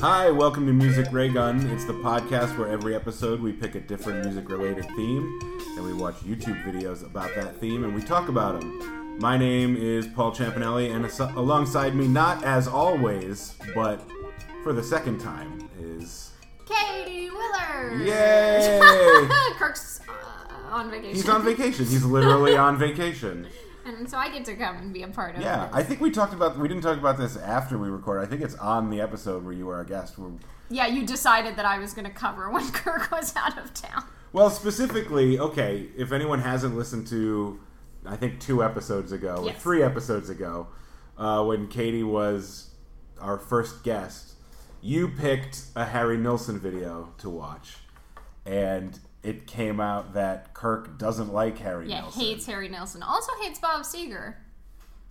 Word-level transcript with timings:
Hi, 0.00 0.30
welcome 0.30 0.64
to 0.66 0.72
Music 0.72 1.08
Ray 1.10 1.28
Gun. 1.28 1.68
It's 1.70 1.84
the 1.84 1.94
podcast 1.94 2.56
where 2.56 2.68
every 2.68 2.94
episode 2.94 3.40
we 3.40 3.52
pick 3.52 3.74
a 3.74 3.80
different 3.80 4.24
music 4.24 4.48
related 4.48 4.84
theme 4.94 5.40
and 5.76 5.84
we 5.84 5.92
watch 5.92 6.14
YouTube 6.16 6.62
videos 6.64 7.04
about 7.04 7.34
that 7.34 7.56
theme 7.56 7.82
and 7.82 7.92
we 7.96 8.00
talk 8.00 8.28
about 8.28 8.60
them. 8.60 9.18
My 9.18 9.36
name 9.36 9.76
is 9.76 10.06
Paul 10.06 10.30
Champanelli, 10.30 10.94
and 10.94 11.04
as- 11.04 11.18
alongside 11.18 11.96
me, 11.96 12.06
not 12.06 12.44
as 12.44 12.68
always, 12.68 13.54
but 13.74 14.00
for 14.62 14.72
the 14.72 14.84
second 14.84 15.18
time, 15.18 15.68
is. 15.80 16.30
Katie 16.66 17.28
Willard. 17.28 18.02
Yay! 18.06 18.80
Kirk's 19.58 20.00
uh, 20.08 20.12
on 20.70 20.90
vacation. 20.92 21.14
He's 21.16 21.28
on 21.28 21.44
vacation. 21.44 21.86
He's 21.86 22.04
literally 22.04 22.56
on 22.56 22.78
vacation. 22.78 23.48
and 23.84 24.08
so 24.08 24.16
I 24.16 24.30
get 24.30 24.44
to 24.46 24.56
come 24.56 24.76
and 24.76 24.92
be 24.92 25.02
a 25.02 25.08
part 25.08 25.34
of 25.34 25.40
it. 25.40 25.44
Yeah, 25.44 25.66
it. 25.66 25.70
I 25.72 25.82
think 25.82 26.00
we 26.00 26.10
talked 26.10 26.32
about. 26.32 26.58
We 26.58 26.68
didn't 26.68 26.82
talk 26.82 26.98
about 26.98 27.18
this 27.18 27.36
after 27.36 27.78
we 27.78 27.88
recorded. 27.88 28.26
I 28.26 28.30
think 28.30 28.42
it's 28.42 28.54
on 28.56 28.90
the 28.90 29.00
episode 29.00 29.44
where 29.44 29.52
you 29.52 29.66
were 29.66 29.80
a 29.80 29.86
guest. 29.86 30.18
Where, 30.18 30.30
yeah, 30.68 30.86
you 30.86 31.06
decided 31.06 31.56
that 31.56 31.64
I 31.64 31.78
was 31.78 31.92
going 31.92 32.06
to 32.06 32.12
cover 32.12 32.50
when 32.50 32.70
Kirk 32.72 33.10
was 33.10 33.34
out 33.36 33.58
of 33.58 33.74
town. 33.74 34.04
Well, 34.32 34.50
specifically, 34.50 35.38
okay, 35.38 35.88
if 35.96 36.12
anyone 36.12 36.40
hasn't 36.40 36.76
listened 36.76 37.08
to, 37.08 37.60
I 38.06 38.16
think 38.16 38.40
two 38.40 38.62
episodes 38.62 39.12
ago, 39.12 39.44
or 39.46 39.52
three 39.52 39.82
episodes 39.82 40.30
ago, 40.30 40.68
uh, 41.18 41.44
when 41.44 41.66
Katie 41.66 42.04
was 42.04 42.70
our 43.20 43.38
first 43.38 43.82
guest, 43.82 44.34
you 44.80 45.08
picked 45.08 45.62
a 45.74 45.84
Harry 45.86 46.16
Nilsson 46.16 46.58
video 46.58 47.12
to 47.18 47.28
watch, 47.28 47.78
and 48.46 48.98
it 49.22 49.46
came 49.46 49.80
out 49.80 50.14
that 50.14 50.54
Kirk 50.54 50.98
doesn't 50.98 51.32
like 51.32 51.58
Harry 51.58 51.88
Yeah, 51.90 52.02
Nilsson. 52.02 52.22
hates 52.22 52.46
Harry 52.46 52.68
Nilsson. 52.68 53.02
Also 53.02 53.32
hates 53.42 53.58
Bob 53.58 53.82
Seger, 53.82 54.34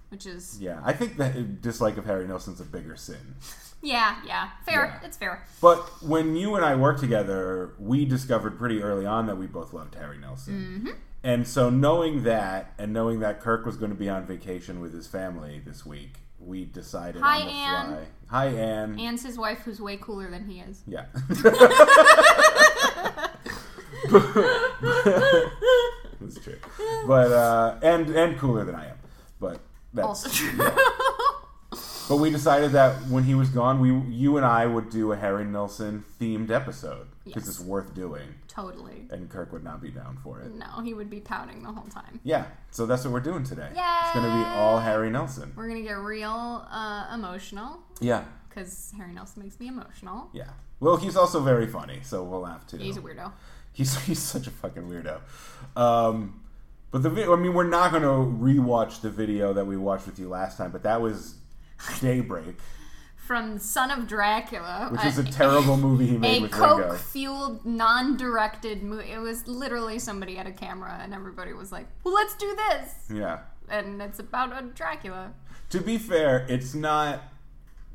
which 0.10 0.26
is 0.26 0.60
Yeah, 0.60 0.82
I 0.84 0.94
think 0.94 1.18
that 1.18 1.62
dislike 1.62 1.98
of 1.98 2.06
Harry 2.06 2.28
Nilsson's 2.28 2.60
a 2.60 2.66
bigger 2.66 2.96
sin. 2.96 3.36
yeah, 3.82 4.18
yeah, 4.26 4.50
fair. 4.66 5.00
Yeah. 5.02 5.08
It's 5.08 5.18
fair. 5.18 5.46
But 5.62 5.78
when 6.02 6.36
you 6.36 6.56
and 6.56 6.66
I 6.66 6.76
worked 6.76 7.00
together, 7.00 7.74
we 7.80 8.06
discovered 8.06 8.58
pretty 8.58 8.82
early 8.82 9.06
on 9.06 9.28
that 9.28 9.38
we 9.38 9.48
both 9.48 9.74
loved 9.74 9.96
Harry 9.96 10.18
Nilsson. 10.18 10.54
Mm-hmm. 10.86 10.98
And 11.22 11.46
so, 11.48 11.70
knowing 11.70 12.24
that, 12.24 12.74
and 12.78 12.94
knowing 12.94 13.20
that 13.20 13.42
Kirk 13.42 13.66
was 13.66 13.76
going 13.76 13.92
to 13.92 13.98
be 13.98 14.08
on 14.08 14.26
vacation 14.26 14.80
with 14.80 14.94
his 14.94 15.06
family 15.06 15.62
this 15.66 15.86
week, 15.86 16.14
we 16.40 16.64
decided 16.64 17.22
Hi, 17.22 17.42
on 17.42 17.46
the 17.46 17.52
Anne. 17.52 17.88
fly. 17.88 18.06
Hi, 18.28 18.46
Anne. 18.48 19.00
Anne's 19.00 19.24
his 19.26 19.38
wife, 19.38 19.60
who's 19.60 19.82
way 19.82 19.98
cooler 19.98 20.32
than 20.32 20.48
he 20.48 20.62
is. 20.62 20.82
Yeah. 20.88 21.06
That's 26.22 26.40
true. 26.44 26.58
But 27.08 27.32
uh, 27.32 27.80
and 27.82 28.10
and 28.10 28.38
cooler 28.38 28.64
than 28.66 28.76
I 28.76 28.88
am. 28.90 28.98
But 29.40 29.60
that's 29.94 30.06
Also 30.08 30.30
true. 30.30 30.58
But 32.10 32.18
we 32.18 32.32
decided 32.32 32.72
that 32.72 32.94
when 33.08 33.24
he 33.24 33.36
was 33.36 33.50
gone, 33.50 33.80
we 33.80 33.90
you 34.14 34.38
and 34.38 34.46
I 34.46 34.66
would 34.66 34.90
do 34.90 35.12
a 35.12 35.16
Harry 35.18 35.46
Nilsson 35.46 36.04
themed 36.20 36.50
episode 36.52 37.08
because 37.24 37.46
Yes. 37.46 37.58
it's 37.60 37.60
worth 37.60 37.94
doing, 37.94 38.34
totally. 38.48 39.08
and 39.12 39.30
Kirk 39.30 39.54
would 39.54 39.64
not 39.64 39.80
be 39.82 39.90
down 39.92 40.18
for 40.24 40.42
it. 40.42 40.52
No, 40.56 40.82
he 40.84 40.96
would 40.96 41.10
be 41.12 41.20
pouting 41.20 41.62
the 41.62 41.72
whole 41.72 41.86
time. 41.88 42.20
Yeah, 42.24 42.46
so 42.72 42.88
that's 42.88 43.04
what 43.06 43.14
we're 43.14 43.20
doing 43.20 43.44
today. 43.44 43.70
Yeah. 43.76 44.06
It's 44.06 44.14
going 44.16 44.26
to 44.26 44.32
be 44.36 44.44
all 44.58 44.80
Harry 44.80 45.12
Nilsson. 45.12 45.54
We're 45.56 45.68
gonna 45.68 45.84
get 45.84 46.00
real 46.00 46.66
uh, 46.72 47.12
emotional 47.14 47.78
Yeah, 48.02 48.24
because 48.50 48.92
Harry 48.98 49.14
Nilsson 49.14 49.44
makes 49.44 49.60
me 49.60 49.68
emotional. 49.68 50.30
yeah. 50.34 50.50
Well, 50.80 50.96
he's 50.98 51.16
also 51.18 51.42
very 51.42 51.68
funny, 51.68 52.00
so 52.04 52.24
we'll 52.24 52.40
laugh 52.40 52.66
too. 52.66 52.78
He's 52.78 52.96
a 52.98 53.02
weirdo. 53.02 53.32
He's 53.72 53.98
he's 54.06 54.20
such 54.20 54.48
a 54.48 54.52
fucking 54.52 54.84
weirdo. 54.84 55.20
Um, 55.80 56.42
but 56.92 57.04
the 57.04 57.10
video, 57.10 57.34
I 57.34 57.40
mean, 57.40 57.54
we're 57.54 57.68
not 57.68 57.92
going 57.92 58.04
to 58.04 58.08
rewatch 58.44 59.02
the 59.02 59.10
video 59.12 59.54
that 59.54 59.66
we 59.66 59.78
watched 59.78 60.08
with 60.08 60.18
you 60.18 60.28
last 60.28 60.58
time, 60.58 60.72
but 60.72 60.82
that 60.84 61.02
was 61.02 61.36
Daybreak, 62.02 62.56
From 63.16 63.60
Son 63.60 63.92
of 63.92 64.08
Dracula, 64.08 64.90
which 64.92 65.06
is 65.06 65.20
a 65.20 65.24
terrible 65.32 65.78
movie 65.78 66.08
he 66.08 66.18
made 66.18 66.40
a 66.40 66.42
with 66.42 66.54
Ringo. 66.54 66.90
coke 66.90 66.98
fueled, 66.98 67.64
non 67.64 68.18
directed 68.18 68.82
movie. 68.82 69.12
It 69.12 69.20
was 69.20 69.48
literally 69.48 70.00
somebody 70.00 70.36
had 70.36 70.48
a 70.48 70.52
camera 70.52 71.00
and 71.02 71.14
everybody 71.14 71.54
was 71.54 71.72
like, 71.72 71.86
well, 72.04 72.14
let's 72.16 72.34
do 72.36 72.56
this. 72.70 72.96
Yeah. 73.14 73.40
And 73.70 74.02
it's 74.02 74.18
about 74.18 74.52
a 74.58 74.66
Dracula. 74.66 75.34
To 75.70 75.80
be 75.80 76.00
fair, 76.00 76.48
it's 76.50 76.74
not 76.74 77.22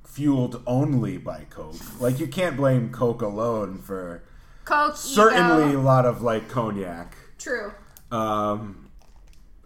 fueled 0.06 0.62
only 0.68 1.18
by 1.18 1.46
Coke. 1.50 2.00
Like 2.00 2.20
you 2.20 2.28
can't 2.28 2.56
blame 2.56 2.90
Coke 2.90 3.22
alone 3.22 3.78
for 3.78 4.22
Coke, 4.64 4.96
certainly 4.96 5.74
a 5.74 5.80
lot 5.80 6.06
of 6.06 6.22
like 6.22 6.48
cognac. 6.48 7.16
True. 7.38 7.72
Um 8.10 8.90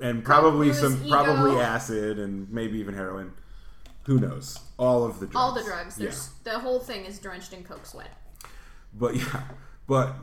and 0.00 0.24
probably 0.24 0.72
some 0.72 1.02
ego. 1.04 1.10
probably 1.10 1.60
acid 1.60 2.18
and 2.18 2.48
maybe 2.50 2.78
even 2.78 2.94
heroin. 2.94 3.32
Who 4.04 4.18
knows? 4.18 4.58
All 4.78 5.04
of 5.04 5.20
the 5.20 5.26
drugs. 5.26 5.36
All 5.36 5.52
the 5.54 5.62
drugs. 5.64 5.98
Yeah. 5.98 6.12
The 6.52 6.58
whole 6.60 6.80
thing 6.80 7.04
is 7.04 7.18
drenched 7.18 7.52
in 7.52 7.64
Coke 7.64 7.84
sweat. 7.84 8.10
But 8.94 9.16
yeah, 9.16 9.42
but 9.86 10.14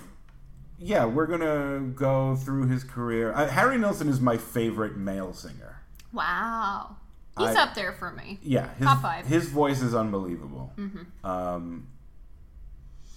yeah, 0.80 1.06
we're 1.06 1.28
gonna 1.28 1.80
go 1.94 2.36
through 2.36 2.68
his 2.68 2.84
career. 2.84 3.32
Harry 3.34 3.78
Nilsson 3.78 4.10
is 4.10 4.20
my 4.20 4.38
favorite 4.38 4.98
male 4.98 5.34
singer. 5.34 5.82
Wow. 6.12 6.98
He's 7.38 7.50
I- 7.50 7.64
up 7.64 7.76
there 7.76 7.92
for 7.94 8.12
me. 8.12 8.40
Yeah, 8.42 8.74
his, 8.76 8.88
Top 8.88 9.02
five. 9.02 9.26
his 9.26 9.48
voice 9.50 9.82
is 9.82 9.94
unbelievable. 9.94 10.72
Hmm. 10.76 11.26
Um, 11.26 11.88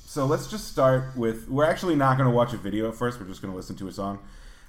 so 0.09 0.25
let's 0.27 0.47
just 0.49 0.69
start 0.69 1.17
with. 1.17 1.49
We're 1.49 1.65
actually 1.67 1.97
not 1.97 2.17
going 2.17 2.29
to 2.31 2.35
watch 2.35 2.53
a 2.55 2.57
video 2.57 2.89
at 2.89 2.95
first. 2.95 3.21
We're 3.21 3.27
just 3.27 3.43
going 3.43 3.53
to 3.53 3.57
listen 3.57 3.77
to 3.77 3.89
a 3.89 3.93
song 3.93 4.19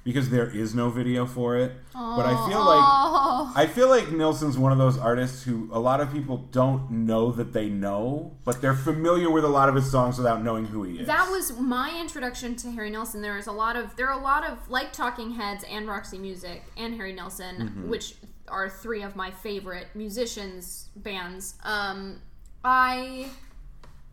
because 0.04 0.30
there 0.30 0.50
is 0.50 0.74
no 0.76 0.90
video 0.90 1.26
for 1.26 1.56
it. 1.58 1.72
But 1.94 2.26
I 2.26 2.48
feel 2.50 2.60
like 2.60 2.86
Oh. 3.12 3.54
I 3.56 3.66
feel 3.68 3.90
like 3.90 4.12
Nilsson's 4.12 4.58
one 4.58 4.72
of 4.72 4.78
those 4.78 4.98
artists 4.98 5.44
who 5.44 5.70
a 5.72 5.80
lot 5.80 6.02
of 6.02 6.12
people 6.12 6.38
don't 6.52 6.90
know 6.92 7.32
that 7.32 7.54
they 7.54 7.70
know, 7.70 8.34
but 8.46 8.62
they're 8.62 8.74
familiar 8.76 9.30
with 9.30 9.44
a 9.44 9.48
lot 9.50 9.70
of 9.70 9.76
his 9.76 9.90
songs 9.90 10.18
without 10.18 10.44
knowing 10.44 10.66
who 10.66 10.84
he 10.84 11.00
is. 11.00 11.08
That 11.08 11.30
was 11.30 11.58
my 11.60 11.98
introduction 12.00 12.56
to 12.58 12.72
Harry 12.72 12.90
Nilsson. 12.90 13.22
There 13.22 13.38
is 13.38 13.48
a 13.48 13.52
lot 13.52 13.76
of 13.76 13.96
there 13.98 14.08
are 14.10 14.20
a 14.20 14.24
lot 14.24 14.44
of 14.50 14.70
like 14.70 14.92
Talking 14.94 15.32
Heads 15.32 15.64
and 15.70 15.88
Roxy 15.88 16.18
Music 16.18 16.64
and 16.78 16.96
Harry 16.96 17.14
Nilsson, 17.14 17.56
Mm-hmm. 17.58 17.90
which 17.90 18.16
are 18.48 18.68
three 18.70 19.04
of 19.04 19.16
my 19.16 19.30
favorite 19.32 19.88
musicians 19.96 20.90
bands. 20.96 21.56
Um, 21.64 22.20
I 22.64 23.28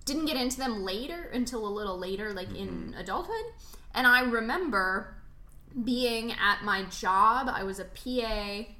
didn't 0.06 0.24
get 0.24 0.36
into 0.36 0.56
them 0.56 0.82
later 0.82 1.30
until 1.34 1.66
a 1.66 1.68
little 1.68 1.98
later, 1.98 2.32
like 2.32 2.48
in 2.54 2.68
Mm-hmm. 2.68 2.98
adulthood, 2.98 3.44
and 3.94 4.06
I 4.06 4.22
remember 4.22 5.14
being 5.84 6.32
at 6.32 6.62
my 6.64 6.84
job. 6.84 7.50
I 7.52 7.62
was 7.64 7.78
a 7.78 7.84
PA 7.84 8.72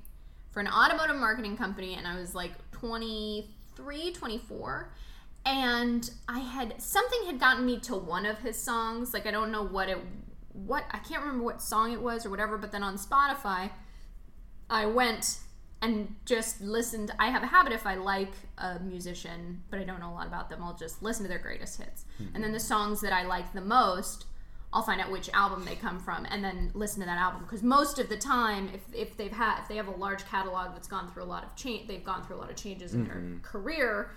for 0.50 0.60
an 0.60 0.68
automotive 0.68 1.16
marketing 1.16 1.54
company 1.58 1.94
and 1.94 2.06
I 2.06 2.18
was 2.18 2.34
like 2.34 2.52
23, 2.72 4.12
24 4.12 4.90
and 5.44 6.10
I 6.26 6.38
had 6.38 6.80
something 6.80 7.26
had 7.26 7.38
gotten 7.38 7.66
me 7.66 7.78
to 7.80 7.94
one 7.94 8.24
of 8.24 8.38
his 8.38 8.56
songs 8.56 9.12
like 9.12 9.26
I 9.26 9.30
don't 9.30 9.52
know 9.52 9.62
what 9.62 9.90
it 9.90 9.98
what 10.54 10.84
I 10.90 10.98
can't 10.98 11.20
remember 11.20 11.44
what 11.44 11.60
song 11.60 11.92
it 11.92 12.00
was 12.00 12.24
or 12.24 12.30
whatever 12.30 12.56
but 12.56 12.72
then 12.72 12.82
on 12.82 12.96
Spotify 12.96 13.70
I 14.70 14.86
went 14.86 15.40
and 15.86 16.14
just 16.24 16.60
listened 16.60 17.12
I 17.18 17.28
have 17.28 17.42
a 17.42 17.46
habit 17.46 17.72
if 17.72 17.86
I 17.86 17.94
like 17.94 18.32
a 18.58 18.78
musician 18.80 19.62
but 19.70 19.80
I 19.80 19.84
don't 19.84 20.00
know 20.00 20.10
a 20.10 20.14
lot 20.14 20.26
about 20.26 20.50
them 20.50 20.62
I'll 20.62 20.76
just 20.76 21.02
listen 21.02 21.24
to 21.24 21.28
their 21.28 21.38
greatest 21.38 21.80
hits 21.80 22.04
hmm. 22.18 22.26
and 22.34 22.42
then 22.42 22.52
the 22.52 22.60
songs 22.60 23.00
that 23.00 23.12
I 23.12 23.24
like 23.24 23.52
the 23.52 23.60
most 23.60 24.26
I'll 24.72 24.82
find 24.82 25.00
out 25.00 25.10
which 25.10 25.30
album 25.32 25.64
they 25.64 25.76
come 25.76 25.98
from 25.98 26.26
and 26.30 26.44
then 26.44 26.70
listen 26.74 27.00
to 27.00 27.06
that 27.06 27.18
album 27.18 27.42
because 27.42 27.62
most 27.62 27.98
of 27.98 28.08
the 28.08 28.16
time 28.16 28.68
if, 28.74 28.82
if 28.92 29.16
they've 29.16 29.32
had 29.32 29.60
if 29.60 29.68
they 29.68 29.76
have 29.76 29.88
a 29.88 29.96
large 29.96 30.26
catalog 30.26 30.72
that's 30.74 30.88
gone 30.88 31.10
through 31.10 31.22
a 31.22 31.24
lot 31.24 31.44
of 31.44 31.54
change 31.56 31.86
they've 31.86 32.04
gone 32.04 32.24
through 32.26 32.36
a 32.36 32.40
lot 32.40 32.50
of 32.50 32.56
changes 32.56 32.92
in 32.92 33.04
their 33.04 33.16
mm-hmm. 33.16 33.38
career 33.42 34.10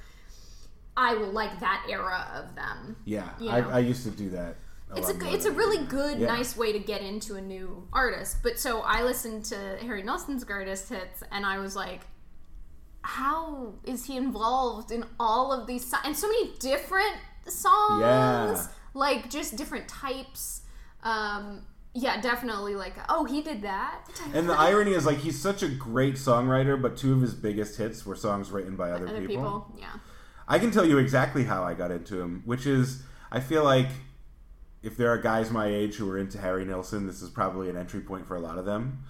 I 0.98 1.14
will 1.14 1.32
like 1.32 1.62
that 1.62 1.86
era 1.90 2.28
of 2.36 2.56
them. 2.56 2.98
yeah, 3.06 3.30
you 3.40 3.50
I. 3.50 3.60
I 3.60 3.80
used 3.80 4.04
to 4.04 4.12
do 4.12 4.30
that. 4.32 4.58
It's 4.96 5.10
a 5.10 5.34
it's 5.34 5.46
a 5.46 5.52
really 5.52 5.86
good, 5.86 6.20
Yeah. 6.20 6.28
nice 6.28 6.58
way 6.58 6.72
to 6.72 6.80
get 6.80 7.02
into 7.02 7.36
a 7.36 7.42
new 7.42 7.88
artist. 7.94 8.38
But 8.42 8.58
so 8.60 8.82
I 8.82 9.04
listened 9.04 9.46
to 9.46 9.78
Harry 9.82 10.02
Nilsson's 10.04 10.44
greatest 10.44 10.90
hits, 10.90 11.22
and 11.32 11.46
I 11.46 11.60
was 11.60 11.76
like, 11.76 12.02
how 13.02 13.74
is 13.84 14.06
he 14.06 14.18
involved 14.18 14.92
in 14.92 15.06
all 15.20 15.52
of 15.54 15.68
these 15.68 15.86
so- 15.90 15.98
and 16.04 16.16
so 16.18 16.28
many 16.28 16.52
different 16.60 17.16
songs? 17.48 18.02
Yeah. 18.02 18.68
like 18.96 19.30
just 19.30 19.56
different 19.56 19.88
types. 19.88 20.62
Um, 21.04 21.62
yeah, 21.94 22.20
definitely. 22.20 22.76
Like, 22.76 22.96
oh, 23.08 23.24
he 23.26 23.42
did 23.42 23.62
that. 23.62 24.06
And 24.34 24.50
the 24.50 24.54
irony 24.54 24.94
is, 24.94 25.06
like, 25.06 25.20
he's 25.20 25.40
such 25.40 25.62
a 25.62 25.70
great 25.70 26.16
songwriter, 26.16 26.80
but 26.82 26.98
two 26.98 27.14
of 27.14 27.22
his 27.22 27.34
biggest 27.36 27.78
hits 27.78 28.06
were 28.06 28.16
songs 28.16 28.50
written 28.52 28.76
by 28.76 28.90
other, 28.92 29.08
Other 29.08 29.22
people. 29.28 29.36
people, 29.68 29.76
yeah. 29.78 29.92
I 30.48 30.58
can 30.58 30.72
tell 30.72 30.86
you 30.86 30.98
exactly 30.98 31.44
how 31.44 31.64
I 31.64 31.76
got 31.76 31.92
into 31.92 32.20
him, 32.20 32.42
which 32.46 32.66
is 32.66 33.04
I 33.32 33.40
feel 33.40 33.64
like 33.64 33.90
if 34.82 34.96
there 34.96 35.10
are 35.10 35.18
guys 35.18 35.52
my 35.52 35.68
age 35.68 35.96
who 35.96 36.10
are 36.10 36.18
into 36.18 36.40
Harry 36.40 36.66
Nilsson, 36.66 37.06
this 37.06 37.22
is 37.22 37.30
probably 37.30 37.70
an 37.70 37.78
entry 37.78 38.02
point 38.02 38.26
for 38.26 38.36
a 38.36 38.40
lot 38.40 38.58
of 38.58 38.66
them, 38.66 39.04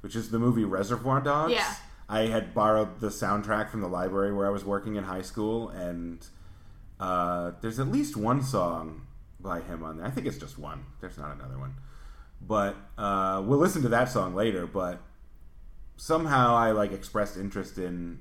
which 0.00 0.16
is 0.16 0.30
the 0.30 0.38
movie 0.38 0.64
Reservoir 0.64 1.20
Dogs. 1.20 1.52
Yeah. 1.52 1.74
I 2.08 2.22
had 2.22 2.52
borrowed 2.52 3.00
the 3.00 3.08
soundtrack 3.08 3.70
from 3.70 3.80
the 3.80 3.88
library 3.88 4.34
where 4.34 4.46
I 4.46 4.50
was 4.50 4.64
working 4.64 4.96
in 4.96 5.04
high 5.04 5.22
school, 5.22 5.68
and 5.70 6.26
uh, 6.98 7.52
there's 7.60 7.78
at 7.78 7.88
least 7.88 8.16
one 8.16 8.42
song 8.42 9.06
by 9.40 9.60
him 9.60 9.82
on 9.82 9.98
there. 9.98 10.06
I 10.06 10.10
think 10.10 10.26
it's 10.26 10.38
just 10.38 10.58
one. 10.58 10.84
There's 11.00 11.16
not 11.16 11.34
another 11.36 11.58
one. 11.58 11.74
But 12.40 12.76
uh, 12.98 13.42
we'll 13.46 13.60
listen 13.60 13.82
to 13.82 13.88
that 13.90 14.10
song 14.10 14.34
later. 14.34 14.66
But 14.66 15.00
somehow 15.96 16.56
I 16.56 16.72
like 16.72 16.92
expressed 16.92 17.36
interest 17.36 17.78
in 17.78 18.18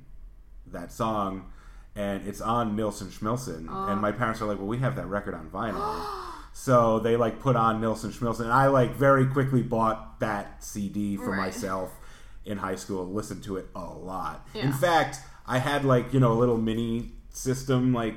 that 0.67 0.91
song, 0.91 1.51
and 1.95 2.25
it's 2.27 2.39
on 2.39 2.75
Nilsson 2.75 3.07
Schmilsson, 3.07 3.67
and 3.91 3.99
my 3.99 4.11
parents 4.11 4.41
are 4.41 4.45
like, 4.45 4.59
"Well, 4.59 4.67
we 4.67 4.77
have 4.77 4.95
that 4.95 5.07
record 5.07 5.33
on 5.33 5.49
vinyl." 5.49 6.05
So 6.53 6.99
they 6.99 7.15
like 7.15 7.39
put 7.39 7.55
on 7.55 7.81
Nilsson 7.81 8.11
Schmilsson, 8.11 8.41
and 8.41 8.51
I 8.53 8.67
like 8.67 8.93
very 8.95 9.25
quickly 9.25 9.61
bought 9.63 10.19
that 10.19 10.63
CD 10.63 11.17
for 11.17 11.31
Right. 11.31 11.37
myself 11.37 11.91
in 12.45 12.57
high 12.57 12.75
school. 12.75 13.05
Listened 13.05 13.43
to 13.45 13.57
it 13.57 13.67
a 13.75 13.79
lot. 13.85 14.45
Yeah. 14.53 14.63
In 14.63 14.73
fact, 14.73 15.19
I 15.47 15.57
had 15.59 15.85
like 15.85 16.13
you 16.13 16.19
know 16.19 16.31
a 16.33 16.39
little 16.39 16.57
mini 16.57 17.11
system 17.29 17.93
like 17.93 18.15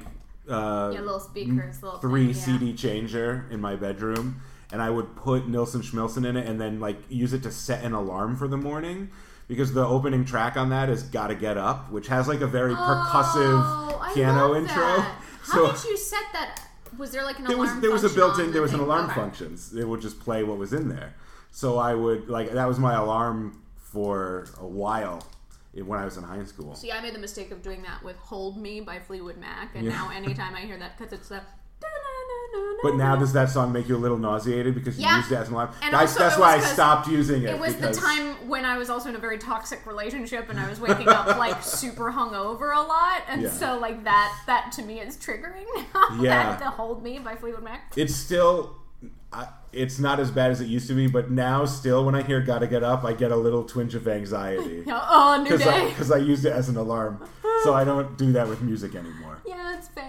uh, 0.48 0.90
Yeah, 0.92 1.00
little 1.00 1.20
speakers, 1.20 1.82
little 1.82 1.98
three 2.00 2.32
thing, 2.32 2.54
yeah. 2.54 2.58
CD 2.58 2.72
changer 2.74 3.46
in 3.50 3.60
my 3.60 3.76
bedroom, 3.76 4.40
and 4.72 4.82
I 4.82 4.90
would 4.90 5.16
put 5.16 5.48
Nilsson 5.48 5.80
Schmilsson 5.82 6.26
in 6.26 6.36
it, 6.36 6.46
and 6.46 6.60
then 6.60 6.80
like 6.80 6.98
use 7.08 7.32
it 7.32 7.42
to 7.44 7.50
set 7.52 7.82
an 7.84 7.92
alarm 7.92 8.36
for 8.36 8.48
the 8.48 8.56
morning. 8.58 9.10
Because 9.46 9.74
the 9.74 9.86
opening 9.86 10.24
track 10.24 10.56
on 10.56 10.70
that 10.70 10.88
is 10.88 11.02
"Gotta 11.02 11.34
Get 11.34 11.56
Up," 11.58 11.90
which 11.92 12.08
has 12.08 12.26
like 12.28 12.40
a 12.40 12.46
very 12.46 12.74
percussive 12.74 13.60
Oh, 13.62 13.98
I 14.02 14.12
piano 14.14 14.54
intro. 14.54 14.74
How 15.00 15.16
So 15.44 15.72
did 15.72 15.84
you 15.84 15.96
set 15.98 16.24
that? 16.32 16.60
Was 16.98 17.10
there 17.12 17.24
like 17.24 17.38
an 17.38 17.44
there 17.46 17.56
was 17.56 17.80
there 17.80 17.90
was 17.90 18.04
a 18.04 18.08
built-in 18.10 18.52
there 18.52 18.62
was 18.62 18.72
an 18.74 18.80
alarm 18.80 19.06
Okay. 19.06 19.14
functions. 19.20 19.74
It 19.74 19.86
would 19.86 20.00
just 20.00 20.20
play 20.20 20.42
what 20.44 20.58
was 20.58 20.72
in 20.72 20.88
there. 20.88 21.14
So 21.50 21.78
I 21.78 21.94
would 21.94 22.28
like 22.28 22.52
that 22.52 22.66
was 22.68 22.78
my 22.78 22.94
alarm 22.94 23.62
for 23.76 24.46
a 24.60 24.66
while 24.66 25.22
when 25.72 25.98
I 25.98 26.04
was 26.04 26.16
in 26.16 26.24
high 26.24 26.44
school. 26.44 26.74
See, 26.74 26.92
I 26.92 27.00
made 27.00 27.14
the 27.14 27.18
mistake 27.18 27.50
of 27.50 27.62
doing 27.62 27.82
that 27.82 28.02
with 28.02 28.16
"Hold 28.16 28.56
Me" 28.56 28.80
by 28.80 28.98
Fleetwood 29.00 29.38
Mac, 29.38 29.74
and 29.74 29.84
Yeah. 29.84 29.92
now 29.92 30.10
anytime 30.10 30.54
I 30.60 30.60
hear 30.60 30.78
that, 30.78 30.96
because 30.98 31.12
it's 31.12 31.28
the. 31.28 31.42
But 32.82 32.96
now 32.96 33.16
does 33.16 33.32
that 33.32 33.48
song 33.48 33.72
make 33.72 33.88
you 33.88 33.96
a 33.96 33.98
little 33.98 34.18
nauseated 34.18 34.74
because 34.74 34.98
you 34.98 35.04
Yeah. 35.06 35.16
used 35.16 35.32
it 35.32 35.36
as 35.36 35.48
an 35.48 35.54
alarm? 35.54 35.70
And 35.80 35.94
that's 35.94 36.12
also 36.12 36.18
that's 36.24 36.36
it 36.36 36.40
why 36.40 36.52
I 36.52 36.56
was 36.56 36.64
'cause 36.66 36.74
stopped 36.74 37.08
using 37.08 37.42
it. 37.44 37.50
It 37.50 37.58
was 37.58 37.74
the 37.76 37.80
because- 37.88 37.98
time 37.98 38.34
when 38.48 38.64
I 38.66 38.76
was 38.76 38.90
also 38.90 39.08
in 39.08 39.16
a 39.16 39.18
very 39.18 39.38
toxic 39.38 39.86
relationship, 39.86 40.50
and 40.50 40.60
I 40.60 40.68
was 40.68 40.80
waking 40.80 41.08
up 41.08 41.26
like 41.38 41.62
super 41.82 42.12
hungover 42.12 42.76
a 42.76 42.80
lot, 42.86 43.22
and 43.28 43.42
Yeah. 43.42 43.50
so 43.50 43.78
like 43.78 44.04
that 44.04 44.32
that 44.46 44.70
to 44.72 44.82
me 44.82 45.00
is 45.00 45.16
triggering. 45.16 45.64
Now, 45.94 46.08
Yeah. 46.20 46.50
that, 46.50 46.58
the 46.58 46.70
"Hold 46.70 47.02
Me" 47.02 47.18
by 47.18 47.36
Fleetwood 47.36 47.64
Mac. 47.64 47.92
It's 47.96 48.14
still, 48.14 48.76
I, 49.32 49.48
it's 49.72 49.98
not 49.98 50.20
as 50.20 50.30
bad 50.30 50.50
as 50.50 50.60
it 50.60 50.66
used 50.66 50.86
to 50.88 50.94
be, 50.94 51.06
but 51.06 51.30
now 51.30 51.64
still 51.64 52.04
when 52.04 52.14
I 52.14 52.22
hear 52.22 52.40
"Gotta 52.40 52.66
Get 52.66 52.82
Up," 52.82 53.02
I 53.04 53.14
get 53.14 53.32
a 53.32 53.36
little 53.36 53.64
twinge 53.64 53.94
of 53.94 54.06
anxiety 54.06 54.84
Oh, 54.88 55.36
new 55.38 55.44
because 55.50 55.66
I, 55.66 55.78
day. 55.80 55.88
because 55.88 56.10
I 56.12 56.18
used 56.18 56.44
it 56.44 56.52
as 56.52 56.68
an 56.68 56.76
alarm. 56.76 57.20
So 57.62 57.72
I 57.72 57.84
don't 57.84 58.18
do 58.18 58.32
that 58.32 58.46
with 58.46 58.60
music 58.60 58.94
anymore. 58.94 59.38
Yeah, 59.46 59.76
it's 59.78 59.88
fair. 59.88 60.04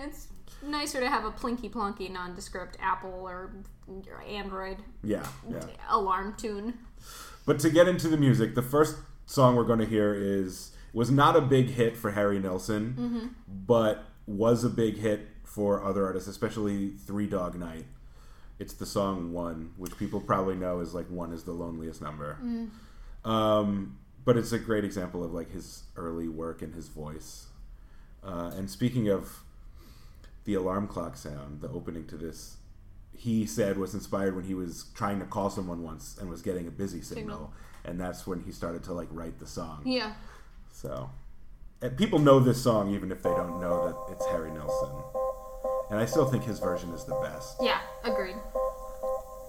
Nicer 0.66 1.00
to 1.00 1.10
have 1.10 1.26
a 1.26 1.32
plinky 1.32 1.70
plonky 1.72 2.10
nondescript 2.12 2.78
Apple 2.82 3.12
or 3.12 3.52
Android 4.28 4.78
Yeah, 5.04 5.26
yeah. 5.50 5.66
alarm 5.90 6.36
tune. 6.38 6.76
But 7.46 7.60
to 7.60 7.70
get 7.70 7.88
into 7.88 8.08
the 8.08 8.18
music, 8.18 8.56
the 8.56 8.62
first 8.62 8.96
song 9.26 9.56
we're 9.56 9.64
going 9.66 9.80
to 9.80 9.86
hear 9.86 10.14
is 10.14 10.72
was 10.94 11.12
not 11.12 11.36
a 11.36 11.42
big 11.42 11.68
hit 11.72 11.96
for 11.98 12.12
Harry 12.12 12.40
Nilsson, 12.40 12.96
Mm-hmm. 12.98 13.28
but 13.68 14.06
was 14.28 14.64
a 14.64 14.70
big 14.70 14.98
hit 14.98 15.28
for 15.44 15.84
other 15.84 16.06
artists, 16.06 16.28
especially 16.28 16.92
Three 16.92 17.28
Dog 17.28 17.56
Night. 17.56 17.86
It's 18.58 18.74
the 18.74 18.86
song 18.86 19.34
"One," 19.34 19.74
which 19.78 19.98
people 19.98 20.20
probably 20.22 20.56
know 20.56 20.80
is 20.80 20.94
like 20.94 21.08
"One 21.10 21.32
is 21.34 21.44
the 21.44 21.52
loneliest 21.52 22.02
number." 22.02 22.38
Mm. 22.44 22.70
Um, 23.30 23.98
but 24.24 24.38
it's 24.38 24.52
a 24.52 24.60
great 24.60 24.84
example 24.84 25.24
of 25.24 25.34
like 25.34 25.52
his 25.52 25.84
early 25.96 26.28
work 26.28 26.62
and 26.62 26.74
his 26.74 26.88
voice. 26.88 27.48
Uh, 28.24 28.52
and 28.58 28.70
speaking 28.70 29.08
of 29.10 29.44
the 30.46 30.54
alarm 30.56 30.88
clock 30.88 31.18
sound, 31.18 31.62
the 31.62 31.70
opening 31.70 32.06
to 32.08 32.16
this, 32.18 32.58
he 33.14 33.46
said 33.46 33.78
was 33.78 33.94
inspired 33.94 34.36
when 34.36 34.46
he 34.46 34.54
was 34.54 34.86
trying 34.96 35.20
to 35.20 35.26
call 35.26 35.50
someone 35.50 35.82
once 35.84 36.18
and 36.20 36.30
was 36.30 36.42
getting 36.42 36.68
a 36.68 36.72
busy 36.72 37.02
signal, 37.02 37.24
Signal. 37.38 37.54
and 37.86 38.00
that's 38.00 38.26
when 38.28 38.42
he 38.42 38.52
started 38.52 38.84
to 38.84 38.94
like 38.94 39.08
write 39.12 39.40
the 39.40 39.48
song. 39.48 39.82
Yeah. 39.86 40.14
So, 40.72 41.10
and 41.82 41.98
people 41.98 42.20
know 42.20 42.40
this 42.40 42.62
song 42.62 42.94
even 42.94 43.12
if 43.12 43.24
they 43.24 43.30
don't 43.30 43.60
know 43.60 43.88
that 43.88 44.14
it's 44.14 44.26
Harry 44.28 44.52
Nilsson. 44.52 44.90
And 45.90 46.00
I 46.00 46.06
still 46.06 46.26
think 46.26 46.44
his 46.44 46.60
version 46.60 46.90
is 46.92 47.06
the 47.06 47.16
best. 47.24 47.58
Yeah, 47.62 47.80
agreed. 48.04 48.36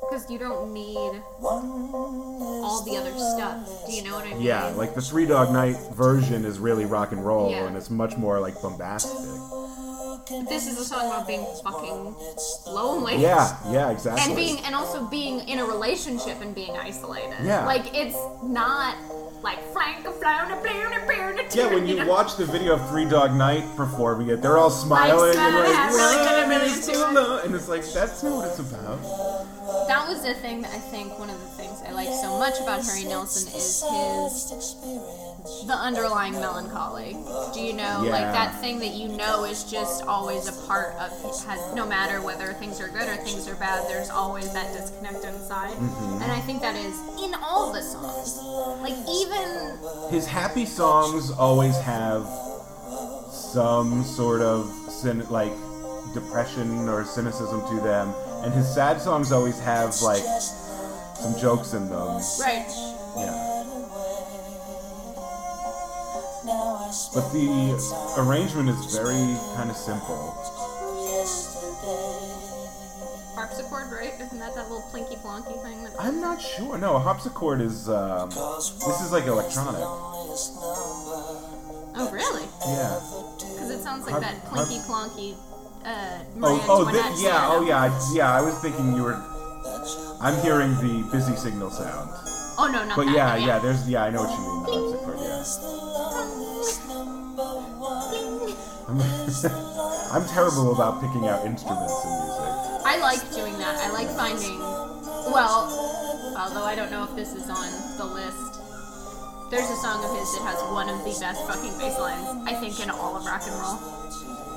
Because 0.03 0.31
you 0.31 0.39
don't 0.39 0.73
need 0.73 0.97
all 1.43 2.83
the 2.87 2.97
other 2.97 3.13
stuff. 3.19 3.87
Do 3.87 3.93
you 3.93 4.05
know 4.05 4.15
what 4.17 4.27
I 4.27 4.35
mean? 4.35 4.43
Yeah, 4.43 4.67
like 4.77 4.95
the 4.95 5.01
Three 5.03 5.27
Dog 5.27 5.53
Night 5.53 5.77
version 5.95 6.45
is 6.45 6.59
really 6.61 6.85
rock 6.85 7.11
and 7.13 7.25
roll, 7.25 7.51
Yeah. 7.51 7.67
and 7.67 7.77
it's 7.77 7.91
much 7.91 8.17
more 8.17 8.39
like 8.39 8.61
bombastic. 8.63 9.19
This 10.28 10.67
is 10.67 10.78
a 10.78 10.84
song 10.84 11.06
about 11.06 11.26
being 11.26 11.46
fucking 11.62 12.17
lonely. 12.67 13.17
Yeah, 13.17 13.56
yeah, 13.70 13.90
exactly. 13.90 14.25
And 14.25 14.37
being 14.37 14.58
and 14.64 14.75
also 14.75 15.06
being 15.06 15.46
in 15.49 15.61
a 15.61 15.64
relationship 15.64 16.40
and 16.40 16.52
being 16.55 16.76
isolated. 16.76 17.37
Yeah. 17.44 17.64
Like 17.64 17.94
it's 17.94 18.17
not 18.43 18.96
like 19.43 19.62
flank 19.73 20.05
a 20.05 20.11
flown 20.11 20.50
a 20.50 20.61
blown 20.61 20.93
a 20.93 21.06
blown 21.06 21.38
a 21.38 21.55
yeah, 21.55 21.73
when 21.73 21.87
you 21.87 22.05
watch 22.06 22.37
the 22.37 22.44
video 22.44 22.75
of 22.75 22.88
Three 22.88 23.05
Dog 23.05 23.34
Night 23.34 23.64
performing 23.76 24.28
it, 24.28 24.43
they're 24.43 24.58
all 24.58 24.70
smiling 24.70 25.37
and 25.37 25.55
like, 25.55 25.90
really, 25.90 26.17
really, 26.17 26.49
really 26.49 26.73
into 26.73 26.90
it." 26.90 27.44
and 27.44 27.55
it's 27.55 27.69
like 27.69 27.84
that's 27.93 28.23
not 28.25 28.37
what 28.37 28.49
it's 28.49 28.58
about. 28.58 28.99
That 29.87 30.08
was 30.08 30.23
the 30.25 30.34
thing 30.34 30.62
that 30.62 30.73
I 30.73 30.78
think 30.78 31.17
one 31.19 31.31
of 31.31 31.40
the 31.40 31.49
things 31.49 31.82
I 31.87 31.93
like 31.93 32.08
so 32.08 32.37
much 32.38 32.61
about 32.61 32.84
Harry 32.84 33.05
Nilsson 33.05 33.46
is 33.55 33.82
his 33.82 35.25
the 35.67 35.75
underlying 35.75 36.33
melancholy. 36.33 37.17
Do 37.53 37.61
you 37.61 37.73
know 37.73 38.03
like 38.05 38.33
that 38.33 38.61
thing 38.61 38.79
that 38.81 38.95
you 38.95 39.09
know 39.09 39.45
is 39.45 39.65
just 39.65 40.05
always 40.05 40.49
a 40.49 40.67
part 40.67 40.95
of 40.97 41.11
has 41.47 41.75
no 41.75 41.87
matter 41.87 42.21
whether 42.21 42.53
things 42.55 42.81
are 42.81 42.89
good 42.89 43.09
or 43.09 43.17
things 43.17 43.49
are 43.49 43.55
bad, 43.57 43.89
there's 43.89 44.11
always 44.11 44.53
that 44.53 44.73
disconnect 44.73 45.25
inside. 45.25 45.71
Mm-hmm. 45.71 46.23
And 46.23 46.33
I 46.33 46.41
think 46.41 46.61
that 46.63 46.77
is 46.77 46.99
in 47.23 47.35
all 47.35 47.73
the 47.73 47.83
songs. 47.83 48.39
Like 48.81 48.97
even 49.09 50.11
His 50.11 50.27
happy 50.27 50.67
songs 50.67 51.31
always 51.31 51.77
have 51.81 52.27
some 53.31 54.03
sort 54.03 54.43
of 54.43 54.69
like 55.31 55.53
depression 56.15 56.89
or 56.89 57.05
cynicism 57.05 57.61
to 57.69 57.81
them, 57.83 58.13
and 58.43 58.53
his 58.53 58.73
sad 58.73 59.01
songs 59.01 59.31
always 59.31 59.59
have 59.61 59.95
like 60.03 60.23
some 60.23 61.39
jokes 61.39 61.75
in 61.75 61.89
them. 61.89 62.21
right. 62.41 62.67
Yeah. 63.17 63.46
But 66.47 67.33
the 67.33 67.75
arrangement 68.19 68.69
is 68.69 68.97
very 68.97 69.37
kind 69.57 69.69
of 69.69 69.77
simple. 69.77 70.33
Harpsichord, 73.35 73.91
right? 73.91 74.13
Isn't 74.21 74.39
that 74.39 74.55
that 74.55 74.71
little 74.71 74.87
plinky 74.93 75.21
plonky 75.23 75.61
thing 75.63 75.83
that 75.83 75.93
I'm 75.99 76.21
not 76.21 76.41
sure. 76.41 76.79
No, 76.79 76.95
a 76.97 76.99
harpsichord 77.01 77.61
is. 77.61 77.89
Um, 77.89 78.31
this 78.31 79.01
is 79.01 79.11
like 79.13 79.27
electronic. 79.27 79.83
Oh 81.99 82.11
really? 82.12 82.45
Yeah. 82.67 83.00
Because 83.38 83.71
it 83.71 83.83
sounds 83.83 84.07
like 84.07 84.21
that 84.21 84.45
plinky 84.45 84.79
plonky 84.87 85.35
uh 85.85 86.19
Oh, 86.43 86.85
Marie 86.85 87.00
oh, 87.00 87.17
yeah. 87.19 87.49
Oh, 87.50 87.67
yeah. 87.67 88.12
Yeah. 88.12 88.33
I 88.33 88.41
was 88.41 88.55
thinking 88.59 88.95
you 88.95 89.03
were. 89.03 89.21
I'm 90.21 90.41
hearing 90.43 90.75
the 90.76 91.09
busy 91.11 91.37
signal 91.37 91.71
sound. 91.71 92.11
Oh 92.59 92.69
no, 92.73 92.85
not 92.85 92.97
But 92.97 93.07
that. 93.07 93.15
yeah, 93.15 93.37
yeah. 93.37 93.59
There's. 93.59 93.89
Yeah, 93.89 94.05
I 94.05 94.11
know 94.11 94.23
what 94.25 94.33
you 94.33 94.41
mean. 94.41 94.63
The 94.65 94.73
harpsichord. 94.73 95.19
Yeah. 95.21 96.47
I'm, 98.87 100.25
terrible 100.29 100.73
about 100.73 101.01
picking 101.03 101.27
out 101.27 101.45
instruments 101.45 101.93
in 102.05 102.11
music. 102.11 102.87
I 102.87 102.99
like 103.01 103.21
doing 103.35 103.59
that. 103.59 103.77
I 103.77 103.91
like 103.93 104.09
finding. 104.17 104.59
Well, 104.61 105.67
although 106.39 106.65
I 106.65 106.75
don't 106.77 106.91
know 106.91 107.05
if 107.05 107.15
this 107.17 107.35
is 107.35 107.51
on 107.51 107.67
the 107.99 108.05
list. 108.07 108.61
There's 109.51 109.69
a 109.71 109.77
song 109.77 110.05
of 110.05 110.17
his 110.19 110.33
that 110.39 110.43
has 110.43 110.63
one 110.73 110.89
of 110.89 110.99
the 111.05 111.17
best 111.21 111.47
fucking 111.47 111.79
bass 111.79 111.99
lines 111.99 112.27
I 112.47 112.55
think 112.55 112.81
in 112.81 112.91
all 112.91 113.17
of 113.17 113.25
rock 113.27 113.43
and 113.45 113.55
roll. 113.61 113.79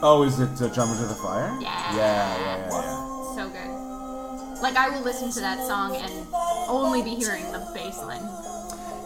Oh, 0.02 0.24
is 0.24 0.40
it 0.40 0.62
uh, 0.62 0.70
Jump 0.70 0.92
Into 0.92 1.06
the 1.06 1.16
Fire? 1.16 1.56
Yeah. 1.60 1.96
Yeah, 1.96 2.38
yeah, 2.38 2.58
yeah, 2.58 2.72
yeah. 2.72 3.36
So 3.36 3.50
good. 3.50 3.79
Like 4.62 4.76
I 4.76 4.90
will 4.90 5.04
listen 5.04 5.32
to 5.32 5.40
that 5.40 5.66
song 5.66 5.96
and 5.96 6.28
only 6.68 7.02
be 7.02 7.16
hearing 7.16 7.50
the 7.52 7.60
bass 7.74 7.98
line. 8.00 8.22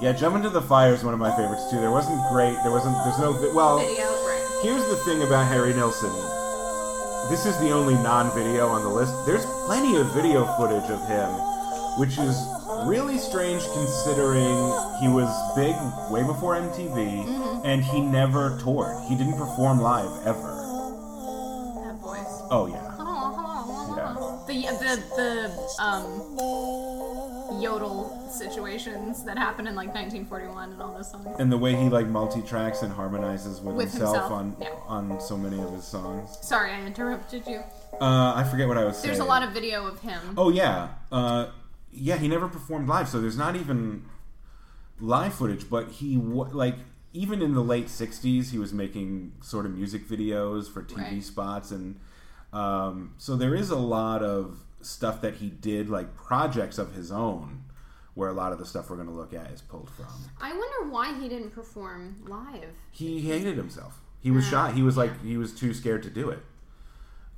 Yeah, 0.02 0.12
Jump 0.12 0.36
Into 0.36 0.50
the 0.50 0.62
Fire 0.62 0.94
is 0.94 1.04
one 1.04 1.14
of 1.14 1.20
my 1.20 1.32
favorites 1.36 1.70
too. 1.70 1.80
There 1.80 1.92
wasn't 1.92 2.20
great. 2.30 2.58
There 2.64 2.72
wasn't. 2.72 2.98
There's 3.06 3.20
no. 3.20 3.34
vi- 3.34 3.54
Well, 3.54 3.80
Video, 3.80 4.06
right? 4.26 4.60
here's 4.64 4.86
the 4.90 4.98
thing 5.06 5.22
about 5.24 5.48
Harry 5.48 5.74
Nilsson. 5.74 6.12
This 7.30 7.46
is 7.46 7.58
the 7.60 7.72
only 7.72 7.94
non-video 7.96 8.68
on 8.68 8.84
the 8.84 8.90
list. 8.90 9.14
There's 9.26 9.46
plenty 9.66 9.96
of 9.96 10.12
video 10.14 10.44
footage 10.58 10.90
of 10.90 11.00
him, 11.08 11.30
which 11.98 12.18
is 12.18 12.36
really 12.86 13.18
strange 13.18 13.64
considering 13.72 14.58
he 15.00 15.08
was 15.08 15.30
big 15.56 15.76
way 16.12 16.24
before 16.24 16.56
MTV, 16.56 17.24
mm-hmm. 17.24 17.66
and 17.66 17.82
he 17.82 18.02
never 18.02 18.60
toured. 18.62 18.98
He 19.08 19.16
didn't 19.16 19.38
perform 19.38 19.80
live 19.80 20.12
ever. 20.26 20.52
That 21.86 21.96
voice. 22.02 22.42
Oh 22.52 22.68
yeah. 22.68 22.83
The 24.54 24.68
the 24.84 25.04
the 25.16 25.84
um 25.84 27.60
yodel 27.60 28.30
situations 28.30 29.24
that 29.24 29.36
happened 29.38 29.68
in 29.68 29.74
like 29.76 29.88
1941 29.96 30.74
and 30.74 30.82
all 30.82 30.94
those 30.94 31.10
songs. 31.10 31.28
And 31.40 31.52
the 31.52 31.58
way 31.58 31.76
he 31.76 31.90
like 31.90 32.06
multi-tracks 32.08 32.84
and 32.84 32.94
harmonizes 32.94 33.62
with, 33.62 33.76
With 33.76 33.92
himself, 33.92 34.14
himself, 34.16 34.32
on 34.32 34.56
yeah. 34.62 34.70
on 34.88 35.20
so 35.20 35.38
many 35.38 35.60
of 35.60 35.72
his 35.74 35.86
songs. 35.86 36.38
Sorry, 36.42 36.72
I 36.72 36.86
interrupted 36.86 37.48
you. 37.48 37.62
Uh, 38.00 38.34
I 38.36 38.44
forget 38.50 38.68
what 38.68 38.78
I 38.78 38.84
was 38.86 38.98
saying. 38.98 39.08
There's 39.08 39.20
a 39.20 39.24
lot 39.28 39.42
of 39.42 39.54
video 39.54 39.88
of 39.88 40.00
him. 40.02 40.22
Oh 40.38 40.50
yeah, 40.52 40.90
uh, 41.12 41.48
yeah. 41.92 42.18
He 42.18 42.28
never 42.28 42.48
performed 42.48 42.88
live, 42.88 43.10
so 43.10 43.20
there's 43.20 43.38
not 43.38 43.56
even 43.56 44.06
live 45.00 45.34
footage, 45.34 45.68
but 45.68 45.90
he 45.94 46.16
wa- 46.16 46.50
like 46.52 46.76
even 47.12 47.42
in 47.42 47.56
the 47.56 47.64
late 47.64 47.88
'60s, 47.88 48.52
he 48.52 48.60
was 48.60 48.72
making 48.72 49.32
sort 49.42 49.66
of 49.66 49.74
music 49.76 50.08
videos 50.08 50.72
for 50.72 50.84
TV 50.84 50.98
Right. 51.14 51.24
spots, 51.24 51.72
and 51.72 52.00
um, 52.54 53.14
so 53.18 53.36
there 53.36 53.56
is 53.56 53.70
a 53.72 53.76
lot 53.78 54.22
of 54.24 54.60
stuff 54.82 55.22
that 55.22 55.36
he 55.36 55.50
did, 55.50 55.90
like 55.90 56.16
projects 56.16 56.78
of 56.78 56.94
his 56.94 57.12
own, 57.12 57.64
where 58.14 58.30
a 58.30 58.34
lot 58.34 58.52
of 58.52 58.60
the 58.60 58.66
stuff 58.66 58.90
we're 58.90 58.96
going 58.98 59.08
to 59.08 59.14
look 59.14 59.34
at 59.34 59.50
is 59.52 59.62
pulled 59.62 59.90
from. 59.90 60.06
I 60.42 60.52
wonder 60.54 60.90
why 60.92 61.20
he 61.20 61.28
didn't 61.28 61.52
perform 61.52 62.18
live. 62.28 62.70
He 62.92 63.22
hated 63.22 63.58
himself. 63.58 64.00
He 64.22 64.30
was 64.32 64.46
shot. 64.48 64.74
He 64.74 64.82
was 64.84 64.96
like 64.96 65.22
he 65.24 65.36
was 65.38 65.52
too 65.54 65.74
scared 65.74 66.04
to 66.04 66.10
do 66.10 66.30
it. 66.30 66.40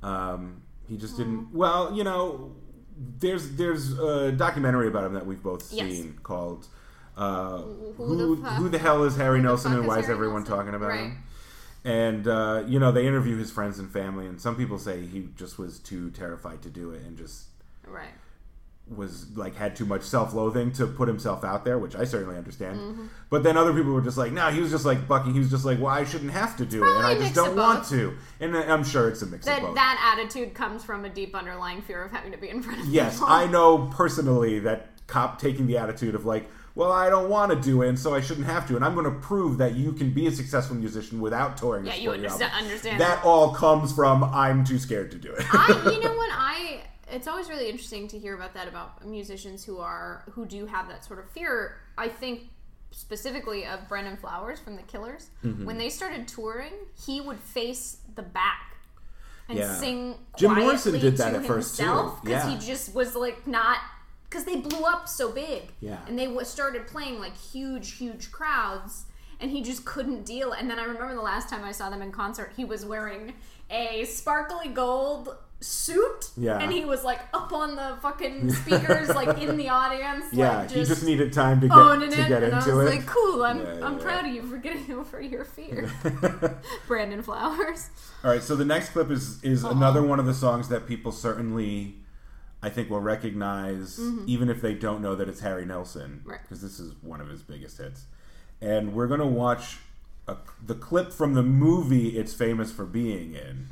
Um, 0.02 0.62
he 0.88 0.96
just 0.96 1.16
didn't. 1.16 1.52
Well, 1.52 1.92
you 1.96 2.04
know, 2.04 2.52
there's 2.96 3.52
there's 3.56 3.98
a 3.98 4.30
documentary 4.32 4.88
about 4.88 5.04
him 5.04 5.14
that 5.14 5.26
we've 5.26 5.42
both 5.42 5.72
Yes. 5.72 5.90
seen 5.92 6.18
called 6.22 6.68
uh, 7.16 7.58
Who 7.62 7.92
who, 7.96 8.36
the 8.36 8.48
who, 8.50 8.68
the 8.68 8.78
hell 8.78 9.02
is 9.04 9.16
Harry 9.16 9.40
Nilsson 9.40 9.72
and 9.72 9.86
why 9.86 9.98
is 9.98 10.08
everyone 10.08 10.42
Nilsson? 10.42 10.56
talking 10.56 10.74
about 10.74 10.88
Right. 10.90 11.00
him? 11.00 11.22
And 11.86 12.26
uh, 12.26 12.64
you 12.66 12.80
know, 12.80 12.90
they 12.90 13.06
interview 13.06 13.38
his 13.38 13.50
friends 13.52 13.78
and 13.78 13.88
family, 13.90 14.26
and 14.26 14.40
some 14.40 14.56
people 14.56 14.76
say 14.78 15.06
he 15.06 15.28
just 15.36 15.56
was 15.56 15.78
too 15.78 16.10
terrified 16.10 16.60
to 16.62 16.68
do 16.68 16.90
it 16.90 17.02
and 17.02 17.16
just 17.16 17.44
Right. 17.86 18.08
was 18.88 19.36
like 19.36 19.54
had 19.54 19.76
too 19.76 19.84
much 19.84 20.02
self-loathing 20.02 20.72
to 20.72 20.86
put 20.88 21.06
himself 21.06 21.44
out 21.44 21.64
there, 21.64 21.78
which 21.78 21.94
I 21.94 22.04
certainly 22.04 22.36
understand. 22.36 22.80
Mm-hmm. 22.80 23.06
But 23.30 23.44
then 23.44 23.56
other 23.56 23.72
people 23.72 23.92
were 23.92 24.00
just 24.00 24.18
like, 24.18 24.32
"No, 24.32 24.48
he 24.50 24.60
was 24.60 24.72
just 24.72 24.84
like 24.84 25.06
bucking. 25.06 25.32
He 25.32 25.38
was 25.38 25.48
just 25.50 25.64
like, 25.64 25.78
well, 25.78 25.92
I 25.92 26.02
shouldn't 26.04 26.32
have 26.32 26.56
to 26.56 26.66
do 26.66 26.82
it, 26.84 26.96
and 26.96 27.06
I 27.06 27.14
just 27.14 27.34
don't 27.36 27.54
want 27.54 27.86
to." 27.90 28.16
And 28.40 28.56
I'm 28.56 28.82
sure 28.82 29.08
it's 29.08 29.22
a 29.22 29.26
mix 29.26 29.46
of 29.46 29.54
That 29.54 29.62
both. 29.62 29.74
that 29.76 30.16
attitude 30.18 30.54
comes 30.54 30.82
from 30.82 31.04
a 31.04 31.08
deep 31.08 31.36
underlying 31.36 31.82
fear 31.82 32.02
of 32.02 32.10
having 32.10 32.32
to 32.32 32.38
be 32.38 32.48
in 32.48 32.62
front 32.62 32.80
of 32.80 32.86
yes, 32.86 33.14
people. 33.14 33.28
I 33.28 33.46
know 33.46 33.86
personally 33.94 34.58
that 34.60 34.88
cop 35.06 35.40
taking 35.40 35.68
the 35.68 35.78
attitude 35.78 36.16
of 36.16 36.24
like, 36.26 36.48
"Well, 36.76 36.92
I 36.92 37.10
don't 37.10 37.28
want 37.28 37.50
to 37.50 37.60
do 37.60 37.82
it, 37.82 37.88
and 37.88 37.98
so 37.98 38.14
I 38.14 38.20
shouldn't 38.20 38.46
have 38.46 38.68
to," 38.68 38.76
and 38.76 38.84
I'm 38.84 38.94
going 38.94 39.12
to 39.12 39.18
prove 39.18 39.58
that 39.58 39.74
you 39.74 39.92
can 39.92 40.12
be 40.12 40.28
a 40.28 40.30
successful 40.30 40.76
musician 40.76 41.20
without 41.20 41.56
touring. 41.56 41.86
Yeah, 41.86 41.94
you 41.96 42.12
understand- 42.12 42.52
understand 42.54 43.00
That 43.00 43.24
all 43.24 43.52
comes 43.54 43.92
from 43.92 44.22
I'm 44.22 44.62
too 44.64 44.78
scared 44.78 45.10
to 45.10 45.18
do 45.18 45.32
it. 45.32 45.44
I, 45.52 45.90
you 45.92 46.00
know 46.04 46.14
what 46.14 46.30
I 46.32 46.82
it's 47.10 47.26
always 47.28 47.48
really 47.48 47.68
interesting 47.68 48.08
to 48.08 48.18
hear 48.18 48.34
about 48.34 48.52
that 48.54 48.68
about 48.68 49.04
musicians 49.06 49.64
who 49.64 49.78
are 49.78 50.22
who 50.32 50.44
do 50.46 50.66
have 50.66 50.88
that 50.88 51.04
sort 51.04 51.18
of 51.18 51.28
fear. 51.30 51.76
I 51.98 52.08
think 52.08 52.42
specifically 52.90 53.66
of 53.66 53.88
Brandon 53.88 54.16
Flowers 54.16 54.58
from 54.60 54.76
the 54.76 54.82
Killers. 54.82 55.28
Mm-hmm. 55.44 55.66
When 55.66 55.78
they 55.78 55.88
started 55.90 56.26
touring, 56.28 56.72
he 57.06 57.20
would 57.20 57.38
face 57.40 57.98
the 58.14 58.22
back 58.22 58.74
and 59.48 59.58
Yeah. 59.58 59.74
sing. 59.74 60.14
Jim 60.38 60.54
Morrison 60.54 60.98
did 60.98 61.16
that 61.18 61.34
at 61.34 61.44
first, 61.44 61.76
too. 61.76 61.84
himself 61.84 62.22
because 62.22 62.44
Yeah. 62.44 62.58
he 62.58 62.66
just 62.66 62.94
was 62.94 63.14
like 63.14 63.46
not 63.46 63.78
because 64.36 64.44
they 64.44 64.56
blew 64.68 64.84
up 64.84 65.08
so 65.08 65.30
big. 65.32 65.72
Yeah. 65.80 65.98
and 66.06 66.18
they 66.18 66.26
w- 66.26 66.44
started 66.44 66.86
playing 66.86 67.18
like 67.18 67.36
huge, 67.36 67.92
huge 67.92 68.30
crowds. 68.32 69.04
And 69.38 69.50
he 69.50 69.62
just 69.62 69.84
couldn't 69.84 70.24
deal. 70.24 70.52
And 70.52 70.70
then 70.70 70.78
I 70.78 70.84
remember 70.84 71.14
the 71.14 71.20
last 71.20 71.50
time 71.50 71.62
I 71.62 71.72
saw 71.72 71.90
them 71.90 72.00
in 72.00 72.10
concert, 72.10 72.52
he 72.56 72.64
was 72.64 72.86
wearing 72.86 73.34
a 73.70 74.04
sparkly 74.06 74.68
gold 74.68 75.36
suit. 75.60 76.30
Yeah. 76.38 76.58
And 76.58 76.72
he 76.72 76.86
was 76.86 77.04
like 77.04 77.20
up 77.34 77.52
on 77.52 77.76
the 77.76 77.98
fucking 78.00 78.50
speakers, 78.54 79.10
like 79.14 79.36
in 79.38 79.58
the 79.58 79.68
audience. 79.68 80.24
yeah, 80.32 80.60
like, 80.60 80.70
he 80.70 80.84
just 80.84 81.04
needed 81.04 81.34
time 81.34 81.60
to 81.60 81.68
owning 81.70 82.08
get 82.08 82.18
it. 82.18 82.22
to 82.22 82.28
get 82.30 82.42
and 82.44 82.54
I 82.54 82.58
into 82.60 82.74
was 82.76 82.86
it. 82.90 82.96
like, 82.96 83.06
cool, 83.06 83.42
I'm, 83.44 83.58
Yeah, 83.58 83.86
I'm 83.86 83.98
yeah. 83.98 84.02
proud 84.04 84.24
of 84.26 84.32
you 84.34 84.42
for 84.42 84.56
getting 84.56 84.90
over 84.98 85.20
your 85.20 85.44
fear. 85.44 85.90
Brandon 86.88 87.22
Flowers. 87.22 87.90
All 88.24 88.30
right, 88.30 88.42
so 88.42 88.56
the 88.56 88.64
next 88.64 88.90
clip 88.90 89.10
is 89.10 89.42
is 89.44 89.64
another 89.64 90.02
one 90.02 90.18
of 90.18 90.24
the 90.24 90.34
songs 90.34 90.68
that 90.70 90.86
people 90.86 91.12
certainly, 91.12 91.96
I 92.62 92.70
think, 92.70 92.90
will 92.90 93.00
recognize, 93.00 94.00
even 94.26 94.48
if 94.48 94.60
they 94.62 94.74
don't 94.74 95.02
know 95.02 95.14
that 95.14 95.28
it's 95.28 95.40
Harry 95.40 95.64
Nilsson, 95.66 96.20
Mm-hmm. 96.20 96.30
Right. 96.30 96.40
because 96.42 96.60
this 96.62 96.80
is 96.80 96.92
one 97.02 97.20
of 97.20 97.28
his 97.28 97.42
biggest 97.42 97.78
hits. 97.78 98.06
And 98.60 98.94
we're 98.94 99.06
gonna 99.06 99.26
watch 99.26 99.76
a, 100.26 100.36
the 100.64 100.74
clip 100.74 101.12
from 101.12 101.34
the 101.34 101.42
movie 101.42 102.18
it's 102.18 102.32
famous 102.34 102.72
for 102.72 102.84
being 102.86 103.34
in. 103.34 103.68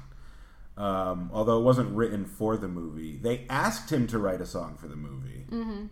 Um, 0.76 1.31
although 1.33 1.59
it 1.59 1.62
wasn't 1.62 1.95
written 1.97 2.25
for 2.25 2.57
the 2.57 2.69
movie, 2.69 3.17
they 3.17 3.47
asked 3.49 3.91
him 3.91 4.07
to 4.09 4.19
write 4.19 4.41
a 4.41 4.47
song 4.47 4.76
for 4.76 4.87
the 4.88 4.97
movie. 4.97 5.47
Mm-hmm. 5.50 5.87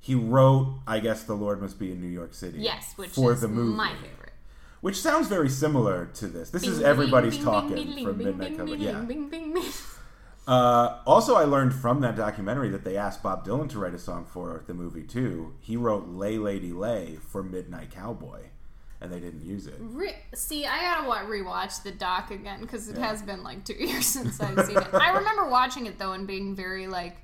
He 0.00 0.14
wrote, 0.14 0.80
I 0.86 0.98
guess, 1.00 1.22
"The 1.22 1.34
Lord 1.34 1.62
Must 1.62 1.78
Be 1.78 1.92
in 1.92 2.00
New 2.00 2.08
York 2.08 2.34
City." 2.34 2.58
Yes, 2.58 2.92
which 2.96 3.10
for 3.10 3.32
is 3.32 3.40
the 3.42 3.48
movie, 3.48 3.76
my 3.76 3.92
favorite. 3.94 4.32
which 4.80 4.96
sounds 5.00 5.28
very 5.28 5.48
similar 5.48 6.06
to 6.14 6.26
this. 6.26 6.50
This 6.50 6.66
is 6.66 6.80
everybody's 6.82 7.36
bing, 7.36 7.44
talking 7.44 7.74
bing, 7.74 7.94
bing, 7.94 8.04
from 8.04 8.16
bing, 8.18 8.26
Midnight 8.26 8.48
bing, 8.48 8.56
Cover. 8.58 8.76
bing, 9.30 9.56
Yeah. 9.56 9.62
Uh, 10.46 10.98
also, 11.06 11.36
I 11.36 11.44
learned 11.44 11.74
from 11.74 12.00
that 12.02 12.16
documentary 12.16 12.68
that 12.70 12.84
they 12.84 12.96
asked 12.96 13.22
Bob 13.22 13.46
Dylan 13.46 13.68
to 13.70 13.78
write 13.78 13.94
a 13.94 13.98
song 13.98 14.24
for 14.26 14.62
the 14.66 14.74
movie 14.74 15.02
too. 15.02 15.54
He 15.60 15.76
wrote 15.76 16.08
"Lay 16.08 16.36
Lady 16.38 16.72
Lay" 16.72 17.16
for 17.16 17.42
Midnight 17.42 17.90
Cowboy, 17.90 18.40
and 19.00 19.10
they 19.10 19.20
didn't 19.20 19.42
use 19.44 19.66
it. 19.66 19.76
Re- 19.80 20.16
See, 20.34 20.66
I 20.66 20.82
gotta 20.82 21.08
wa- 21.08 21.22
rewatch 21.24 21.82
the 21.82 21.92
doc 21.92 22.30
again 22.30 22.60
because 22.60 22.88
it 22.88 22.96
Yeah. 22.98 23.06
has 23.06 23.22
been 23.22 23.42
like 23.42 23.64
two 23.64 23.72
years 23.78 24.04
since 24.04 24.38
I've 24.40 24.66
seen 24.66 24.76
it. 24.76 24.92
I 24.92 25.16
remember 25.16 25.48
watching 25.48 25.86
it 25.86 25.98
though 25.98 26.12
and 26.12 26.26
being 26.26 26.54
very 26.54 26.88
like, 26.88 27.16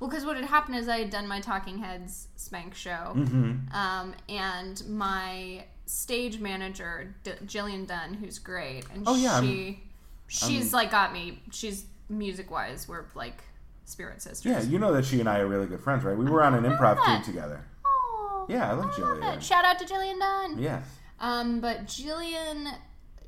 well, 0.00 0.10
because 0.10 0.24
what 0.24 0.34
had 0.36 0.44
happened 0.46 0.76
is 0.78 0.88
I 0.88 0.98
had 0.98 1.10
done 1.10 1.28
my 1.28 1.40
Talking 1.40 1.78
Heads 1.78 2.26
Spank 2.34 2.74
show, 2.74 3.12
Mm-hmm. 3.14 3.72
um, 3.72 4.14
and 4.28 4.82
my 4.88 5.64
stage 5.86 6.40
manager 6.40 7.14
D- 7.22 7.30
Jillian 7.46 7.86
Dunn, 7.86 8.14
who's 8.14 8.40
great, 8.40 8.84
and 8.92 9.04
Oh, 9.06 9.14
yeah, 9.14 9.34
I'm- 9.34 9.44
she 9.44 9.82
she's 10.26 10.72
like 10.72 10.90
got 10.90 11.12
me. 11.12 11.40
She's 11.52 11.84
music 12.08 12.50
wise, 12.50 12.88
we're 12.88 13.04
like 13.14 13.42
spirit 13.84 14.20
sisters. 14.22 14.50
Yeah, 14.50 14.62
you 14.62 14.78
know 14.78 14.92
that 14.92 15.04
she 15.04 15.20
and 15.20 15.28
I 15.28 15.38
are 15.40 15.46
really 15.46 15.66
good 15.66 15.80
friends, 15.80 16.04
right? 16.04 16.16
We 16.16 16.24
were 16.26 16.42
on 16.42 16.54
an 16.54 16.64
improv 16.64 17.04
team 17.04 17.22
together. 17.22 17.64
Aw, 17.86 18.46
Yeah, 18.48 18.68
I 18.70 18.72
love 18.74 18.86
love 18.98 19.18
Jillian. 19.18 19.36
it. 19.36 19.42
Shout 19.42 19.64
out 19.64 19.78
to 19.78 19.84
Jillian 19.84 20.18
Dunn. 20.18 20.58
Yeah. 20.58 20.82
Um, 21.20 21.60
but 21.60 21.86
Jillian, 21.86 22.72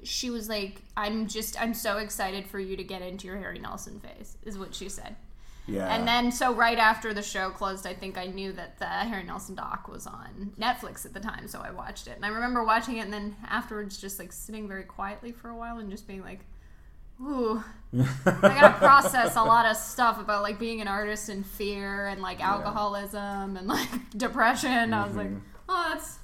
she 0.05 0.31
was 0.31 0.49
like, 0.49 0.83
"I'm 0.97 1.27
just, 1.27 1.61
I'm 1.61 1.75
so 1.75 1.99
excited 1.99 2.47
for 2.47 2.59
you 2.61 2.77
to 2.77 2.85
get 2.85 3.03
into 3.03 3.27
your 3.27 3.37
Harry 3.39 3.59
Nilsson 3.59 4.01
phase," 4.01 4.37
is 4.45 4.59
what 4.59 4.75
she 4.75 4.89
said. 4.89 5.17
Yeah. 5.67 5.87
And 5.95 6.07
then, 6.09 6.33
so 6.33 6.53
right 6.55 6.79
after 6.79 7.15
the 7.15 7.23
show 7.23 7.51
closed, 7.51 7.87
I 7.87 7.95
think 7.95 8.19
I 8.19 8.27
knew 8.27 8.53
that 8.53 8.79
the 8.79 8.87
Harry 8.87 9.23
Nilsson 9.23 9.55
doc 9.55 9.89
was 9.89 10.07
on 10.07 10.53
Netflix 10.59 11.05
at 11.07 11.15
the 11.15 11.21
time, 11.21 11.47
so 11.49 11.61
I 11.61 11.71
watched 11.71 12.07
it. 12.09 12.17
And 12.17 12.25
I 12.25 12.29
remember 12.29 12.65
watching 12.65 12.97
it, 12.97 13.01
and 13.03 13.13
then 13.13 13.37
afterwards, 13.49 14.01
just 14.01 14.19
like 14.19 14.33
sitting 14.33 14.67
very 14.67 14.83
quietly 14.85 15.31
for 15.33 15.49
a 15.49 15.55
while 15.57 15.79
and 15.79 15.91
just 15.91 16.09
being 16.09 16.23
like, 16.23 16.41
"Ooh." 17.23 17.63
I 17.99 18.41
gotta 18.41 18.75
process 18.79 19.35
a 19.35 19.43
lot 19.43 19.67
of 19.67 19.77
stuff 19.77 20.21
about 20.21 20.43
like 20.43 20.61
being 20.61 20.81
an 20.81 20.87
artist 20.87 21.29
and 21.29 21.45
fear 21.45 22.07
and 22.07 22.23
like 22.23 22.41
alcoholism 22.41 23.57
and 23.57 23.67
like 23.67 23.89
depression. 24.17 24.95
I 24.95 25.07
was 25.07 25.17
like, 25.17 25.31
oh, 25.69 25.87
that's 25.93 26.19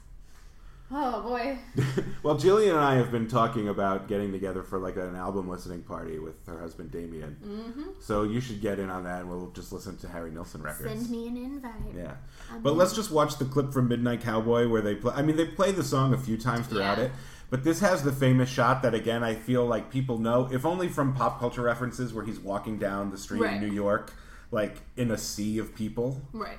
oh 0.92 1.22
boy. 1.22 1.58
well, 2.22 2.36
Jillian 2.36 2.70
and 2.70 2.78
I 2.78 2.94
have 2.94 3.10
been 3.10 3.26
talking 3.26 3.68
about 3.68 4.06
getting 4.06 4.30
together 4.32 4.62
for 4.62 4.78
like 4.78 4.96
an 4.96 5.16
album 5.16 5.48
listening 5.48 5.82
party 5.82 6.20
with 6.20 6.34
her 6.46 6.60
husband 6.60 6.92
Damien. 6.92 7.36
Mm-hmm. 7.44 7.82
So 8.00 8.22
you 8.22 8.40
should 8.40 8.60
get 8.60 8.78
in 8.78 8.88
on 8.90 9.04
that, 9.04 9.22
and 9.22 9.28
we'll 9.28 9.50
just 9.50 9.72
listen 9.72 9.96
to 9.98 10.08
Harry 10.08 10.30
Nilsson 10.30 10.62
records. 10.62 10.92
Send 10.92 11.10
me 11.10 11.28
an 11.28 11.36
invite. 11.36 11.72
Yeah, 11.96 12.14
but 12.62 12.76
let's 12.76 12.94
just 12.94 13.10
watch 13.10 13.38
the 13.38 13.44
clip 13.44 13.72
from 13.72 13.88
Midnight 13.88 14.20
Cowboy 14.20 14.68
where 14.68 14.82
they 14.82 14.94
play. 14.94 15.12
I 15.16 15.22
mean, 15.22 15.36
they 15.36 15.46
play 15.46 15.72
the 15.72 15.84
song 15.84 16.14
a 16.14 16.18
few 16.18 16.36
times 16.36 16.68
throughout 16.68 16.98
Yeah. 16.98 17.04
it, 17.04 17.12
but 17.50 17.64
this 17.64 17.80
has 17.80 18.02
the 18.02 18.12
famous 18.12 18.48
shot 18.48 18.82
that 18.82 18.94
again 18.94 19.22
I 19.22 19.34
feel 19.34 19.64
like 19.66 19.90
people 19.90 20.18
know, 20.18 20.48
if 20.52 20.64
only 20.66 20.88
from 20.88 21.14
pop 21.14 21.38
culture 21.40 21.62
references, 21.62 22.12
where 22.14 22.24
he's 22.24 22.38
walking 22.40 22.78
down 22.78 23.10
the 23.10 23.18
street 23.18 23.42
Right. 23.42 23.54
in 23.54 23.60
New 23.60 23.72
York, 23.74 24.12
like 24.50 24.76
in 24.96 25.10
a 25.10 25.18
sea 25.18 25.58
of 25.58 25.74
people. 25.74 26.20
Right. 26.32 26.58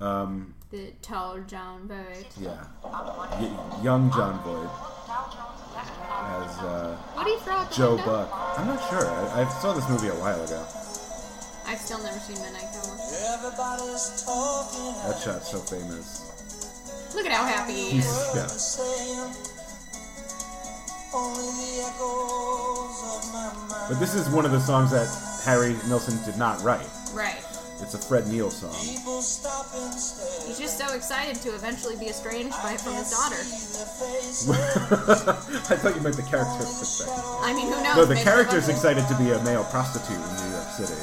Um, 0.00 0.54
The 0.70 0.92
tall 1.02 1.38
Jon 1.46 1.86
Voight. 1.86 2.26
yeah, 2.40 2.64
Y- 2.82 3.82
young 3.84 4.10
Jon 4.10 4.42
Voight 4.42 4.70
as 6.24 6.58
uh, 6.58 6.96
What 7.14 7.24
do 7.24 7.30
you 7.30 7.38
throw 7.40 7.54
out 7.54 7.70
the 7.70 7.76
Joe 7.76 7.94
window? 7.96 8.04
Buck. 8.06 8.58
I'm 8.58 8.66
not 8.66 8.80
sure. 8.90 9.06
I, 9.08 9.42
I 9.42 9.48
saw 9.60 9.72
this 9.74 9.88
movie 9.88 10.08
a 10.08 10.14
while 10.14 10.42
ago. 10.42 10.64
I've 11.66 11.78
still 11.78 12.02
never 12.02 12.18
seen 12.18 12.36
Midnight 12.42 12.66
Cowboy. 12.74 12.98
Everybody's 13.38 14.24
talking 14.24 14.92
That 15.08 15.20
shot's 15.22 15.50
so 15.50 15.58
famous. 15.58 17.12
Look 17.14 17.26
at 17.26 17.32
how 17.32 17.44
happy 17.44 17.72
he 17.72 17.90
He's 17.90 18.06
is. 18.06 18.32
yeah. 18.34 18.46
But 23.88 24.00
this 24.00 24.14
is 24.14 24.30
one 24.30 24.46
of 24.46 24.52
the 24.52 24.60
songs 24.60 24.90
that 24.92 25.08
Harry 25.44 25.76
Nilsson 25.86 26.16
did 26.24 26.38
not 26.38 26.62
write. 26.62 26.86
Right. 27.12 27.44
It's 27.82 27.92
a 27.94 27.98
Fred 27.98 28.28
Neil 28.28 28.48
song. 28.48 28.72
People 28.80 29.20
stop 29.20 29.66
and 29.74 29.92
stare 29.92 30.46
He's 30.48 30.58
just 30.58 30.78
so 30.78 30.94
excited 30.94 31.36
to 31.42 31.52
eventually 31.54 31.96
be 31.96 32.08
estranged 32.08 32.56
by 32.62 32.76
from 32.78 32.94
his 32.94 33.10
daughter. 33.10 33.36
in 33.36 33.50
their 33.76 33.90
face. 34.00 34.48
I 35.68 35.76
thought 35.76 35.94
you 35.96 36.00
meant 36.00 36.16
the 36.16 36.22
character 36.22 36.64
for 36.64 36.82
a 36.82 36.86
second. 36.86 37.12
I 37.42 37.52
mean, 37.52 37.66
who 37.66 37.82
knows? 37.82 37.96
No, 37.96 38.04
the 38.06 38.14
character's 38.16 38.68
excited 38.70 39.06
to 39.08 39.14
be 39.18 39.32
a 39.32 39.42
male 39.44 39.64
prostitute 39.64 40.16
in 40.16 40.48
New 40.48 40.50
York 40.56 40.68
City. 40.78 40.94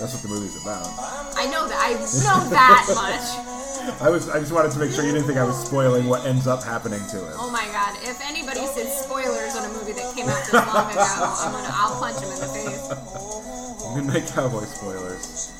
That's 0.00 0.16
what 0.16 0.22
the 0.22 0.28
movie's 0.32 0.56
about. 0.56 0.88
I 1.36 1.44
know 1.52 1.68
that. 1.68 1.76
I 1.76 1.92
know 2.24 2.40
that 2.48 2.88
much. 2.96 4.00
I 4.00 4.08
was. 4.08 4.28
I 4.30 4.40
just 4.40 4.50
wanted 4.52 4.72
to 4.72 4.78
make 4.78 4.92
sure 4.92 5.04
you 5.04 5.12
didn't 5.12 5.26
think 5.26 5.38
I 5.38 5.44
was 5.44 5.60
spoiling 5.60 6.08
what 6.08 6.24
ends 6.24 6.46
up 6.46 6.64
happening 6.64 7.04
to 7.12 7.16
him. 7.20 7.36
Oh 7.36 7.50
my 7.52 7.68
god! 7.68 7.96
If 8.00 8.16
anybody 8.24 8.64
said 8.64 8.88
spoilers 8.88 9.54
on 9.56 9.68
a 9.68 9.72
movie 9.76 9.92
that 9.92 10.08
came 10.16 10.24
out 10.24 10.40
this 10.40 10.56
long 10.56 10.88
ago, 10.88 11.04
I'm 11.04 11.52
gonna 11.52 11.68
I'll 11.68 12.00
punch 12.00 12.16
him 12.16 12.32
in 12.32 12.40
the 12.40 12.48
face. 12.48 12.88
Midnight 13.94 14.26
Cowboy 14.32 14.64
spoilers. 14.64 15.52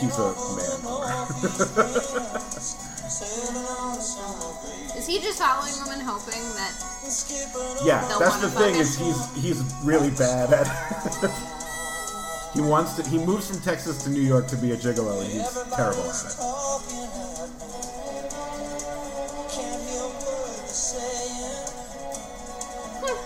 He's 0.00 0.16
a 0.16 0.32
man. 0.56 0.80
Sailing 3.04 3.60
on 3.60 3.94
the 3.94 4.00
summer 4.00 4.56
breeze. 4.64 4.96
Is 4.96 5.06
he 5.06 5.20
just 5.20 5.38
following 5.38 5.72
them 5.84 5.92
and 5.92 6.02
hoping 6.02 6.40
that? 6.56 6.72
Yeah, 7.84 8.00
that's 8.18 8.40
the 8.40 8.48
thing 8.48 8.76
is 8.76 8.96
he's 8.96 9.34
he's 9.36 9.60
really 9.84 10.10
bad 10.10 10.52
at. 10.52 10.66
he 12.54 12.60
wants 12.60 12.94
to. 12.94 13.02
He 13.08 13.18
moves 13.18 13.50
from 13.50 13.60
Texas 13.60 14.02
to 14.04 14.10
New 14.10 14.22
York 14.22 14.46
to 14.48 14.56
be 14.56 14.70
a 14.70 14.76
gigolo, 14.76 15.20
and 15.20 15.30
he's 15.30 15.52
terrible 15.74 16.06
at 16.06 16.14
it. 16.14 16.38
talking 16.38 17.02
at 17.02 17.50
me. 17.58 17.74
Can't 19.50 19.82
hear 19.82 20.06
a 20.06 20.14
word 20.22 20.62
they're 20.62 20.70
saying. 20.70 21.66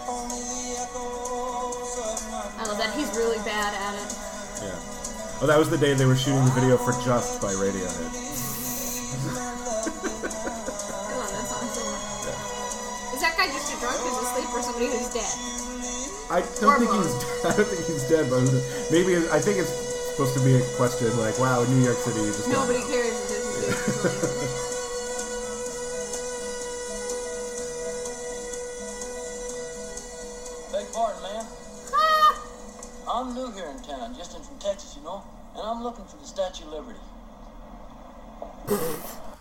Only 0.09 0.41
the 0.41 0.81
echoes 0.81 1.93
of 2.01 2.17
my 2.33 2.41
I 2.57 2.65
love 2.67 2.79
that 2.81 2.97
he's 2.97 3.13
really 3.17 3.39
bad 3.45 3.77
at 3.77 3.95
it. 4.01 4.09
Yeah. 4.65 4.81
Oh, 5.41 5.47
that 5.47 5.59
was 5.59 5.69
the 5.69 5.79
day 5.79 5.93
they 5.93 6.07
were 6.07 6.17
shooting 6.17 6.45
the 6.45 6.51
video 6.51 6.79
for 6.79 6.93
"Just" 7.05 7.41
by 7.43 7.53
Radiohead. 7.53 8.09
I 10.89 11.15
love 11.21 11.31
that 11.31 11.47
song 11.47 11.69
so 11.69 11.85
much. 11.85 12.19
Is 13.15 13.21
that 13.21 13.37
guy 13.37 13.47
just 13.49 13.77
a 13.77 13.79
drunk 13.79 13.99
who's 14.01 14.19
asleep 14.25 14.49
or 14.55 14.63
somebody 14.63 14.87
who's 14.87 15.13
dead? 15.13 15.78
I 16.31 16.41
don't 16.61 16.79
think 16.79 16.93
he's. 16.93 17.15
I 17.45 17.57
don't 17.57 17.67
think 17.69 17.87
he's 17.87 18.05
dead, 18.09 18.29
but 18.29 18.43
maybe 18.91 19.17
I 19.33 19.41
think 19.41 19.59
it's 19.59 19.71
supposed 20.13 20.37
to 20.37 20.45
be 20.45 20.57
a 20.57 20.63
question 20.77 21.09
like, 21.19 21.39
"Wow, 21.39 21.65
New 21.65 21.83
York 21.83 21.97
City, 21.97 22.21
you 22.21 22.27
just 22.33 22.49
Nobody 22.49 22.79
know." 22.81 22.87
cares 22.87 23.17
if 23.17 23.29
this 23.29 24.05
is. 24.05 24.69
Beg 30.73 30.87
pardon, 30.93 31.23
ma'am. 31.23 31.47
Ah! 31.95 32.43
I'm 33.15 33.35
new 33.35 33.51
here 33.53 33.67
in 33.75 33.83
town, 33.83 34.15
just 34.17 34.37
in 34.37 34.43
from 34.43 34.59
Texas, 34.59 34.95
you 34.97 35.03
know, 35.05 35.23
and 35.55 35.63
I'm 35.67 35.83
looking 35.83 36.05
for 36.05 36.17
the 36.17 36.27
Statue 36.27 36.65
of 36.67 36.73
Liberty. 36.73 36.99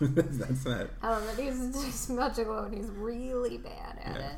That's 0.00 0.64
that. 0.64 0.90
I 1.02 1.10
love 1.10 1.26
that 1.36 1.42
he's 1.42 1.84
just 1.84 2.10
much 2.10 2.38
alone. 2.38 2.72
He's 2.72 2.88
really 2.88 3.58
bad 3.58 3.98
at 4.02 4.16
Yeah. 4.16 4.30
it. 4.30 4.36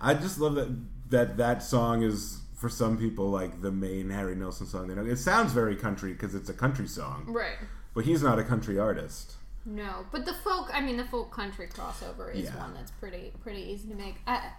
I 0.00 0.14
just 0.14 0.38
love 0.40 0.54
that 0.56 0.68
that 1.14 1.36
that 1.38 1.62
song 1.62 2.02
is 2.02 2.40
for 2.56 2.68
some 2.68 2.96
people 2.98 3.30
like 3.30 3.62
the 3.62 3.70
main 3.70 4.10
Harry 4.10 4.34
Nilsson 4.34 4.66
song. 4.66 4.88
They 4.88 4.94
know 4.94 5.04
it 5.04 5.16
sounds 5.16 5.52
very 5.52 5.76
country 5.76 6.12
because 6.12 6.34
it's 6.34 6.48
a 6.48 6.54
country 6.54 6.86
song, 6.88 7.24
Right. 7.28 7.58
but 7.94 8.04
he's 8.04 8.22
not 8.22 8.38
a 8.38 8.44
country 8.44 8.78
artist. 8.78 9.34
No, 9.66 10.06
but 10.12 10.26
the 10.26 10.34
folk, 10.34 10.70
I 10.74 10.80
mean, 10.80 10.96
the 10.98 11.04
folk 11.04 11.30
country 11.32 11.66
crossover 11.68 12.34
is 12.34 12.44
Yeah. 12.44 12.56
one 12.58 12.74
that's 12.74 12.90
pretty 12.92 13.32
pretty 13.42 13.62
easy 13.62 13.88
to 13.88 13.94
make. 13.94 14.16
I, 14.26 14.50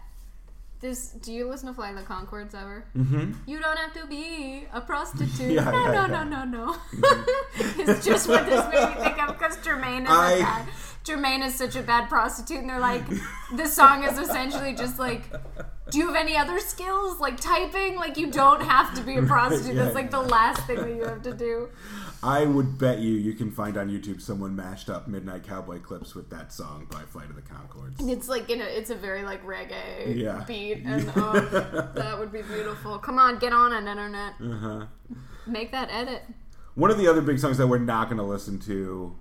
this, 0.82 1.10
do 1.10 1.32
you 1.32 1.48
listen 1.50 1.68
to 1.70 1.74
Flight 1.74 1.96
of 1.96 2.02
the 2.02 2.06
Conchords 2.14 2.54
ever? 2.54 2.86
Mm-hmm. 2.98 3.32
You 3.48 3.60
don't 3.60 3.78
have 3.78 3.94
to 3.94 4.06
be 4.08 4.66
a 4.74 4.82
prostitute. 4.82 5.52
Yeah, 5.58 5.72
no, 5.72 5.72
yeah, 5.72 5.92
no, 5.92 6.08
yeah. 6.08 6.24
no, 6.24 6.44
no, 6.44 6.44
no. 6.46 6.76
it's 7.78 8.06
just 8.06 8.28
what 8.28 8.46
this 8.46 8.64
made 8.74 8.90
me 8.90 9.04
think 9.04 9.24
of 9.24 9.38
because 9.38 9.58
Jermaine 9.58 10.04
is 10.04 10.10
I- 10.10 10.40
bad. 10.40 10.68
Jermaine 11.06 11.46
is 11.46 11.54
such 11.54 11.76
a 11.76 11.84
bad 11.84 12.10
prostitute, 12.10 12.62
and 12.62 12.70
they're 12.70 12.80
like, 12.80 13.04
this 13.54 13.74
song 13.76 14.04
is 14.04 14.18
essentially 14.18 14.74
just 14.74 14.98
like, 14.98 15.22
do 15.92 15.98
you 16.00 16.08
have 16.08 16.16
any 16.16 16.36
other 16.36 16.60
skills 16.60 17.20
like 17.20 17.40
typing? 17.40 17.96
Like 17.96 18.18
you 18.18 18.32
don't 18.32 18.62
have 18.62 18.94
to 18.96 19.02
be 19.02 19.18
a 19.18 19.22
prostitute. 19.34 19.76
yeah, 19.76 19.84
That's 19.84 19.96
like 19.96 20.12
the 20.12 20.22
last 20.22 20.66
thing 20.66 20.78
that 20.78 20.90
you 20.96 21.04
have 21.04 21.22
to 21.24 21.34
do. 21.34 21.70
I 22.24 22.44
would 22.46 22.80
bet 22.80 23.00
you 23.00 23.14
you 23.14 23.34
can 23.34 23.52
find 23.52 23.78
on 23.78 23.90
YouTube 23.90 24.20
someone 24.20 24.56
mashed 24.56 24.90
up 24.90 25.08
Midnight 25.08 25.44
Cowboy 25.44 25.80
clips 25.80 26.16
with 26.16 26.32
that 26.32 26.52
song 26.52 26.88
by 26.90 27.02
Flight 27.02 27.30
of 27.30 27.36
the 27.36 27.44
Conchords. 27.44 28.00
And 28.00 28.10
it's 28.10 28.28
like 28.28 28.50
in 28.50 28.62
a, 28.62 28.64
it's 28.64 28.90
a 28.90 28.96
very 28.96 29.24
like 29.24 29.46
reggae 29.46 30.16
Yeah. 30.16 30.44
beat, 30.48 30.78
and 30.86 31.12
oh, 31.16 31.92
that 31.94 32.18
would 32.18 32.32
be 32.32 32.42
beautiful. 32.42 32.98
Come 32.98 33.20
on, 33.20 33.38
get 33.38 33.54
on 33.54 33.74
an 33.74 33.88
internet. 33.88 34.34
Uh-huh. 34.42 34.86
Make 35.46 35.72
that 35.72 35.90
edit. 35.92 36.24
One 36.74 36.90
of 36.90 36.98
the 36.98 37.08
other 37.08 37.22
big 37.22 37.38
songs 37.38 37.58
that 37.60 37.68
we're 37.68 37.78
not 37.78 38.06
going 38.06 38.18
to 38.18 38.24
listen 38.24 38.60
to, 38.62 39.16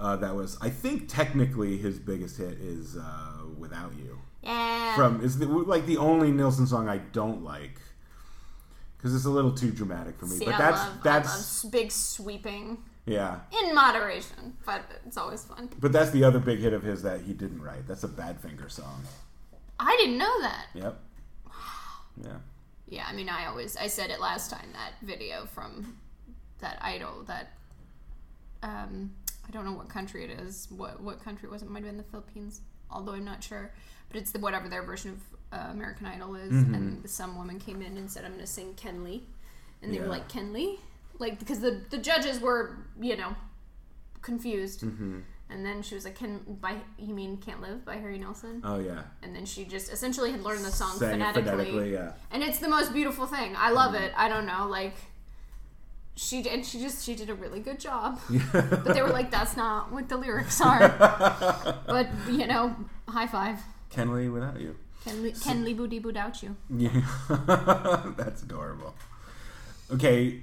uh, 0.00 0.16
that 0.16 0.34
was 0.34 0.56
I 0.62 0.70
think 0.70 1.08
technically 1.08 1.76
his 1.76 1.98
biggest 1.98 2.38
hit 2.38 2.54
is 2.58 2.96
uh, 2.96 3.44
"Without 3.58 3.92
You." 3.96 4.15
Yeah. 4.46 4.94
From 4.94 5.22
is 5.22 5.38
the, 5.38 5.46
like 5.46 5.86
the 5.86 5.96
only 5.96 6.30
Nilsson 6.30 6.66
song 6.66 6.88
I 6.88 6.98
don't 6.98 7.42
like 7.42 7.80
because 8.96 9.14
it's 9.14 9.24
a 9.24 9.30
little 9.30 9.52
too 9.52 9.70
dramatic 9.70 10.18
for 10.18 10.26
me. 10.26 10.36
See, 10.36 10.44
but 10.44 10.54
I 10.54 10.58
that's 10.58 10.78
love, 10.78 11.02
that's 11.02 11.64
big 11.64 11.90
sweeping 11.90 12.78
yeah. 13.06 13.40
in 13.62 13.74
moderation, 13.74 14.56
but 14.64 14.82
it's 15.04 15.16
always 15.16 15.44
fun. 15.44 15.70
But 15.80 15.92
that's 15.92 16.10
the 16.10 16.24
other 16.24 16.38
big 16.38 16.60
hit 16.60 16.72
of 16.72 16.82
his 16.82 17.02
that 17.02 17.22
he 17.22 17.32
didn't 17.32 17.62
write. 17.62 17.86
That's 17.86 18.04
a 18.04 18.08
Badfinger 18.08 18.70
song. 18.70 19.02
I 19.78 19.96
didn't 19.96 20.18
know 20.18 20.40
that. 20.42 20.66
Yep. 20.74 21.00
Yeah. 22.24 22.36
Yeah, 22.88 23.04
I 23.06 23.12
mean, 23.12 23.28
I 23.28 23.44
always 23.44 23.76
I 23.76 23.88
said 23.88 24.10
it 24.10 24.20
last 24.20 24.50
time 24.50 24.68
that 24.72 24.92
video 25.02 25.44
from 25.44 25.98
that 26.60 26.78
idol 26.80 27.24
that 27.26 27.50
um 28.62 29.12
I 29.46 29.50
don't 29.50 29.66
know 29.66 29.72
what 29.72 29.90
country 29.90 30.24
it 30.24 30.30
is. 30.30 30.66
What 30.70 31.00
what 31.02 31.22
country 31.22 31.48
was 31.48 31.62
it? 31.62 31.68
Might 31.68 31.80
have 31.80 31.88
been 31.88 31.98
the 31.98 32.04
Philippines, 32.04 32.62
although 32.90 33.12
I'm 33.12 33.24
not 33.24 33.44
sure. 33.44 33.72
But 34.16 34.22
it's 34.22 34.30
the 34.30 34.38
whatever 34.38 34.66
their 34.70 34.82
version 34.82 35.10
of 35.52 35.58
uh, 35.58 35.70
American 35.72 36.06
Idol 36.06 36.36
is, 36.36 36.50
Mm-hmm. 36.50 36.74
and 36.74 37.10
some 37.10 37.36
woman 37.36 37.58
came 37.58 37.82
in 37.82 37.98
and 37.98 38.10
said, 38.10 38.24
"I'm 38.24 38.30
going 38.30 38.40
to 38.40 38.46
sing 38.50 38.72
Ken 38.72 39.04
Lee," 39.04 39.24
and 39.82 39.92
they 39.92 39.98
were 40.00 40.06
like, 40.06 40.26
"Ken 40.26 40.54
Lee," 40.54 40.78
like 41.18 41.38
because 41.38 41.60
the 41.60 41.82
the 41.90 41.98
judges 41.98 42.40
were 42.40 42.78
you 42.98 43.14
know 43.18 43.36
confused. 44.22 44.80
Mm-hmm. 44.80 45.18
And 45.50 45.66
then 45.66 45.82
she 45.82 45.94
was 45.94 46.06
like, 46.06 46.14
"Can 46.14 46.38
by 46.62 46.76
you 46.98 47.12
mean 47.12 47.36
Can't 47.36 47.60
Live 47.60 47.84
by 47.84 47.96
Harry 47.96 48.16
Nilsson?" 48.16 48.62
Oh 48.64 48.78
yeah. 48.78 49.02
And 49.22 49.36
then 49.36 49.44
she 49.44 49.66
just 49.66 49.92
essentially 49.92 50.30
had 50.32 50.42
learned 50.42 50.64
the 50.64 50.70
song 50.72 50.98
phonetically. 50.98 51.50
phonetically. 51.50 51.92
Yeah. 51.92 52.12
And 52.30 52.42
it's 52.42 52.58
the 52.58 52.68
most 52.68 52.94
beautiful 52.94 53.26
thing. 53.26 53.54
I 53.54 53.68
love 53.70 53.94
it. 53.94 54.12
I 54.16 54.30
don't 54.30 54.46
know, 54.46 54.66
like 54.66 54.94
she 56.14 56.40
did, 56.40 56.54
and 56.54 56.64
she 56.64 56.80
just 56.80 57.04
she 57.04 57.14
did 57.14 57.28
a 57.28 57.34
really 57.34 57.60
good 57.60 57.78
job. 57.78 58.18
but 58.52 58.94
they 58.94 59.02
were 59.02 59.10
like, 59.10 59.30
"That's 59.30 59.58
not 59.58 59.92
what 59.92 60.08
the 60.08 60.16
lyrics 60.16 60.58
are." 60.62 60.88
but 61.86 62.08
you 62.30 62.46
know, 62.46 62.74
high 63.06 63.26
five. 63.26 63.58
Ken 63.90 64.14
Lee 64.14 64.28
without 64.28 64.60
you. 64.60 64.76
Ken 65.04 65.22
Lee, 65.22 65.32
Ken 65.32 65.64
Lee 65.64 65.74
Booty 65.74 65.98
Boot 65.98 66.16
you. 66.42 66.56
Yeah, 66.68 67.02
that's 68.16 68.42
adorable. 68.42 68.94
Okay, 69.92 70.42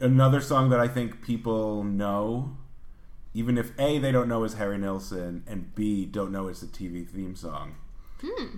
another 0.00 0.40
song 0.40 0.68
that 0.70 0.80
I 0.80 0.88
think 0.88 1.22
people 1.22 1.82
know, 1.82 2.56
even 3.32 3.56
if 3.56 3.72
A, 3.78 3.98
they 3.98 4.12
don't 4.12 4.28
know 4.28 4.44
is 4.44 4.54
Harry 4.54 4.76
Nilsson, 4.78 5.44
and 5.46 5.74
B, 5.74 6.04
don't 6.04 6.30
know 6.30 6.48
is 6.48 6.60
the 6.60 6.66
TV 6.66 7.08
theme 7.08 7.34
song. 7.34 7.76
Hmm. 8.20 8.56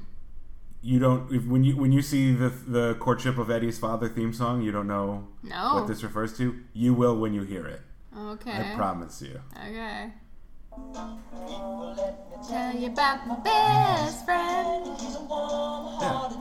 You 0.83 0.99
don't 0.99 1.33
if, 1.33 1.47
when 1.47 1.64
you 1.64 1.77
when 1.77 1.92
you 1.92 2.03
see 2.03 2.33
the 2.33 2.51
the 2.51 2.94
courtship 2.97 3.38
of 3.38 3.51
Eddie's 3.51 3.79
father 3.79 4.09
theme 4.09 4.35
song, 4.35 4.61
you 4.61 4.70
don't 4.73 4.87
know 4.88 5.29
No. 5.42 5.75
what 5.77 5.87
this 5.87 6.03
refers 6.03 6.37
to. 6.38 6.61
You 6.75 6.92
will 6.92 7.16
when 7.16 7.33
you 7.33 7.42
hear 7.42 7.66
it. 7.66 7.81
Okay. 8.16 8.73
I 8.73 8.75
promise 8.77 9.23
you. 9.23 9.40
Okay. 9.57 10.12
Tell 12.48 12.74
you 12.76 12.88
about 12.88 13.26
my 13.26 13.37
best 13.37 14.24
friend. 14.24 14.84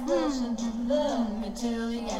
Mm, 0.05 1.41
me 1.41 1.51
till 1.55 1.91
the. 1.91 2.11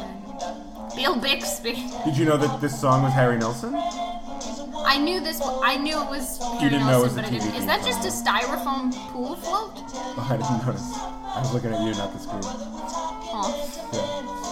Bill 0.96 1.16
Bixby. 1.16 1.74
Did 2.04 2.16
you 2.16 2.24
know 2.24 2.36
that 2.36 2.60
this 2.60 2.80
song 2.80 3.02
was 3.02 3.12
Harry 3.12 3.36
Nilsson? 3.36 3.74
I 3.74 4.98
knew 4.98 5.20
this. 5.20 5.40
I 5.42 5.76
knew 5.76 6.00
it 6.00 6.08
was 6.08 6.38
Harry 6.60 6.70
didn't 6.70 6.86
know 6.86 7.00
it 7.00 7.04
was 7.04 7.16
Nilsson, 7.16 7.34
a 7.34 7.38
TV 7.38 7.58
Is 7.58 7.66
that 7.66 7.84
just 7.84 8.04
a 8.04 8.10
styrofoam 8.10 8.92
pool 9.10 9.36
float? 9.36 9.72
Oh, 9.76 10.26
I 10.30 10.36
didn't 10.36 10.66
notice. 10.66 10.92
I 10.94 11.40
was 11.40 11.52
looking 11.52 11.72
at 11.72 11.80
you, 11.82 11.94
not 11.94 12.12
the 12.12 12.18
screen. 12.20 12.42
Oh. 13.36 13.50
Yeah. 13.92 14.43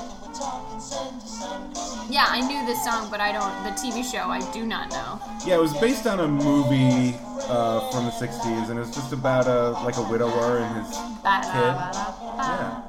Yeah, 2.11 2.27
I 2.29 2.41
knew 2.41 2.67
this 2.67 2.85
song, 2.85 3.09
but 3.11 3.21
I 3.21 3.33
don't. 3.33 3.65
The 3.65 3.71
TV 3.71 4.05
show, 4.05 4.29
I 4.29 4.41
do 4.53 4.67
not 4.67 4.91
know. 4.91 5.21
Yeah, 5.47 5.57
it 5.57 5.61
was 5.61 5.73
based 5.75 6.07
on 6.07 6.21
a 6.21 6.29
movie 6.29 7.17
uh, 7.49 7.91
from 7.91 8.05
the 8.05 8.11
'60s, 8.11 8.71
and 8.71 8.79
it's 8.79 8.95
just 8.95 9.13
about 9.13 9.47
a 9.47 9.71
like 9.85 9.97
a 9.97 10.03
widower 10.03 10.59
and 10.59 10.85
his 10.85 10.97
kid. 10.97 11.23
Yeah. 11.23 12.83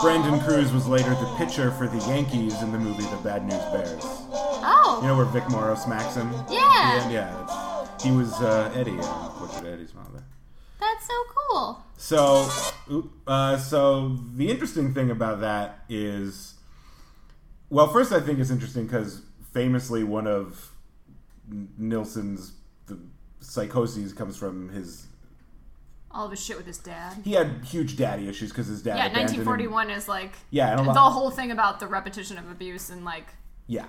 Brandon 0.00 0.40
Cruz 0.40 0.72
was 0.72 0.86
later 0.86 1.10
the 1.10 1.34
pitcher 1.36 1.70
for 1.72 1.86
the 1.86 1.98
Yankees 2.08 2.62
in 2.62 2.72
the 2.72 2.78
movie 2.78 3.04
The 3.04 3.16
Bad 3.22 3.44
News 3.44 3.62
Bears. 3.72 4.02
Oh. 4.02 4.98
You 5.02 5.08
know 5.08 5.16
where 5.16 5.26
Vic 5.26 5.48
Morrow 5.50 5.74
smacks 5.74 6.14
him? 6.14 6.32
Yeah. 6.50 7.08
Yeah, 7.08 7.10
yeah. 7.10 7.86
He 8.02 8.10
was 8.10 8.32
uh, 8.40 8.72
Eddie, 8.74 8.98
uh, 8.98 9.28
Portrait 9.30 9.74
Eddie's 9.74 9.90
father. 9.90 10.24
That's 10.80 11.06
so 11.06 11.14
cool. 11.36 11.84
So, 11.96 12.48
uh, 13.26 13.58
so 13.58 14.16
the 14.34 14.50
interesting 14.50 14.94
thing 14.94 15.10
about 15.10 15.40
that 15.40 15.84
is, 15.88 16.54
well, 17.68 17.88
first 17.88 18.12
I 18.12 18.20
think 18.20 18.38
it's 18.38 18.50
interesting 18.50 18.86
because 18.86 19.22
famously 19.52 20.02
one 20.04 20.26
of 20.26 20.72
Nilsson's 21.78 22.52
the 22.86 22.98
psychoses 23.40 24.12
comes 24.12 24.36
from 24.36 24.70
his. 24.70 25.06
All 26.12 26.24
of 26.24 26.32
his 26.32 26.44
shit 26.44 26.56
with 26.56 26.66
his 26.66 26.78
dad. 26.78 27.18
He 27.22 27.34
had 27.34 27.64
huge 27.64 27.96
daddy 27.96 28.28
issues 28.28 28.50
because 28.50 28.66
his 28.66 28.82
dad. 28.82 28.96
Yeah, 28.96 29.06
abandoned 29.06 29.36
him. 29.40 29.46
1941 29.46 29.90
is 29.90 30.08
like 30.08 30.32
Yeah, 30.50 30.74
the 30.76 30.92
whole 30.92 31.30
thing 31.30 31.50
about 31.52 31.78
the 31.78 31.86
repetition 31.86 32.36
of 32.38 32.50
abuse 32.50 32.90
and 32.90 33.04
like 33.04 33.26
yeah, 33.66 33.84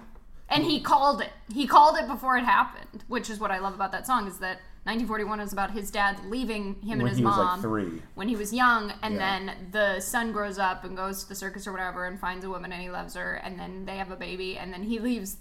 and 0.50 0.64
he 0.64 0.82
called 0.82 1.22
it. 1.22 1.30
He 1.52 1.66
called 1.66 1.98
it 1.98 2.08
before 2.08 2.38
it 2.38 2.44
happened, 2.44 3.04
which 3.08 3.30
is 3.30 3.40
what 3.40 3.50
I 3.50 3.60
love 3.60 3.74
about 3.74 3.92
that 3.94 4.06
song 4.06 4.28
is 4.28 4.38
that 4.40 4.60
1941 4.84 5.40
is 5.42 5.54
about 5.54 5.72
his 5.72 5.92
dad 5.92 6.20
leaving 6.26 6.76
him 6.82 6.94
and 6.94 7.02
when 7.04 7.10
his 7.10 7.18
he 7.20 7.24
was 7.24 7.36
mom 7.36 7.48
like 7.48 7.62
three. 7.62 8.02
when 8.16 8.28
he 8.28 8.36
was 8.36 8.52
young, 8.52 8.92
and 9.04 9.16
Yeah. 9.16 9.20
then 9.48 9.52
the 9.72 10.00
son 10.00 10.32
grows 10.32 10.58
up 10.58 10.84
and 10.84 10.98
goes 10.98 11.24
to 11.24 11.30
the 11.30 11.36
circus 11.36 11.68
or 11.68 11.72
whatever 11.72 12.06
and 12.06 12.20
finds 12.20 12.44
a 12.44 12.50
woman 12.50 12.72
and 12.72 12.82
he 12.82 12.90
loves 12.90 13.14
her, 13.14 13.34
and 13.36 13.60
then 13.60 13.86
they 13.86 13.98
have 13.98 14.10
a 14.12 14.16
baby, 14.16 14.58
and 14.58 14.74
then 14.74 14.84
he 14.84 15.00
leaves 15.00 15.38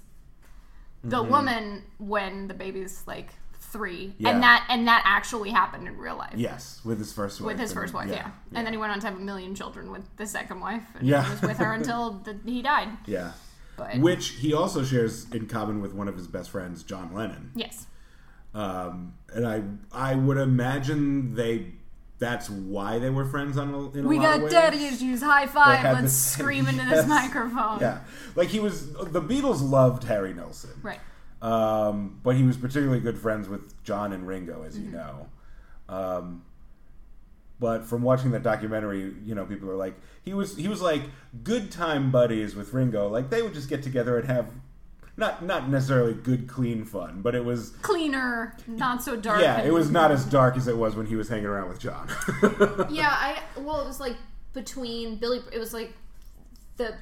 the 1.03 1.23
mm-hmm. 1.23 1.31
woman 1.33 1.83
when 1.99 2.49
the 2.49 2.55
baby's 2.55 3.03
like 3.07 3.31
three, 3.55 4.15
Yeah. 4.19 4.31
and 4.31 4.43
that 4.43 4.67
and 4.69 4.87
that 4.89 5.03
actually 5.07 5.51
happened 5.51 5.87
in 5.89 5.97
real 5.97 6.17
life. 6.17 6.35
Yes, 6.37 6.81
with 6.85 6.99
his 6.99 7.13
first 7.13 7.41
wife. 7.41 7.47
With 7.47 7.59
his 7.61 7.71
and- 7.71 7.81
first 7.81 7.95
wife, 7.95 8.11
yeah. 8.11 8.33
And 8.53 8.67
then 8.67 8.75
he 8.75 8.79
went 8.79 8.93
on 8.93 9.01
to 9.01 9.07
have 9.07 9.17
a 9.17 9.21
million 9.21 9.55
children 9.55 9.91
with 9.91 10.05
the 10.17 10.27
second 10.27 10.61
wife. 10.61 10.83
And 10.99 11.07
Yeah. 11.09 11.25
he 11.25 11.31
was 11.31 11.41
with 11.43 11.57
her 11.59 11.73
until 11.81 12.11
the, 12.25 12.37
he 12.45 12.61
died. 12.63 12.91
yeah. 13.07 13.33
But 13.77 13.97
Which 14.01 14.31
he 14.31 14.53
also 14.53 14.85
shares 14.85 15.31
in 15.31 15.47
common 15.47 15.81
with 15.81 15.95
one 15.95 16.09
of 16.09 16.15
his 16.17 16.27
best 16.29 16.51
friends, 16.51 16.83
John 16.83 17.15
Lennon. 17.15 17.53
yes, 17.55 17.87
Um, 18.55 19.15
and 19.35 19.47
I 19.47 19.63
I 19.93 20.15
would 20.15 20.37
imagine 20.37 21.35
they 21.35 21.73
that's 22.19 22.51
why 22.51 22.99
they 22.99 23.09
were 23.11 23.25
friends 23.25 23.57
on 23.57 23.73
a, 23.73 23.91
in 23.99 24.05
a 24.05 24.09
we 24.09 24.19
got 24.19 24.51
daddy 24.51 24.87
issues. 24.87 25.23
High 25.23 25.47
five! 25.47 25.85
Let's 25.85 26.03
this- 26.03 26.17
scream 26.17 26.67
into 26.67 26.83
Yes. 26.85 26.91
this 27.03 27.07
microphone. 27.07 27.81
Yeah, 27.81 28.01
like 28.35 28.49
he 28.49 28.61
was. 28.61 28.93
The 28.93 29.23
Beatles 29.23 29.63
loved 29.69 30.05
Harry 30.05 30.35
Nilsson, 30.35 30.71
Right. 30.83 31.01
Um, 31.43 32.21
but 32.23 32.37
he 32.37 32.43
was 32.43 32.57
particularly 32.59 33.01
good 33.01 33.17
friends 33.19 33.49
with 33.49 33.83
John 33.85 34.13
and 34.13 34.27
Ringo, 34.27 34.63
as 34.65 34.77
Mm-hmm. 34.77 34.85
you 34.87 34.91
know. 34.93 35.27
Um, 35.89 36.43
but 37.59 37.85
from 37.87 38.03
watching 38.03 38.31
that 38.33 38.43
documentary, 38.43 39.15
you 39.25 39.35
know, 39.35 39.45
people 39.45 39.71
are 39.71 39.77
like, 39.77 39.95
he 40.23 40.35
was 40.35 40.57
he 40.57 40.67
was 40.69 40.81
like 40.83 41.03
good 41.45 41.71
time 41.71 42.11
buddies 42.11 42.55
with 42.57 42.73
Ringo. 42.73 43.09
Like 43.09 43.31
they 43.31 43.43
would 43.43 43.55
just 43.55 43.69
get 43.69 43.83
together 43.83 44.19
and 44.19 44.27
have 44.29 44.51
not 45.21 45.45
not 45.45 45.69
necessarily 45.69 46.15
good 46.15 46.49
clean 46.49 46.85
fun, 46.85 47.21
but 47.23 47.37
it 47.37 47.45
was 47.45 47.71
Cleaner, 47.83 48.57
not 48.67 49.05
so 49.05 49.15
dark. 49.15 49.41
yeah, 49.41 49.61
it 49.63 49.73
was 49.73 49.91
not 49.91 50.11
as 50.11 50.25
dark 50.25 50.57
as 50.57 50.67
it 50.67 50.77
was 50.77 50.97
when 50.97 51.07
he 51.07 51.15
was 51.15 51.29
hanging 51.29 51.47
around 51.47 51.69
with 51.69 51.79
John. 51.79 52.09
Yeah, 52.91 53.11
I 53.11 53.39
well, 53.59 53.81
it 53.83 53.87
was 53.87 54.01
like 54.01 54.17
between 54.53 55.17
Billy. 55.17 55.41
It 55.53 55.59
was 55.61 55.73
like 55.73 55.93
the 56.77 56.95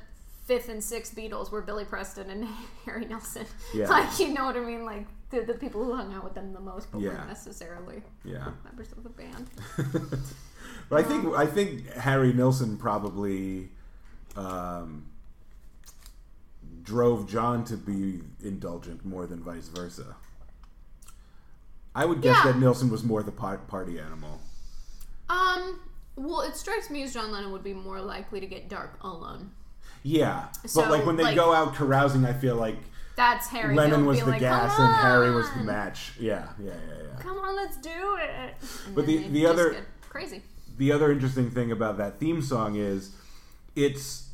fifth 0.44 0.68
and 0.68 0.82
sixth 0.84 1.14
Beatles 1.16 1.50
were 1.50 1.62
Billy 1.62 1.84
Preston 1.84 2.28
and 2.30 2.46
Harry 2.84 3.06
Nilsson. 3.06 3.46
Yeah. 3.72 3.88
like 3.88 4.18
you 4.18 4.34
know 4.34 4.44
what 4.44 4.56
I 4.56 4.60
mean. 4.60 4.84
Like 4.84 5.06
the, 5.30 5.40
the 5.42 5.54
people 5.54 5.84
who 5.84 5.94
hung 5.94 6.12
out 6.12 6.24
with 6.24 6.34
them 6.34 6.52
the 6.52 6.60
most, 6.60 6.90
but 6.90 7.00
Yeah. 7.00 7.10
weren't 7.10 7.28
necessarily 7.28 8.02
yeah. 8.24 8.48
members 8.64 8.92
of 8.92 9.02
the 9.02 9.10
band. 9.10 9.48
But 10.90 11.00
I 11.00 11.02
think 11.08 11.34
I 11.34 11.46
think 11.46 11.86
Harry 11.92 12.32
Nilsson 12.32 12.78
probably 12.78 13.68
um, 14.36 15.06
drove 16.88 17.28
John 17.28 17.64
to 17.66 17.76
be 17.76 18.22
indulgent 18.42 19.04
more 19.04 19.26
than 19.26 19.42
vice 19.42 19.68
versa. 19.68 20.16
I 21.94 22.04
would 22.06 22.22
guess 22.22 22.38
Yeah. 22.44 22.52
that 22.52 22.58
Nilsson 22.58 22.88
was 22.90 23.04
more 23.04 23.22
the 23.22 23.30
party 23.32 23.98
animal. 23.98 24.40
Um. 25.28 25.80
Well, 26.16 26.40
it 26.40 26.56
strikes 26.56 26.90
me 26.90 27.02
as 27.04 27.12
John 27.14 27.30
Lennon 27.30 27.52
would 27.52 27.62
be 27.62 27.74
more 27.74 28.00
likely 28.00 28.40
to 28.40 28.46
get 28.46 28.68
dark 28.68 28.98
alone. 29.02 29.52
Yeah, 30.02 30.46
So, 30.66 30.80
but 30.82 30.90
like 30.90 31.06
when 31.06 31.16
they 31.16 31.22
like- 31.24 31.36
go 31.36 31.52
out 31.52 31.74
carousing, 31.74 32.24
I 32.24 32.32
feel 32.32 32.56
like 32.56 32.76
That's 33.14 33.46
Harry. 33.48 33.74
Lennon 33.76 34.04
was 34.06 34.18
the 34.20 34.26
like, 34.30 34.40
gas 34.40 34.76
and 34.78 34.94
Harry 34.96 35.30
was 35.32 35.48
the 35.52 35.62
match. 35.62 36.12
Yeah, 36.18 36.48
yeah, 36.58 36.72
yeah, 36.88 36.94
yeah. 37.14 37.20
Come 37.22 37.38
on, 37.38 37.54
let's 37.54 37.76
do 37.76 38.16
it. 38.20 38.54
And 38.86 38.94
But 38.96 39.06
the- 39.06 39.28
the 39.28 39.46
other- 39.46 39.86
crazy. 40.08 40.42
the 40.76 40.90
other 40.92 41.12
interesting 41.12 41.50
thing 41.52 41.70
about 41.70 41.98
that 41.98 42.18
theme 42.18 42.42
song 42.42 42.74
is 42.76 43.10
it's 43.76 44.27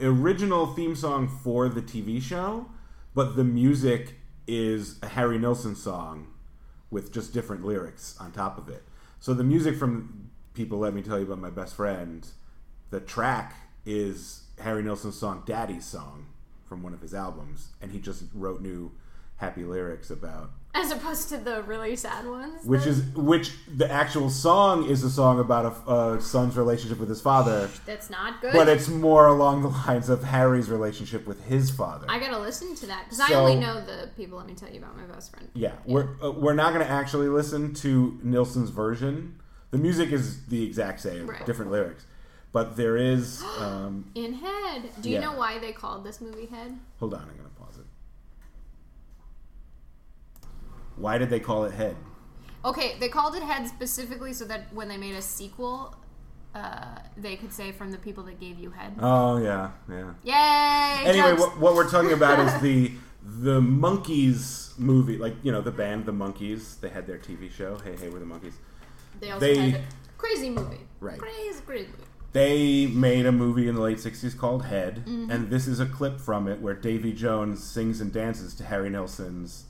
original 0.00 0.66
theme 0.66 0.94
song 0.94 1.28
for 1.28 1.68
the 1.68 1.82
TV 1.82 2.20
show, 2.20 2.66
but 3.14 3.36
the 3.36 3.44
music 3.44 4.14
is 4.46 4.98
a 5.02 5.08
Harry 5.08 5.38
Nilsson 5.38 5.74
song 5.74 6.28
with 6.90 7.12
just 7.12 7.32
different 7.32 7.64
lyrics 7.64 8.16
on 8.20 8.32
top 8.32 8.58
of 8.58 8.68
it. 8.68 8.84
So 9.20 9.34
the 9.34 9.44
music 9.44 9.76
from 9.76 10.30
People 10.54 10.78
Let 10.78 10.94
Me 10.94 11.02
Tell 11.02 11.18
You 11.18 11.24
About 11.24 11.38
My 11.38 11.50
Best 11.50 11.74
Friend, 11.74 12.26
the 12.90 13.00
track 13.00 13.54
is 13.84 14.44
Harry 14.60 14.82
Nilsson's 14.82 15.18
song 15.18 15.42
Daddy's 15.46 15.84
Song 15.84 16.26
from 16.64 16.82
one 16.82 16.92
of 16.94 17.00
his 17.00 17.14
albums, 17.14 17.68
and 17.80 17.92
he 17.92 17.98
just 17.98 18.24
wrote 18.34 18.60
new 18.60 18.92
happy 19.36 19.64
lyrics 19.64 20.10
about 20.10 20.50
As 20.78 20.90
opposed 20.92 21.30
to 21.30 21.38
the 21.38 21.62
really 21.62 21.96
sad 21.96 22.26
ones. 22.28 22.62
which 22.64 22.82
that- 22.82 22.90
is 22.90 23.02
which 23.14 23.52
the 23.76 23.90
actual 23.90 24.28
song 24.28 24.84
is 24.86 25.02
a 25.04 25.10
song 25.10 25.40
about 25.40 25.64
a, 25.88 25.92
a 25.92 26.20
son's 26.20 26.54
relationship 26.56 26.98
with 26.98 27.08
his 27.08 27.20
father 27.20 27.70
that's 27.86 28.10
not 28.10 28.40
good. 28.42 28.52
but 28.52 28.68
it's 28.68 28.86
more 28.88 29.26
along 29.26 29.62
the 29.62 29.68
lines 29.68 30.08
of 30.10 30.22
harry's 30.22 30.68
relationship 30.68 31.26
with 31.26 31.42
his 31.46 31.70
father 31.70 32.06
I 32.10 32.18
gotta 32.18 32.38
listen 32.38 32.74
to 32.76 32.86
that 32.88 33.04
because 33.04 33.20
I 33.20 33.32
only 33.34 33.56
know 33.56 33.80
the 33.80 34.10
people. 34.16 34.36
Let 34.38 34.46
me 34.46 34.54
tell 34.54 34.70
you 34.70 34.78
about 34.78 34.96
my 34.96 35.04
best 35.04 35.30
friend. 35.32 35.48
yeah 35.54 35.72
we're 35.86 36.08
uh, 36.22 36.30
we're 36.30 36.54
not 36.54 36.74
going 36.74 36.84
to 36.84 36.92
actually 36.92 37.28
listen 37.28 37.72
to 37.74 38.18
nilsson's 38.22 38.70
version 38.70 39.40
the 39.70 39.78
music 39.78 40.12
is 40.12 40.44
the 40.46 40.62
exact 40.62 41.00
same 41.00 41.26
Right. 41.26 41.44
different 41.46 41.70
lyrics 41.70 42.04
but 42.52 42.76
there 42.76 42.96
is 42.96 43.42
um, 43.58 44.10
In 44.14 44.34
Head. 44.34 44.90
Do 45.00 45.08
you 45.10 45.16
Yeah. 45.16 45.20
know 45.22 45.32
why 45.36 45.58
they 45.58 45.72
called 45.72 46.04
this 46.04 46.20
movie 46.20 46.46
Head? 46.46 46.78
hold 47.00 47.14
on 47.14 47.20
i'm 47.20 47.26
going 47.28 47.48
to 47.48 47.60
pause 47.60 47.78
it 47.78 47.86
why 50.96 51.18
did 51.18 51.30
they 51.30 51.40
call 51.40 51.64
it 51.64 51.72
head 51.74 51.96
Okay, 52.64 52.96
they 52.98 53.08
called 53.08 53.36
it 53.36 53.42
Head 53.44 53.68
specifically 53.68 54.32
so 54.32 54.44
that 54.46 54.72
when 54.74 54.88
they 54.88 54.96
made 54.96 55.14
a 55.14 55.22
sequel, 55.22 55.94
uh, 56.52 56.98
they 57.16 57.36
could 57.36 57.52
say 57.52 57.70
from 57.70 57.92
the 57.92 57.98
people 57.98 58.24
that 58.24 58.40
gave 58.40 58.58
you 58.58 58.70
Head. 58.70 58.94
oh 59.00 59.36
yeah 59.36 59.70
yeah 59.88 60.14
Yay! 61.04 61.08
anyway, 61.10 61.32
what, 61.34 61.58
what 61.60 61.74
we're 61.76 61.88
talking 61.88 62.12
about 62.12 62.38
is 62.40 62.60
the 62.68 62.90
the 63.22 63.60
Monkees 63.60 64.76
movie, 64.78 65.16
like 65.16 65.34
you 65.42 65.52
know 65.52 65.60
the 65.60 65.70
band, 65.70 66.06
the 66.06 66.12
Monkees. 66.12 66.80
They 66.80 66.88
had 66.88 67.06
their 67.06 67.18
TV 67.18 67.50
show. 67.50 67.78
Hey, 67.84 67.94
hey, 68.00 68.08
we're 68.08 68.18
the 68.20 68.24
Monkees. 68.24 68.54
they 69.20 69.30
also 69.30 69.46
they- 69.46 69.70
had 69.70 69.80
a 69.80 69.84
crazy 70.18 70.50
movie. 70.50 70.80
Right. 71.00 71.18
Crazy, 71.18 71.60
crazy 71.64 71.86
movie. 71.86 72.02
They 72.32 72.86
made 72.86 73.26
a 73.26 73.32
movie 73.32 73.68
in 73.68 73.74
the 73.76 73.80
late 73.80 73.98
'60s 73.98 74.36
called 74.36 74.64
Head, 74.66 75.04
Mm-hmm. 75.06 75.30
and 75.30 75.50
this 75.50 75.66
is 75.66 75.78
a 75.80 75.86
clip 75.86 76.20
from 76.20 76.48
it 76.48 76.60
where 76.60 76.74
Davy 76.74 77.12
Jones 77.12 77.62
sings 77.62 78.00
and 78.00 78.12
dances 78.12 78.54
to 78.56 78.64
Harry 78.64 78.90
Nilsson's 78.90 79.64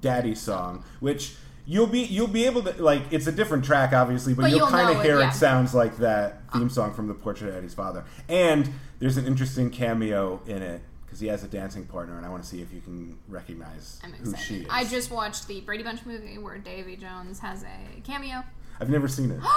"Daddy" 0.00 0.34
song, 0.34 0.84
which. 1.00 1.36
You'll 1.70 1.86
be 1.86 2.00
you'll 2.00 2.28
be 2.28 2.46
able 2.46 2.62
to 2.62 2.82
like 2.82 3.02
it's 3.10 3.26
a 3.26 3.32
different 3.32 3.62
track 3.62 3.92
obviously, 3.92 4.32
but, 4.32 4.40
But 4.40 4.50
you'll, 4.52 4.60
you'll 4.60 4.68
kind 4.68 4.88
of 4.88 5.00
it, 5.00 5.04
hear 5.04 5.20
yeah. 5.20 5.28
it 5.28 5.34
sounds 5.34 5.74
like 5.74 5.98
that 5.98 6.50
theme 6.50 6.64
ah. 6.64 6.68
song 6.68 6.94
from 6.94 7.08
the 7.08 7.12
Portrait 7.12 7.50
of 7.50 7.56
Eddie's 7.56 7.74
Father. 7.74 8.06
And 8.26 8.70
there's 9.00 9.18
an 9.18 9.26
interesting 9.26 9.68
cameo 9.68 10.40
in 10.46 10.62
it 10.62 10.80
because 11.04 11.20
he 11.20 11.26
has 11.26 11.42
a 11.44 11.48
dancing 11.48 11.84
partner, 11.84 12.16
and 12.16 12.24
I 12.24 12.28
want 12.28 12.42
to 12.42 12.48
see 12.48 12.60
if 12.60 12.72
you 12.72 12.80
can 12.80 13.18
recognize 13.28 14.00
who 14.22 14.36
she 14.36 14.56
is. 14.60 14.66
I 14.70 14.84
just 14.84 15.10
watched 15.10 15.46
the 15.48 15.60
Brady 15.62 15.82
Bunch 15.82 16.04
movie 16.04 16.38
where 16.38 16.58
Davy 16.58 16.96
Jones 16.96 17.38
has 17.40 17.64
a 17.64 18.00
cameo. 18.00 18.44
I've 18.80 18.90
never 18.90 19.08
seen 19.08 19.30
it. 19.30 19.40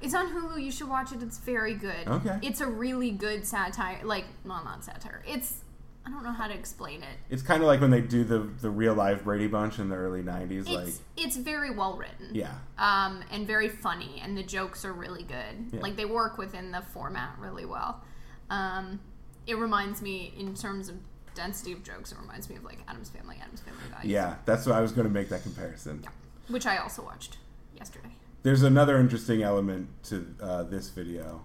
It's 0.00 0.14
on 0.14 0.28
Hulu. 0.28 0.62
You 0.62 0.70
should 0.70 0.88
watch 0.88 1.10
it. 1.10 1.24
It's 1.24 1.38
very 1.38 1.74
good. 1.74 2.06
Okay. 2.06 2.38
It's 2.40 2.60
a 2.60 2.68
really 2.68 3.10
good 3.10 3.44
satire. 3.44 3.98
Like, 4.04 4.26
well, 4.44 4.62
not 4.62 4.84
satire. 4.84 5.24
It's 5.26 5.64
I 6.08 6.10
don't 6.10 6.24
know 6.24 6.32
how 6.32 6.46
to 6.46 6.54
explain 6.54 7.02
it. 7.02 7.18
It's 7.28 7.42
kind 7.42 7.62
of 7.62 7.66
like 7.66 7.82
when 7.82 7.90
they 7.90 8.00
do 8.00 8.24
the 8.24 8.38
the 8.38 8.70
real 8.70 8.94
live 8.94 9.24
Brady 9.24 9.46
Bunch 9.46 9.78
in 9.78 9.90
the 9.90 9.96
early 9.96 10.22
'90s. 10.22 10.60
It's 10.60 10.70
like, 10.70 10.94
it's 11.18 11.36
very 11.36 11.70
well 11.70 11.96
written. 11.98 12.30
yeah, 12.32 12.54
Um, 12.78 13.22
and 13.30 13.46
very 13.46 13.68
funny, 13.68 14.20
and 14.24 14.36
the 14.36 14.42
jokes 14.42 14.84
are 14.86 14.92
really 14.92 15.22
good. 15.22 15.70
Yeah. 15.72 15.80
Like 15.80 15.96
they 15.96 16.06
work 16.06 16.38
within 16.38 16.70
the 16.72 16.80
format 16.80 17.34
really 17.38 17.66
well. 17.66 18.02
Um, 18.48 19.00
it 19.46 19.58
reminds 19.58 20.00
me, 20.00 20.32
in 20.38 20.54
terms 20.54 20.88
of 20.88 20.96
density 21.34 21.72
of 21.72 21.82
jokes, 21.84 22.12
it 22.12 22.18
reminds 22.18 22.48
me 22.48 22.56
of 22.56 22.64
like 22.64 22.78
Addams 22.88 23.10
Family, 23.10 23.36
Addams 23.42 23.60
Family 23.60 23.82
Values. 23.90 24.10
yeah. 24.10 24.36
That's 24.46 24.64
what 24.66 24.76
I 24.76 24.80
was 24.80 24.92
going 24.92 25.06
to 25.06 25.12
make 25.12 25.28
that 25.28 25.42
comparison. 25.42 26.00
Yeah. 26.02 26.10
Which 26.48 26.64
I 26.66 26.78
also 26.78 27.02
watched 27.02 27.36
yesterday. 27.76 28.14
There's 28.42 28.62
another 28.62 28.98
interesting 28.98 29.42
element 29.42 29.88
to 30.04 30.34
uh, 30.40 30.62
this 30.62 30.88
video. 30.88 31.42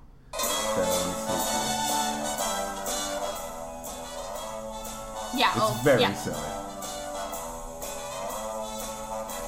Yeah. 5.36 5.52
It's 5.52 5.60
oh, 5.62 5.82
very 5.84 6.02
yeah. 6.02 6.14
silly. 6.14 6.38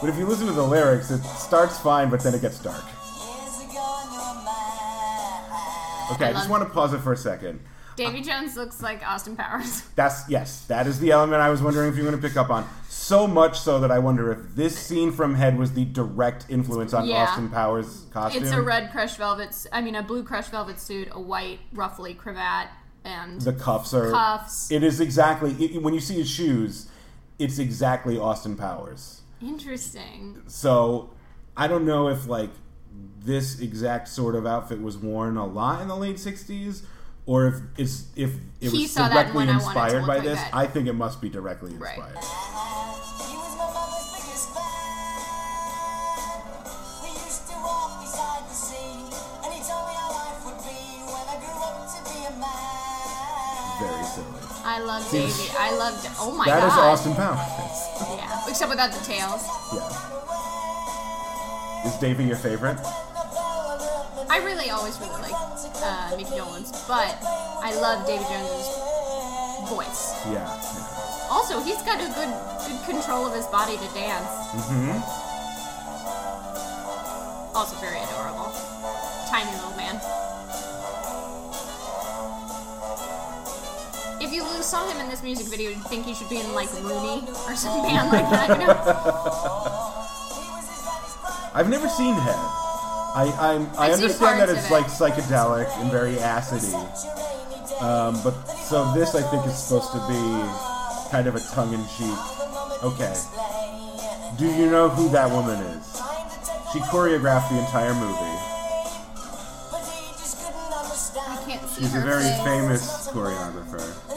But 0.02 0.10
if 0.10 0.20
you 0.20 0.26
listen 0.26 0.48
to 0.48 0.54
the 0.54 0.64
lyrics, 0.64 1.10
it 1.10 1.24
starts 1.24 1.80
fine, 1.80 2.10
but 2.10 2.22
then 2.22 2.34
it 2.34 2.42
gets 2.42 2.60
dark. 2.60 2.84
Years 2.84 3.72
ago 3.72 3.80
on 3.80 4.14
your 4.14 4.36
mind. 4.44 6.12
Okay, 6.12 6.26
I, 6.26 6.30
I 6.30 6.34
just 6.34 6.50
want 6.50 6.64
to 6.68 6.70
pause 6.70 6.94
it 6.94 7.00
for 7.00 7.14
a 7.14 7.18
second. 7.18 7.60
Davy 7.96 8.22
Jones 8.22 8.58
looks 8.58 8.84
like 8.84 9.08
Austin 9.08 9.38
Powers. 9.38 9.84
That's 9.96 10.30
yes, 10.30 10.66
that 10.66 10.86
is 10.86 11.00
the 11.00 11.12
element 11.12 11.42
I 11.42 11.50
was 11.50 11.62
wondering 11.62 11.90
if 11.90 11.96
you 11.96 12.04
were 12.04 12.10
going 12.10 12.22
to 12.22 12.28
pick 12.28 12.36
up 12.36 12.50
on. 12.50 12.68
So 12.90 13.26
much 13.26 13.60
so 13.60 13.80
that 13.80 13.92
I 13.92 14.00
wonder 14.00 14.32
if 14.32 14.56
this 14.56 14.78
scene 14.78 15.12
from 15.12 15.36
Head 15.36 15.58
was 15.58 15.74
the 15.74 15.86
direct 15.86 16.46
influence 16.50 16.94
on 16.94 17.06
Yeah. 17.06 17.24
Austin 17.24 17.50
Powers' 17.50 18.06
costume. 18.12 18.44
It's 18.44 18.52
a 18.52 18.62
red 18.62 18.92
crushed 18.92 19.18
velvet. 19.18 19.56
I 19.72 19.82
mean, 19.82 19.96
a 19.96 20.04
blue 20.04 20.24
crushed 20.24 20.52
velvet 20.52 20.80
suit, 20.80 21.08
a 21.12 21.20
white 21.20 21.60
ruffly 21.72 22.14
cravat, 22.14 22.70
and 23.06 23.40
The 23.40 23.54
cuffs 23.54 23.94
are 23.94 24.12
cuffs. 24.12 24.72
It 24.72 24.84
is 24.84 25.00
exactly 25.00 25.52
it, 25.64 25.82
when 25.82 25.94
you 25.94 26.00
see 26.00 26.16
his 26.16 26.30
shoes, 26.30 26.88
it's 27.40 27.60
exactly 27.60 28.18
Austin 28.18 28.56
Powers. 28.56 29.22
Interesting. 29.42 30.42
So 30.48 31.12
I 31.56 31.68
don't 31.68 31.86
know 31.86 32.10
if 32.10 32.28
like 32.28 32.50
this 33.20 33.60
exact 33.60 34.08
sort 34.08 34.36
of 34.36 34.46
outfit 34.46 34.82
was 34.82 34.98
worn 34.98 35.38
a 35.38 35.46
lot 35.46 35.82
in 35.82 35.88
the 35.88 35.96
late 35.96 36.16
'60s, 36.18 36.84
or 37.26 37.48
if 37.48 37.56
it's 37.78 38.06
if 38.16 38.32
it 38.62 38.72
He 38.72 38.84
was 38.84 38.94
directly 38.94 39.34
when 39.36 39.50
I 39.50 39.58
wanted 39.58 39.64
to 39.64 39.66
inspired 39.66 40.08
by 40.08 40.20
this. 40.20 40.40
that. 40.40 40.54
I 40.54 40.68
think 40.68 40.88
it 40.88 40.94
must 40.94 41.22
be 41.22 41.30
directly 41.30 41.72
inspired. 41.74 42.18
He 42.18 42.85
I 54.76 54.80
grew 54.80 54.90
up 54.90 55.04
to 55.04 55.12
be 55.12 55.18
a 55.18 55.22
man. 55.22 55.30
Very 55.30 55.32
silly. 55.32 55.56
I 55.58 55.60
I 55.60 55.72
love 55.72 55.72
Davey. 55.72 55.72
I 55.72 55.72
love. 55.78 55.96
Oh 56.20 56.32
my 56.36 56.46
That 56.46 56.60
god. 56.60 56.68
is 56.68 56.78
Austin 56.78 57.16
Powers. 57.16 57.40
Yeah, 58.20 58.50
except 58.50 58.70
without 58.70 58.92
the 58.92 59.00
tails. 59.06 59.44
Yeah. 59.74 59.88
Is 61.88 61.96
Davey 62.00 62.24
your 62.26 62.36
favorite? 62.38 62.80
I 64.28 64.38
really 64.44 64.70
always 64.72 65.00
really 65.00 65.22
like 65.22 65.34
uh, 65.34 66.12
Micky 66.18 66.32
Dolenz, 66.36 66.72
but 66.88 67.16
I 67.64 67.72
love 67.80 68.06
Davy 68.08 68.24
Jones's 68.26 68.68
voice. 69.70 70.14
Yeah. 70.28 70.50
Also, 71.32 71.62
he's 71.62 71.82
got 71.84 72.02
a 72.02 72.08
good 72.12 72.34
good 72.68 72.84
control 72.86 73.26
of 73.28 73.34
his 73.34 73.46
body 73.48 73.78
to 73.78 73.88
dance. 73.94 74.28
Mm-hmm. 74.52 75.00
Also 77.56 77.76
very 77.80 78.00
adorable. 78.04 78.52
Tiny 79.30 79.52
little 79.56 79.72
man. 79.78 79.96
Saw 84.66 84.90
him 84.90 85.00
in 85.00 85.08
this 85.10 85.22
music 85.22 85.48
video, 85.48 85.70
you'd 85.70 85.86
think 85.86 86.06
he 86.06 86.14
should 86.16 86.30
be 86.30 86.40
in 86.40 86.54
like 86.54 86.72
Rooney 86.82 87.22
or 87.48 87.56
some 87.56 87.82
band 87.84 88.10
like 88.12 88.28
that. 88.30 88.50
You 88.50 88.66
know? 88.66 88.74
I've 91.54 91.70
never 91.70 91.88
seen 91.88 92.16
him. 92.16 92.40
I 93.16 93.32
I'm, 93.40 93.68
I 93.78 93.88
I've 93.88 93.94
understand 93.94 94.42
that 94.42 94.50
it's 94.50 94.66
of 94.66 94.72
like 94.72 94.86
psychedelic 94.88 95.70
and 95.80 95.90
very 95.92 96.16
acidy. 96.16 96.74
Um, 97.82 98.20
but 98.24 98.34
so 98.68 98.92
this 98.94 99.16
I 99.16 99.22
think 99.22 99.46
is 99.46 99.56
supposed 99.56 99.92
to 99.94 100.00
be 100.08 100.22
kind 101.12 101.28
of 101.28 101.36
a 101.36 101.40
tongue-in-cheek. 101.40 102.84
Okay. 102.84 103.16
Do 104.38 104.46
you 104.48 104.70
know 104.70 104.90
who 104.90 105.08
that 105.10 105.30
woman 105.32 105.62
is? 105.64 105.86
She 106.74 106.80
choreographed 106.92 107.50
the 107.50 107.60
entire 107.60 107.94
movie. 107.94 108.42
I 111.18 111.38
can't 111.48 111.62
see 111.70 111.82
She's 111.84 111.96
a 111.96 112.02
very 112.02 112.24
face. 112.24 112.44
famous 112.44 113.08
choreographer. 113.08 114.15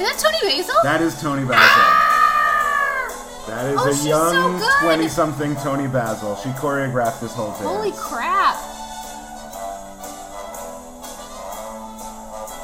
Is 0.00 0.06
that 0.06 0.18
Toni 0.18 0.56
Basil? 0.56 0.74
That 0.82 1.02
is 1.02 1.20
Toni 1.20 1.44
Basil. 1.44 1.58
Ah! 1.60 3.44
That 3.48 3.66
is 3.66 3.78
Oh, 3.78 3.90
a 3.90 4.08
young 4.08 4.62
20 4.82 5.08
something 5.08 5.54
Toni 5.56 5.88
Basil. 5.88 6.36
She 6.36 6.48
choreographed 6.50 7.20
this 7.20 7.34
whole 7.34 7.52
thing. 7.52 7.66
Holy 7.66 7.92
crap! 7.92 8.56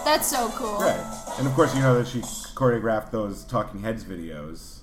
That's 0.05 0.29
so 0.29 0.49
cool. 0.55 0.79
Right. 0.79 1.35
And 1.38 1.46
of 1.46 1.53
course, 1.53 1.75
you 1.75 1.83
know 1.83 1.99
that 1.99 2.07
she 2.09 2.20
choreographed 2.20 3.11
those 3.11 3.44
Talking 3.44 3.83
Heads 3.83 4.05
videos. 4.05 4.79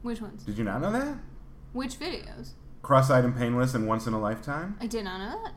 Which 0.00 0.22
ones? 0.22 0.44
Did 0.44 0.56
you 0.56 0.64
not 0.64 0.80
know 0.80 0.92
that? 0.92 1.16
Which 1.74 1.98
videos? 2.00 2.52
Cross 2.80 3.10
eyed 3.10 3.24
and 3.26 3.36
painless 3.36 3.74
and 3.74 3.86
once 3.86 4.06
in 4.06 4.14
a 4.14 4.20
lifetime? 4.20 4.78
I 4.80 4.86
did 4.86 5.04
not 5.04 5.18
know 5.18 5.42
that. 5.44 5.52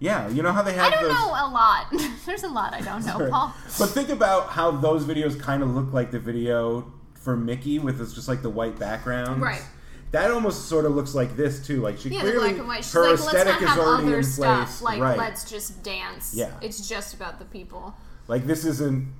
Yeah, 0.00 0.28
you 0.28 0.42
know 0.42 0.52
how 0.52 0.62
they 0.62 0.74
have. 0.74 0.86
I 0.86 0.90
don't 0.90 1.04
those. 1.04 1.12
know 1.12 1.28
a 1.28 1.48
lot. 1.48 1.86
There's 2.26 2.42
a 2.42 2.48
lot 2.48 2.74
I 2.74 2.80
don't 2.80 3.06
know, 3.06 3.30
Paul. 3.30 3.54
But 3.78 3.86
think 3.86 4.08
about 4.08 4.50
how 4.50 4.70
those 4.70 5.04
videos 5.04 5.38
kind 5.38 5.62
of 5.62 5.70
look 5.70 5.92
like 5.92 6.10
the 6.10 6.18
video 6.18 6.92
for 7.14 7.36
Mickey 7.36 7.78
with 7.78 7.98
this 7.98 8.12
just 8.12 8.28
like 8.28 8.42
the 8.42 8.50
white 8.50 8.78
background. 8.78 9.40
Right. 9.40 9.62
That 10.10 10.30
almost 10.30 10.68
sort 10.68 10.84
of 10.84 10.94
looks 10.94 11.14
like 11.14 11.36
this 11.36 11.66
too. 11.66 11.80
Like 11.80 11.98
she 11.98 12.10
Yeah, 12.10 12.22
the 12.22 12.30
clearly 12.30 12.48
black 12.50 12.58
and 12.58 12.68
white. 12.68 12.84
She's 12.84 12.92
her 12.92 13.00
like, 13.02 13.10
let's 13.10 13.26
aesthetic 13.26 13.52
not 13.52 13.62
is 13.62 13.68
have 13.68 13.78
already 13.78 14.06
other 14.06 14.18
in 14.18 14.24
stuff. 14.24 14.66
place. 14.68 14.82
Like, 14.82 15.00
right. 15.00 15.18
let's 15.18 15.50
just 15.50 15.82
dance. 15.82 16.34
Yeah. 16.34 16.52
It's 16.60 16.88
just 16.88 17.14
about 17.14 17.38
the 17.38 17.44
people. 17.46 17.94
Like 18.28 18.46
this 18.46 18.64
isn't. 18.64 19.12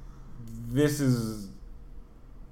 This 0.69 1.01
is. 1.01 1.49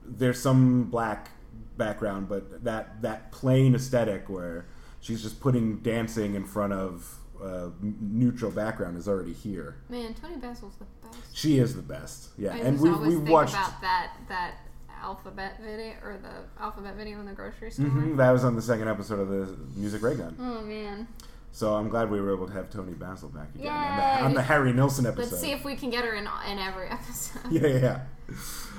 There's 0.04 0.40
some 0.40 0.84
black 0.84 1.30
background, 1.76 2.28
but 2.28 2.64
that 2.64 3.02
that 3.02 3.30
plain 3.30 3.74
aesthetic 3.74 4.28
where 4.28 4.66
she's 5.00 5.22
just 5.22 5.40
putting 5.40 5.78
dancing 5.78 6.34
in 6.34 6.44
front 6.44 6.72
of 6.72 7.18
uh, 7.42 7.70
neutral 7.80 8.50
background 8.50 8.96
is 8.96 9.08
already 9.08 9.32
here. 9.32 9.76
Man, 9.88 10.14
Toni 10.14 10.36
Basil's 10.36 10.76
the 10.76 10.86
best. 11.06 11.36
She 11.36 11.58
is 11.58 11.74
the 11.74 11.82
best. 11.82 12.30
Yeah, 12.38 12.54
I 12.54 12.58
and 12.58 12.80
we 12.80 12.90
we 12.90 13.16
watched. 13.16 13.54
about 13.54 13.80
that 13.80 14.12
that 14.28 14.54
alphabet 15.02 15.60
video 15.60 15.94
or 16.02 16.18
the 16.22 16.62
alphabet 16.62 16.94
video 16.96 17.18
in 17.20 17.26
the 17.26 17.32
grocery 17.32 17.70
store. 17.70 17.86
Mhm, 17.86 18.16
that 18.16 18.30
was 18.30 18.44
on 18.44 18.54
the 18.54 18.62
second 18.62 18.88
episode 18.88 19.18
of 19.20 19.28
the 19.28 19.56
Music 19.78 20.02
Ray 20.02 20.14
Gun. 20.14 20.36
Oh 20.38 20.62
man. 20.62 21.08
So 21.54 21.74
I'm 21.74 21.90
glad 21.90 22.10
we 22.10 22.18
were 22.20 22.34
able 22.34 22.46
to 22.46 22.52
have 22.54 22.70
Toni 22.70 22.94
Basil 22.94 23.28
back 23.28 23.54
again 23.54 23.70
on 23.70 23.96
the, 23.96 24.24
on 24.24 24.34
the 24.34 24.42
Harry 24.42 24.72
Nilsson 24.72 25.04
episode. 25.04 25.32
Let's 25.32 25.40
see 25.40 25.52
if 25.52 25.64
we 25.64 25.76
can 25.76 25.90
get 25.90 26.04
her 26.04 26.14
in 26.14 26.26
in 26.50 26.58
every 26.58 26.88
episode. 26.88 27.42
yeah, 27.50 27.66
yeah, 27.66 27.78
yeah. 27.78 28.00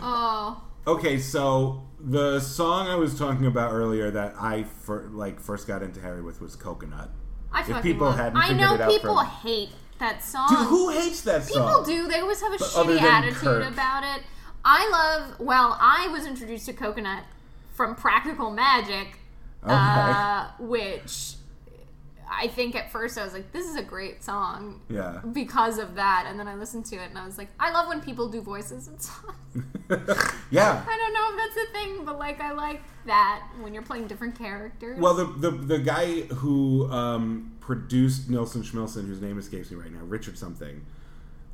Oh. 0.02 0.64
Okay, 0.88 1.20
so 1.20 1.84
the 2.00 2.40
song 2.40 2.88
I 2.88 2.96
was 2.96 3.18
talking 3.18 3.46
about 3.46 3.72
earlier 3.72 4.10
that 4.12 4.34
I 4.40 4.64
fir- 4.64 5.08
like 5.12 5.40
first 5.40 5.68
got 5.68 5.84
into 5.84 6.02
Harry 6.02 6.22
with 6.22 6.42
was 6.42 6.56
Coconut. 6.56 7.12
I 7.54 7.62
If 7.62 7.82
people 7.84 8.12
hadn't 8.12 8.38
I 8.38 8.50
know 8.54 8.74
it 8.76 8.82
out 8.82 8.90
people 8.90 9.20
hate 9.20 9.70
that 10.00 10.24
song. 10.24 10.48
Dude, 10.50 10.68
who 10.68 10.90
hates 10.90 11.22
that 11.22 11.48
People 11.48 11.62
song? 11.68 11.86
People 11.86 12.04
do. 12.06 12.08
They 12.12 12.20
always 12.20 12.42
have 12.42 12.54
a 12.54 12.58
But 12.58 12.68
shitty 12.68 13.02
attitude 13.02 13.36
Kirk. 13.38 13.72
about 13.72 14.04
it. 14.04 14.24
I 14.66 14.90
love. 14.90 15.40
Well, 15.40 15.78
I 15.80 16.08
was 16.08 16.26
introduced 16.26 16.66
to 16.66 16.74
Coconut 16.74 17.24
from 17.74 17.96
Practical 17.96 18.50
Magic, 18.52 19.20
uh, 19.64 20.48
which 20.60 21.36
I 22.40 22.48
think 22.48 22.76
at 22.76 22.92
first 22.92 23.18
I 23.18 23.24
was 23.24 23.34
like, 23.34 23.52
"This 23.52 23.68
is 23.68 23.76
a 23.76 23.84
great 23.84 24.24
song." 24.24 24.82
Yeah. 24.90 25.22
Because 25.32 25.78
of 25.78 25.96
that, 25.96 26.26
and 26.28 26.40
then 26.40 26.48
I 26.48 26.56
listened 26.56 26.86
to 26.88 26.96
it 26.96 27.10
and 27.10 27.18
I 27.18 27.26
was 27.26 27.38
like, 27.38 27.50
"I 27.60 27.72
love 27.72 27.88
when 27.88 28.02
people 28.02 28.30
do 28.30 28.42
voices 28.42 28.88
in 28.88 29.00
songs." 29.00 29.34
yeah. 30.52 30.84
I 30.88 30.98
don't 30.98 31.14
know 31.14 31.30
if 31.32 31.38
that's 31.38 31.70
a 31.70 31.72
thing, 31.74 32.06
but 32.06 32.18
like, 32.18 32.42
I 32.42 32.52
like 32.52 32.82
that 33.06 33.44
when 33.62 33.74
you're 33.74 33.84
playing 33.84 34.08
different 34.08 34.38
characters. 34.38 35.00
Well, 35.00 35.14
the, 35.14 35.26
the 35.26 35.52
the 35.52 35.80
guy 35.80 36.22
who 36.22 36.90
um, 36.92 37.54
produced 37.60 38.30
Nilsson 38.30 38.64
Schmilsson, 38.64 39.08
whose 39.08 39.22
name 39.22 39.38
escapes 39.38 39.72
me 39.72 39.78
right 39.78 39.92
now, 39.92 40.04
Richard 40.04 40.38
something, 40.38 40.86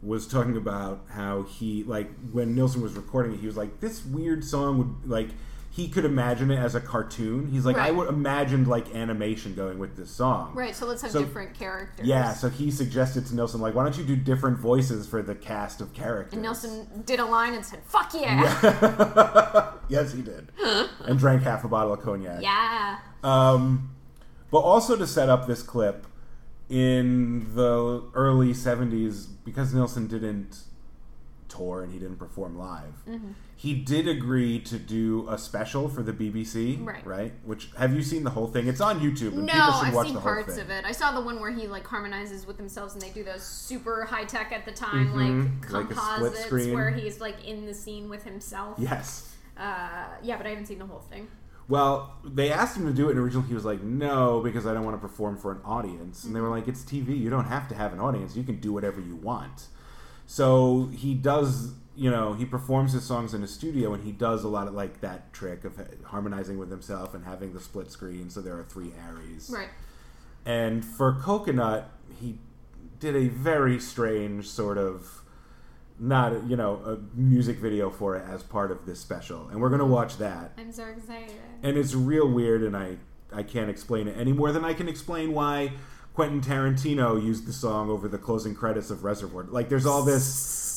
was 0.01 0.27
talking 0.27 0.55
about 0.57 1.05
how 1.09 1.43
he 1.43 1.83
like 1.83 2.09
when 2.31 2.55
Nilsson 2.55 2.81
was 2.81 2.93
recording 2.93 3.33
it, 3.33 3.39
he 3.39 3.47
was 3.47 3.57
like, 3.57 3.79
this 3.79 4.05
weird 4.05 4.43
song 4.43 4.77
would 4.77 5.09
like 5.09 5.29
he 5.71 5.87
could 5.87 6.03
imagine 6.03 6.49
it 6.51 6.57
as 6.57 6.73
a 6.75 6.81
cartoon. 6.81 7.47
He's 7.51 7.65
like, 7.65 7.77
I 7.77 7.91
would 7.91 8.09
imagined 8.09 8.67
like 8.67 8.93
animation 8.95 9.53
going 9.53 9.77
with 9.79 9.95
this 9.95 10.09
song. 10.09 10.51
right. 10.55 10.75
So 10.75 10.85
let's 10.85 11.01
have 11.03 11.11
So- 11.11 11.19
different 11.23 11.53
characters. 11.53 12.05
Yeah, 12.07 12.33
so 12.33 12.49
he 12.49 12.71
suggested 12.71 13.25
to 13.27 13.35
Nilsson, 13.35 13.61
like, 13.61 13.75
why 13.75 13.83
don't 13.83 13.97
you 13.97 14.03
do 14.03 14.15
different 14.15 14.57
voices 14.57 15.07
for 15.07 15.21
the 15.21 15.35
cast 15.35 15.79
of 15.79 15.93
characters? 15.93 16.33
And 16.33 16.41
Nilsson 16.41 17.03
did 17.05 17.19
a 17.19 17.25
line 17.25 17.53
and 17.53 17.63
said, 17.65 17.79
"Fuck 17.85 18.13
yeah." 18.15 19.71
yes, 19.89 20.11
he 20.13 20.21
did. 20.21 20.51
and 21.05 21.17
drank 21.19 21.43
half 21.43 21.63
a 21.63 21.67
bottle 21.67 21.93
of 21.93 22.01
cognac. 22.01 22.41
Yeah. 22.41 22.97
Um, 23.23 23.91
but 24.51 24.59
also 24.59 24.95
to 24.97 25.05
set 25.07 25.29
up 25.29 25.45
this 25.47 25.61
clip 25.61 26.07
in 26.67 27.55
the 27.55 28.03
early 28.13 28.53
70s, 28.53 29.27
because 29.45 29.73
Nilsson 29.73 30.07
didn't 30.07 30.63
tour 31.47 31.81
and 31.83 31.91
he 31.93 31.99
didn't 31.99 32.17
perform 32.17 32.57
live, 32.57 32.93
Mm-hmm. 33.07 33.31
He 33.61 33.73
did 33.73 34.07
agree 34.07 34.57
to 34.57 34.79
do 34.79 35.27
a 35.29 35.37
special 35.37 35.89
for 35.89 36.01
the 36.01 36.13
BBC, 36.13 36.77
Right. 36.81 37.05
Right? 37.05 37.33
Which 37.43 37.69
have 37.77 37.93
you 37.93 38.01
seen 38.01 38.23
the 38.23 38.29
whole 38.29 38.47
thing? 38.47 38.67
It's 38.67 38.79
on 38.79 39.01
YouTube, 39.01 39.33
and 39.33 39.45
No, 39.47 39.51
people 39.51 39.73
should 39.73 39.87
I've 39.87 39.93
watch 39.95 40.07
seen 40.07 40.17
parts 40.21 40.57
of 40.57 40.69
it. 40.69 40.85
I 40.85 40.93
saw 40.93 41.11
the 41.11 41.19
one 41.19 41.41
where 41.41 41.51
he 41.51 41.67
like 41.67 41.85
harmonizes 41.85 42.47
with 42.47 42.55
themselves, 42.55 42.93
and 42.93 43.01
they 43.01 43.09
do 43.09 43.21
those 43.21 43.43
super 43.43 44.05
high 44.05 44.23
tech 44.23 44.53
at 44.53 44.63
the 44.63 44.71
time, 44.71 45.09
Mhm, 45.11 45.61
like 45.61 45.71
like 45.71 45.87
composites, 45.89 46.45
screen. 46.45 46.73
where 46.73 46.89
he's 46.89 47.19
like 47.19 47.43
in 47.45 47.65
the 47.65 47.73
scene 47.73 48.07
with 48.09 48.23
himself. 48.23 48.77
Yes. 48.79 49.35
Uh, 49.57 50.05
yeah, 50.23 50.37
but 50.37 50.45
I 50.45 50.51
haven't 50.51 50.67
seen 50.67 50.79
the 50.79 50.85
whole 50.85 51.01
thing. 51.01 51.27
Well, 51.67 52.13
they 52.23 52.53
asked 52.53 52.77
him 52.77 52.85
to 52.87 52.93
do 52.93 53.07
it, 53.09 53.11
and 53.11 53.19
originally 53.19 53.49
he 53.49 53.53
was 53.55 53.65
like, 53.65 53.83
"No, 53.83 54.39
because 54.39 54.65
I 54.65 54.73
don't 54.73 54.85
want 54.85 54.95
to 54.95 55.01
perform 55.05 55.35
for 55.35 55.51
an 55.51 55.59
audience." 55.65 56.23
And 56.23 56.33
they 56.33 56.39
were 56.39 56.49
like, 56.49 56.69
"It's 56.69 56.83
TV. 56.83 57.13
You 57.17 57.29
don't 57.29 57.45
have 57.45 57.67
to 57.67 57.75
have 57.75 57.91
an 57.91 57.99
audience. 57.99 58.37
You 58.37 58.43
can 58.43 58.61
do 58.61 58.71
whatever 58.71 59.01
you 59.01 59.17
want." 59.17 59.67
So 60.25 60.89
he 60.93 61.13
does, 61.13 61.73
you 61.95 62.09
know, 62.09 62.33
he 62.33 62.45
performs 62.45 62.93
his 62.93 63.03
songs 63.03 63.33
in 63.33 63.43
a 63.43 63.47
studio, 63.47 63.93
and 63.93 64.03
he 64.03 64.11
does 64.11 64.43
a 64.43 64.47
lot 64.47 64.67
of 64.67 64.73
like 64.73 65.01
that 65.01 65.33
trick 65.33 65.65
of 65.65 65.79
harmonizing 66.05 66.57
with 66.57 66.69
himself 66.71 67.13
and 67.13 67.25
having 67.25 67.53
the 67.53 67.59
split 67.59 67.91
screen, 67.91 68.29
so 68.29 68.41
there 68.41 68.57
are 68.57 68.63
three 68.63 68.91
Harrys. 68.91 69.49
Right. 69.53 69.69
And 70.45 70.83
for 70.85 71.13
Coconut, 71.13 71.89
he 72.19 72.37
did 72.99 73.15
a 73.15 73.27
very 73.27 73.79
strange 73.79 74.47
sort 74.47 74.77
of 74.77 75.21
not 76.01 76.47
you 76.47 76.55
know 76.55 76.75
a 76.85 76.97
music 77.19 77.57
video 77.57 77.89
for 77.89 78.15
it 78.15 78.23
as 78.29 78.41
part 78.41 78.71
of 78.71 78.85
this 78.85 78.99
special, 79.01 79.49
and 79.49 79.59
we're 79.61 79.69
gonna 79.69 79.85
watch 79.85 80.17
that 80.17 80.51
I'm 80.57 80.71
so 80.71 80.85
excited. 80.85 81.35
and 81.61 81.77
it's 81.77 81.93
real 81.93 82.29
weird 82.29 82.63
and 82.63 82.75
i 82.77 82.95
i 83.33 83.43
can't 83.43 83.69
explain 83.69 84.07
it 84.07 84.17
any 84.17 84.31
more 84.31 84.51
than 84.53 84.63
i 84.63 84.73
can 84.73 84.87
explain 84.87 85.33
why 85.33 85.73
quentin 86.13 86.39
tarantino 86.41 87.21
used 87.21 87.45
the 87.45 87.51
song 87.53 87.89
over 87.89 88.07
the 88.07 88.17
closing 88.17 88.55
credits 88.55 88.89
of 88.89 89.03
reservoir 89.03 89.43
like 89.49 89.67
there's 89.69 89.85
all 89.85 90.01
this 90.03 90.25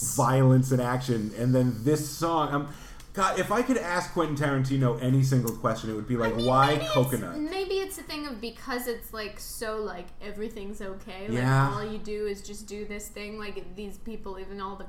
violence 0.02 0.70
and 0.72 0.80
action 0.82 1.30
and 1.38 1.54
then 1.54 1.74
this 1.84 2.08
song 2.08 2.52
um, 2.52 2.68
god 3.14 3.38
if 3.38 3.50
i 3.52 3.62
could 3.62 3.76
ask 3.78 4.12
quentin 4.12 4.36
tarantino 4.36 5.00
any 5.02 5.22
single 5.22 5.54
question 5.56 5.90
it 5.90 5.94
would 5.94 6.08
be 6.08 6.16
like 6.16 6.32
I 6.34 6.36
mean, 6.36 6.46
why 6.46 6.66
maybe 6.66 6.76
it's- 6.84 6.94
coconut 6.94 7.38
maybe 7.38 7.74
it's 7.76 7.98
a 7.98 8.02
thing 8.02 8.26
of 8.26 8.40
because 8.40 8.86
it's 8.88 9.12
like 9.12 9.38
so 9.38 9.76
like 9.78 10.06
everything's 10.22 10.80
okay. 10.80 11.22
Like 11.28 11.38
Yeah. 11.38 11.72
all 11.74 11.84
you 11.84 11.98
do 11.98 12.26
is 12.26 12.40
just 12.42 12.66
do 12.66 12.84
this 12.86 13.08
thing. 13.08 13.38
Like 13.38 13.76
these 13.76 13.98
people, 13.98 14.38
even 14.38 14.60
all 14.60 14.76
the 14.76 14.86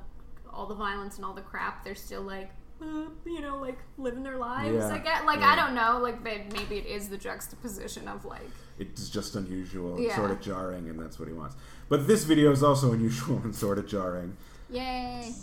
all 0.52 0.67
the 0.67 0.76
violence 0.76 1.17
and 1.17 1.26
all 1.26 1.34
the 1.34 1.41
crap, 1.41 1.84
they're 1.84 1.95
still 1.95 2.21
like 2.21 2.49
uh, 2.82 3.06
you 3.26 3.41
know, 3.41 3.58
like 3.58 3.78
living 3.97 4.23
their 4.23 4.38
lives. 4.38 4.76
Yeah, 4.76 4.93
I 4.93 4.97
get 4.99 5.26
like 5.26 5.39
yeah. 5.39 5.52
I 5.52 5.56
don't 5.56 5.73
know, 5.76 5.99
like 6.02 6.21
may- 6.23 6.47
maybe 6.54 6.78
it 6.78 6.86
is 6.86 7.10
the 7.10 7.17
juxtaposition 7.17 8.08
of 8.08 8.23
like 8.26 8.49
It's 8.80 9.10
just 9.10 9.36
unusual, 9.36 9.99
Yeah. 9.99 10.15
sort 10.15 10.32
of 10.32 10.39
jarring, 10.41 10.89
and 10.89 10.97
that's 10.99 11.19
what 11.19 11.28
he 11.28 11.34
wants. 11.34 11.56
But 11.89 12.08
this 12.08 12.23
video 12.23 12.52
is 12.52 12.63
also 12.63 12.91
unusual 12.93 13.38
and 13.43 13.54
sort 13.56 13.78
of 13.80 13.88
jarring. 13.88 14.38
Yay. 14.69 15.34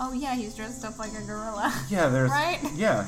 Oh 0.00 0.12
yeah, 0.12 0.34
he's 0.34 0.54
dressed 0.54 0.84
up 0.84 0.98
like 0.98 1.12
a 1.12 1.22
gorilla. 1.26 1.72
Yeah, 1.88 2.08
there's 2.08 2.30
Right? 2.30 2.60
yeah, 2.74 3.06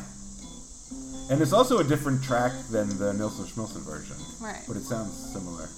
and 1.31 1.41
it's 1.41 1.53
also 1.53 1.79
a 1.79 1.85
different 1.85 2.23
track 2.23 2.53
than 2.71 2.89
the 2.99 3.13
Nilsson 3.15 3.47
Schmilsson 3.47 3.83
version, 3.85 4.17
right. 4.41 4.63
but 4.69 4.77
it 4.77 4.83
sounds 4.85 5.13
similar. 5.33 5.69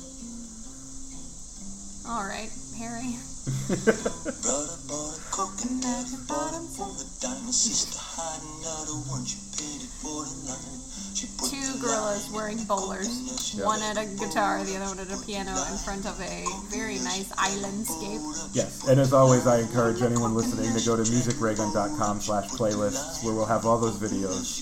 All 2.08 2.26
right, 2.26 2.50
Harry. 2.78 3.14
Brought 3.66 4.70
a 4.70 5.22
coconut, 5.30 6.06
bought 6.26 6.54
him 6.54 6.66
for 6.66 6.90
the 6.98 7.06
diamond 7.22 7.54
sister 7.54 7.98
hiding 7.98 8.62
out 8.66 8.90
of 8.90 9.06
one 9.10 9.24
she 9.24 9.38
paid 9.54 9.82
for 10.02 10.26
the 10.26 10.34
line. 10.50 10.82
Two 11.16 11.80
gorillas 11.80 12.28
wearing 12.30 12.62
bowlers. 12.64 13.54
One 13.64 13.80
at 13.80 13.96
a 13.96 14.04
guitar, 14.04 14.62
the 14.64 14.76
other 14.76 14.84
one 14.84 14.98
at 15.00 15.10
a 15.10 15.16
piano, 15.24 15.50
in 15.72 15.78
front 15.78 16.04
of 16.04 16.20
a 16.20 16.44
very 16.68 16.96
nice 16.96 17.32
islandscape. 17.32 18.20
Yes, 18.54 18.86
and 18.86 19.00
as 19.00 19.14
always, 19.14 19.46
I 19.46 19.60
encourage 19.60 20.02
anyone 20.02 20.34
listening 20.34 20.76
to 20.76 20.84
go 20.84 20.94
to 20.94 21.02
musicraygun.com 21.02 22.20
slash 22.20 22.50
playlists, 22.50 23.24
where 23.24 23.32
we'll 23.32 23.46
have 23.46 23.64
all 23.64 23.78
those 23.78 23.96
videos 23.96 24.60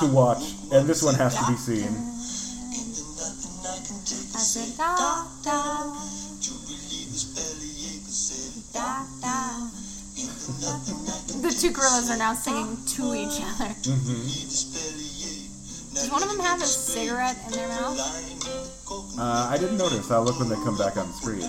to 0.00 0.06
watch, 0.12 0.54
and 0.72 0.88
this 0.88 1.04
one 1.04 1.14
has 1.14 1.36
to 1.38 1.46
be 1.46 1.56
seen. 1.56 1.86
Ain't 1.86 1.94
there 1.94 3.06
nothing 3.14 3.54
I 3.62 3.78
can 3.86 4.02
take 4.02 4.26
I 4.34 4.38
to 4.38 4.42
said, 4.42 4.66
say 4.66 4.76
da, 4.76 5.22
da, 5.44 5.82
to 5.86 6.50
relieve 6.66 7.14
this 7.14 7.30
bellyache. 7.30 8.02
I 8.02 8.10
said, 8.10 8.74
da, 8.74 9.06
da. 9.22 9.70
ain't 10.18 10.34
there 10.34 10.58
nothing 10.66 10.98
I 11.06 11.18
can 11.30 11.42
The 11.46 11.54
two 11.54 11.70
gorillas 11.70 12.10
are 12.10 12.18
now 12.18 12.34
singing 12.34 12.74
to 12.74 13.14
each 13.14 13.38
other. 13.38 13.70
bellyache. 13.86 14.95
Does 15.96 16.10
one 16.12 16.22
of 16.22 16.28
them 16.28 16.40
have 16.40 16.60
a 16.60 16.66
cigarette 16.66 17.36
in 17.46 17.52
their 17.52 17.68
mouth? 17.68 17.96
Uh, 19.18 19.48
I 19.50 19.56
didn't 19.58 19.78
notice. 19.78 20.10
I'll 20.10 20.22
look 20.24 20.38
when 20.38 20.48
they 20.48 20.56
come 20.56 20.76
back 20.76 20.96
on 20.96 21.08
screen. 21.14 21.40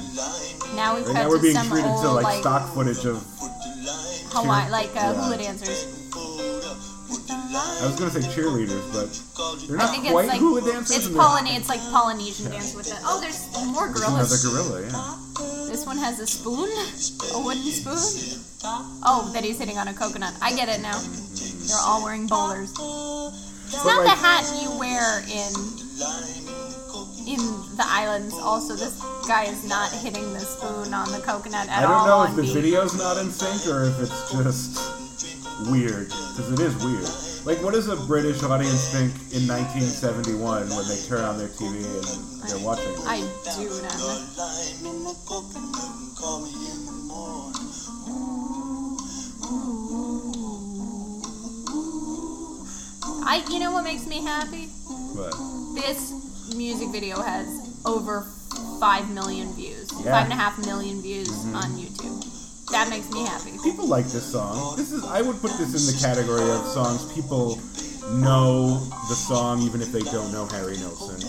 Now 0.76 0.96
we 0.96 1.04
Right 1.04 1.14
now 1.14 1.28
we're 1.30 1.42
being 1.42 1.54
some 1.54 1.68
treated 1.68 1.88
old 1.92 2.02
to 2.04 2.12
like, 2.12 2.24
like 2.24 2.40
stock 2.42 2.74
footage 2.74 3.04
of. 3.06 3.20
Hawaii, 4.32 4.70
like 4.72 4.90
uh, 4.96 5.12
Yeah. 5.12 5.14
hula 5.14 5.38
dancers. 5.38 5.86
I 7.50 7.86
was 7.86 7.96
gonna 8.00 8.12
say 8.12 8.22
cheerleaders, 8.32 8.84
but 8.94 9.10
they're 9.68 9.78
not 9.78 9.90
I 9.90 9.92
think 9.92 10.04
it's 10.06 10.12
quite 10.12 10.28
like 10.28 10.40
hula 10.40 10.62
dancers. 10.62 10.96
it's 10.98 11.06
and 11.08 11.16
they're- 11.16 11.22
Polyne- 11.22 11.56
It's 11.60 11.70
like 11.70 11.80
Polynesian 11.92 12.52
dance 12.52 12.74
with 12.76 12.88
it. 12.88 13.00
Oh, 13.04 13.20
there's 13.20 13.44
more 13.68 13.88
This 13.92 14.04
one 14.04 14.16
has 14.16 14.32
a 14.32 14.48
gorilla, 14.48 14.82
yeah. 14.82 15.68
This 15.68 15.86
one 15.86 15.98
has 15.98 16.20
a 16.20 16.28
spoon, 16.28 16.70
a 17.36 17.40
wooden 17.44 17.64
spoon. 17.64 18.42
Oh, 19.04 19.30
that 19.34 19.44
he's 19.44 19.60
hitting 19.60 19.78
on 19.78 19.88
a 19.88 19.94
coconut. 19.94 20.34
I 20.42 20.56
get 20.56 20.70
it 20.70 20.82
now. 20.82 20.98
They're 21.68 21.84
all 21.84 22.04
wearing 22.04 22.28
bowlers. 22.28 22.72
It's 23.68 23.84
But 23.84 24.00
not 24.00 24.04
the 24.04 24.16
hat 24.16 24.48
you 24.62 24.72
wear 24.80 25.20
in 25.28 25.52
in 27.28 27.44
the 27.76 27.84
islands. 27.84 28.34
Also, 28.36 28.76
this 28.76 28.96
guy 29.28 29.44
is 29.44 29.68
not 29.68 29.92
hitting 29.92 30.32
the 30.32 30.40
spoon 30.40 30.94
on 30.94 31.12
the 31.12 31.20
coconut 31.20 31.68
at 31.68 31.84
all. 31.84 31.94
I 31.94 32.08
don't 32.08 32.08
know 32.08 32.24
if 32.24 32.36
the 32.38 32.44
beat. 32.44 32.54
video's 32.64 32.96
not 32.96 33.18
in 33.18 33.30
sync 33.30 33.68
or 33.68 33.84
if 33.84 34.00
it's 34.00 34.32
just 34.32 34.80
weird, 35.70 36.08
because 36.08 36.52
it 36.54 36.60
is 36.62 36.76
weird. 36.82 37.04
Like, 37.46 37.62
what 37.64 37.74
does 37.74 37.90
a 37.90 37.98
British 38.08 38.42
audience 38.44 38.92
think 38.92 39.12
in 39.36 39.48
1971 39.48 40.70
when 40.70 40.88
they 40.88 41.00
turn 41.08 41.26
on 41.26 41.38
their 41.38 41.50
TV 41.50 41.84
and 41.84 42.50
they're 42.50 42.64
watching 42.64 42.88
this? 42.96 43.06
I 43.06 43.20
do 43.60 43.68
not. 43.84 44.00
know. 44.00 44.98
I, 53.30 53.44
you 53.50 53.60
know 53.60 53.72
what 53.72 53.84
makes 53.84 54.08
me 54.08 54.24
happy? 54.24 54.70
But 55.16 55.32
This 55.76 56.56
music 56.56 56.90
video 56.90 57.22
has 57.22 57.82
over 57.86 58.22
five 58.80 59.10
million 59.12 59.54
views, 59.54 59.92
Yeah. 59.92 59.98
Mm-hmm. 59.98 60.10
five 60.10 60.24
and 60.26 60.34
a 60.34 60.36
half 60.36 60.58
million 60.66 61.02
views 61.02 61.30
on 61.54 61.76
YouTube. 61.76 62.24
That 62.72 62.90
makes 62.90 63.10
me 63.12 63.26
happy. 63.26 63.52
people 63.64 63.88
like 63.88 64.06
this 64.06 64.26
song. 64.32 64.76
This 64.78 64.92
is 64.92 65.04
I 65.06 65.22
would 65.22 65.40
put 65.42 65.52
this 65.58 65.72
in 65.76 65.84
the 65.88 65.98
category 66.06 66.50
of 66.52 66.66
songs 66.68 67.12
people 67.14 67.60
know 68.12 68.80
the 69.10 69.16
song 69.16 69.62
even 69.62 69.82
if 69.82 69.92
they 69.92 70.02
don't 70.02 70.32
know 70.32 70.46
Harry 70.48 70.78
Nilsson. 70.78 71.20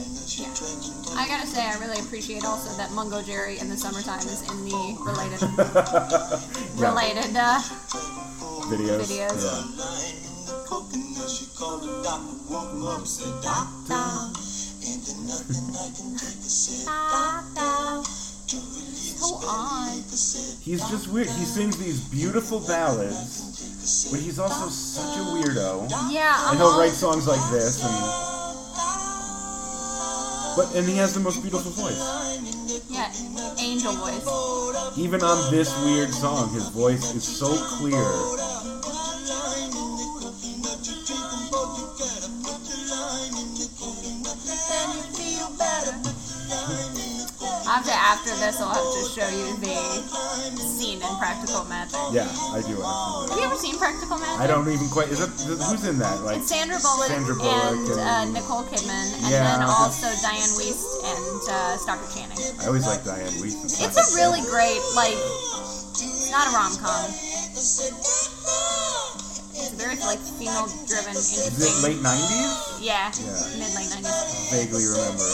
I 1.19 1.27
gotta 1.27 1.47
say, 1.47 1.65
I 1.67 1.77
really 1.79 1.99
appreciate 2.01 2.45
also 2.45 2.77
that 2.77 2.93
Mungo 2.93 3.23
Jerry 3.23 3.59
in 3.59 3.69
the 3.69 3.77
summertime 3.77 4.21
is 4.21 4.43
in 4.51 4.65
the 4.65 4.97
related 5.03 5.41
Yeah, 6.79 6.91
related. 6.91 7.35
Uh, 7.37 7.59
videos. 8.71 9.03
videos. 9.11 9.43
Yeah. 9.43 11.08
So 19.19 19.41
odd. 19.45 19.95
He's 20.63 20.81
just 20.89 21.09
weird. 21.09 21.29
He 21.29 21.45
sings 21.45 21.77
these 21.77 22.01
beautiful 22.09 22.61
ballads, 22.61 24.09
but 24.11 24.21
he's 24.21 24.39
also 24.39 24.69
such 24.69 25.17
a 25.19 25.25
weirdo. 25.37 25.91
Yeah, 26.11 26.51
And 26.51 26.59
he'll 26.59 26.79
write 26.79 26.93
songs 26.93 27.27
like 27.27 27.43
this, 27.51 27.83
and 27.85 27.93
but 30.57 30.75
and 30.75 30.89
he 30.89 30.97
has 30.97 31.15
the 31.15 31.21
most 31.21 31.43
beautiful 31.43 31.71
voice. 31.73 32.01
yeah, 32.89 33.13
angel 33.61 33.93
voice. 33.93 34.99
Even 34.99 35.23
on 35.23 35.51
this 35.51 35.71
weird 35.85 36.11
song, 36.11 36.53
his 36.55 36.69
voice 36.71 37.15
is 37.15 37.25
so 37.25 37.55
clear. 37.77 38.03
After 47.69 47.93
after 47.93 48.33
this, 48.41 48.57
I'll 48.65 48.73
have 48.73 48.81
to 48.97 49.03
show 49.13 49.29
you 49.29 49.53
the 49.61 49.77
scene 50.57 51.03
in 51.05 51.13
Practical 51.21 51.65
Magic. 51.69 52.01
Yeah, 52.17 52.25
I 52.57 52.65
do. 52.65 52.81
Have 52.81 53.37
you 53.39 53.45
ever 53.45 53.57
seen 53.61 53.77
Practical 53.77 54.17
Magic? 54.17 54.41
I 54.41 54.47
don't 54.49 54.65
even 54.73 54.89
quite. 54.89 55.09
Is 55.13 55.21
it 55.21 55.29
who's 55.47 55.85
in 55.85 55.99
that? 56.01 56.25
Like 56.25 56.39
It's 56.41 56.49
Sandra 56.49 56.81
Bullock, 56.81 57.13
Sandra 57.13 57.37
Bullock 57.37 57.77
and, 57.77 57.85
and- 57.93 58.01
uh, 58.01 58.25
Nicole 58.41 58.65
Kidman, 58.73 59.13
and 59.21 59.29
Yeah, 59.29 59.45
then 59.45 59.69
okay. 59.69 59.85
also 59.85 60.09
Dianne 60.25 60.57
Wiest 60.57 61.05
and 61.05 61.41
uh, 61.53 61.77
Stockard 61.77 62.09
Channing. 62.17 62.41
I 62.57 62.67
always 62.73 62.87
like 62.89 63.05
Diane 63.05 63.29
and 63.29 63.45
It's 63.45 63.99
a 64.01 64.07
really 64.17 64.41
great, 64.49 64.81
like, 64.97 65.19
not 66.33 66.49
a 66.49 66.53
rom 66.57 66.73
com. 66.81 67.05
It's 69.61 69.75
very 69.77 69.97
like 70.09 70.19
female 70.41 70.67
driven, 70.89 71.13
Is 71.13 71.61
it 71.61 71.85
late 71.85 72.01
'90s? 72.01 72.81
Yeah, 72.81 73.13
Yeah. 73.13 73.61
mid 73.61 73.71
late 73.77 73.93
nineties. 73.93 74.49
Vaguely 74.57 74.89
remember. 74.89 75.29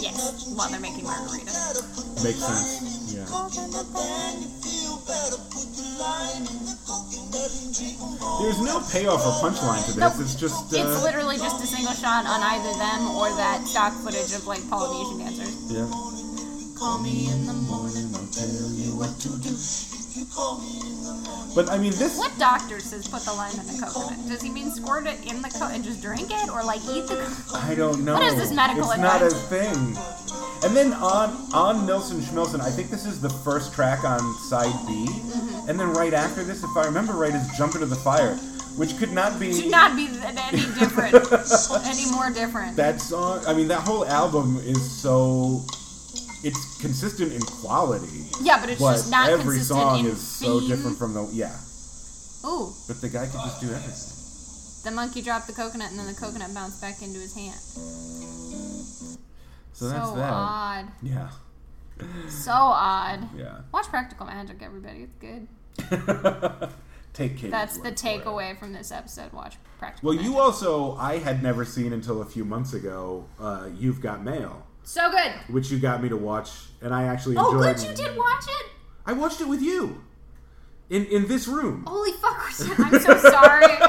Yes, 0.01 0.51
while 0.55 0.69
they're 0.69 0.79
making 0.79 1.05
margaritas. 1.05 2.23
Makes 2.23 2.43
sense. 2.43 3.15
Yeah. 3.15 3.25
There's 8.41 8.61
no 8.61 8.81
payoff 8.91 9.25
or 9.25 9.33
punchline 9.41 9.81
to 9.85 9.91
this. 9.93 9.97
Nope. 9.97 10.13
It's 10.19 10.35
just. 10.35 10.71
It's 10.73 10.83
Uh, 10.83 11.01
literally 11.03 11.37
just 11.37 11.63
a 11.63 11.67
single 11.67 11.93
shot 11.93 12.25
on 12.27 12.41
either 12.43 12.77
them 12.77 13.09
or 13.15 13.29
that 13.37 13.65
stock 13.65 13.93
footage 14.03 14.33
of 14.35 14.45
like 14.45 14.61
Polynesian 14.69 15.19
dancers. 15.25 15.71
yeah. 15.71 15.87
Call 16.77 16.99
me 16.99 17.27
in 17.31 17.47
the 17.47 17.53
morning, 17.53 18.11
I'll 18.13 18.27
tell 18.27 18.47
you 18.75 18.95
what 18.99 19.17
to 19.21 19.29
do. 19.39 19.55
But 21.55 21.69
I 21.69 21.77
mean, 21.77 21.91
this. 21.93 22.17
What 22.17 22.37
doctor 22.37 22.79
says 22.79 23.07
put 23.07 23.21
the 23.21 23.33
lime 23.33 23.57
in 23.59 23.65
the 23.67 23.81
coconut? 23.85 24.27
Does 24.27 24.41
he 24.41 24.49
mean 24.49 24.71
squirt 24.71 25.07
it 25.07 25.19
in 25.25 25.41
the 25.41 25.49
co 25.49 25.67
and 25.67 25.83
just 25.83 26.01
drink 26.01 26.29
it, 26.31 26.49
or 26.49 26.63
like 26.63 26.81
eat 26.89 27.07
the? 27.07 27.15
Co- 27.47 27.57
I 27.59 27.75
don't 27.75 28.03
know. 28.03 28.13
What 28.15 28.23
is 28.23 28.35
this 28.35 28.51
medical 28.51 28.89
It's 28.91 28.99
not 28.99 29.21
a 29.21 29.29
thing. 29.29 29.95
And 30.63 30.75
then 30.75 30.93
on 30.93 31.29
on 31.53 31.85
Nilsson 31.85 32.19
Schmilsson, 32.19 32.59
I 32.59 32.71
think 32.71 32.89
this 32.89 33.05
is 33.05 33.21
the 33.21 33.29
first 33.29 33.73
track 33.73 34.03
on 34.03 34.19
side 34.49 34.73
B. 34.87 35.05
Mm-hmm. 35.07 35.69
And 35.69 35.79
then 35.79 35.93
right 35.93 36.13
after 36.13 36.43
this, 36.43 36.63
if 36.63 36.75
I 36.75 36.85
remember 36.85 37.13
right, 37.13 37.33
is 37.33 37.47
Jump 37.57 37.75
Into 37.75 37.85
the 37.85 37.95
Fire, 37.95 38.35
which 38.75 38.97
could 38.97 39.11
not 39.13 39.39
be. 39.39 39.53
Do 39.53 39.69
not 39.69 39.95
be 39.95 40.07
any 40.23 40.57
different, 40.77 41.15
any 41.85 42.11
more 42.11 42.29
different. 42.31 42.75
that 42.75 42.99
song 42.99 43.41
i 43.47 43.53
mean 43.53 43.67
that 43.67 43.81
whole 43.81 44.05
album 44.05 44.57
is 44.63 44.81
so 44.91 45.63
it's 46.45 46.79
consistent 46.79 47.33
in 47.33 47.41
quality 47.41 48.23
yeah, 48.41 48.59
but 48.61 48.69
it's 48.69 48.79
but 48.81 48.93
just 48.93 49.09
not 49.11 49.29
every 49.29 49.55
consistent 49.57 49.79
song 49.79 49.99
in 49.99 50.05
is 50.05 50.21
so 50.21 50.59
different 50.61 50.97
from 50.97 51.13
the 51.13 51.27
yeah 51.33 51.55
Ooh, 52.45 52.71
but 52.87 53.01
the 53.01 53.09
guy 53.09 53.25
could 53.25 53.41
just 53.41 53.59
do 53.61 53.67
everything 53.67 54.11
the 54.85 54.91
monkey 54.91 55.21
dropped 55.23 55.47
the 55.47 55.53
coconut, 55.53 55.89
and 55.89 55.97
then 55.99 56.05
the 56.05 56.13
coconut 56.13 56.53
bounced 56.53 56.79
back 56.79 57.01
into 57.01 57.19
his 57.19 57.33
hand. 57.35 57.55
so 59.73 59.89
that's 59.89 60.09
so 60.09 60.15
that 60.15 60.31
odd. 60.31 60.85
yeah 61.01 61.29
So 62.29 62.51
odd. 62.51 63.27
yeah 63.35 63.61
Watch 63.71 63.87
Practical 63.87 64.27
Magic, 64.27 64.57
everybody. 64.61 65.07
It's 65.07 65.15
good. 65.15 65.47
take 67.13 67.35
Katie's 67.37 67.51
That's 67.51 67.77
the 67.77 67.89
word 67.89 67.99
for 67.99 68.07
it. 68.07 68.23
takeaway 68.23 68.59
from 68.59 68.73
this 68.73 68.91
episode. 68.91 69.33
Watch 69.33 69.55
Practical 69.79 70.09
well 70.09 70.15
Magic. 70.17 70.31
you 70.31 70.37
also 70.39 70.95
i 70.97 71.17
had 71.17 71.41
never 71.41 71.65
seen 71.65 71.91
until 71.93 72.21
a 72.21 72.25
few 72.25 72.45
months 72.45 72.73
ago 72.73 73.25
uh, 73.39 73.67
you've 73.77 74.01
got 74.01 74.23
mail 74.23 74.67
So 74.85 75.11
good. 75.11 75.31
which 75.49 75.69
you 75.71 75.79
got 75.79 76.01
me 76.01 76.09
to 76.09 76.17
watch, 76.17 76.51
and 76.81 76.93
I 76.93 77.03
actually 77.03 77.35
enjoyed. 77.35 77.55
Oh, 77.55 77.61
enjoyed. 77.61 77.75
good, 77.75 77.99
you 77.99 78.05
did 78.05 78.17
watch 78.17 78.45
it. 78.47 78.67
I 79.05 79.13
watched 79.13 79.41
it 79.41 79.47
with 79.47 79.61
you 79.61 80.01
in 80.89 81.05
in 81.07 81.27
this 81.27 81.47
room. 81.47 81.83
Holy 81.87 82.11
fuck, 82.13 82.37
I'm 82.79 82.99
so 82.99 83.17
sorry. 83.17 83.65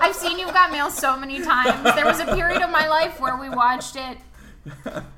I've 0.00 0.14
seen 0.14 0.38
You've 0.38 0.52
Got 0.52 0.70
Mail 0.70 0.90
so 0.90 1.16
many 1.18 1.42
times. 1.42 1.94
There 1.94 2.04
was 2.04 2.20
a 2.20 2.34
period 2.34 2.62
of 2.62 2.70
my 2.70 2.88
life 2.88 3.20
where 3.20 3.36
we 3.36 3.48
watched 3.48 3.96
it. 3.96 4.18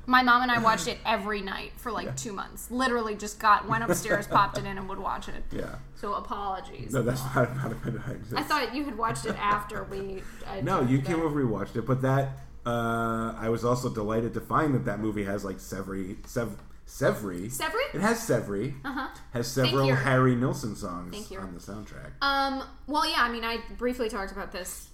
My 0.07 0.23
mom 0.23 0.43
and 0.43 0.51
I 0.51 0.59
watched 0.59 0.89
it 0.89 0.99
every 1.05 1.43
night 1.43 1.73
for 1.77 1.93
like 1.93 2.17
two 2.17 2.33
months. 2.33 2.71
Literally, 2.71 3.15
just 3.15 3.39
got 3.39 3.69
went 3.69 3.85
upstairs, 3.85 4.27
popped 4.27 4.57
it 4.57 4.65
in, 4.65 4.79
and 4.79 4.89
would 4.89 4.99
watch 4.99 5.29
it. 5.29 5.45
Yeah. 5.53 5.77
So 5.97 6.15
apologies. 6.15 6.93
No, 6.93 7.03
that's 7.03 7.23
not 7.35 7.55
not 7.57 7.73
a 7.73 7.75
bit 7.75 7.95
of 7.95 8.35
I 8.35 8.43
thought 8.43 8.75
you 8.75 8.85
had 8.85 8.97
watched 8.97 9.27
it 9.27 9.37
after 9.39 9.85
we. 9.85 10.23
I 10.47 10.63
No, 10.63 10.81
you 10.81 11.01
came 11.01 11.21
over, 11.21 11.37
we 11.37 11.45
watched 11.45 11.77
it, 11.77 11.87
but 11.87 12.01
that 12.03 12.39
uh, 12.67 13.35
I 13.39 13.49
was 13.49 13.65
also 13.65 13.89
delighted 13.93 14.35
to 14.35 14.41
find 14.41 14.75
that 14.75 14.85
that 14.87 15.01
movie 15.01 15.25
has 15.25 15.45
like 15.45 15.57
Severy, 15.59 16.17
Sev, 16.27 16.57
Severy. 16.87 17.47
Severy? 17.47 17.95
It 17.95 18.01
has 18.01 18.19
Severy. 18.27 18.75
Uh-huh. 18.85 19.09
Has 19.33 19.47
several. 19.49 19.95
Harry 19.95 20.35
Nilsson 20.37 20.77
songs 20.77 21.33
on 21.33 21.55
the 21.55 21.61
soundtrack. 21.61 22.11
Um. 22.23 22.63
Well, 22.87 23.09
yeah. 23.09 23.23
I 23.23 23.31
mean, 23.31 23.45
I 23.45 23.59
briefly 23.79 24.09
talked 24.09 24.33
about 24.33 24.53
this 24.53 24.89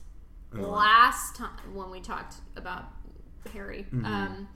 Oh, 0.57 0.63
last 0.63 1.37
time 1.37 1.75
when 1.75 1.91
we 1.91 2.01
talked 2.01 2.35
about 2.57 2.87
Harry. 3.53 3.87
Mm-hmm. 3.93 4.05
Um, 4.05 4.49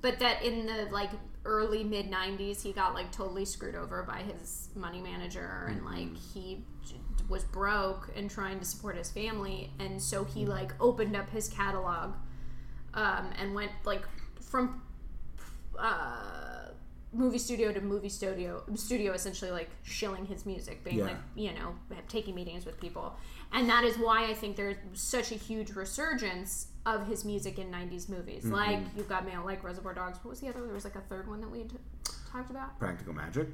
but 0.00 0.20
that 0.20 0.42
in 0.44 0.66
the 0.66 0.88
like 0.92 1.10
early 1.44 1.82
mid 1.84 2.10
'90s, 2.10 2.62
he 2.62 2.72
got 2.72 2.94
like 2.94 3.10
totally 3.12 3.44
screwed 3.44 3.74
over 3.74 4.02
by 4.04 4.18
his 4.22 4.68
money 4.74 5.00
manager, 5.00 5.66
and 5.68 5.80
Mm-hmm. 5.80 5.86
like 6.14 6.16
he 6.34 6.64
was 7.28 7.42
broke 7.42 8.10
and 8.14 8.30
trying 8.30 8.58
to 8.60 8.64
support 8.64 8.96
his 8.96 9.10
family, 9.10 9.72
and 9.80 10.00
so 10.00 10.24
Mm-hmm. 10.24 10.38
he 10.38 10.46
like 10.46 10.72
opened 10.80 11.16
up 11.16 11.30
his 11.30 11.48
catalog, 11.48 12.14
um, 12.96 13.30
and 13.40 13.54
went 13.54 13.70
like 13.84 14.02
from. 14.40 14.82
Uh, 15.78 16.68
movie 17.12 17.38
studio 17.38 17.72
to 17.72 17.80
movie 17.80 18.08
studio 18.10 18.62
studio 18.74 19.12
essentially 19.12 19.50
like 19.50 19.70
shilling 19.84 20.26
his 20.26 20.44
music 20.44 20.82
being 20.84 20.98
Yeah. 20.98 21.04
like 21.04 21.16
you 21.34 21.52
know 21.54 21.74
taking 22.08 22.34
meetings 22.34 22.66
with 22.66 22.78
people 22.78 23.14
and 23.52 23.68
that 23.70 23.84
is 23.84 23.96
why 23.96 24.26
i 24.28 24.34
think 24.34 24.56
there's 24.56 24.76
such 24.92 25.32
a 25.32 25.34
huge 25.36 25.70
resurgence 25.70 26.66
of 26.84 27.06
his 27.06 27.24
music 27.24 27.58
in 27.58 27.70
90s 27.70 28.08
movies 28.10 28.42
Mm-hmm. 28.42 28.52
like 28.52 28.80
you've 28.96 29.08
got 29.08 29.24
mail 29.24 29.42
like 29.46 29.64
reservoir 29.64 29.94
dogs 29.94 30.18
what 30.22 30.30
was 30.30 30.40
the 30.40 30.48
other 30.48 30.60
there 30.62 30.74
was 30.74 30.84
like 30.84 30.96
a 30.96 31.00
third 31.02 31.26
one 31.28 31.40
that 31.40 31.50
we 31.50 31.62
t- 31.62 31.76
talked 32.32 32.50
about 32.50 32.78
Practical 32.78 33.14
Magic. 33.14 33.48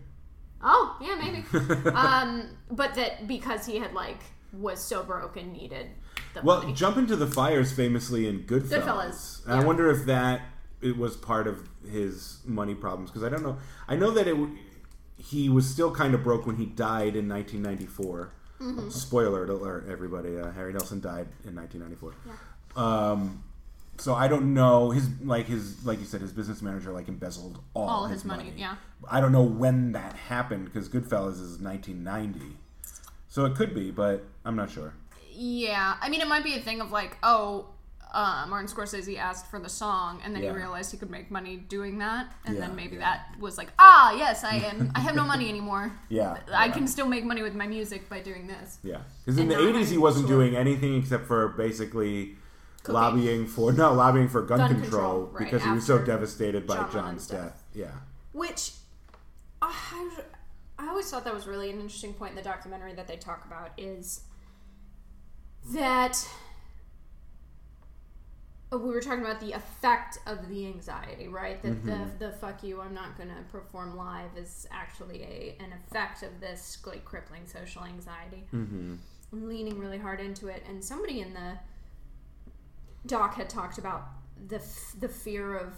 oh 0.64 0.96
yeah 1.00 1.14
maybe 1.14 1.44
um 1.94 2.48
but 2.70 2.94
that 2.94 3.28
because 3.28 3.64
he 3.66 3.76
had 3.78 3.92
like 3.92 4.18
was 4.52 4.82
so 4.82 5.04
broke 5.04 5.36
and 5.36 5.52
needed 5.52 5.88
Well, 6.42 6.60
money 6.60 6.72
Jump 6.72 6.96
into 6.96 7.16
the 7.16 7.26
Fires 7.26 7.72
famously 7.72 8.26
in 8.26 8.44
Goodfellas. 8.44 8.82
Goodfellas, 8.82 9.46
And 9.46 9.54
I 9.60 9.64
wonder 9.64 9.90
if 9.90 10.06
that 10.06 10.42
it 10.80 10.96
was 10.96 11.16
part 11.16 11.46
of 11.46 11.68
his 11.90 12.38
money 12.44 12.74
problems 12.74 13.10
because 13.10 13.22
I 13.24 13.28
don't 13.28 13.42
know. 13.42 13.58
I 13.88 13.96
know 13.96 14.10
that 14.10 14.26
it 14.26 14.36
he 15.16 15.48
was 15.48 15.68
still 15.68 15.94
kind 15.94 16.14
of 16.14 16.24
broke 16.24 16.46
when 16.46 16.56
he 16.56 16.66
died 16.66 17.14
in 17.16 17.28
1994. 17.28 18.32
Mm-hmm. 18.60 18.90
Spoiler 18.90 19.44
alert, 19.44 19.86
everybody! 19.88 20.38
Uh, 20.38 20.52
Harry 20.52 20.72
Nilsson 20.72 21.00
died 21.00 21.28
in 21.44 21.54
1994. 21.56 22.14
Um, 22.76 23.44
so 23.98 24.14
I 24.14 24.28
don't 24.28 24.54
know 24.54 24.90
his 24.90 25.08
like 25.22 25.46
his 25.46 25.84
like 25.84 25.98
you 25.98 26.04
said 26.04 26.20
his 26.20 26.32
business 26.32 26.62
manager 26.62 26.92
like 26.92 27.08
embezzled 27.08 27.60
all, 27.74 27.88
All 27.88 28.06
his 28.06 28.24
money, 28.24 28.52
yeah. 28.56 28.76
I 29.08 29.20
don't 29.20 29.32
know 29.32 29.42
when 29.42 29.92
that 29.92 30.14
happened 30.14 30.66
because 30.66 30.88
Goodfellas 30.88 31.40
is 31.40 31.58
1990, 31.58 32.56
so 33.28 33.44
it 33.44 33.54
could 33.54 33.74
be, 33.74 33.90
but 33.90 34.24
I'm 34.44 34.56
not 34.56 34.70
sure. 34.70 34.94
Yeah, 35.34 35.96
I 36.00 36.08
mean, 36.08 36.20
it 36.20 36.28
might 36.28 36.44
be 36.44 36.54
a 36.54 36.60
thing 36.60 36.80
of 36.80 36.90
like, 36.92 37.16
oh, 37.22 37.66
uh, 38.12 38.44
Martin 38.46 38.68
Scorsese 38.68 39.16
asked 39.18 39.46
for 39.50 39.58
the 39.58 39.70
song, 39.70 40.20
and 40.22 40.34
then 40.34 40.42
Yeah. 40.42 40.50
he 40.52 40.56
realized 40.58 40.90
he 40.92 40.98
could 40.98 41.10
make 41.10 41.30
money 41.30 41.56
doing 41.56 41.96
that, 41.98 42.30
and 42.44 42.54
Yeah, 42.56 42.60
then 42.66 42.76
maybe 42.76 42.96
yeah. 42.96 43.00
that 43.30 43.40
was 43.40 43.56
like, 43.56 43.70
ah, 43.78 44.12
yes, 44.12 44.44
I 44.44 44.56
am. 44.56 44.92
I 44.94 45.00
have 45.00 45.14
no 45.14 45.24
money 45.24 45.48
anymore. 45.48 45.92
Yeah, 46.10 46.36
I 46.52 46.68
can 46.68 46.86
still 46.86 47.06
make 47.06 47.24
money 47.24 47.42
with 47.42 47.54
my 47.54 47.66
music 47.66 48.10
by 48.10 48.20
doing 48.20 48.46
this. 48.48 48.78
Yeah, 48.82 48.98
because 49.24 49.38
in 49.38 49.50
And 49.50 49.52
the 49.52 49.66
eighties 49.68 49.88
he 49.88 49.96
wasn't 49.96 50.26
to- 50.26 50.32
doing 50.34 50.54
anything 50.54 50.96
except 50.96 51.26
for 51.26 51.48
basically 51.48 52.36
Cooking. 52.82 52.94
lobbying 52.94 53.46
for 53.46 53.72
no 53.72 53.94
lobbying 53.94 54.28
for 54.28 54.42
gun, 54.42 54.58
Gun 54.58 54.68
control, 54.82 54.90
control, 54.90 55.20
right, 55.32 55.38
because 55.50 55.62
he 55.64 55.70
was 55.70 55.86
so 55.86 55.98
devastated 56.04 56.66
by 56.66 56.76
John 56.76 56.92
John's 56.92 57.26
death. 57.26 57.40
death. 57.40 57.62
Yeah, 57.72 57.92
Which 58.32 58.72
uh, 59.62 59.72
I, 59.72 60.10
I 60.78 60.88
always 60.88 61.08
thought 61.10 61.24
that 61.24 61.32
was 61.34 61.46
really 61.46 61.70
an 61.70 61.76
interesting 61.80 62.12
point 62.12 62.32
in 62.32 62.36
the 62.36 62.42
documentary 62.42 62.92
that 62.92 63.06
they 63.08 63.16
talk 63.16 63.46
about 63.46 63.70
is 63.78 64.20
that 65.70 66.28
uh, 68.72 68.78
we 68.78 68.90
were 68.90 69.00
talking 69.00 69.20
about 69.20 69.40
the 69.40 69.52
effect 69.52 70.18
of 70.26 70.48
the 70.48 70.66
anxiety, 70.66 71.28
right? 71.28 71.62
That 71.62 71.84
the 71.84 71.98
the 72.18 72.32
fuck 72.32 72.62
you, 72.62 72.80
I'm 72.80 72.94
not 72.94 73.16
gonna 73.18 73.44
perform 73.50 73.96
live 73.96 74.36
is 74.36 74.66
actually 74.70 75.22
a 75.22 75.56
an 75.62 75.72
effect 75.72 76.22
of 76.22 76.40
this 76.40 76.78
like 76.86 77.04
crippling 77.04 77.46
social 77.46 77.84
anxiety. 77.84 78.44
Mm-hmm. 78.54 78.94
I'm 79.32 79.48
leaning 79.48 79.78
really 79.78 79.98
hard 79.98 80.20
into 80.20 80.48
it, 80.48 80.62
and 80.68 80.82
somebody 80.82 81.20
in 81.20 81.34
the 81.34 81.58
doc 83.06 83.34
had 83.34 83.48
talked 83.48 83.78
about 83.78 84.08
the 84.48 84.56
f- 84.56 84.94
the 84.98 85.08
fear 85.08 85.56
of 85.56 85.74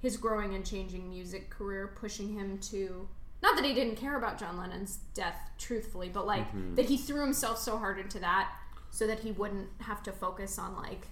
his 0.00 0.16
growing 0.16 0.54
and 0.54 0.66
changing 0.66 1.08
music 1.08 1.48
career 1.48 1.92
pushing 1.94 2.32
him 2.32 2.58
to 2.58 3.08
not 3.42 3.56
that 3.56 3.64
he 3.64 3.74
didn't 3.74 3.96
care 3.96 4.16
about 4.16 4.38
John 4.38 4.56
Lennon's 4.56 4.96
death 5.14 5.50
truthfully 5.58 6.08
but 6.08 6.26
like 6.26 6.48
mm-hmm. 6.48 6.74
that 6.76 6.86
he 6.86 6.96
threw 6.96 7.20
himself 7.22 7.58
so 7.58 7.78
hard 7.78 7.98
into 7.98 8.18
that 8.20 8.52
so 8.90 9.06
that 9.06 9.20
he 9.20 9.32
wouldn't 9.32 9.68
have 9.80 10.02
to 10.04 10.12
focus 10.12 10.58
on 10.58 10.76
like 10.76 11.06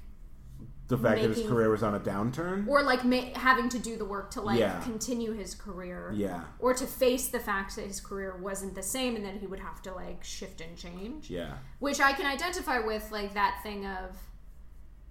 the 0.91 0.99
fact 0.99 1.23
that 1.23 1.31
his 1.31 1.47
career 1.47 1.71
was 1.71 1.85
on 1.85 1.95
a 1.95 2.01
downturn. 2.01 2.67
or 2.67 2.83
like 2.83 3.05
ma- 3.05 3.33
having 3.35 3.69
to 3.69 3.79
do 3.79 3.97
the 3.97 4.05
work 4.05 4.33
to 4.33 4.41
like 4.41 4.59
Yeah. 4.59 4.81
continue 4.81 5.33
his 5.33 5.55
career. 5.55 6.13
Yeah, 6.15 6.43
or 6.59 6.75
to 6.75 6.87
face 6.87 7.29
the 7.29 7.39
fact 7.39 7.77
that 7.77 7.87
his 7.87 8.01
career 8.01 8.37
wasn't 8.37 8.75
the 8.75 8.83
same 8.83 9.15
and 9.15 9.25
that 9.25 9.37
he 9.37 9.47
would 9.47 9.61
have 9.61 9.81
to 9.83 9.95
like 9.95 10.25
shift 10.25 10.61
and 10.61 10.77
change. 10.77 11.31
Yeah, 11.31 11.55
which 11.79 12.01
I 12.01 12.13
can 12.13 12.27
identify 12.27 12.81
with, 12.81 13.11
like 13.13 13.35
that 13.35 13.61
thing 13.63 13.87
of 13.87 14.17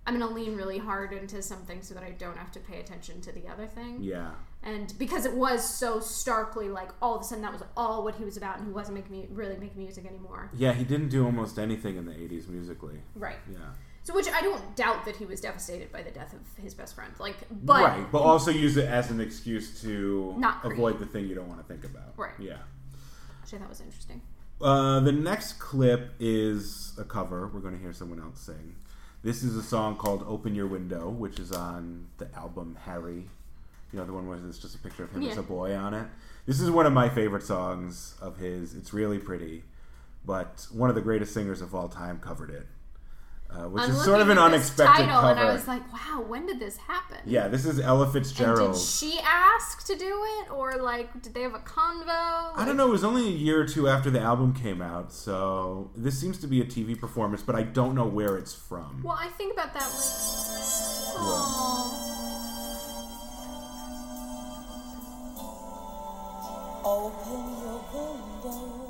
I'm 0.09 0.19
gonna 0.19 0.33
lean 0.33 0.55
really 0.55 0.79
hard 0.79 1.13
into 1.13 1.41
something 1.41 1.81
so 1.83 1.93
that 1.93 2.03
I 2.03 2.11
don't 2.11 2.37
have 2.37 2.51
to 2.53 2.59
pay 2.59 2.79
attention 2.79 3.21
to 3.21 3.31
the 3.31 3.47
other 3.47 3.67
thing. 3.67 3.97
yeah, 4.01 4.31
And 4.63 4.91
because 4.97 5.25
it 5.25 5.33
was 5.33 5.63
so 5.63 5.99
starkly 5.99 6.67
like 6.67 6.89
all 7.01 7.15
of 7.15 7.21
a 7.21 7.23
sudden 7.23 7.43
that 7.43 7.53
was 7.53 7.61
all 7.77 8.03
what 8.03 8.15
he 8.15 8.23
was 8.25 8.35
about, 8.35 8.57
and 8.57 8.65
he 8.67 8.73
wasn't 8.73 8.95
making 8.97 9.11
me 9.11 9.27
really 9.31 9.57
making 9.57 9.77
music 9.77 10.05
anymore. 10.05 10.49
yeah. 10.55 10.73
He 10.73 10.83
didn't 10.83 11.09
do 11.09 11.23
almost 11.25 11.59
anything 11.59 11.95
in 11.97 12.05
the 12.05 12.13
eighties 12.19 12.47
musically. 12.47 12.99
Right. 13.15 13.37
Yeah, 13.51 13.59
So, 14.03 14.15
which 14.15 14.27
I 14.29 14.41
don't 14.41 14.75
doubt 14.75 15.05
that 15.05 15.15
he 15.17 15.25
was 15.25 15.39
devastated 15.41 15.91
by 15.91 16.01
the 16.01 16.11
death 16.11 16.33
of 16.33 16.63
his 16.63 16.73
best 16.73 16.95
friend. 16.95 17.13
Like, 17.19 17.37
but 17.51 17.83
right, 17.83 18.11
but 18.11 18.21
also 18.23 18.49
use 18.51 18.75
it 18.77 18.85
as 18.89 19.11
an 19.11 19.19
excuse 19.21 19.79
to 19.83 20.33
Not 20.37 20.65
avoid 20.65 20.97
the 20.99 21.05
thing 21.05 21.27
you 21.27 21.35
don't 21.35 21.47
want 21.47 21.61
to 21.61 21.67
think 21.71 21.83
about. 21.85 22.13
Right. 22.17 22.33
Yeah. 22.39 22.57
which 23.43 23.53
I 23.53 23.57
thought 23.59 23.69
was 23.69 23.81
interesting. 23.81 24.21
Uh, 24.61 24.99
the 24.99 25.11
next 25.13 25.53
clip 25.59 26.11
is 26.19 26.93
a 26.97 27.03
cover. 27.05 27.47
We're 27.47 27.61
going 27.61 27.75
to 27.75 27.79
hear 27.81 27.93
someone 27.93 28.19
else 28.19 28.39
sing. 28.41 28.75
This 29.21 29.43
is 29.43 29.57
a 29.57 29.61
song 29.61 29.97
called 29.97 30.23
"Open 30.25 30.55
Your 30.55 30.67
Window," 30.67 31.09
which 31.09 31.39
is 31.39 31.51
on 31.51 32.07
the 32.19 32.33
album 32.33 32.77
Harry. 32.85 33.29
You 33.91 33.99
know 33.99 34.05
the 34.05 34.13
one 34.13 34.29
where 34.29 34.37
there's 34.37 34.59
just 34.59 34.75
a 34.75 34.77
picture 34.77 35.03
of 35.03 35.11
him 35.11 35.23
as 35.23 35.37
a 35.37 35.43
boy 35.43 35.75
on 35.75 35.93
it. 35.93 36.07
This 36.45 36.61
is 36.61 36.71
one 36.71 36.85
of 36.85 36.93
my 36.93 37.09
favorite 37.09 37.43
songs 37.43 38.15
of 38.21 38.37
his. 38.37 38.73
It's 38.73 38.93
really 38.93 39.19
pretty, 39.19 39.63
but 40.25 40.67
one 40.71 40.89
of 40.89 40.95
the 40.95 41.01
greatest 41.01 41.33
singers 41.33 41.61
of 41.61 41.75
all 41.75 41.89
time 41.89 42.19
covered 42.19 42.49
it, 42.49 42.67
uh, 43.51 43.67
which 43.67 43.83
I'm 43.83 43.91
is 43.91 44.03
sort 44.03 44.21
of 44.21 44.29
an 44.29 44.37
unexpected 44.37 45.05
title, 45.05 45.21
cover. 45.21 45.31
and 45.31 45.39
I 45.39 45.51
was 45.53 45.67
like, 45.67 45.81
"Wow, 45.91 46.21
when 46.27 46.45
did 46.45 46.59
this 46.59 46.77
happen?" 46.77 47.17
yeah, 47.25 47.47
this 47.47 47.65
is 47.65 47.79
Ella 47.79 48.03
And 48.03 48.13
Fitzgerald. 48.13 48.73
did 48.73 48.81
she 48.81 49.19
ask 49.23 49.85
to 49.87 49.95
do 49.95 50.23
it, 50.39 50.51
or 50.51 50.77
like, 50.77 51.21
did 51.23 51.33
they 51.33 51.41
have 51.41 51.55
a 51.55 51.59
convo? 51.59 52.51
I 52.55 52.63
don't 52.65 52.77
know. 52.77 52.87
It 52.87 52.91
was 52.91 53.03
only 53.03 53.27
a 53.27 53.31
year 53.31 53.59
or 53.61 53.65
two 53.65 53.87
after 53.87 54.09
the 54.11 54.19
album 54.19 54.53
came 54.53 54.81
out, 54.81 55.11
so 55.11 55.89
this 55.95 56.19
seems 56.19 56.37
to 56.39 56.47
be 56.47 56.61
a 56.61 56.65
TV 56.65 56.99
performance, 56.99 57.41
but 57.41 57.55
I 57.55 57.63
don't 57.63 57.95
know 57.95 58.05
where 58.05 58.37
it's 58.37 58.53
from. 58.53 59.01
Well, 59.03 59.17
I 59.19 59.27
think 59.29 59.53
about 59.53 59.73
that 59.73 59.79
like, 59.81 59.91
oh, 61.17 62.05
Open 66.81 67.43
your 67.59 67.81
window 67.93 68.81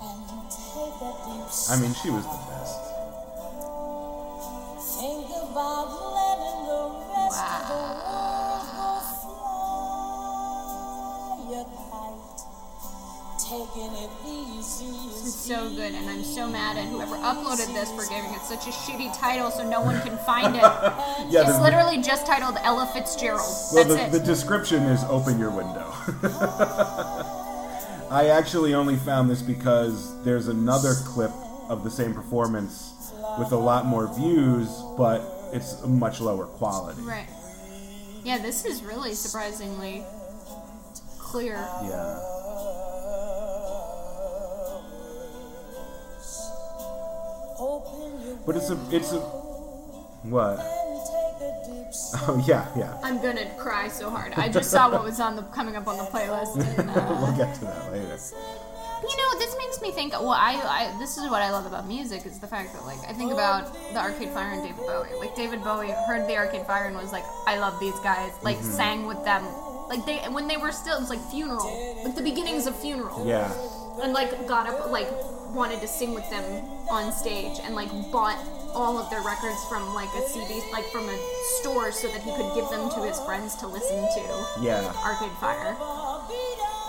and 0.00 0.50
take 0.50 1.00
a 1.02 1.12
deep 1.26 1.70
I 1.70 1.80
mean, 1.80 1.94
she 1.94 2.10
was 2.10 2.24
the 2.24 2.38
best. 2.50 2.85
Think 5.56 5.64
about 5.64 5.88
letting 6.12 6.68
the 6.68 6.84
rest 7.16 7.40
of 7.40 7.64
the 7.64 7.80
world 8.04 8.68
go 8.76 9.00
fly 11.40 11.48
your 11.48 11.64
kite. 11.64 12.44
Taking 13.40 13.88
it 13.96 14.12
easy 14.28 14.92
this 15.08 15.16
is 15.16 15.24
is 15.28 15.34
so 15.34 15.70
good, 15.70 15.94
and 15.94 16.10
I'm 16.10 16.22
so 16.24 16.46
mad 16.46 16.76
at 16.76 16.84
whoever 16.88 17.16
uploaded 17.16 17.72
this 17.72 17.90
for 17.92 18.04
giving 18.04 18.34
it 18.34 18.42
such 18.42 18.66
a 18.66 18.70
shitty 18.70 19.18
title 19.18 19.50
so 19.50 19.66
no 19.66 19.80
one 19.80 19.98
can 20.02 20.18
find 20.18 20.56
it. 20.56 20.60
Yeah, 21.30 21.40
It's 21.48 21.56
the, 21.56 21.62
literally 21.62 22.02
just 22.02 22.26
titled 22.26 22.58
Ella 22.62 22.84
Fitzgerald. 22.92 23.40
well, 23.72 23.84
That's 23.84 23.88
the, 23.88 24.06
it. 24.08 24.12
the 24.12 24.20
description 24.20 24.82
is 24.82 25.02
"Open 25.04 25.38
your 25.38 25.50
window." 25.50 25.90
I 28.10 28.28
actually 28.28 28.74
only 28.74 28.96
found 28.96 29.30
this 29.30 29.40
because 29.40 30.22
there's 30.22 30.48
another 30.48 30.92
clip 31.06 31.32
of 31.70 31.82
the 31.82 31.90
same 31.90 32.12
performance 32.12 32.92
with 33.38 33.52
a 33.52 33.56
lot 33.56 33.86
more 33.86 34.06
views, 34.14 34.68
but 34.98 35.32
it's 35.52 35.82
a 35.82 35.86
much 35.88 36.20
lower 36.20 36.46
quality. 36.46 37.02
right. 37.02 37.28
Yeah, 38.24 38.38
this 38.38 38.64
is 38.64 38.82
really 38.82 39.14
surprisingly 39.14 40.02
clear. 41.18 41.54
Yeah. 41.84 42.18
But 48.46 48.56
it's 48.56 48.70
a 48.70 48.78
it's 48.92 49.12
a 49.12 49.20
what? 49.20 50.58
Oh 52.28 52.42
yeah, 52.46 52.66
yeah. 52.76 52.98
I'm 53.02 53.22
gonna 53.22 53.48
cry 53.58 53.88
so 53.88 54.10
hard. 54.10 54.34
I 54.34 54.48
just 54.48 54.70
saw 54.70 54.90
what 54.90 55.04
was 55.04 55.20
on 55.20 55.36
the 55.36 55.42
coming 55.42 55.76
up 55.76 55.86
on 55.86 55.96
the 55.96 56.04
playlist. 56.04 56.56
And, 56.78 56.90
uh, 56.96 57.18
we'll 57.20 57.36
get 57.36 57.54
to 57.56 57.60
that 57.64 57.92
later. 57.92 58.18
You 59.02 59.16
know, 59.16 59.38
this 59.38 59.54
makes 59.58 59.80
me 59.82 59.90
think. 59.92 60.12
Well, 60.12 60.30
I, 60.30 60.54
I 60.54 60.98
this 60.98 61.16
is 61.18 61.28
what 61.30 61.42
I 61.42 61.50
love 61.50 61.66
about 61.66 61.86
music 61.86 62.24
is 62.26 62.38
the 62.38 62.46
fact 62.46 62.72
that 62.72 62.84
like 62.84 62.98
I 63.08 63.12
think 63.12 63.32
about 63.32 63.72
the 63.92 63.98
Arcade 64.00 64.30
Fire 64.30 64.52
and 64.52 64.62
David 64.62 64.78
Bowie. 64.86 65.08
Like 65.20 65.36
David 65.36 65.62
Bowie 65.62 65.92
heard 66.08 66.26
the 66.28 66.36
Arcade 66.36 66.66
Fire 66.66 66.84
and 66.86 66.96
was 66.96 67.12
like, 67.12 67.24
I 67.46 67.58
love 67.58 67.78
these 67.80 67.98
guys. 68.00 68.32
Like 68.42 68.56
Mm-hmm. 68.56 68.70
sang 68.70 69.06
with 69.06 69.22
them. 69.24 69.44
Like 69.88 70.04
they 70.06 70.18
when 70.30 70.48
they 70.48 70.56
were 70.56 70.72
still 70.72 70.96
it 70.96 71.00
was 71.00 71.10
like 71.10 71.20
funeral, 71.30 72.02
like 72.04 72.14
the 72.16 72.22
beginnings 72.22 72.66
of 72.66 72.74
funeral. 72.80 73.26
Yeah. 73.26 73.52
And 74.02 74.12
like 74.12 74.46
got 74.48 74.66
up 74.66 74.90
like 74.90 75.08
wanted 75.54 75.80
to 75.80 75.88
sing 75.88 76.12
with 76.14 76.28
them 76.30 76.44
on 76.90 77.12
stage 77.12 77.58
and 77.64 77.74
like 77.74 77.88
bought 78.10 78.36
all 78.74 78.98
of 78.98 79.08
their 79.10 79.22
records 79.22 79.62
from 79.70 79.94
like 79.94 80.08
a 80.16 80.22
CD 80.28 80.60
like 80.72 80.84
from 80.86 81.08
a 81.08 81.18
store 81.60 81.92
so 81.92 82.08
that 82.08 82.20
he 82.22 82.30
could 82.36 82.52
give 82.54 82.68
them 82.70 82.90
to 82.90 83.00
his 83.06 83.18
friends 83.20 83.54
to 83.56 83.66
listen 83.66 84.00
to. 84.16 84.46
Yeah. 84.60 84.92
Arcade 85.04 85.32
Fire. 85.38 85.76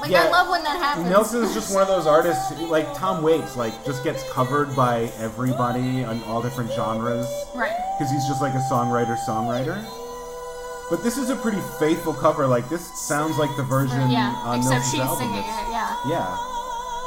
Like 0.02 0.12
Yeah. 0.12 0.26
I 0.26 0.30
love 0.30 0.50
when 0.50 0.64
that 0.64 0.78
happens. 0.78 1.10
Nilsson 1.10 1.44
is 1.44 1.54
just 1.54 1.74
one 1.74 1.82
of 1.82 1.88
those 1.88 2.06
artists, 2.08 2.52
like 2.62 2.94
Tom 2.96 3.24
Waits, 3.24 3.56
like 3.56 3.74
just 3.86 4.04
gets 4.04 4.24
covered 4.32 4.76
by 4.76 5.12
everybody 5.20 6.04
on 6.04 6.22
all 6.24 6.42
different 6.42 6.72
genres 6.72 7.28
Right. 7.56 7.76
because 7.98 8.12
he's 8.12 8.26
just 8.28 8.42
like 8.42 8.54
a 8.54 8.64
songwriter, 8.72 9.18
songwriter. 9.28 9.84
But 10.90 11.04
this 11.04 11.18
is 11.18 11.30
a 11.30 11.36
pretty 11.36 11.60
faithful 11.80 12.14
cover. 12.14 12.48
Like 12.48 12.70
this 12.70 12.86
sounds 13.08 13.38
like 13.38 13.50
the 13.58 13.64
version 13.64 14.10
Yeah. 14.12 14.34
on 14.46 14.60
Except 14.60 14.74
Nilsson's 14.76 14.92
she's 14.92 15.00
album. 15.02 15.18
singing 15.20 15.40
it. 15.40 15.70
Yeah. 15.72 15.96
Yeah, 16.08 16.38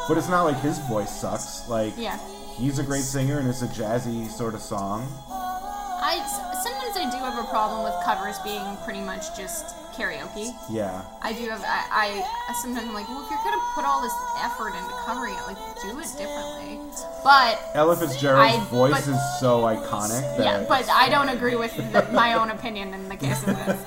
but 0.09 0.19
it's 0.19 0.29
not 0.29 0.43
like 0.43 0.59
his 0.61 0.79
voice 0.81 1.11
sucks. 1.11 1.69
Like 1.69 1.95
Yeah. 1.97 2.19
he's 2.57 2.79
a 2.79 2.83
great 2.83 3.05
singer 3.05 3.39
and 3.39 3.49
it's 3.49 3.63
a 3.63 3.69
jazzy 3.69 4.29
sort 4.31 4.55
of 4.55 4.61
song. 4.61 5.07
I 5.31 6.19
sometimes 6.65 6.97
I 6.97 7.09
do 7.11 7.19
have 7.25 7.39
a 7.39 7.47
problem 7.49 7.85
with 7.85 7.95
covers 8.05 8.39
being 8.41 8.77
pretty 8.85 9.01
much 9.01 9.35
just 9.37 9.65
karaoke. 9.93 10.53
Yeah, 10.71 11.03
I 11.23 11.33
do 11.33 11.49
have 11.49 11.63
I, 11.65 12.23
I 12.49 12.55
sometimes 12.63 12.89
I'm 12.89 12.95
like, 12.95 13.09
well, 13.09 13.23
if 13.25 13.31
you're 13.31 13.45
gonna 13.45 13.63
put 13.75 13.85
all 13.85 14.01
this 14.03 14.15
effort 14.43 14.75
into 14.75 14.95
covering 15.05 15.35
it, 15.35 15.43
like 15.47 15.59
do 15.83 15.99
it 15.99 16.09
differently. 16.19 16.79
But 17.25 17.61
Ella 17.75 17.97
Fitzgerald's 17.97 18.57
I- 18.57 18.65
voice 18.71 19.07
but- 19.07 19.15
is 19.15 19.41
so 19.41 19.61
iconic. 19.63 20.21
That 20.37 20.45
yeah, 20.45 20.65
but 20.69 20.89
I 20.89 21.09
don't 21.09 21.29
agree 21.29 21.57
with 21.57 21.75
the, 21.77 22.09
my 22.13 22.35
own 22.35 22.51
opinion 22.51 22.95
in 22.95 23.09
the 23.09 23.17
case 23.17 23.41
of 23.47 23.57
this. 23.57 23.83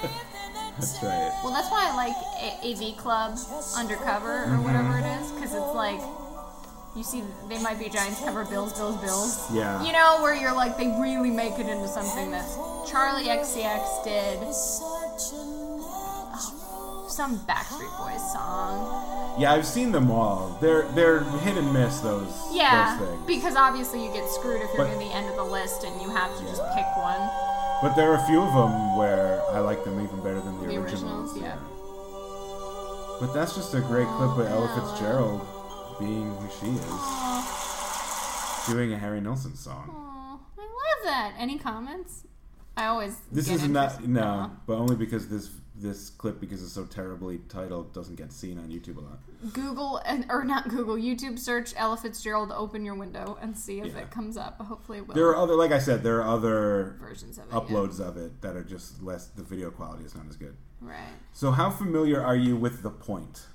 that's 0.79 1.03
right. 1.03 1.31
Well, 1.43 1.53
that's 1.53 1.69
why 1.71 1.89
I 1.91 1.95
like 1.95 2.15
A- 2.41 2.71
AV 2.91 2.97
Club 2.97 3.37
Undercover 3.77 4.43
or 4.43 4.45
Mm-hmm. 4.47 4.63
whatever 4.63 4.97
it 4.99 5.21
is, 5.21 5.31
because 5.31 5.53
it's 5.53 5.75
like 5.75 5.99
you 6.95 7.03
see 7.03 7.23
they 7.49 7.57
might 7.63 7.79
be 7.79 7.89
giants 7.89 8.19
cover 8.19 8.45
Bills, 8.45 8.73
Bills, 8.73 8.97
Bills. 9.01 9.51
Yeah. 9.51 9.83
You 9.83 9.93
know, 9.93 10.19
where 10.21 10.35
you're 10.35 10.53
like 10.53 10.77
they 10.77 10.87
really 11.01 11.31
make 11.31 11.53
it 11.57 11.67
into 11.67 11.87
something 11.87 12.29
that 12.31 12.45
Charli 12.85 13.25
XCX 13.25 14.03
did. 14.03 14.39
Oh, 17.13 17.15
some 17.15 17.37
Backstreet 17.45 17.95
Boys 17.99 18.33
song. 18.33 19.37
Yeah, 19.39 19.53
I've 19.53 19.67
seen 19.67 19.91
them 19.91 20.09
all. 20.09 20.57
They're 20.59 20.87
they're 20.93 21.19
hit 21.41 21.57
and 21.57 21.71
miss 21.71 21.99
those 21.99 22.33
Yeah, 22.51 22.97
those 22.97 23.07
things. 23.07 23.21
because 23.27 23.55
obviously 23.55 24.03
you 24.03 24.11
get 24.11 24.27
screwed 24.29 24.63
if 24.63 24.73
you're 24.73 24.85
But- 24.85 24.97
near 24.97 25.09
the 25.09 25.13
end 25.13 25.29
of 25.29 25.35
the 25.35 25.43
list 25.43 25.83
and 25.83 26.01
you 26.01 26.09
have 26.09 26.35
to 26.39 26.43
just 26.45 26.63
pick 26.73 26.87
one. 26.97 27.21
But 27.83 27.93
there 27.95 28.11
are 28.11 28.15
a 28.15 28.25
few 28.25 28.41
of 28.41 28.51
them 28.53 28.95
where 28.97 29.43
I 29.51 29.59
like 29.59 29.83
them 29.83 30.01
even 30.03 30.17
better 30.23 30.41
than 30.41 30.59
the, 30.61 30.67
The 30.67 30.77
originals. 30.77 31.35
originals, 31.35 31.37
yeah. 31.37 31.57
But 33.19 33.31
that's 33.33 33.53
just 33.55 33.73
a 33.75 33.81
great 33.81 34.07
clip 34.07 34.31
oh, 34.31 34.39
of 34.41 34.47
Ella 34.51 34.69
Fitzgerald 34.73 35.45
being 35.99 36.33
who 36.37 36.47
she 36.59 36.71
is, 36.71 36.85
doing 38.73 38.91
a 38.93 38.97
Harry 38.97 39.21
Nilsson 39.21 39.55
song. 39.55 39.89
Oh, 39.93 40.39
I 40.57 40.61
love 40.61 41.03
that. 41.05 41.33
Any 41.37 41.59
comments? 41.59 42.23
I 42.75 42.85
always. 42.85 43.17
This 43.31 43.47
is 43.49 43.67
not 43.67 43.91
interested- 44.01 44.09
no, 44.09 44.49
but 44.65 44.77
only 44.77 44.95
because 44.95 45.27
this 45.29 45.51
this 45.83 46.09
clip 46.09 46.39
because 46.39 46.63
it's 46.63 46.71
so 46.73 46.85
terribly 46.85 47.39
titled 47.49 47.93
doesn't 47.93 48.15
get 48.15 48.31
seen 48.31 48.57
on 48.57 48.69
YouTube 48.69 48.97
a 48.97 49.01
lot. 49.01 49.19
Google 49.53 49.97
and 50.05 50.25
or 50.29 50.43
not 50.43 50.69
Google 50.69 50.95
YouTube 50.95 51.37
search 51.37 51.73
Ella 51.75 51.97
Fitzgerald 51.97 52.51
open 52.51 52.83
your 52.85 52.95
window 52.95 53.37
and 53.41 53.55
see 53.55 53.79
if 53.81 53.93
Yeah. 53.93 53.99
it 53.99 54.09
comes 54.11 54.37
up. 54.37 54.59
Hopefully 54.59 54.97
it 54.99 55.07
will. 55.07 55.13
There 55.13 55.27
are 55.27 55.35
other, 55.35 55.55
like 55.55 55.71
I 55.71 55.79
said, 55.79 56.01
there 56.01 56.23
are 56.23 56.27
other 56.35 56.95
versions 56.99 57.37
of 57.37 57.43
it. 57.45 57.49
yeah. 57.53 57.59
uploads 57.59 57.99
of 57.99 58.17
it 58.17 58.41
that 58.41 58.55
are 58.55 58.63
just 58.63 59.03
less. 59.03 59.27
The 59.27 59.43
video 59.43 59.69
quality 59.69 60.05
is 60.05 60.15
not 60.15 60.25
as 60.29 60.37
good. 60.37 60.55
Right. 60.81 60.97
So, 61.33 61.51
how 61.51 61.69
familiar 61.69 62.21
are 62.23 62.35
you 62.35 62.55
with 62.55 62.81
the 62.81 62.89
point? 62.89 63.45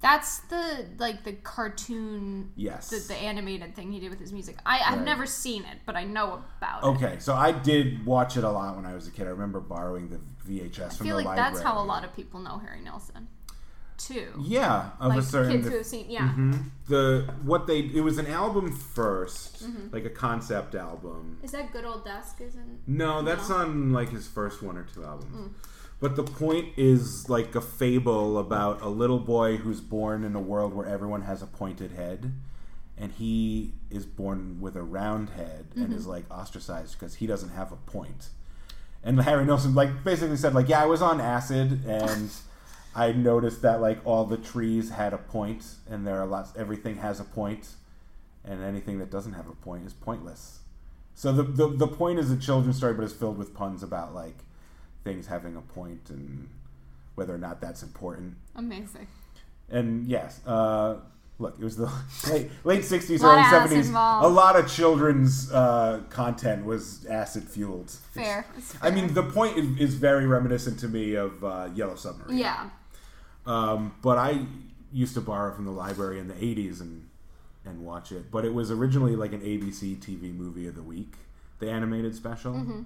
That's 0.00 0.40
the 0.40 0.86
like 0.98 1.24
the 1.24 1.32
cartoon 1.32 2.52
Yes. 2.54 2.90
the, 2.90 2.98
the 2.98 3.14
animated 3.16 3.74
thing 3.74 3.92
he 3.92 3.98
did 4.00 4.10
with 4.10 4.20
his 4.20 4.32
music. 4.32 4.56
I, 4.64 4.80
I've 4.86 4.96
Right. 4.98 5.04
never 5.04 5.26
seen 5.26 5.64
it, 5.64 5.78
but 5.86 5.96
I 5.96 6.04
know 6.04 6.42
about 6.58 6.82
it. 6.84 6.86
Okay, 6.86 7.16
so 7.18 7.34
I 7.34 7.50
did 7.52 8.04
watch 8.06 8.36
it 8.36 8.44
a 8.44 8.50
lot 8.50 8.76
when 8.76 8.84
I 8.86 8.94
was 8.94 9.08
a 9.08 9.10
kid. 9.10 9.26
I 9.26 9.30
remember 9.30 9.58
borrowing 9.58 10.08
the 10.10 10.20
VHS 10.46 10.80
I 10.80 10.88
from 10.88 11.06
feel 11.06 11.16
the 11.16 11.24
like 11.24 11.26
library. 11.26 11.50
that's 11.52 11.62
how 11.62 11.82
a 11.82 11.84
lot 11.84 12.04
of 12.04 12.14
people 12.14 12.40
know 12.40 12.58
Harry 12.58 12.80
Nilsson. 12.80 13.28
Too. 13.98 14.28
yeah 14.38 14.90
of 15.00 15.08
like 15.08 15.20
a 15.20 15.22
certain 15.22 15.52
kids 15.52 15.68
who 15.68 15.76
have 15.78 15.86
seen 15.86 16.10
yeah. 16.10 16.34
Mhm. 16.36 16.64
the 16.86 17.32
what 17.42 17.66
they 17.66 17.78
it 17.78 18.02
was 18.04 18.18
an 18.18 18.26
album 18.26 18.70
1st 18.70 19.62
Mm-hmm. 19.64 19.86
like 19.90 20.04
a 20.04 20.10
concept 20.10 20.74
album. 20.74 21.38
Is 21.42 21.52
that 21.52 21.72
good 21.72 21.86
old 21.86 22.04
desk 22.04 22.40
isn't 22.42 22.86
No, 22.86 23.22
that's 23.22 23.48
No. 23.48 23.54
Mm. 23.56 23.60
on 23.60 23.92
like 23.94 24.10
his 24.10 24.28
first 24.28 24.62
one 24.62 24.76
or 24.76 24.82
two 24.84 25.02
albums. 25.02 25.54
But 25.98 26.14
the 26.14 26.24
point 26.24 26.74
is 26.76 27.30
like 27.30 27.54
a 27.54 27.62
fable 27.62 28.38
about 28.38 28.82
a 28.82 28.88
little 28.90 29.18
boy 29.18 29.56
who's 29.56 29.80
born 29.80 30.24
in 30.24 30.36
a 30.36 30.40
world 30.42 30.74
where 30.74 30.86
everyone 30.86 31.22
has 31.22 31.40
a 31.40 31.46
pointed 31.46 31.92
head, 31.92 32.34
and 32.98 33.12
he 33.12 33.72
is 33.88 34.04
born 34.04 34.60
with 34.60 34.76
a 34.76 34.82
round 34.82 35.30
head 35.30 35.68
and 35.74 35.86
Mm-hmm. 35.86 35.94
is 35.94 36.06
like 36.06 36.30
ostracized 36.30 36.98
because 36.98 37.14
he 37.14 37.26
doesn't 37.26 37.48
have 37.60 37.72
a 37.72 37.76
point. 37.76 38.28
And 39.06 39.22
Harry 39.22 39.46
Nilsson 39.46 39.74
like 39.74 40.04
basically 40.04 40.36
said 40.36 40.52
like, 40.52 40.68
yeah, 40.68 40.82
I 40.82 40.86
was 40.86 41.00
on 41.00 41.20
acid 41.20 41.84
and. 41.86 42.30
I 42.96 43.12
noticed 43.12 43.60
that 43.60 43.82
like 43.82 43.98
all 44.06 44.24
the 44.24 44.38
trees 44.38 44.88
had 44.88 45.12
a 45.12 45.18
point, 45.18 45.66
and 45.88 46.06
there 46.06 46.18
are 46.18 46.24
lots. 46.24 46.56
Everything 46.56 46.96
has 46.96 47.20
a 47.20 47.24
point, 47.24 47.68
and 48.42 48.64
anything 48.64 48.98
that 49.00 49.10
doesn't 49.10 49.34
have 49.34 49.48
a 49.48 49.54
point 49.54 49.84
is 49.86 49.92
pointless. 49.92 50.60
So 51.14 51.30
the, 51.30 51.42
the 51.42 51.68
the 51.68 51.88
point 51.88 52.18
is 52.18 52.30
a 52.30 52.38
children's 52.38 52.78
story, 52.78 52.94
but 52.94 53.04
it's 53.04 53.12
filled 53.12 53.36
with 53.36 53.52
puns 53.52 53.82
about 53.82 54.14
like 54.14 54.38
things 55.04 55.26
having 55.26 55.56
a 55.56 55.60
point 55.60 56.08
and 56.08 56.48
whether 57.16 57.34
or 57.34 57.38
not 57.38 57.60
that's 57.60 57.82
important. 57.82 58.36
amazing. 58.54 59.08
And 59.68 60.06
yes, 60.06 60.40
uh, 60.46 60.96
look, 61.38 61.56
it 61.58 61.64
was 61.64 61.76
the 61.76 61.90
late 62.30 62.50
late 62.64 62.84
sixties, 62.84 63.22
Lot 63.22 63.38
early 63.38 63.50
seventies. 63.50 63.86
involved. 63.88 64.24
A 64.24 64.28
lot 64.28 64.56
of 64.56 64.70
children's 64.70 65.52
uh, 65.52 66.02
content 66.10 66.64
was 66.64 67.04
acid 67.06 67.44
fueled. 67.44 67.90
Fair. 68.12 68.46
It's 68.56 68.74
I 68.82 68.90
mean, 68.90 69.14
the 69.14 69.22
point 69.22 69.56
is, 69.58 69.78
is 69.78 69.94
very 69.94 70.26
reminiscent 70.26 70.78
to 70.80 70.88
me 70.88 71.14
of 71.14 71.42
uh, 71.44 71.68
Yellow 71.74 71.96
Submarine. 71.96 72.38
Yeah. 72.38 72.70
Um, 73.46 73.94
but 74.02 74.18
I 74.18 74.46
used 74.92 75.14
to 75.14 75.20
borrow 75.20 75.54
from 75.54 75.64
the 75.66 75.70
library 75.70 76.18
in 76.18 76.28
the 76.28 76.34
80s 76.34 76.80
and 76.80 77.08
and 77.64 77.84
watch 77.84 78.12
it. 78.12 78.30
But 78.30 78.44
it 78.44 78.54
was 78.54 78.70
originally 78.70 79.16
like 79.16 79.32
an 79.32 79.40
ABC 79.40 79.98
TV 79.98 80.34
movie 80.34 80.66
of 80.68 80.74
the 80.76 80.82
week, 80.82 81.14
the 81.58 81.68
animated 81.70 82.14
special. 82.14 82.84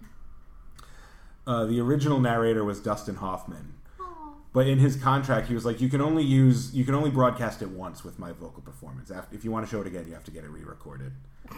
Uh, 1.46 1.64
the 1.66 1.80
original 1.80 2.20
narrator 2.20 2.64
was 2.64 2.80
Dustin 2.80 3.16
Hoffman. 3.16 3.74
But 4.52 4.66
in 4.66 4.78
his 4.78 4.96
contract, 4.96 5.46
he 5.46 5.54
was 5.54 5.64
like, 5.64 5.80
"You 5.80 5.88
can 5.88 6.00
only 6.00 6.24
use, 6.24 6.74
you 6.74 6.84
can 6.84 6.94
only 6.94 7.10
broadcast 7.10 7.62
it 7.62 7.70
once 7.70 8.02
with 8.02 8.18
my 8.18 8.32
vocal 8.32 8.62
performance. 8.62 9.10
After, 9.10 9.34
if 9.34 9.44
you 9.44 9.50
want 9.50 9.64
to 9.64 9.70
show 9.70 9.80
it 9.80 9.86
again, 9.86 10.06
you 10.06 10.14
have 10.14 10.24
to 10.24 10.30
get 10.30 10.44
it 10.44 10.50
re-recorded." 10.50 11.12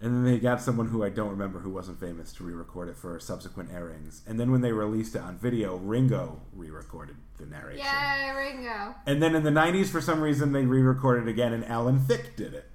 And 0.00 0.14
then 0.14 0.24
they 0.24 0.38
got 0.38 0.60
someone 0.60 0.88
who 0.88 1.02
I 1.02 1.08
don't 1.08 1.30
remember 1.30 1.58
who 1.58 1.70
wasn't 1.70 1.98
famous 1.98 2.32
to 2.34 2.44
re-record 2.44 2.88
it 2.88 2.96
for 2.96 3.18
subsequent 3.18 3.72
airings. 3.72 4.22
And 4.28 4.38
then 4.38 4.52
when 4.52 4.60
they 4.60 4.70
released 4.70 5.16
it 5.16 5.22
on 5.22 5.36
video, 5.38 5.76
Ringo 5.76 6.40
re-recorded 6.52 7.16
the 7.36 7.46
narration. 7.46 7.84
Yay, 7.84 8.30
Ringo. 8.30 8.94
And 9.06 9.20
then 9.20 9.34
in 9.34 9.42
the 9.42 9.50
90s, 9.50 9.88
for 9.88 10.00
some 10.00 10.20
reason, 10.20 10.52
they 10.52 10.64
re 10.64 10.82
recorded 10.82 11.26
it 11.26 11.30
again, 11.30 11.52
and 11.52 11.64
Alan 11.64 11.98
Thicke 11.98 12.36
did 12.36 12.54
it. 12.54 12.66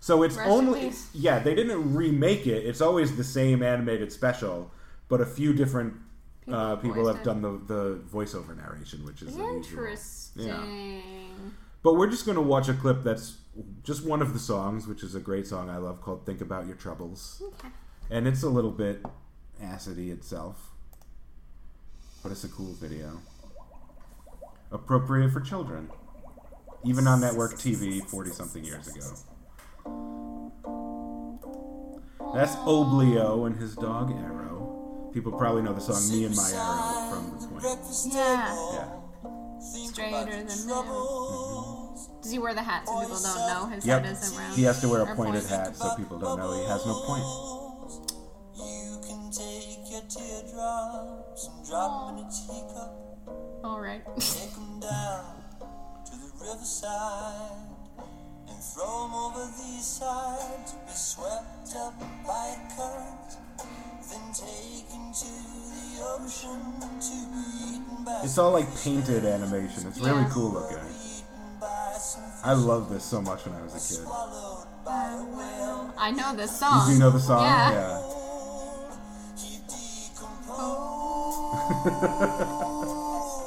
So 0.00 0.24
it's 0.24 0.36
Rest 0.36 0.50
only. 0.50 0.92
Yeah, 1.12 1.38
they 1.38 1.54
didn't 1.54 1.94
remake 1.94 2.48
it. 2.48 2.66
It's 2.66 2.80
always 2.80 3.16
the 3.16 3.24
same 3.24 3.62
animated 3.62 4.12
special, 4.12 4.72
but 5.08 5.20
a 5.20 5.26
few 5.26 5.52
different 5.52 5.94
uh, 6.50 6.76
People 6.76 7.06
have 7.06 7.22
done 7.22 7.42
the, 7.42 7.60
the 7.66 8.00
voiceover 8.12 8.56
narration, 8.56 9.04
which 9.04 9.22
is 9.22 9.34
unusual. 9.34 9.56
Interesting. 9.56 11.02
But 11.82 11.94
we're 11.94 12.10
just 12.10 12.24
going 12.26 12.36
to 12.36 12.42
watch 12.42 12.68
a 12.68 12.74
clip 12.74 13.02
that's 13.04 13.36
just 13.82 14.04
one 14.04 14.20
of 14.22 14.32
the 14.32 14.38
songs, 14.38 14.86
which 14.86 15.02
is 15.02 15.14
a 15.14 15.20
great 15.20 15.46
song 15.46 15.70
I 15.70 15.78
love 15.78 16.00
called 16.02 16.26
Think 16.26 16.40
About 16.40 16.66
Your 16.66 16.76
Troubles. 16.76 17.42
Okay. 17.42 17.68
And 18.10 18.26
it's 18.26 18.42
a 18.42 18.48
little 18.48 18.70
bit 18.70 19.02
acidy 19.62 20.10
itself, 20.10 20.70
but 22.22 22.32
it's 22.32 22.44
a 22.44 22.48
cool 22.48 22.72
video. 22.74 23.20
Appropriate 24.70 25.30
for 25.30 25.40
children. 25.40 25.90
Even 26.84 27.06
on 27.06 27.20
network 27.20 27.54
TV 27.54 28.04
40 28.06 28.30
something 28.30 28.64
years 28.64 28.88
ago. 28.88 29.06
That's 32.34 32.54
Oblio 32.56 33.46
and 33.46 33.56
his 33.56 33.74
dog 33.74 34.12
Arrow. 34.12 34.37
People 35.12 35.32
probably 35.32 35.62
know 35.62 35.72
the 35.72 35.80
song 35.80 36.08
Me 36.10 36.24
and 36.26 36.36
My 36.36 36.50
Arrow 36.54 37.10
from 37.10 37.30
point. 37.48 37.62
breakfast 37.62 38.08
Yeah. 38.12 38.54
Yeah. 38.72 38.88
Think 39.72 39.92
Straighter 39.92 40.08
about 40.16 40.28
your 40.28 40.44
than 40.44 40.68
troubles. 40.68 42.08
Mm-hmm. 42.08 42.20
Does 42.22 42.30
he 42.32 42.38
wear 42.38 42.54
the 42.54 42.62
hat 42.62 42.86
so 42.86 43.00
people 43.00 43.18
don't 43.20 43.48
know 43.48 43.66
his 43.66 43.86
Yep. 43.86 44.04
head 44.04 44.12
isn't 44.12 44.38
round? 44.38 44.54
He 44.54 44.62
has 44.64 44.80
to 44.82 44.88
wear 44.88 45.00
a 45.02 45.06
pointed 45.16 45.42
pointed. 45.42 45.48
hat 45.50 45.76
so 45.76 45.94
people 45.96 46.18
don't 46.18 46.38
know 46.38 46.52
he 46.52 46.64
has 46.68 46.86
no 46.86 46.94
point. 47.06 47.24
You 48.54 48.98
can 49.06 49.30
take 49.32 49.90
your 49.90 50.02
teardrops 50.02 51.48
and 51.48 51.66
drop 51.66 52.08
'em 52.12 52.18
in 52.18 52.24
a 52.24 52.30
teacup. 52.30 53.64
All 53.64 53.80
right. 53.80 54.04
Take 54.18 54.56
'em 54.56 54.78
down 54.80 55.42
to 56.04 56.12
the 56.12 56.30
riverside 56.44 57.66
and 58.48 58.62
throw 58.62 59.04
'em 59.06 59.14
over 59.14 59.46
the 59.46 59.82
side 59.82 60.66
to 60.68 60.74
be 60.86 60.92
swept 60.94 61.74
up 61.76 61.94
by 62.26 62.46
a 62.54 62.76
current. 62.76 63.38
It's 68.24 68.36
all 68.38 68.50
like 68.52 68.66
painted 68.82 69.24
animation. 69.24 69.86
It's 69.86 69.98
really 69.98 70.22
Yeah. 70.22 70.28
cool 70.32 70.50
looking. 70.50 70.76
eaten 70.78 71.58
by 71.60 71.92
some 71.98 72.22
I 72.44 72.52
loved 72.54 72.90
this 72.90 73.04
so 73.04 73.20
much 73.22 73.44
when 73.46 73.54
I 73.54 73.62
was 73.62 73.72
a 73.74 73.76
kid. 73.76 74.02
swallowed 74.04 74.66
by 74.84 75.04
a 75.12 75.22
whale. 75.24 75.90
I 75.98 76.10
know 76.10 76.34
this 76.36 76.58
song. 76.58 76.86
do 76.86 76.92
you 76.94 76.98
know 76.98 77.10
the 77.10 77.20
song? 77.20 77.42
Yeah. 77.44 78.00
Decomposed. 79.38 81.38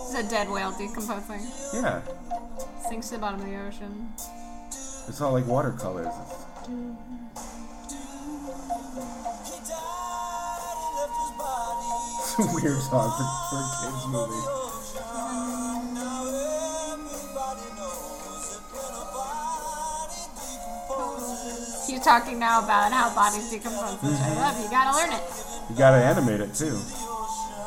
It's 0.04 0.14
a 0.16 0.24
dead 0.30 0.50
whale 0.50 0.72
decomposing. 0.78 1.42
Yeah. 1.74 1.82
Yeah. 1.82 2.02
Sinks 2.90 3.08
to 3.10 3.16
the 3.16 3.20
bottom 3.20 3.42
of 3.42 3.46
the 3.48 3.56
ocean. 3.58 4.10
It's 5.08 5.20
all 5.22 5.34
like 5.34 5.46
watercolors. 5.48 6.08
It's- 6.08 6.38
a 12.42 12.46
weird 12.56 12.82
song 12.82 13.10
for, 13.18 13.26
for 13.50 13.60
a 13.62 13.66
kids 13.82 14.04
movie. 14.08 14.44
Now 15.94 16.26
everybody 16.92 17.68
knows 17.78 18.46
that 18.52 18.64
when 18.72 18.92
a 18.92 19.06
body 19.14 20.22
decomposes, 20.36 21.88
He's 21.88 22.02
talking 22.04 22.40
now 22.40 22.64
about 22.64 22.92
how 22.92 23.14
bodies 23.16 23.50
decompose, 23.50 24.02
which 24.02 24.20
I 24.20 24.34
love. 24.36 24.58
You 24.64 24.70
gotta 24.70 24.94
learn 24.98 25.12
it. 25.14 25.24
You 25.70 25.76
gotta 25.78 25.98
animate 26.04 26.42
it 26.42 26.54
too. 26.56 26.72
the 26.72 26.78
ocean 26.78 27.64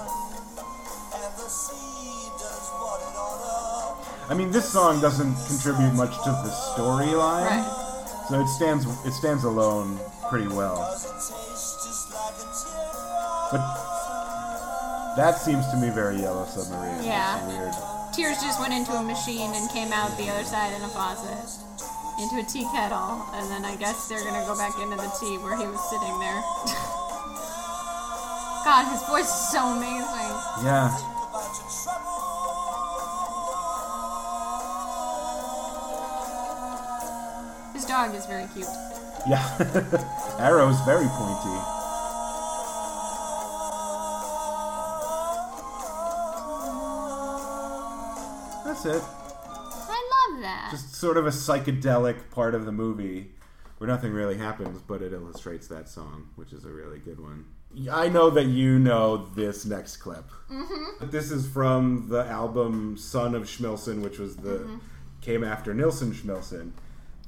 and 1.14 1.32
the 1.38 1.48
sea 1.48 2.28
does 2.38 2.68
what 2.76 3.00
it 3.00 3.16
oughta. 3.16 4.32
I 4.32 4.34
mean, 4.34 4.50
this 4.50 4.68
song 4.72 5.00
doesn't 5.00 5.34
contribute 5.46 5.92
much 5.94 6.14
to 6.24 6.30
the 6.30 6.50
storyline, 6.74 7.46
Right. 7.46 8.24
so 8.28 8.40
it 8.40 8.48
stands 8.48 8.86
it 9.06 9.12
stands 9.12 9.44
alone 9.44 9.98
pretty 10.30 10.48
well. 10.48 10.76
Does 10.76 11.04
it 11.04 11.12
taste 11.14 11.84
just 11.84 12.12
like 12.12 12.34
a 12.34 12.46
teardrop? 12.52 13.52
But 13.52 13.62
that 15.16 15.38
seems 15.38 15.66
to 15.70 15.76
me 15.76 15.90
very 15.90 16.16
Yellow 16.20 16.44
Submarine. 16.44 17.02
Yeah. 17.04 17.38
It's 17.38 17.46
weird. 17.54 17.74
Tears 18.14 18.38
just 18.42 18.60
went 18.60 18.72
into 18.72 18.92
a 18.92 19.02
machine 19.02 19.50
and 19.54 19.70
came 19.70 19.92
out 19.92 20.16
the 20.18 20.28
other 20.30 20.44
side 20.44 20.72
in 20.74 20.82
a 20.82 20.88
faucet. 20.88 21.60
Into 22.20 22.38
a 22.38 22.44
tea 22.46 22.66
kettle, 22.70 23.26
and 23.34 23.50
then 23.50 23.64
I 23.64 23.74
guess 23.76 24.06
they're 24.08 24.22
gonna 24.22 24.46
go 24.46 24.56
back 24.56 24.78
into 24.78 24.94
the 24.96 25.10
tea 25.18 25.36
where 25.42 25.56
he 25.56 25.66
was 25.66 25.82
sitting 25.90 26.18
there. 26.20 26.38
God, 28.64 28.86
his 28.90 29.02
voice 29.10 29.26
is 29.26 29.50
so 29.50 29.66
amazing. 29.74 30.30
Yeah. 30.62 30.94
About 30.94 31.50
your 31.58 31.68
trouble. 31.82 32.14
His 37.74 37.84
dog 37.84 38.14
is 38.14 38.26
very 38.26 38.46
cute. 38.54 38.68
Yeah. 39.28 39.42
Arrow's 40.38 40.80
very 40.86 41.06
pointy. 41.08 41.83
That's 48.84 48.98
it. 48.98 49.02
I 49.06 50.28
love 50.30 50.42
that. 50.42 50.68
Just 50.70 50.94
sort 50.94 51.16
of 51.16 51.26
a 51.26 51.30
psychedelic 51.30 52.30
part 52.30 52.54
of 52.54 52.66
the 52.66 52.72
movie 52.72 53.30
where 53.78 53.88
nothing 53.88 54.12
really 54.12 54.36
happens, 54.36 54.80
but 54.82 55.00
it 55.00 55.12
illustrates 55.12 55.68
that 55.68 55.88
song, 55.88 56.28
which 56.36 56.52
is 56.52 56.64
a 56.64 56.68
really 56.68 56.98
good 56.98 57.18
one. 57.18 57.46
I 57.90 58.08
know 58.08 58.30
that 58.30 58.44
you 58.44 58.78
know 58.78 59.26
this 59.34 59.64
next 59.64 59.96
clip. 59.96 60.30
Mm-hmm. 60.50 61.10
This 61.10 61.30
is 61.30 61.48
from 61.48 62.08
the 62.08 62.24
album 62.26 62.96
Son 62.96 63.34
of 63.34 63.44
Schmilsson, 63.44 64.02
which 64.02 64.18
was 64.18 64.36
the 64.36 64.78
came 65.22 65.42
after 65.42 65.72
Nilsson 65.72 66.12
Schmilsson, 66.12 66.72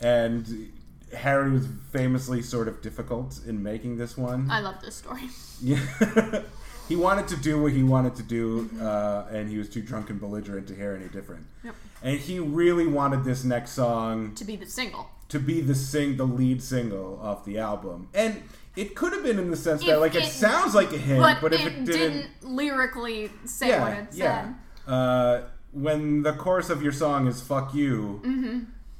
and 0.00 0.70
Harry 1.16 1.50
was 1.50 1.66
famously 1.90 2.42
sort 2.42 2.68
of 2.68 2.82
difficult 2.82 3.40
in 3.46 3.62
making 3.62 3.96
this 3.96 4.16
one. 4.16 4.50
I 4.50 4.60
love 4.60 4.80
this 4.82 4.96
story. 4.96 5.30
Yeah. 5.62 5.80
he 6.88 6.96
wanted 6.96 7.28
to 7.28 7.36
do 7.36 7.60
what 7.62 7.72
he 7.72 7.82
wanted 7.82 8.14
to 8.16 8.22
do, 8.22 8.70
uh, 8.80 9.26
and 9.30 9.48
he 9.48 9.58
was 9.58 9.68
too 9.68 9.82
drunk 9.82 10.10
and 10.10 10.20
belligerent 10.20 10.66
to 10.68 10.74
hear 10.74 10.92
any 10.94 11.08
different. 11.08 11.46
Yep. 11.64 11.74
And 12.02 12.18
he 12.20 12.38
really 12.38 12.86
wanted 12.86 13.24
this 13.24 13.44
next 13.44 13.72
song 13.72 14.34
To 14.36 14.44
be 14.44 14.56
the 14.56 14.66
single. 14.66 15.08
to 15.28 15.38
be 15.40 15.60
the 15.60 15.74
sing, 15.74 16.16
the 16.16 16.26
lead 16.26 16.62
single 16.62 17.18
off 17.22 17.44
the 17.44 17.58
album, 17.58 18.08
and 18.14 18.42
it 18.76 18.94
could 18.94 19.12
have 19.12 19.22
been 19.22 19.38
in 19.38 19.50
the 19.50 19.56
sense 19.56 19.84
that 19.84 19.98
like 20.00 20.14
it, 20.14 20.24
it- 20.24 20.30
sounds 20.30 20.74
like 20.74 20.92
a 20.92 20.98
hit, 20.98 21.18
But, 21.18 21.40
but, 21.40 21.52
if 21.54 21.60
it, 21.60 21.66
it 21.66 21.84
didn't, 21.86 21.86
didn't, 21.86 22.30
lyrically 22.44 23.30
say 23.46 23.70
what 23.80 23.90
yeah, 23.92 23.98
it 24.02 24.12
said. 24.12 24.54
yeah. 24.86 24.92
Uh, 24.94 25.42
when 25.72 26.22
the 26.22 26.32
chorus 26.34 26.70
of 26.70 26.82
your 26.82 26.92
song 26.92 27.26
is 27.26 27.40
"fuck 27.40 27.74
you," 27.74 28.20
Mm-hmm. 28.24 28.58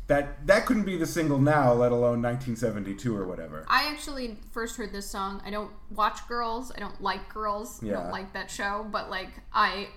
That 0.09 0.47
that 0.47 0.67
couldn't 0.67 0.85
be 0.85 0.97
the 0.97 1.07
single 1.07 1.39
now, 1.39 1.73
let 1.73 1.91
alone 1.91 2.23
1972 2.23 3.17
or 3.17 3.27
whatever. 3.27 3.65
I 3.69 3.89
actually 3.91 4.39
first 4.53 4.77
heard 4.77 4.93
this 4.93 5.11
song. 5.11 5.43
I 5.45 5.51
don't 5.51 5.73
watch 5.91 6.27
Girls. 6.29 6.71
I 6.77 6.79
don't 6.79 7.01
like 7.03 7.29
Girls. 7.33 7.83
I 7.83 7.89
don't 7.89 8.11
like 8.13 8.33
that 8.35 8.49
show. 8.51 8.87
But 8.91 9.11
like 9.11 9.31
I, 9.53 9.89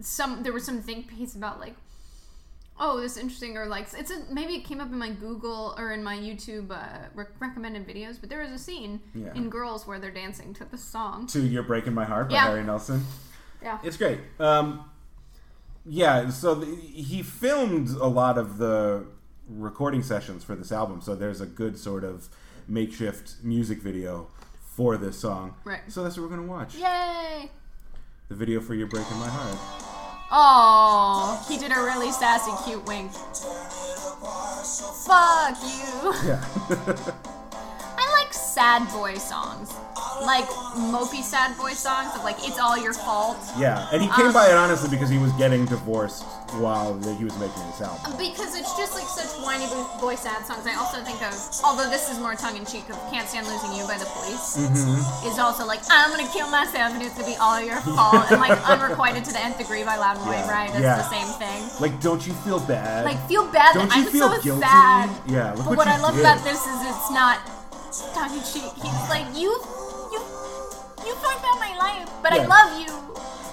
some 0.00 0.42
there 0.42 0.52
was 0.52 0.64
some 0.66 0.82
think 0.82 1.08
piece 1.08 1.34
about 1.34 1.58
like, 1.58 1.74
oh, 2.78 3.00
this 3.00 3.12
is 3.12 3.18
interesting 3.22 3.56
or 3.56 3.64
like 3.64 3.86
it's 3.96 4.10
a, 4.10 4.24
maybe 4.30 4.56
it 4.56 4.64
came 4.66 4.78
up 4.78 4.88
in 4.92 4.98
my 4.98 5.08
Google 5.08 5.74
or 5.78 5.92
in 5.92 6.04
my 6.04 6.18
YouTube 6.18 6.70
uh, 6.70 7.06
rec- 7.14 7.40
recommended 7.40 7.86
videos. 7.88 8.20
But 8.20 8.28
there 8.28 8.40
was 8.42 8.50
a 8.50 8.58
scene 8.58 9.00
Yeah. 9.14 9.32
in 9.34 9.48
Girls 9.48 9.86
where 9.86 9.98
they're 9.98 10.10
dancing 10.10 10.52
to 10.52 10.66
the 10.66 10.76
song. 10.76 11.26
to 11.28 11.40
"You're 11.40 11.62
Breaking 11.62 11.94
My 11.94 12.04
Heart" 12.04 12.28
by 12.28 12.34
Yeah. 12.34 12.48
Harry 12.48 12.62
Nilsson. 12.62 13.06
Yeah. 13.62 13.78
It's 13.82 13.96
great. 13.96 14.18
Um, 14.38 14.90
yeah, 15.86 16.28
so 16.30 16.56
the, 16.56 16.66
he 16.76 17.22
filmed 17.22 17.88
a 17.88 18.06
lot 18.06 18.36
of 18.38 18.58
the 18.58 19.06
recording 19.48 20.02
sessions 20.02 20.44
for 20.44 20.54
this 20.54 20.72
album, 20.72 21.00
so 21.00 21.14
there's 21.14 21.40
a 21.40 21.46
good 21.46 21.78
sort 21.78 22.04
of 22.04 22.28
makeshift 22.68 23.34
music 23.42 23.80
video 23.82 24.28
for 24.60 24.96
this 24.96 25.18
song. 25.18 25.54
Right. 25.64 25.80
So 25.88 26.02
that's 26.02 26.16
what 26.16 26.24
we're 26.24 26.36
gonna 26.36 26.48
watch. 26.50 26.74
Yay! 26.74 27.50
The 28.28 28.34
video 28.34 28.60
for 28.60 28.74
"You're 28.74 28.88
Breaking 28.88 29.16
My 29.18 29.28
Heart." 29.28 29.58
Oh, 30.30 31.46
he 31.48 31.56
did 31.56 31.70
a 31.70 31.80
really 31.80 32.10
sassy, 32.10 32.50
cute 32.64 32.84
wink. 32.86 33.12
Fuck 35.06 35.56
you. 35.62 36.12
Yeah. 36.26 36.44
I 37.98 38.22
like 38.22 38.34
sad 38.34 38.88
boy 38.92 39.14
songs. 39.14 39.72
Like 40.22 40.48
mopey 40.76 41.22
sad 41.22 41.56
boy 41.58 41.72
songs 41.72 42.14
of 42.16 42.24
like 42.24 42.36
it's 42.40 42.58
all 42.58 42.76
your 42.78 42.92
fault. 42.94 43.36
yeah, 43.58 43.88
and 43.92 44.00
he 44.02 44.08
Um, 44.08 44.16
came 44.16 44.32
by 44.32 44.46
it 44.48 44.54
honestly 44.56 44.88
because 44.88 45.08
he 45.10 45.18
was 45.18 45.30
getting 45.32 45.64
divorced 45.66 46.24
while 46.62 46.94
he 47.18 47.24
was 47.24 47.36
making 47.38 47.62
this 47.68 47.80
album. 47.82 48.16
Because 48.16 48.56
it's 48.56 48.72
just 48.76 48.94
like 48.94 49.04
such 49.06 49.28
whiny 49.44 49.66
bo- 49.66 49.86
boy 50.00 50.14
sad 50.14 50.46
songs. 50.46 50.66
I 50.66 50.74
also 50.74 51.02
think 51.04 51.20
of, 51.22 51.34
although 51.64 51.88
this 51.90 52.08
is 52.10 52.18
more 52.18 52.34
tongue 52.34 52.56
in 52.56 52.64
cheek, 52.64 52.88
of 52.88 52.96
"Can't 53.12 53.28
Stand 53.28 53.46
Losing 53.46 53.72
You" 53.76 53.84
by 53.86 53.98
the 53.98 54.06
Police. 54.16 54.56
Mm-hmm. 54.56 55.28
Is 55.28 55.38
also 55.38 55.66
like 55.66 55.80
I'm 55.90 56.10
gonna 56.10 56.28
kill 56.32 56.48
myself 56.50 56.92
and 56.94 57.02
it's 57.02 57.14
gonna 57.14 57.26
be 57.28 57.36
all 57.36 57.60
your 57.60 57.80
fault. 57.82 58.30
and 58.30 58.40
like 58.40 58.56
"Unrequited 58.72 59.24
to 59.26 59.32
the 59.32 59.40
Nth 59.42 59.58
Degree" 59.58 59.84
by 59.84 59.96
Loudon 59.96 60.24
Yeah. 60.24 60.30
Wainwright 60.32 60.70
is 60.74 60.80
Yeah. 60.82 60.96
the 60.96 61.08
same 61.10 61.28
thing. 61.38 61.60
Like, 61.80 62.00
don't 62.00 62.26
you 62.26 62.32
feel 62.46 62.60
bad? 62.60 63.04
Like 63.04 63.20
feel 63.28 63.46
bad 63.46 63.74
Don't 63.74 63.92
you 63.94 64.02
I'm 64.02 64.10
feel 64.10 64.30
so 64.34 64.40
guilty? 64.42 64.62
sad. 64.62 65.10
Yeah, 65.26 65.52
But 65.56 65.66
what 65.66 65.76
what 65.78 65.88
I 65.88 65.98
love 66.00 66.14
did. 66.16 66.24
about 66.24 66.40
this 66.42 66.60
is 66.66 66.78
it's 66.88 67.10
not 67.10 67.38
tongue 68.14 68.32
in 68.36 68.42
cheek. 68.44 68.72
He's 68.82 69.08
like 69.08 69.24
you, 69.36 69.52
you, 71.06 71.14
fucked 71.14 71.44
up 71.44 71.58
my 71.60 71.76
life, 71.78 72.10
but 72.22 72.32
Yeah. 72.34 72.42
I 72.42 72.46
love 72.46 72.80
you. 72.80 72.92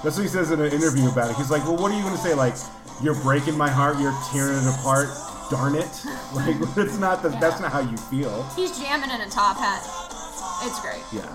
That's 0.04 0.18
what 0.18 0.24
he 0.24 0.28
says 0.28 0.52
in 0.52 0.60
an 0.60 0.72
interview 0.74 1.08
about 1.10 1.30
it. 1.32 1.38
He's 1.38 1.50
like, 1.52 1.64
"Well, 1.64 1.78
what 1.78 1.92
are 1.92 1.96
you 1.96 2.02
going 2.04 2.16
to 2.16 2.22
say? 2.22 2.34
Like, 2.34 2.56
you're 3.02 3.16
breaking 3.16 3.58
my 3.58 3.70
heart. 3.70 3.98
You're 4.00 4.16
tearing 4.32 4.58
it 4.58 4.68
apart. 4.80 5.08
Darn 5.50 5.76
it! 5.76 5.88
Like, 6.34 6.56
it's 6.78 6.98
not 6.98 7.22
the, 7.22 7.30
That's 7.30 7.60
not 7.62 7.72
how 7.72 7.80
you 7.80 7.96
feel. 7.96 8.44
He's 8.56 8.78
jamming 8.78 9.12
in 9.12 9.22
a 9.22 9.30
top 9.30 9.58
hat. 9.58 9.82
It's 10.66 10.80
great. 10.82 11.04
Yeah, 11.14 11.30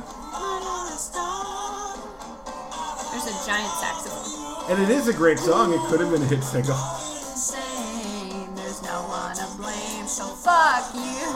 There's 3.10 3.26
a 3.26 3.46
giant 3.46 3.72
saxophone. 3.80 4.70
and 4.70 4.82
it 4.82 4.90
is 4.90 5.08
a 5.08 5.12
great 5.14 5.38
song. 5.38 5.72
It 5.72 5.80
could 5.88 6.00
have 6.00 6.10
been 6.10 6.22
a 6.22 6.26
hit 6.26 6.42
single. 6.44 6.74
Saying 6.74 8.54
there's 8.54 8.82
no 8.82 9.02
one 9.08 9.34
to 9.36 9.46
blame, 9.56 10.06
so 10.06 10.24
fuck 10.26 10.92
you. 10.94 11.28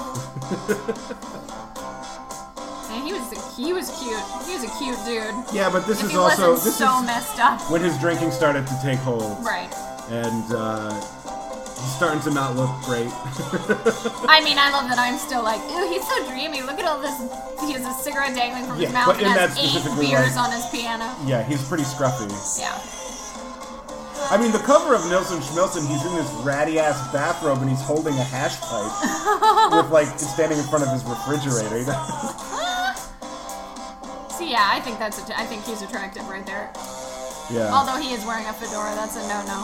He 3.05 3.13
was 3.13 3.57
he 3.57 3.73
was 3.73 3.89
cute. 4.01 4.23
He 4.47 4.55
was 4.55 4.65
a 4.65 4.73
cute 4.79 4.99
dude. 5.05 5.35
Yeah, 5.55 5.69
but 5.71 5.87
this 5.87 5.99
If 6.01 6.07
is 6.07 6.11
he 6.13 6.17
also 6.17 6.53
wasn't 6.53 6.65
this 6.65 6.77
so 6.79 6.99
is 7.01 7.07
messed 7.07 7.39
up. 7.39 7.61
when 7.71 7.83
his 7.83 7.99
drinking 7.99 8.31
started 8.33 8.67
to 8.67 8.75
take 8.83 8.99
hold, 9.01 9.45
Right. 9.45 9.73
and 10.11 10.45
uh, 10.55 10.95
he's 10.95 11.95
starting 11.97 12.21
to 12.23 12.31
not 12.31 12.55
look 12.57 12.71
great. 12.83 13.11
I 14.31 14.41
mean, 14.45 14.59
I 14.59 14.71
love 14.71 14.89
that 14.89 14.99
I'm 14.99 15.19
still 15.19 15.43
like, 15.43 15.61
ooh, 15.71 15.89
he's 15.91 16.07
so 16.07 16.25
dreamy. 16.31 16.63
Look 16.63 16.79
at 16.79 16.87
all 16.87 17.01
this. 17.01 17.17
He 17.61 17.73
has 17.75 17.85
a 17.87 17.93
cigarette 18.03 18.35
dangling 18.35 18.67
from 18.67 18.79
Yeah, 18.81 18.87
his 18.87 18.95
mouth 18.95 19.07
but 19.07 19.17
and 19.19 19.27
in 19.27 19.33
has 19.33 19.55
that 19.55 19.63
eight 19.63 20.01
beers 20.01 20.37
on 20.37 20.51
his 20.53 20.67
piano. 20.71 21.07
yeah, 21.27 21.43
he's 21.43 21.63
pretty 21.69 21.85
scruffy. 21.85 22.31
Yeah. 22.59 22.73
I 24.31 24.37
mean, 24.39 24.53
the 24.53 24.61
cover 24.63 24.95
of 24.95 25.05
Nilsson 25.11 25.41
Schmilsson, 25.41 25.87
he's 25.87 26.07
in 26.07 26.15
this 26.15 26.31
ratty 26.47 26.79
ass 26.79 26.97
bathrobe 27.13 27.59
and 27.61 27.69
he's 27.69 27.83
holding 27.83 28.15
a 28.15 28.23
hash 28.25 28.55
pipe 28.61 29.75
with 29.83 29.91
like 29.91 30.07
standing 30.19 30.59
in 30.59 30.65
front 30.65 30.85
of 30.87 30.91
his 30.95 31.03
refrigerator. 31.05 31.79
you 31.81 31.87
know? 31.91 32.31
So 34.43 34.49
yeah, 34.51 34.75
I 34.75 34.81
think 34.81 34.99
that's. 34.99 35.23
A 35.23 35.39
I 35.39 35.47
think 35.47 35.63
he's 35.63 35.83
attractive 35.83 36.27
right 36.29 36.45
there. 36.45 36.67
yeah. 37.47 37.71
Although 37.71 38.03
he 38.03 38.11
is 38.11 38.27
wearing 38.27 38.43
a 38.51 38.53
fedora, 38.53 38.91
that's 38.99 39.15
a 39.15 39.23
no-no. 39.31 39.63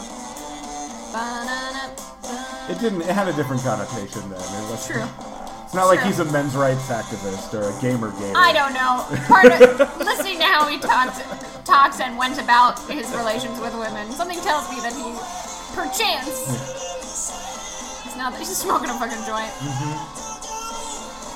Ba-na-na, 1.11 1.91
ba- 2.23 2.71
It 2.71 2.79
didn't. 2.79 3.01
It 3.03 3.11
had 3.11 3.27
a 3.27 3.35
different 3.35 3.59
connotation 3.61 4.23
then. 4.31 4.39
It 4.39 4.65
was 4.71 4.87
True. 4.87 5.03
It's 5.67 5.75
not 5.75 5.91
like 5.91 5.99
True. 5.99 6.07
he's 6.07 6.19
a 6.23 6.31
men's 6.31 6.55
rights 6.55 6.87
activist 6.87 7.51
or 7.59 7.67
a 7.67 7.75
gamer 7.83 8.15
gamer. 8.23 8.39
I 8.39 8.55
don't 8.55 8.71
know. 8.71 9.03
Part 9.27 9.51
of 9.51 9.59
listening 9.99 10.39
to 10.39 10.47
how 10.47 10.63
he 10.71 10.79
talks, 10.79 11.19
talks 11.67 11.99
and 11.99 12.15
went 12.17 12.39
about 12.39 12.79
his 12.87 13.11
relations 13.19 13.59
with 13.59 13.75
women, 13.75 14.07
something 14.15 14.39
tells 14.47 14.63
me 14.71 14.79
that 14.79 14.95
he, 14.95 15.11
perchance, 15.75 16.55
it's 18.07 18.15
not 18.15 18.31
that 18.31 18.39
he's 18.39 18.55
smoking 18.55 18.87
a 18.89 18.95
fucking 18.95 19.27
joint. 19.27 19.51
Mm-hmm. 19.59 19.91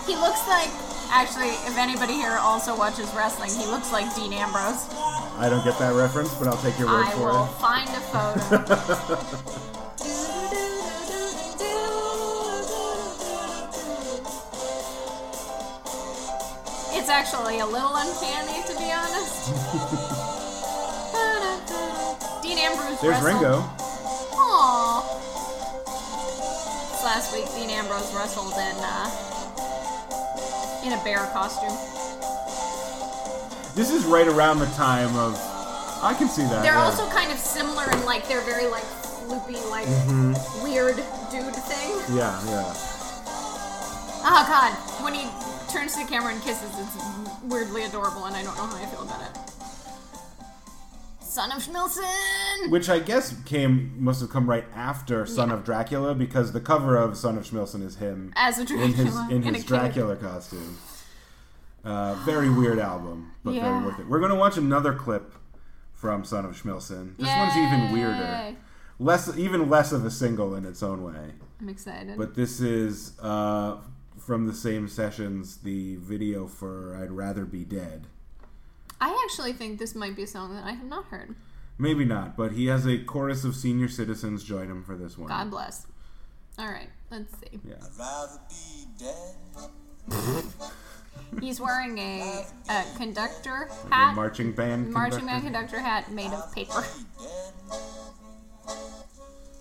He 0.07 0.15
looks 0.15 0.47
like, 0.47 0.71
actually, 1.13 1.49
if 1.69 1.77
anybody 1.77 2.13
here 2.13 2.37
also 2.41 2.75
watches 2.77 3.11
wrestling, 3.15 3.49
he 3.51 3.65
looks 3.67 3.91
like 3.91 4.13
Dean 4.15 4.33
Ambrose. 4.33 4.89
I 5.37 5.47
don't 5.49 5.63
get 5.63 5.77
that 5.79 5.93
reference, 5.95 6.33
but 6.35 6.47
I'll 6.47 6.57
take 6.57 6.77
your 6.79 6.87
word 6.87 7.05
I 7.05 7.11
for 7.11 7.31
will 7.31 7.45
it. 7.45 7.51
find 7.61 7.89
a 7.89 8.01
photo. 8.11 9.59
It's 16.95 17.09
actually 17.09 17.59
a 17.59 17.65
little 17.65 17.95
uncanny, 17.95 18.61
to 18.67 18.73
be 18.77 18.91
honest. 18.93 19.49
Dean 22.43 22.57
Ambrose 22.59 23.01
There's 23.01 23.19
wrestled. 23.21 23.41
Ringo. 23.41 23.61
Aww. 24.37 25.03
This 26.91 27.03
last 27.03 27.33
week, 27.33 27.45
Dean 27.55 27.71
Ambrose 27.71 28.13
wrestled 28.13 28.53
in 28.53 28.75
uh, 28.77 29.09
in 30.83 30.93
a 30.93 31.03
bear 31.03 31.25
costume. 31.33 31.75
This 33.75 33.91
is 33.91 34.05
right 34.05 34.27
around 34.27 34.59
the 34.59 34.67
time 34.77 35.15
of. 35.15 35.35
I 36.03 36.13
can 36.17 36.27
see 36.27 36.43
that. 36.43 36.61
They're 36.61 36.73
yeah. 36.73 36.83
also 36.83 37.07
kind 37.09 37.31
of 37.31 37.37
similar 37.39 37.89
in 37.91 38.05
like 38.05 38.27
they're 38.27 38.41
very 38.41 38.67
like 38.67 38.83
loopy, 39.27 39.57
like 39.69 39.87
Mm-hmm. 39.87 40.63
weird 40.63 40.97
dude 41.31 41.55
thing. 41.55 41.89
Yeah, 42.15 42.35
yeah. 42.45 42.73
Oh 44.25 44.43
god, 44.47 44.73
when 45.03 45.13
he 45.13 45.27
turns 45.71 45.95
to 45.95 46.03
the 46.03 46.09
camera 46.09 46.33
and 46.33 46.41
kisses, 46.43 46.69
it's 46.77 46.95
weirdly 47.43 47.83
adorable, 47.85 48.25
and 48.25 48.35
I 48.35 48.43
don't 48.43 48.55
know 48.57 48.65
how 48.67 48.75
I 48.77 48.85
feel 48.87 49.03
about 49.03 49.21
it. 49.21 49.37
Son 51.21 51.51
of 51.51 51.63
Schmilsson. 51.63 52.03
Which 52.69 52.89
I 52.89 52.99
guess 52.99 53.35
came 53.43 53.93
must 54.01 54.21
have 54.21 54.29
come 54.29 54.49
right 54.49 54.65
after 54.75 55.25
Son 55.25 55.49
Yeah. 55.49 55.55
of 55.55 55.63
Dracula 55.65 56.15
because 56.15 56.51
the 56.51 56.61
cover 56.61 56.95
of 56.97 57.17
Son 57.17 57.37
of 57.37 57.43
Schmilsson 57.45 57.83
is 57.83 57.95
him 57.97 58.31
As 58.35 58.57
a 58.57 58.61
in 58.61 58.67
Dracula 58.67 58.93
his 58.95 59.15
in 59.31 59.43
in 59.43 59.53
a 59.55 59.57
his. 59.57 59.65
Dracula 59.65 60.15
costume. 60.15 60.77
Uh, 61.83 62.15
very 62.25 62.49
weird 62.49 62.79
album, 62.79 63.31
but 63.43 63.53
Yeah. 63.53 63.63
very 63.69 63.85
worth 63.85 63.99
it. 63.99 64.07
We're 64.07 64.19
gonna 64.21 64.35
watch 64.35 64.57
another 64.57 64.93
clip 64.93 65.33
from 65.93 66.23
Son 66.23 66.45
of 66.45 66.51
Schmilsson. 66.61 67.17
This 67.17 67.27
one's 67.27 67.55
even 67.57 67.91
weirder, 67.91 68.55
less 68.99 69.35
even 69.37 69.69
less 69.69 69.91
of 69.91 70.05
a 70.05 70.11
single 70.11 70.55
in 70.55 70.65
its 70.65 70.81
own 70.81 71.03
way. 71.03 71.33
I'm 71.59 71.69
excited. 71.69 72.17
But 72.17 72.35
this 72.35 72.59
is 72.61 73.19
uh, 73.21 73.77
from 74.17 74.47
the 74.47 74.53
same 74.53 74.87
sessions, 74.87 75.57
the 75.57 75.97
video 75.97 76.47
for 76.47 76.95
"I'd 76.95 77.11
Rather 77.11 77.43
Be 77.45 77.65
Dead." 77.65 78.07
I 79.01 79.09
actually 79.25 79.51
think 79.51 79.79
this 79.79 79.93
might 79.95 80.15
be 80.15 80.23
a 80.23 80.27
song 80.27 80.55
that 80.55 80.63
I 80.63 80.71
have 80.71 80.85
not 80.87 81.05
heard. 81.05 81.35
Maybe 81.77 82.05
not, 82.05 82.37
but 82.37 82.51
he 82.51 82.67
has 82.67 82.85
a 82.85 82.97
chorus 82.99 83.43
of 83.43 83.55
senior 83.55 83.87
citizens 83.87 84.43
join 84.43 84.69
him 84.69 84.83
for 84.83 84.95
this 84.95 85.17
one. 85.17 85.29
God 85.29 85.49
bless. 85.49 85.87
All 86.59 86.67
right, 86.67 86.89
let's 87.09 87.33
see. 87.39 87.59
Yeah. 87.67 87.75
I'd 87.81 87.97
rather 87.97 88.39
be 88.49 88.85
dead. 88.99 90.43
He's 91.41 91.59
wearing 91.59 91.97
a, 91.97 92.45
a 92.69 92.83
conductor 92.95 93.69
hat, 93.89 94.15
marching 94.15 94.51
band. 94.51 94.91
marching 94.91 95.25
band 95.25 95.43
conductor. 95.43 95.77
conductor 95.77 95.79
hat 95.79 96.11
made 96.11 96.31
of 96.31 96.53
paper. 96.53 96.83
dead 97.19 97.53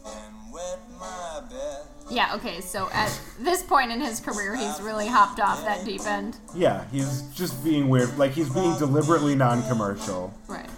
and 0.05 0.53
wet 0.53 0.79
my 0.99 1.41
bed. 1.49 1.87
Yeah, 2.11 2.35
okay, 2.35 2.61
so 2.61 2.91
at 2.93 3.19
this 3.39 3.63
point 3.63 3.91
in 3.91 4.01
his 4.01 4.21
career, 4.21 4.55
he's 4.55 4.81
really 4.83 5.07
hopped 5.07 5.41
off 5.41 5.65
that 5.65 5.85
deep 5.87 6.05
end. 6.05 6.37
Yeah, 6.55 6.85
he's 6.91 7.23
just 7.35 7.65
being 7.65 7.89
weird. 7.89 8.19
Like 8.19 8.33
he's 8.33 8.51
being 8.53 8.77
deliberately 8.79 9.35
non-commercial, 9.35 10.35
Right. 10.47 10.69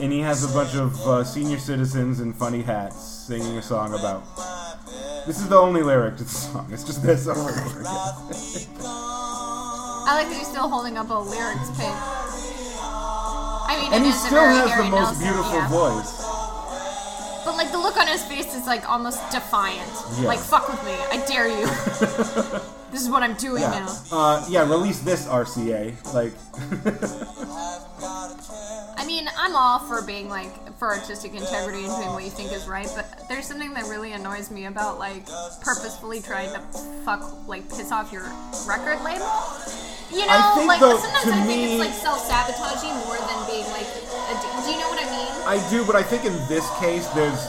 And 0.00 0.12
he 0.12 0.20
has 0.20 0.42
a 0.44 0.48
bunch 0.54 0.74
of 0.74 0.98
uh, 1.06 1.22
senior 1.24 1.58
citizens 1.58 2.20
in 2.20 2.32
funny 2.32 2.62
hats 2.62 2.96
singing 2.96 3.58
a 3.58 3.62
song 3.62 3.92
about. 3.94 4.22
This 5.26 5.38
is 5.40 5.48
the 5.48 5.56
only 5.58 5.82
lyric 5.82 6.16
to 6.16 6.24
the 6.24 6.30
song. 6.30 6.68
It's 6.72 6.84
just 6.84 7.02
this 7.02 7.26
over 7.26 7.50
and 7.50 7.60
over 7.60 7.80
again. 7.80 7.84
Rather 7.84 8.28
be 8.34 8.64
gone. 8.80 10.08
I 10.08 10.14
like 10.16 10.28
that 10.28 10.38
he's 10.38 10.48
still 10.48 10.68
holding 10.68 10.96
up 10.96 11.10
a 11.10 11.14
lyrics 11.14 11.70
page. 11.76 11.86
I 13.70 13.78
mean, 13.80 13.92
And 13.92 14.04
he 14.04 14.12
still 14.12 14.42
has 14.42 14.76
the 14.76 14.84
most 14.84 15.20
Nelson, 15.20 15.22
beautiful 15.22 15.52
yeah. 15.52 15.68
voice. 15.68 16.29
But 17.44 17.56
like 17.56 17.70
the 17.72 17.78
look 17.78 17.96
on 17.96 18.06
his 18.06 18.22
face 18.24 18.54
is 18.54 18.66
like 18.66 18.88
almost 18.88 19.18
defiant. 19.30 19.90
Yeah. 20.20 20.26
Like 20.26 20.38
fuck 20.40 20.68
with 20.68 20.82
me, 20.84 20.92
I 21.10 21.24
dare 21.26 21.48
you. 21.48 21.66
this 22.92 23.02
is 23.02 23.08
what 23.08 23.22
I'm 23.22 23.34
doing 23.34 23.62
Yeah. 23.62 23.86
now. 23.86 23.98
Uh, 24.12 24.46
yeah, 24.48 24.62
release 24.68 25.00
this 25.00 25.26
RCA. 25.26 25.94
Like, 26.14 26.32
Haven't 26.54 28.00
got 28.00 28.32
a 28.32 28.34
care. 28.42 28.94
I 28.96 29.04
mean, 29.06 29.28
I'm 29.36 29.56
all 29.56 29.78
for 29.80 30.02
being 30.02 30.28
like 30.28 30.50
for 30.78 30.88
artistic 30.94 31.34
integrity 31.34 31.84
and 31.84 31.94
doing 31.96 32.12
what 32.12 32.24
you 32.24 32.30
think 32.30 32.52
is 32.52 32.66
right, 32.68 32.88
but 32.94 33.28
there's 33.28 33.46
something 33.46 33.72
that 33.74 33.84
really 33.84 34.12
annoys 34.12 34.50
me 34.50 34.66
about 34.66 34.98
like 34.98 35.24
purposefully 35.62 36.20
trying 36.20 36.52
to 36.52 36.60
fuck 37.04 37.22
like 37.48 37.68
piss 37.68 37.90
off 37.92 38.12
your 38.12 38.22
record 38.68 39.00
label. 39.04 39.28
You 40.12 40.26
know, 40.26 40.64
like 40.66 40.80
though, 40.80 40.98
sometimes 40.98 41.28
I 41.32 41.44
think 41.46 41.70
it's 41.70 41.78
like 41.80 41.94
self-sabotaging 41.94 42.94
more 43.06 43.16
than 43.16 43.46
being 43.46 43.66
like. 43.70 43.86
A, 43.86 44.32
do 44.64 44.70
you 44.70 44.78
know 44.78 44.88
what 44.90 44.98
I 45.02 45.06
mean? 45.10 45.30
I 45.46 45.70
do, 45.70 45.84
but 45.84 45.94
I 45.96 46.02
think 46.02 46.24
in 46.24 46.32
this 46.48 46.68
case, 46.78 47.06
there's 47.08 47.39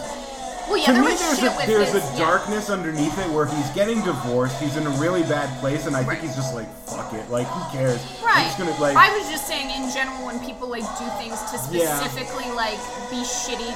Well, 0.72 0.80
yeah, 0.80 0.86
to 0.88 0.94
there 0.94 1.04
me, 1.04 1.10
there's 1.20 1.40
a 1.44 1.68
there's 1.68 1.92
his, 1.92 2.04
a 2.04 2.14
yeah. 2.16 2.20
darkness 2.20 2.70
underneath 2.70 3.18
it 3.20 3.30
where 3.30 3.46
he's 3.46 3.70
getting 3.72 4.02
divorced. 4.06 4.56
He's 4.62 4.78
in 4.78 4.88
a 4.88 4.90
really 4.92 5.24
bad 5.24 5.52
place, 5.60 5.86
and 5.86 5.98
I 5.98 6.04
Right. 6.04 6.18
think 6.18 6.32
he's 6.32 6.36
just 6.36 6.56
like, 6.56 6.72
fuck 6.88 7.12
it. 7.14 7.30
Like, 7.30 7.46
who 7.48 7.78
cares? 7.78 8.00
Right. 8.24 8.48
gonna 8.58 8.72
like. 8.80 8.96
I 8.96 9.12
was 9.18 9.30
just 9.30 9.48
saying 9.48 9.68
in 9.70 9.92
general 9.92 10.26
when 10.26 10.40
people 10.40 10.70
like 10.70 10.88
do 10.98 11.06
things 11.20 11.36
to 11.52 11.60
Yeah. 11.76 12.00
specifically 12.00 12.50
like 12.56 12.80
be 13.12 13.20
shitty. 13.20 13.68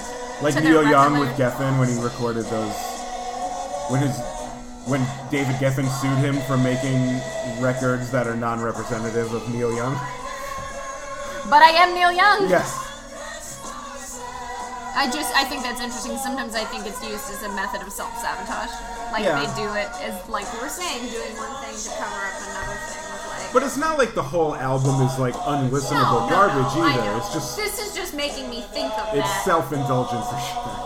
like 0.42 0.56
Neil 0.64 0.88
Young 0.88 1.20
with. 1.20 1.36
Geffen 1.38 1.80
when 1.80 1.90
he 1.90 2.00
recorded 2.02 2.46
those. 2.46 2.74
When 3.92 4.00
his 4.00 4.16
when 4.88 5.06
David 5.32 5.56
Geffen 5.56 5.90
sued 6.00 6.18
him 6.20 6.40
for 6.48 6.56
making 6.58 7.20
records 7.60 8.10
that 8.12 8.26
are 8.28 8.36
non-representative 8.38 9.34
of 9.34 9.50
Neil 9.54 9.76
Young. 9.76 10.00
But 11.50 11.62
I 11.62 11.72
am 11.84 11.94
Neil 11.94 12.12
Young. 12.12 12.48
yes. 12.50 12.85
I 14.96 15.10
just 15.12 15.34
I 15.36 15.44
think 15.44 15.64
that's 15.64 15.82
interesting. 15.82 16.18
Sometimes 16.18 16.56
I 16.56 16.64
think 16.66 16.86
it's 16.88 17.02
used 17.04 17.30
as 17.30 17.44
a 17.44 17.50
method 17.54 17.82
of 17.82 17.92
self 17.92 18.16
sabotage. 18.18 18.72
Like 19.12 19.24
Yeah. 19.24 19.40
they 19.44 19.48
do 19.56 19.68
it 19.76 19.90
as 20.02 20.16
like 20.30 20.48
we 20.54 20.60
were 20.60 20.70
saying, 20.70 21.10
doing 21.12 21.36
one 21.38 21.52
thing 21.64 21.76
to 21.76 21.90
cover 22.00 22.22
up 22.26 22.36
another 22.48 22.78
thing. 22.88 23.04
Like, 23.44 23.54
But 23.54 23.64
it's 23.64 23.78
not 23.78 23.98
like 23.98 24.14
the 24.16 24.24
whole 24.24 24.56
album 24.56 25.02
is 25.06 25.20
like 25.20 25.36
no, 25.36 25.42
no, 25.42 25.70
unlistenable 25.70 26.30
garbage 26.30 26.74
no, 26.76 26.84
I 26.84 26.94
either. 26.96 27.18
It's 27.20 27.34
just 27.34 27.58
this 27.58 27.80
is 27.80 27.94
just 27.96 28.14
making 28.16 28.50
me 28.50 28.62
think 28.72 28.92
of 28.98 29.08
it's 29.14 29.28
that. 29.28 29.36
It's 29.36 29.44
self-indulgent 29.46 30.24
for 30.26 30.40
sure. 30.40 30.80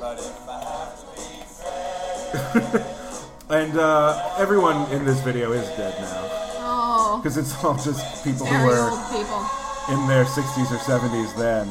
But 0.00 0.18
if 0.18 0.48
I 0.48 0.50
have 0.64 0.96
to 2.72 2.78
be 2.78 2.84
And 3.48 3.78
uh, 3.78 4.34
everyone 4.38 4.90
in 4.90 5.04
this 5.04 5.20
video 5.20 5.52
is 5.52 5.68
dead 5.76 5.94
now 6.00 6.22
oh, 6.66 7.20
because 7.22 7.36
it's 7.36 7.52
all 7.62 7.76
just 7.76 8.24
people 8.24 8.44
who 8.46 8.66
were 8.66 8.90
people. 9.12 9.44
in 9.92 10.08
their 10.08 10.24
60s 10.24 10.72
or 10.72 10.78
70s 10.82 11.36
then, 11.38 11.68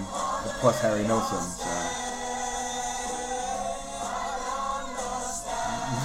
plus 0.59 0.81
Harry 0.81 1.03
Nilsson. 1.03 1.41
So. 1.41 1.65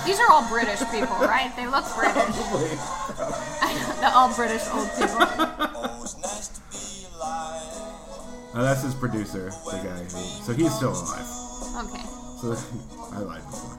These 0.05 0.19
are 0.19 0.31
all 0.31 0.49
British 0.49 0.81
people, 0.91 1.17
right? 1.27 1.55
They 1.57 1.67
look 1.67 1.85
British. 1.95 2.37
They're 4.01 4.13
all 4.15 4.35
British 4.35 4.67
old 4.73 4.89
people. 4.99 5.19
Oh, 5.21 6.01
it's 6.03 6.17
nice 6.19 6.49
to 6.49 6.61
be 6.73 7.07
alive. 7.15 8.55
That's 8.55 8.83
his 8.83 8.95
producer, 8.95 9.53
the 9.67 9.77
guy. 9.77 10.03
Who, 10.05 10.09
so 10.09 10.53
he's 10.53 10.75
still 10.75 10.93
alive. 10.93 11.27
Okay. 11.87 12.05
So 12.41 12.57
I 13.13 13.19
lied 13.21 13.45
before. 13.45 13.77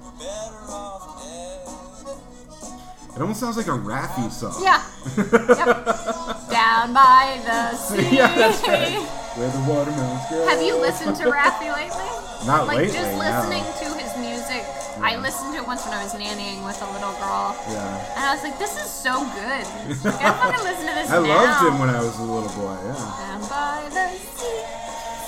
Better 3.13 3.15
off 3.15 3.15
dead. 3.15 3.15
It 3.15 3.21
almost 3.21 3.39
sounds 3.39 3.57
like 3.57 3.67
a 3.67 3.77
Raffi 3.77 4.31
song. 4.31 4.55
Yeah. 4.61 4.83
Yep. 5.17 6.49
Down 6.49 6.93
by 6.93 7.41
the 7.45 7.75
sea. 7.75 8.07
yeah, 8.17 8.35
that's 8.35 8.61
right. 8.67 8.99
Where 9.37 9.49
the 9.49 9.59
watermelons 9.71 10.27
grow. 10.29 10.45
Have 10.47 10.61
you 10.61 10.75
listened 10.79 11.15
to 11.17 11.23
Raffi 11.31 11.71
lately? 11.73 12.09
Not 12.45 12.67
like 12.67 12.77
lately. 12.89 12.93
just 12.93 13.11
no. 13.13 13.19
listening 13.19 13.63
to 13.79 13.87
his 13.97 14.11
music. 14.19 14.63
I 14.99 15.15
listened 15.17 15.53
to 15.55 15.61
it 15.61 15.67
once 15.67 15.85
when 15.85 15.93
I 15.93 16.03
was 16.03 16.13
nannying 16.13 16.65
with 16.65 16.81
a 16.81 16.89
little 16.91 17.13
girl, 17.17 17.55
Yeah. 17.69 18.15
and 18.15 18.23
I 18.27 18.33
was 18.35 18.43
like, 18.43 18.59
"This 18.59 18.75
is 18.77 18.89
so 18.91 19.23
good." 19.33 19.63
Like, 20.03 20.19
I 20.21 20.33
fucking 20.35 20.63
listen 20.67 20.85
to 20.85 20.93
this 20.93 21.09
I 21.15 21.21
now. 21.23 21.31
loved 21.31 21.59
him 21.67 21.79
when 21.79 21.89
I 21.89 22.01
was 22.03 22.19
a 22.19 22.23
little 22.23 22.51
boy. 22.59 22.75
Yeah. 22.83 22.93
Down 23.23 23.41
by 23.47 23.87
the 23.89 24.09
sea. 24.19 24.61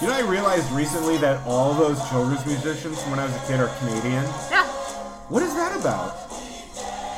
You 0.01 0.07
know, 0.11 0.15
I 0.19 0.21
realized 0.29 0.69
recently 0.73 1.17
that 1.19 1.39
all 1.47 1.73
those 1.73 1.97
children's 2.09 2.45
musicians 2.45 3.01
from 3.01 3.11
when 3.11 3.19
I 3.19 3.25
was 3.25 3.35
a 3.35 3.39
kid 3.47 3.59
are 3.61 3.71
Canadian. 3.79 4.25
Yeah. 4.51 4.67
What 5.29 5.43
is 5.43 5.53
that 5.55 5.79
about? 5.79 6.32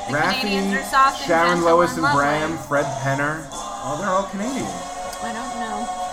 The 0.08 0.18
Canadians 0.18 0.74
are 0.74 0.84
soft 0.84 1.20
and 1.22 1.28
Sharon 1.28 1.62
Lois 1.64 1.97
and. 1.97 2.01
Bram, 2.01 2.58
Fred 2.60 2.86
Penner. 3.01 3.47
Oh, 3.51 3.97
they're 3.99 4.10
all 4.10 4.24
Canadian. 4.30 4.66
I 4.66 5.34
don't 5.34 5.60
know. 5.60 6.06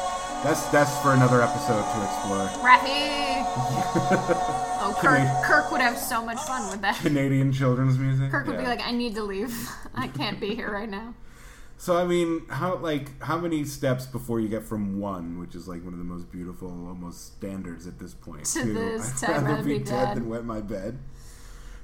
That's 0.43 0.66
that's 0.68 0.97
for 1.03 1.12
another 1.12 1.43
episode 1.43 1.82
to 1.82 2.05
explore. 2.05 2.49
Raffi. 2.66 3.45
oh, 4.80 4.97
Kirk. 4.99 5.16
Canadian. 5.18 5.45
Kirk 5.45 5.70
would 5.70 5.80
have 5.80 5.99
so 5.99 6.24
much 6.24 6.40
fun 6.40 6.70
with 6.70 6.80
that. 6.80 6.97
Canadian 6.97 7.53
children's 7.53 7.99
music. 7.99 8.30
Kirk 8.30 8.47
would 8.47 8.59
be 8.59 8.64
like, 8.64 8.80
I 8.80 8.93
need 8.93 9.14
to 9.14 9.22
leave. 9.22 9.55
I 9.95 10.09
can't 10.09 10.40
be 10.40 10.55
here 10.55 10.72
right 10.72 10.88
now. 10.88 11.14
So 11.76 11.97
I 11.97 12.05
mean, 12.05 12.47
how 12.49 12.76
like 12.76 13.20
how 13.22 13.36
many 13.38 13.64
steps 13.64 14.07
before 14.07 14.40
you 14.40 14.49
get 14.49 14.62
from 14.64 15.01
one, 15.01 15.38
which 15.38 15.55
is 15.55 15.68
like 15.68 15.84
one 15.84 15.93
of 15.93 15.99
the 15.99 16.05
most 16.05 16.30
beautiful, 16.32 16.68
almost 16.88 17.36
standards 17.36 17.86
at 17.86 17.99
this 17.99 18.14
point, 18.14 18.45
To 18.47 18.64
this, 18.72 19.22
I'd 19.28 19.36
I'd 19.36 19.43
rather 19.43 19.64
be 19.64 19.80
dead. 19.80 20.16
than 20.16 20.28
wet 20.28 20.45
my 20.45 20.61
bed. 20.61 20.99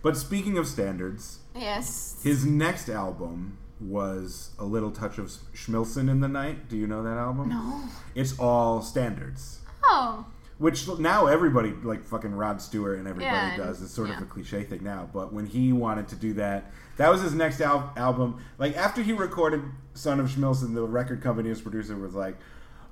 But 0.01 0.17
speaking 0.17 0.57
of 0.57 0.67
standards, 0.69 1.41
Yes. 1.59 2.21
his 2.23 2.45
next 2.45 2.89
album 2.89 3.59
was 3.81 4.51
a 4.59 4.65
little 4.65 4.91
touch 4.91 5.19
of 5.19 5.27
Schmilsson 5.55 6.11
in 6.11 6.21
the 6.21 6.29
night. 6.29 6.69
Do 6.69 6.77
you 6.77 6.87
know 6.87 7.03
that 7.03 7.17
album? 7.17 7.49
No. 7.51 7.83
It's 8.15 8.39
all 8.39 8.83
standards. 8.83 9.61
Oh. 9.85 10.27
Which 10.59 10.89
now 10.99 11.27
everybody, 11.27 11.71
like 11.85 12.03
fucking 12.05 12.35
Rod 12.35 12.61
Stewart 12.61 12.99
and 12.99 13.07
everybody 13.07 13.27
Yeah, 13.37 13.51
and- 13.51 13.57
does. 13.63 13.81
It's 13.81 13.93
sort 13.93 14.09
yeah. 14.09 14.17
of 14.17 14.23
a 14.23 14.27
cliche 14.27 14.65
thing 14.65 14.83
now. 14.83 15.09
But 15.13 15.33
when 15.33 15.47
he 15.47 15.73
wanted 15.73 16.09
to 16.09 16.17
do 16.17 16.33
that, 16.35 16.73
that 16.97 17.11
was 17.11 17.23
his 17.23 17.33
next 17.35 17.61
al- 17.61 17.93
album. 17.97 18.43
Like 18.59 18.77
after 18.77 19.01
he 19.03 19.13
recorded 19.13 19.63
Son 19.95 20.19
of 20.19 20.29
Schmilsson, 20.29 20.75
the 20.75 20.83
record 20.83 21.23
company, 21.23 21.49
his 21.49 21.61
producer 21.61 21.97
was 21.97 22.15
like, 22.15 22.37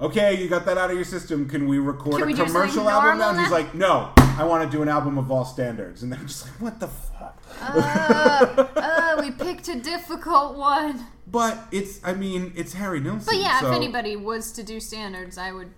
"Okay, 0.00 0.40
you 0.40 0.48
got 0.48 0.64
that 0.66 0.78
out 0.78 0.90
of 0.90 0.96
your 0.96 1.04
system. 1.04 1.48
Can 1.48 1.66
we 1.66 1.78
record 1.80 2.14
Can 2.14 2.22
a 2.22 2.26
we 2.26 2.34
commercial 2.34 2.88
album 2.88 3.18
now?" 3.18 3.30
And 3.30 3.40
he's 3.40 3.50
like, 3.50 3.74
"No, 3.74 4.12
I 4.36 4.44
want 4.44 4.70
to 4.70 4.76
do 4.76 4.82
an 4.82 4.88
album 4.88 5.18
of 5.18 5.30
all 5.30 5.44
standards." 5.44 6.02
And 6.02 6.12
they're 6.12 6.20
just 6.20 6.44
like, 6.46 6.60
"What 6.60 6.80
the 6.80 6.88
fuck?" 6.88 7.42
Uh, 7.60 8.66
uh, 8.76 9.16
we 9.20 9.30
picked 9.30 9.68
a 9.68 9.80
difficult 9.80 10.56
one. 10.56 11.06
But 11.26 11.58
it's, 11.72 12.00
I 12.04 12.14
mean, 12.14 12.52
it's 12.56 12.72
Harry 12.74 13.00
Nilsson. 13.00 13.24
But 13.26 13.42
yeah, 13.42 13.60
so- 13.60 13.68
if 13.70 13.74
anybody 13.76 14.14
was 14.16 14.52
to 14.52 14.62
do 14.62 14.78
standards, 14.80 15.38
I 15.38 15.52
would 15.52 15.70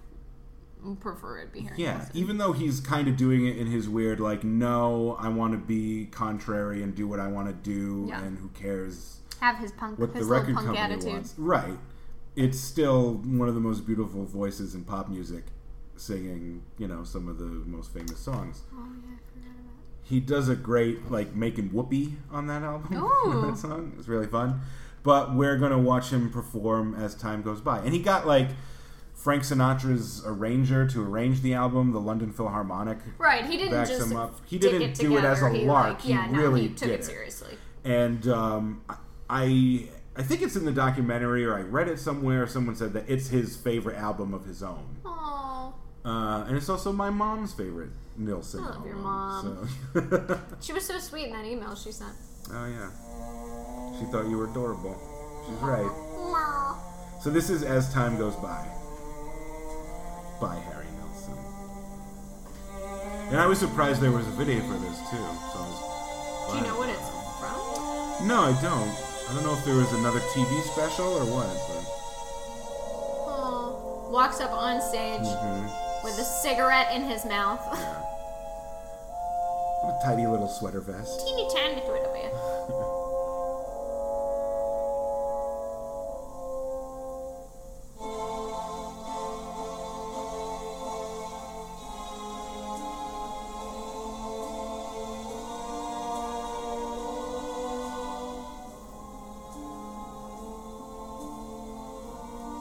prefer 1.00 1.38
it 1.38 1.52
be 1.52 1.60
Harry 1.60 1.74
Yeah, 1.76 1.98
Nilsson. 1.98 2.16
even 2.16 2.38
though 2.38 2.52
he's 2.52 2.80
kind 2.80 3.08
of 3.08 3.16
doing 3.16 3.46
it 3.46 3.56
in 3.56 3.66
his 3.66 3.88
weird, 3.88 4.20
like, 4.20 4.44
no, 4.44 5.16
I 5.20 5.28
want 5.28 5.52
to 5.52 5.58
be 5.58 6.06
contrary 6.10 6.82
and 6.82 6.94
do 6.94 7.08
what 7.08 7.18
I 7.20 7.28
want 7.28 7.48
to 7.48 7.52
do, 7.54 8.06
Yeah. 8.08 8.22
and 8.22 8.38
who 8.38 8.48
cares 8.50 9.18
Have 9.40 9.56
his 9.58 9.72
punk, 9.72 9.98
what 9.98 10.12
his 10.14 10.26
the 10.26 10.32
record 10.32 10.54
punk 10.54 10.66
company 10.66 10.78
attitude. 10.94 11.12
wants. 11.12 11.34
Right. 11.38 11.78
It's 12.36 12.60
still 12.60 13.14
one 13.14 13.48
of 13.48 13.54
the 13.54 13.60
most 13.60 13.86
beautiful 13.86 14.24
voices 14.24 14.74
in 14.74 14.84
pop 14.84 15.08
music, 15.08 15.46
singing, 16.00 16.62
you 16.78 16.88
know, 16.88 17.04
some 17.04 17.28
of 17.28 17.38
the 17.38 17.44
most 17.44 17.92
famous 17.92 18.18
songs. 18.18 18.62
Oh, 18.72 18.76
yeah, 18.78 19.14
I 19.14 19.18
forgot 19.32 19.50
about 19.50 19.76
that. 20.02 20.08
He 20.08 20.20
does 20.20 20.48
a 20.48 20.56
great, 20.56 21.10
like, 21.10 21.34
making 21.34 21.68
whoopee 21.72 22.16
on 22.30 22.46
that 22.48 22.62
album. 22.62 22.90
That 23.46 23.56
song. 23.58 23.92
It's 23.98 24.08
really 24.08 24.26
fun. 24.26 24.60
But 25.02 25.34
we're 25.34 25.56
going 25.58 25.72
to 25.72 25.78
watch 25.78 26.10
him 26.10 26.30
perform 26.30 26.94
as 26.94 27.14
time 27.14 27.42
goes 27.42 27.60
by. 27.60 27.78
And 27.78 27.92
he 27.94 28.00
got, 28.00 28.26
like, 28.26 28.48
Frank 29.14 29.42
Sinatra's 29.42 30.22
arranger 30.24 30.86
to 30.88 31.02
arrange 31.02 31.40
the 31.42 31.52
album, 31.54 31.92
the 31.92 32.00
London 32.00 32.32
Philharmonic 32.32 32.98
Right, 33.18 33.44
he 33.44 33.56
didn't 33.56 33.72
backs 33.72 33.90
just 33.90 34.10
him 34.10 34.16
up. 34.16 34.40
He 34.46 34.58
didn't 34.58 34.82
it 34.82 34.94
do 34.94 35.16
it 35.16 35.24
as 35.24 35.42
a. 35.42 35.50
He, 35.50 35.64
lark. 35.64 35.88
like, 35.94 36.00
He 36.02 36.10
yeah, 36.10 36.26
no, 36.30 36.38
really 36.38 36.60
he 36.62 36.68
took 36.68 36.78
did 36.78 36.90
it 36.90 37.00
it. 37.00 37.04
seriously. 37.04 37.54
and 37.84 38.28
um, 38.28 38.82
I 39.28 39.88
I 40.16 40.22
think 40.22 40.42
it's 40.42 40.54
in 40.54 40.64
the 40.64 40.72
documentary 40.72 41.44
or 41.44 41.56
I 41.56 41.62
read 41.62 41.88
it 41.88 41.98
somewhere. 41.98 42.46
Someone 42.46 42.76
said 42.76 42.92
that 42.92 43.08
it's 43.08 43.28
his 43.28 43.56
favorite 43.56 43.96
album 43.96 44.32
of 44.34 44.44
his 44.46 44.62
own, 44.62 44.98
Oh, 45.04 45.57
uh, 46.08 46.44
and 46.46 46.56
it's 46.56 46.68
also 46.68 46.92
my 46.92 47.10
mom's 47.10 47.52
favorite 47.52 47.90
Nilsson. 48.16 48.64
I 48.64 48.68
love 48.70 48.86
your 48.86 48.96
mom. 48.96 49.68
So. 49.94 50.40
she 50.60 50.72
was 50.72 50.84
so 50.86 50.98
sweet 50.98 51.26
in 51.26 51.32
that 51.32 51.44
email 51.44 51.74
she 51.76 51.92
sent. 51.92 52.12
oh 52.52 52.66
yeah, 52.66 52.90
she 53.98 54.04
thought 54.10 54.28
you 54.28 54.36
were 54.38 54.48
adorable. 54.50 54.96
She's 55.46 55.58
right. 55.58 55.90
So 57.22 57.30
this 57.30 57.50
is 57.50 57.62
as 57.62 57.92
time 57.92 58.16
goes 58.16 58.36
by 58.36 58.64
by 60.40 60.54
Harry 60.70 60.86
Nilsson, 60.98 61.34
and 63.30 63.36
I 63.38 63.46
was 63.46 63.58
surprised 63.58 64.00
there 64.00 64.12
was 64.12 64.26
a 64.26 64.30
video 64.32 64.60
for 64.60 64.78
this 64.78 64.98
too. 65.10 65.16
So 65.52 65.58
I 65.58 65.66
was 65.68 66.52
Do 66.52 66.56
you 66.58 66.64
know 66.64 66.78
what 66.78 66.88
it's 66.88 67.08
from? 67.40 68.26
No, 68.28 68.40
I 68.42 68.52
don't. 68.62 68.88
I 69.28 69.34
don't 69.34 69.42
know 69.44 69.52
if 69.52 69.64
there 69.64 69.76
was 69.76 69.92
another 69.92 70.20
TV 70.32 70.62
special 70.72 71.06
or 71.06 71.24
what. 71.26 71.46
Oh, 73.30 74.08
walks 74.10 74.40
up 74.40 74.52
on 74.52 74.80
stage 74.80 75.20
But, 75.20 75.42
Mhm. 75.42 75.87
With 76.04 76.18
a 76.18 76.24
cigarette 76.24 76.94
in 76.94 77.02
his 77.02 77.24
mouth. 77.24 77.60
yeah. 77.72 78.02
What 79.82 80.00
a 80.02 80.04
tidy 80.04 80.26
little 80.26 80.48
sweater 80.48 80.80
vest. 80.80 81.20
Teeny 81.26 81.48
tiny 81.54 81.80
to 81.80 81.94
it, 81.94 82.12
man. 82.12 82.32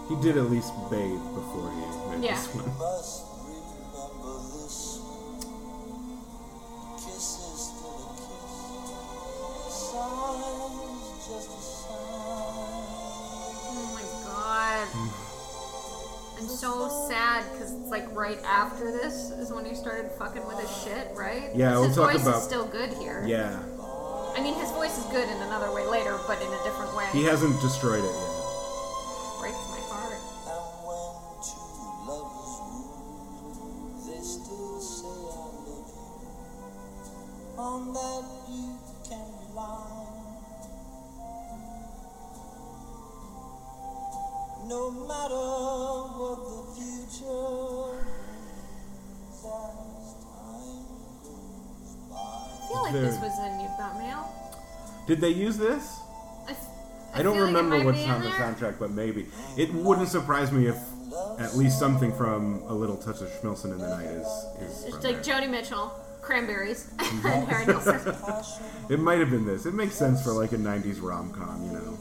He 0.10 0.16
did 0.22 0.38
at 0.38 0.50
least 0.50 0.72
bathe 0.90 1.20
before 1.36 1.70
he 1.72 2.16
made 2.16 2.24
Yeah. 2.24 2.36
this 2.36 2.48
one. 2.56 2.72
So 16.60 16.90
sad 17.08 17.44
because 17.52 17.72
it's 17.74 17.90
like 17.90 18.06
right 18.16 18.40
after 18.44 18.92
this 18.92 19.30
is 19.32 19.52
when 19.52 19.66
he 19.66 19.76
started 19.76 20.10
fucking 20.18 20.46
with 20.48 20.60
his 20.60 20.84
shit, 20.84 21.12
right? 21.16 21.52
Yeah, 21.56 21.74
we'll 21.74 21.84
his 21.84 21.96
talk 21.96 22.12
voice 22.14 22.22
about- 22.24 22.38
is 22.38 22.44
still 22.44 22.66
good 22.66 22.92
here. 22.94 23.24
Yeah, 23.28 23.60
I 24.36 24.42
mean, 24.42 24.56
his 24.56 24.72
voice 24.72 24.98
is 24.98 25.06
good 25.06 25.28
in 25.28 25.38
another 25.44 25.72
way 25.72 25.86
later, 25.86 26.18
but 26.28 26.42
in 26.42 26.48
a 26.48 26.64
different 26.64 26.96
way. 26.96 27.06
he 27.12 27.24
hasn't 27.24 27.60
destroyed 27.62 28.04
it 28.04 28.06
yet. 28.06 28.34
Breaks 29.40 29.64
my 29.70 29.82
heart. 29.90 30.14
And 30.48 30.66
when 30.86 31.14
two 31.46 31.68
lovers 32.10 32.54
woo, 32.66 34.06
they 34.06 34.22
still 34.22 34.80
say 34.82 35.08
I 35.08 35.46
love 35.70 35.90
you. 35.94 37.62
On 37.62 37.94
that 37.94 38.24
you 38.50 38.78
can 39.08 39.26
rely. 39.50 40.06
No 44.68 44.92
matter 44.92 45.46
I 52.14 52.68
feel 52.70 52.82
like 52.84 52.94
Very- 52.94 53.06
this 53.08 53.20
was 53.20 53.40
in 53.40 53.60
You've 53.62 53.78
Got 53.78 53.98
Mail. 53.98 54.34
Did 55.08 55.22
they 55.22 55.30
use 55.30 55.58
this? 55.58 56.00
I, 56.48 56.52
f- 56.52 56.58
I 57.14 57.24
don't 57.24 57.36
feel 57.36 57.44
like 57.46 57.52
it 57.52 57.56
remember 57.56 57.78
might 57.78 57.86
what's 57.86 57.98
be 57.98 58.04
in 58.04 58.10
on 58.12 58.22
the 58.22 58.30
there. 58.30 58.38
soundtrack, 58.40 58.80
but 58.80 58.92
maybe. 58.92 59.26
It 59.56 59.74
wouldn't 59.74 60.10
surprise 60.10 60.52
me 60.52 60.68
if 60.68 60.78
at 61.40 61.56
least 61.56 61.80
something 61.80 62.14
from 62.14 62.62
A 62.68 62.74
Little 62.74 62.98
Touch 62.98 63.22
of 63.22 63.30
Schmilsson 63.30 63.72
in 63.72 63.78
the 63.80 63.88
Night 63.88 64.06
is, 64.06 64.28
is 64.62 64.84
It's 64.84 64.96
from 64.96 65.04
like 65.04 65.24
there. 65.24 65.36
Joni 65.42 65.50
Mitchell, 65.50 65.92
Cranberries, 66.22 66.90
mhm. 66.98 67.26
and 67.26 67.48
Harry 67.48 67.66
Nilsson. 67.66 68.16
It 68.90 69.00
might 69.00 69.20
have 69.20 69.30
been 69.30 69.46
this. 69.46 69.66
It 69.66 69.74
makes 69.74 69.96
sense 69.96 70.24
for 70.24 70.32
like 70.32 70.52
a 70.54 70.58
90s 70.58 71.02
rom 71.02 71.32
com, 71.34 71.62
you 71.66 71.72
know. 71.74 71.98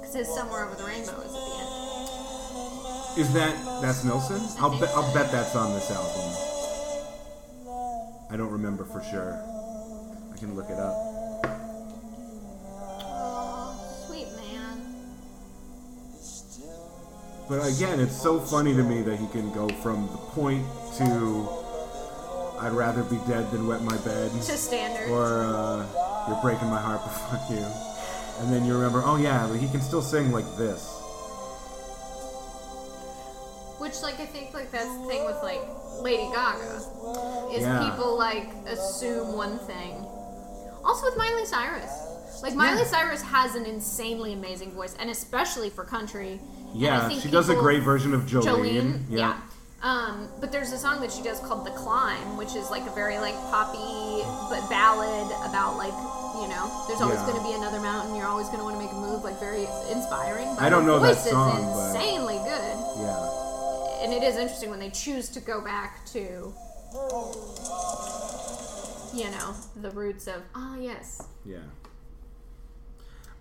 Because 0.00 0.14
it's 0.16 0.32
Somewhere 0.34 0.64
Over 0.66 0.76
the 0.76 0.84
Rainbow 0.84 1.20
is 1.20 1.24
at 1.24 1.30
the 1.32 1.33
end. 1.33 1.33
Is 3.16 3.32
that 3.32 3.54
that's 3.80 4.02
Nilsson? 4.04 4.40
I'll 4.60 4.78
bet 4.80 4.88
I'll 4.90 5.12
bet 5.14 5.30
that's 5.30 5.54
on 5.54 5.72
this 5.74 5.90
album. 5.90 6.32
I 8.30 8.36
don't 8.36 8.50
remember 8.50 8.84
for 8.84 9.02
sure. 9.04 9.40
I 10.32 10.36
can 10.36 10.56
look 10.56 10.68
it 10.68 10.78
up. 10.78 10.94
Oh, 13.06 14.04
sweet 14.06 14.26
man. 14.36 14.82
But 17.48 17.64
again, 17.72 18.00
it's 18.00 18.20
so 18.20 18.40
funny 18.40 18.74
to 18.74 18.82
me 18.82 19.02
that 19.02 19.16
he 19.20 19.28
can 19.28 19.52
go 19.52 19.68
from 19.68 20.08
the 20.08 20.16
point 20.16 20.66
to 20.98 21.48
I'd 22.58 22.72
rather 22.72 23.04
be 23.04 23.18
dead 23.28 23.48
than 23.52 23.66
wet 23.68 23.82
my 23.82 23.96
bed, 23.98 24.32
To 24.32 24.42
standard. 24.56 25.08
or 25.10 25.44
uh, 25.44 25.86
you're 26.26 26.40
breaking 26.42 26.68
my 26.68 26.80
heart, 26.80 27.00
fuck 27.30 27.48
you. 27.50 27.64
And 28.40 28.52
then 28.52 28.64
you 28.64 28.74
remember, 28.74 29.02
oh 29.04 29.16
yeah, 29.16 29.46
but 29.48 29.58
he 29.60 29.68
can 29.68 29.80
still 29.80 30.02
sing 30.02 30.32
like 30.32 30.56
this. 30.56 30.90
Which, 33.94 34.02
like, 34.02 34.18
I 34.18 34.26
think, 34.26 34.52
like, 34.52 34.72
that's 34.72 34.88
the 34.88 35.04
thing 35.06 35.24
with, 35.24 35.40
like, 35.44 35.60
Lady 36.00 36.24
Gaga. 36.34 36.80
Is 37.54 37.62
Yeah. 37.62 37.88
people, 37.88 38.18
like, 38.18 38.48
assume 38.66 39.36
one 39.36 39.56
thing. 39.60 40.04
Also 40.84 41.06
with 41.06 41.16
Miley 41.16 41.44
Cyrus. 41.46 41.92
Like, 42.42 42.54
Miley 42.56 42.80
Yeah. 42.80 42.86
Cyrus 42.88 43.22
has 43.22 43.54
an 43.54 43.66
insanely 43.66 44.32
amazing 44.32 44.72
voice, 44.72 44.96
and 44.98 45.10
especially 45.10 45.70
for 45.70 45.84
country, 45.84 46.40
Yeah, 46.74 47.08
she 47.08 47.30
does 47.30 47.48
a 47.50 47.54
great 47.54 47.84
version 47.84 48.12
of 48.14 48.22
Jolene. 48.22 48.42
Jolene, 48.42 49.00
yeah. 49.08 49.18
yeah. 49.18 49.34
Um, 49.84 50.28
but 50.40 50.50
there's 50.50 50.72
a 50.72 50.78
song 50.78 51.00
that 51.02 51.12
she 51.12 51.22
does 51.22 51.38
called 51.38 51.64
"The 51.64 51.70
Climb," 51.70 52.36
which 52.38 52.56
is 52.56 52.68
like 52.70 52.84
a 52.86 52.90
very 52.90 53.18
like 53.18 53.34
poppy 53.52 54.24
but 54.50 54.68
ballad 54.70 55.30
about 55.48 55.76
like 55.76 55.92
you 56.40 56.48
know, 56.48 56.66
there's 56.88 57.00
always 57.00 57.20
Yeah. 57.20 57.26
going 57.30 57.36
to 57.38 57.44
be 57.44 57.52
another 57.52 57.78
mountain. 57.80 58.16
You're 58.16 58.26
always 58.26 58.46
going 58.46 58.58
to 58.58 58.64
want 58.64 58.76
to 58.76 58.82
make 58.82 58.90
a 58.90 58.96
move. 58.96 59.22
Like 59.22 59.38
very 59.38 59.68
inspiring. 59.92 60.52
But 60.56 60.64
I 60.64 60.68
don't 60.70 60.84
know 60.86 60.98
that 60.98 61.14
voice 61.14 61.30
song, 61.30 61.58
is 61.58 61.64
but- 61.64 61.94
insanely 61.94 62.38
good, 62.38 62.46
Yeah. 62.48 62.53
And 64.04 64.12
it 64.12 64.22
is 64.22 64.36
interesting 64.36 64.68
when 64.68 64.78
they 64.80 64.90
choose 64.90 65.30
to 65.30 65.40
go 65.40 65.62
back 65.62 66.04
to 66.06 66.52
you 69.14 69.30
know 69.30 69.54
the 69.76 69.90
roots 69.92 70.26
of 70.26 70.42
ah 70.54 70.76
yes 70.76 71.22
Yeah. 71.44 71.58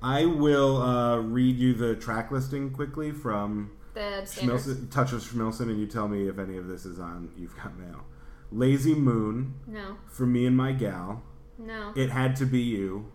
I 0.01 0.26
will 0.26 0.82
uh, 0.82 1.18
read 1.20 1.57
you 1.57 1.74
the 1.74 1.95
track 1.95 2.32
listing 2.32 2.72
quickly 2.72 3.11
from 3.11 3.72
the. 3.93 4.24
Schmilsson, 4.26 4.89
Touch 4.91 5.14
of 5.14 5.22
Schmilsson, 5.22 5.70
and 5.70 5.80
you 5.80 5.86
tell 5.88 6.07
me 6.09 6.28
if 6.28 6.38
any 6.39 6.57
of 6.57 6.68
this 6.68 6.86
is 6.86 6.99
on 6.99 7.32
You've 7.38 7.55
Got 7.55 7.78
Mail. 7.78 8.03
Lazy 8.51 8.95
Moon, 8.95 9.53
No, 9.68 9.95
For 10.07 10.26
Me 10.26 10.45
and 10.45 10.55
My 10.57 10.72
Gal, 10.74 11.24
no. 11.57 11.91
It 11.95 12.09
Had 12.09 12.36
to 12.38 12.45
Be 12.45 12.59
You, 12.61 13.11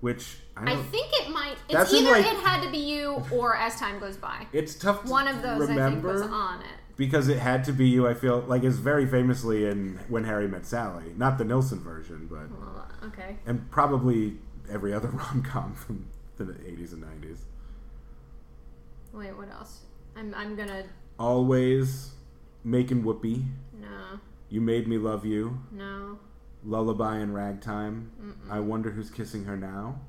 which 0.00 0.38
I 0.56 0.72
I 0.72 0.76
think 0.76 1.08
it 1.12 1.30
might. 1.30 1.56
That's 1.70 1.92
It's 1.92 2.00
either 2.02 2.12
like- 2.12 2.26
it 2.26 2.36
had 2.38 2.62
to 2.62 2.70
be 2.70 2.78
you 2.78 3.22
or 3.32 3.56
as 3.56 3.76
time 3.76 3.98
goes 3.98 4.16
by. 4.16 4.46
it's 4.52 4.74
tough 4.76 5.04
to 5.04 5.10
One 5.10 5.26
of 5.28 5.42
those 5.42 5.62
I 5.62 5.66
think 5.66 5.70
remember 5.70 6.12
was 6.12 6.22
on 6.22 6.60
it. 6.60 6.66
Because 6.98 7.28
It 7.28 7.38
Had 7.38 7.64
to 7.64 7.72
Be 7.72 7.88
You, 7.88 8.06
I 8.06 8.12
feel 8.12 8.40
like 8.40 8.64
is 8.64 8.78
very 8.80 9.06
famously 9.06 9.64
in 9.64 9.98
When 10.08 10.24
Harry 10.24 10.46
Met 10.48 10.66
Sally. 10.66 11.14
Not 11.16 11.38
the 11.38 11.44
Nilsson 11.44 11.78
version, 11.80 12.26
but. 12.30 12.50
Well, 12.50 12.86
okay. 13.06 13.36
And 13.46 13.70
probably 13.70 14.36
every 14.70 14.92
other 14.92 15.08
rom 15.12 15.42
com 15.42 15.74
from 15.74 16.08
the 16.36 16.44
80s 16.44 16.92
and 16.92 17.02
90s. 17.02 17.38
Wait, 19.12 19.34
what 19.36 19.50
else? 19.50 19.80
I'm 20.16 20.34
I'm 20.34 20.54
gonna 20.54 20.84
Always, 21.18 22.10
Making 22.64 23.02
Whoopee, 23.02 23.44
no 23.80 24.20
You 24.50 24.60
Made 24.60 24.86
Me 24.86 24.98
Love 24.98 25.24
You, 25.24 25.58
no 25.72 26.18
Lullaby 26.64 27.16
and 27.16 27.34
Ragtime, 27.34 28.10
I 28.50 28.60
Wonder 28.60 28.90
Who's 28.90 29.10
Kissing 29.10 29.44
Her 29.44 29.56
Now, 29.56 30.00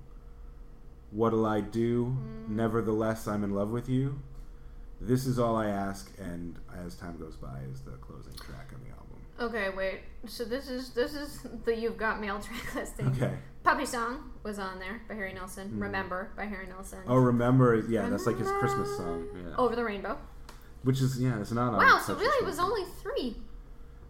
What'll 1.11 1.45
I 1.45 1.61
Do, 1.61 2.17
Mm. 2.17 2.49
Nevertheless 2.49 3.27
I'm 3.27 3.43
in 3.43 3.53
Love 3.55 3.71
with 3.71 3.87
You, 3.89 4.19
This 5.01 5.25
Is 5.25 5.39
All 5.39 5.55
I 5.55 5.67
Ask, 5.67 6.11
and 6.19 6.57
As 6.85 6.95
Time 6.95 7.17
Goes 7.17 7.35
By 7.37 7.59
is 7.71 7.81
the 7.81 7.91
closing 7.91 8.33
track 8.33 8.69
on 8.73 8.81
the 8.83 8.89
album. 8.89 9.17
Okay, 9.39 9.75
wait. 9.75 10.01
So 10.27 10.43
this 10.43 10.69
is 10.69 10.89
this 10.91 11.13
is 11.13 11.39
the 11.63 11.75
You've 11.75 11.97
Got 11.97 12.19
Mail 12.19 12.39
track 12.41 12.75
listing. 12.75 13.07
Okay. 13.07 13.33
Puppy 13.63 13.85
Song 13.85 14.31
was 14.43 14.59
on 14.59 14.79
there 14.79 15.01
by 15.07 15.15
Harry 15.15 15.33
Nilsson. 15.33 15.69
Hmm. 15.69 15.83
Remember 15.83 16.31
by 16.35 16.45
Harry 16.45 16.67
Nilsson. 16.67 16.99
Oh, 17.07 17.15
Remember, 17.15 17.75
is 17.75 17.89
yeah, 17.89 18.09
that's 18.09 18.25
like 18.25 18.37
his 18.37 18.49
Christmas 18.59 18.95
song. 18.97 19.27
Yeah. 19.33 19.55
Over 19.57 19.75
the 19.75 19.83
Rainbow. 19.83 20.17
Which 20.83 21.01
is, 21.01 21.19
yeah, 21.21 21.39
it's 21.39 21.51
not 21.51 21.73
on. 21.73 21.77
Wow, 21.77 21.99
so 22.05 22.13
Touch 22.13 22.23
really 22.23 22.43
it 22.43 22.45
was 22.45 22.57
Schmilsson. 22.57 22.63
only 22.63 22.85
three. 23.01 23.37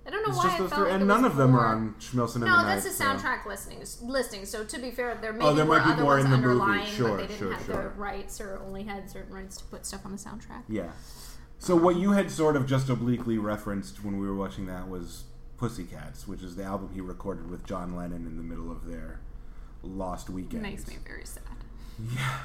I 0.09 0.11
don't 0.11 0.23
know 0.23 0.29
It's 0.29 0.37
why 0.37 0.43
just 0.45 0.55
I 0.55 0.57
felt 0.57 0.73
three, 0.73 0.83
like 0.85 0.93
and 0.93 1.07
none 1.07 1.23
of 1.23 1.35
them 1.35 1.51
more. 1.51 1.59
are 1.59 1.75
on 1.75 1.93
Schmilsson 1.99 2.35
and 2.37 2.45
No, 2.45 2.57
the 2.57 2.63
that's 2.63 2.83
Night, 2.83 2.83
the 2.83 2.89
so- 2.89 3.03
soundtrack 3.27 3.45
listings 3.45 4.01
listing. 4.01 4.43
So 4.43 4.63
to 4.63 4.79
be 4.79 4.89
fair, 4.89 5.13
there 5.21 5.31
maybe 5.31 5.45
Oh, 5.45 5.53
there 5.53 5.65
might 5.65 5.95
be 5.95 6.01
more 6.01 6.17
in 6.17 6.31
the 6.31 6.37
movie. 6.37 6.85
Sure, 6.87 7.09
but 7.09 7.17
they 7.17 7.27
didn't 7.27 7.37
sure, 7.37 7.53
have 7.53 7.65
sure. 7.67 7.83
the 7.83 7.89
rights 7.89 8.41
or 8.41 8.59
only 8.65 8.81
had 8.85 9.07
certain 9.07 9.35
rights 9.35 9.57
to 9.57 9.65
put 9.65 9.85
stuff 9.85 10.03
on 10.07 10.11
the 10.11 10.17
soundtrack. 10.17 10.63
Yeah. 10.67 10.89
So 11.59 11.75
what 11.75 11.97
you 11.97 12.13
had 12.13 12.31
sort 12.31 12.55
of 12.55 12.65
just 12.65 12.89
obliquely 12.89 13.37
referenced 13.37 14.03
when 14.03 14.17
we 14.19 14.25
were 14.25 14.35
watching 14.35 14.65
that 14.65 14.89
was 14.89 15.25
Pussycats, 15.57 16.27
which 16.27 16.41
is 16.41 16.55
the 16.55 16.63
album 16.63 16.89
he 16.95 17.01
recorded 17.01 17.51
with 17.51 17.63
John 17.67 17.95
Lennon 17.95 18.25
in 18.25 18.35
the 18.37 18.43
middle 18.43 18.71
of 18.71 18.85
their 18.87 19.19
Lost 19.83 20.27
Weekend. 20.29 20.63
Makes 20.63 20.87
me 20.87 20.95
very 21.05 21.25
sad. 21.25 21.43
Yeah. 22.15 22.39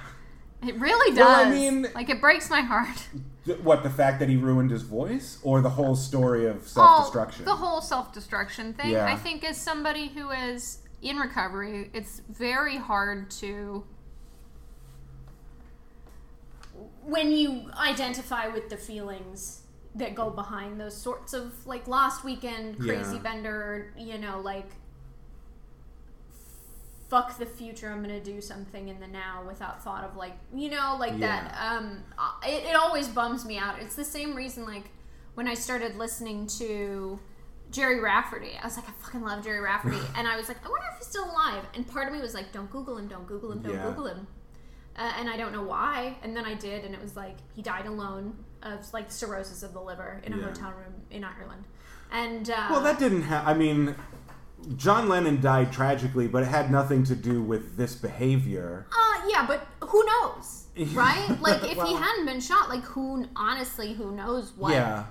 It 0.67 0.79
really 0.81 1.15
does. 1.15 1.27
Well, 1.27 1.47
I 1.47 1.51
mean- 1.51 1.87
like 1.95 2.09
it 2.11 2.21
breaks 2.21 2.49
my 2.51 2.61
heart. 2.61 3.09
Th- 3.45 3.59
What 3.61 3.83
the 3.83 3.91
fact 3.91 4.21
that 4.21 4.29
he 4.31 4.37
ruined 4.37 4.71
his 4.71 4.83
voice, 4.83 5.39
or 5.43 5.61
the 5.61 5.71
whole 5.71 5.95
story 5.97 6.47
of 6.47 6.57
Oh, 6.63 6.67
self-destruction? 6.67 7.45
the 7.45 7.57
whole 7.57 7.81
self-destruction 7.83 8.73
thing. 8.75 8.91
Yeah. 8.93 9.05
I 9.07 9.17
think 9.17 9.45
as 9.45 9.61
somebody 9.61 10.09
who 10.09 10.31
is 10.31 10.79
in 11.03 11.17
recovery, 11.19 11.91
it's 11.93 12.23
very 12.31 12.79
hard 12.79 13.31
to 13.33 13.85
when 17.03 17.31
you 17.31 17.71
identify 17.79 18.49
with 18.49 18.69
the 18.71 18.77
feelings 18.77 19.63
that 19.95 20.15
go 20.15 20.31
behind 20.31 20.81
those 20.81 20.97
sorts 20.97 21.33
of 21.35 21.67
like 21.67 21.87
lost 21.87 22.25
weekend 22.25 22.79
crazy 22.79 23.17
Yeah. 23.17 23.23
bender 23.23 23.93
you 23.97 24.19
know 24.19 24.41
like 24.41 24.69
fuck 27.09 27.37
the 27.39 27.47
future 27.47 27.91
i'm 27.91 28.01
gonna 28.03 28.19
do 28.21 28.41
something 28.41 28.89
in 28.89 28.99
the 29.01 29.07
now 29.07 29.43
without 29.47 29.83
thought 29.85 30.05
of 30.05 30.17
like 30.17 30.33
you 30.55 30.71
know 30.71 30.97
like 30.99 31.19
that 31.21 31.55
um 31.61 32.03
uh, 32.19 32.31
it, 32.47 32.65
it 32.71 32.75
always 32.77 33.09
bums 33.09 33.45
me 33.45 33.59
out 33.59 33.79
it's 33.81 33.95
the 33.95 34.05
same 34.05 34.35
reason 34.35 34.65
like 34.65 34.85
when 35.35 35.47
i 35.47 35.55
started 35.55 35.97
listening 35.97 36.47
to 36.47 37.19
gerry 37.71 38.01
rafferty 38.01 38.53
i 38.61 38.65
was 38.65 38.77
like 38.77 38.89
i 38.89 38.93
fucking 39.03 39.23
love 39.23 39.45
gerry 39.45 39.61
rafferty 39.61 39.99
and 40.17 40.27
i 40.27 40.37
was 40.37 40.49
like 40.49 40.57
i 40.65 40.69
wonder 40.69 40.87
if 40.93 40.99
he's 40.99 41.07
still 41.09 41.25
alive 41.31 41.63
and 41.75 41.87
part 41.87 42.07
of 42.09 42.15
me 42.15 42.21
was 42.21 42.35
like 42.35 42.51
don't 42.53 42.71
google 42.71 42.97
him 42.97 43.07
don't 43.07 43.27
google 43.27 43.53
him 43.53 43.61
don't 43.61 43.75
Yeah. 43.75 43.89
google 43.89 44.07
him 44.07 44.27
uh, 44.97 45.13
and 45.19 45.29
I 45.29 45.37
don't 45.37 45.53
know 45.53 45.65
why. 45.65 46.15
And 46.23 46.37
then 46.37 46.45
I 46.45 46.55
did, 46.55 46.85
and 46.85 46.95
it 46.95 47.03
was 47.03 47.17
like 47.17 47.35
he 47.57 47.63
died 47.63 47.87
alone 47.87 48.33
of 48.63 48.93
like 48.93 49.11
cirrhosis 49.11 49.65
of 49.65 49.73
the 49.73 49.81
liver 49.81 50.23
in 50.25 50.33
a 50.33 50.37
Yeah. 50.37 50.45
hotel 50.45 50.71
room 50.71 50.95
in 51.11 51.25
Ireland. 51.25 51.65
And 52.13 52.49
uh, 52.49 52.69
well, 52.71 52.81
that 52.83 53.01
didn't 53.01 53.23
have. 53.23 53.45
I 53.45 53.55
mean, 53.55 53.97
John 54.77 55.09
Lennon 55.09 55.41
died 55.41 55.73
tragically, 55.73 56.27
but 56.29 56.43
it 56.43 56.47
had 56.47 56.71
nothing 56.71 57.05
to 57.05 57.15
do 57.15 57.43
with 57.43 57.77
this 57.77 57.95
behavior. 57.95 58.87
uh, 58.93 59.29
yeah, 59.29 59.47
but 59.47 59.67
who 59.89 60.05
knows, 60.05 60.65
right? 60.95 61.37
Like 61.41 61.63
if 61.65 61.81
he 61.83 61.95
hadn't 61.95 62.27
been 62.27 62.41
shot, 62.41 62.69
like 62.69 62.83
who 62.83 63.27
honestly, 63.37 63.95
who 63.95 64.13
knows 64.13 64.53
what? 64.57 64.73
Yeah. 64.73 65.05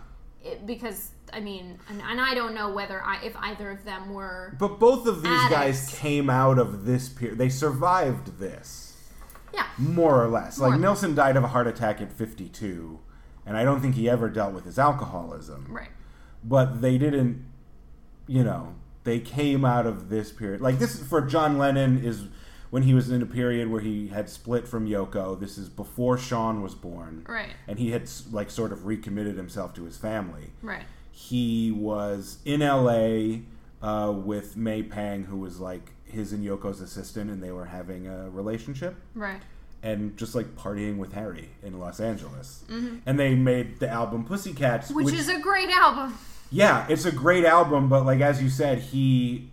It, 0.44 0.66
because 0.66 1.12
I 1.32 1.40
mean, 1.40 1.80
and, 1.90 2.02
and 2.02 2.20
I 2.20 2.34
don't 2.34 2.54
know 2.54 2.70
whether 2.72 3.02
I 3.02 3.24
if 3.24 3.34
either 3.38 3.72
of 3.72 3.86
them 3.86 4.14
were. 4.14 4.56
But 4.60 4.80
both 4.80 5.08
of 5.08 5.22
these 5.24 5.50
guys 5.50 5.96
came 5.98 6.30
out 6.30 6.60
of 6.60 6.86
this 6.86 7.10
period. 7.10 7.38
They 7.38 7.50
survived 7.50 8.40
this. 8.40 8.98
Yeah, 9.54 9.68
more 9.78 10.24
or 10.24 10.28
less. 10.28 10.58
More 10.58 10.70
like 10.70 10.78
or 10.78 10.82
Nilsson 10.82 11.16
died 11.16 11.38
of 11.38 11.44
a 11.44 11.48
heart 11.48 11.68
attack 11.68 12.02
at 12.02 12.12
52, 12.12 13.00
and 13.46 13.56
I 13.56 13.64
don't 13.64 13.82
think 13.82 13.96
he 13.96 14.10
ever 14.10 14.28
dealt 14.30 14.54
with 14.54 14.66
his 14.66 14.78
alcoholism. 14.80 15.68
right. 15.70 15.90
But 16.44 16.82
they 16.82 16.98
didn't, 16.98 17.46
you 18.28 18.44
know, 18.44 18.76
they 19.04 19.20
came 19.20 19.66
out 19.66 19.86
of 19.86 20.10
this 20.10 20.32
period. 20.32 20.62
Like 20.62 20.80
this 20.80 21.02
for 21.04 21.22
John 21.22 21.58
Lennon 21.58 22.04
is 22.04 22.24
when 22.70 22.84
he 22.84 22.94
was 22.94 23.12
in 23.12 23.22
a 23.22 23.26
period 23.26 23.70
where 23.70 23.82
he 23.82 24.08
had 24.08 24.30
split 24.30 24.68
from 24.68 24.88
Yoko. 24.88 25.40
This 25.40 25.58
is 25.58 25.70
before 25.70 26.18
Sean 26.18 26.62
was 26.64 26.74
born, 26.76 27.26
Right. 27.28 27.52
and 27.68 27.78
he 27.80 27.92
had 27.92 28.10
like 28.32 28.50
sort 28.50 28.72
of 28.72 28.86
recommitted 28.86 29.36
himself 29.38 29.74
to 29.76 29.84
his 29.84 29.98
family. 29.98 30.52
Right. 30.62 30.84
He 31.12 31.72
was 31.72 32.40
in 32.46 32.62
L.A. 32.62 33.44
Uh, 33.82 34.12
with 34.12 34.56
May 34.58 34.82
Pang, 34.82 35.26
who 35.26 35.38
was 35.38 35.60
like 35.60 35.92
his 36.06 36.32
and 36.34 36.44
Yoko's 36.46 36.80
assistant, 36.82 37.30
and 37.30 37.44
they 37.44 37.52
were 37.52 37.66
having 37.66 38.08
a 38.08 38.30
relationship 38.30 38.96
Right. 39.14 39.42
and 39.84 40.16
just 40.18 40.34
like 40.36 40.56
partying 40.56 40.98
with 40.98 41.12
Harry 41.14 41.50
in 41.62 41.80
Los 41.80 42.00
Angeles. 42.00 42.64
And 43.06 43.20
they 43.20 43.36
made 43.36 43.80
the 43.80 43.90
album 43.90 44.24
Pussycats, 44.24 44.88
Mm-hmm. 44.88 44.96
Which, 45.04 45.14
is 45.14 45.28
a 45.30 45.38
great 45.40 45.70
album. 45.70 46.18
Yeah, 46.54 46.86
it's 46.88 47.06
a 47.06 47.12
great 47.12 47.46
album, 47.46 47.90
but 47.90 48.06
like 48.06 48.22
as 48.22 48.42
you 48.42 48.50
said, 48.50 48.78
he 48.80 49.50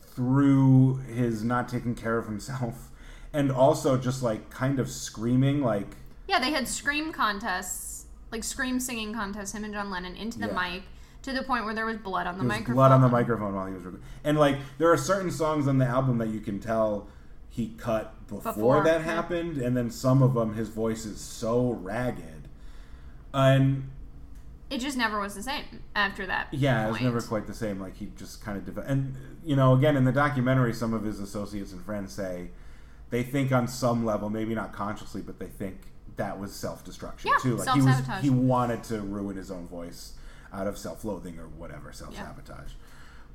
through 0.00 0.96
his 1.12 1.42
not 1.42 1.68
taking 1.68 1.94
care 1.94 2.16
of 2.16 2.26
himself 2.26 2.90
and 3.32 3.50
also 3.50 3.96
just 3.98 4.22
like 4.22 4.48
kind 4.50 4.78
of 4.78 4.88
screaming 4.88 5.60
like 5.60 5.96
Yeah, 6.28 6.38
they 6.38 6.52
had 6.52 6.68
scream 6.68 7.12
contests, 7.12 8.06
like 8.30 8.44
scream 8.44 8.78
singing 8.78 9.12
contests, 9.12 9.52
him 9.52 9.64
and 9.64 9.74
John 9.74 9.90
Lennon 9.90 10.14
into 10.14 10.38
the 10.38 10.46
Yeah. 10.46 10.70
mic 10.74 10.82
to 11.22 11.32
the 11.32 11.42
point 11.42 11.64
where 11.64 11.74
there 11.74 11.86
was 11.86 11.96
blood 11.96 12.26
on 12.28 12.38
the 12.38 12.44
microphone. 12.44 12.74
blood 12.76 12.92
on 12.92 13.00
the 13.00 13.08
microphone 13.08 13.54
while 13.54 13.66
he 13.66 13.74
was 13.74 13.82
recording. 13.82 14.06
And 14.22 14.38
like 14.38 14.58
there 14.78 14.92
are 14.92 14.96
certain 14.96 15.32
songs 15.32 15.66
on 15.66 15.78
the 15.78 15.86
album 15.86 16.18
that 16.18 16.28
you 16.28 16.38
can 16.40 16.60
tell 16.60 17.08
he 17.50 17.68
cut 17.78 18.14
before, 18.28 18.52
Before, 18.52 18.84
that 18.84 19.00
happened, 19.02 19.58
and 19.58 19.76
then 19.76 19.88
some 19.90 20.22
of 20.22 20.34
them 20.34 20.54
his 20.54 20.68
voice 20.68 21.04
is 21.04 21.20
so 21.20 21.70
ragged. 21.70 22.48
And 23.32 23.90
It 24.70 24.78
just 24.78 24.96
never 24.96 25.20
was 25.20 25.34
the 25.34 25.42
same 25.42 25.64
after 25.94 26.26
that. 26.26 26.48
Yeah, 26.52 26.88
it 26.88 26.92
was 26.92 27.00
never 27.00 27.20
quite 27.20 27.46
the 27.46 27.54
same. 27.54 27.80
Like 27.80 27.96
he 27.96 28.10
just 28.16 28.42
kind 28.42 28.56
of 28.56 28.64
developed, 28.64 28.90
and 28.90 29.14
you 29.44 29.56
know, 29.56 29.74
again 29.74 29.96
in 29.96 30.04
the 30.04 30.12
documentary, 30.12 30.72
some 30.72 30.94
of 30.94 31.04
his 31.04 31.20
associates 31.20 31.72
and 31.72 31.84
friends 31.84 32.12
say 32.12 32.48
they 33.10 33.22
think 33.22 33.52
on 33.52 33.68
some 33.68 34.04
level, 34.04 34.30
maybe 34.30 34.54
not 34.54 34.72
consciously, 34.72 35.20
but 35.20 35.38
they 35.38 35.46
think 35.46 35.78
that 36.16 36.38
was 36.38 36.54
self-destruction 36.54 37.30
Yeah, 37.30 37.36
too. 37.42 37.56
Like 37.56 37.68
he 37.74 37.82
was, 37.82 38.02
he 38.22 38.30
wanted 38.30 38.82
to 38.84 39.00
ruin 39.00 39.36
his 39.36 39.50
own 39.50 39.66
voice 39.68 40.14
out 40.52 40.66
of 40.66 40.78
self-loathing 40.78 41.38
or 41.38 41.46
whatever, 41.46 41.92
self-sabotage. 41.92 42.72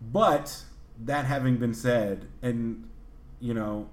But 0.02 0.64
that 1.06 1.26
having 1.26 1.58
been 1.58 1.74
said, 1.74 2.26
and 2.42 2.90
you 3.40 3.54
know, 3.54 3.88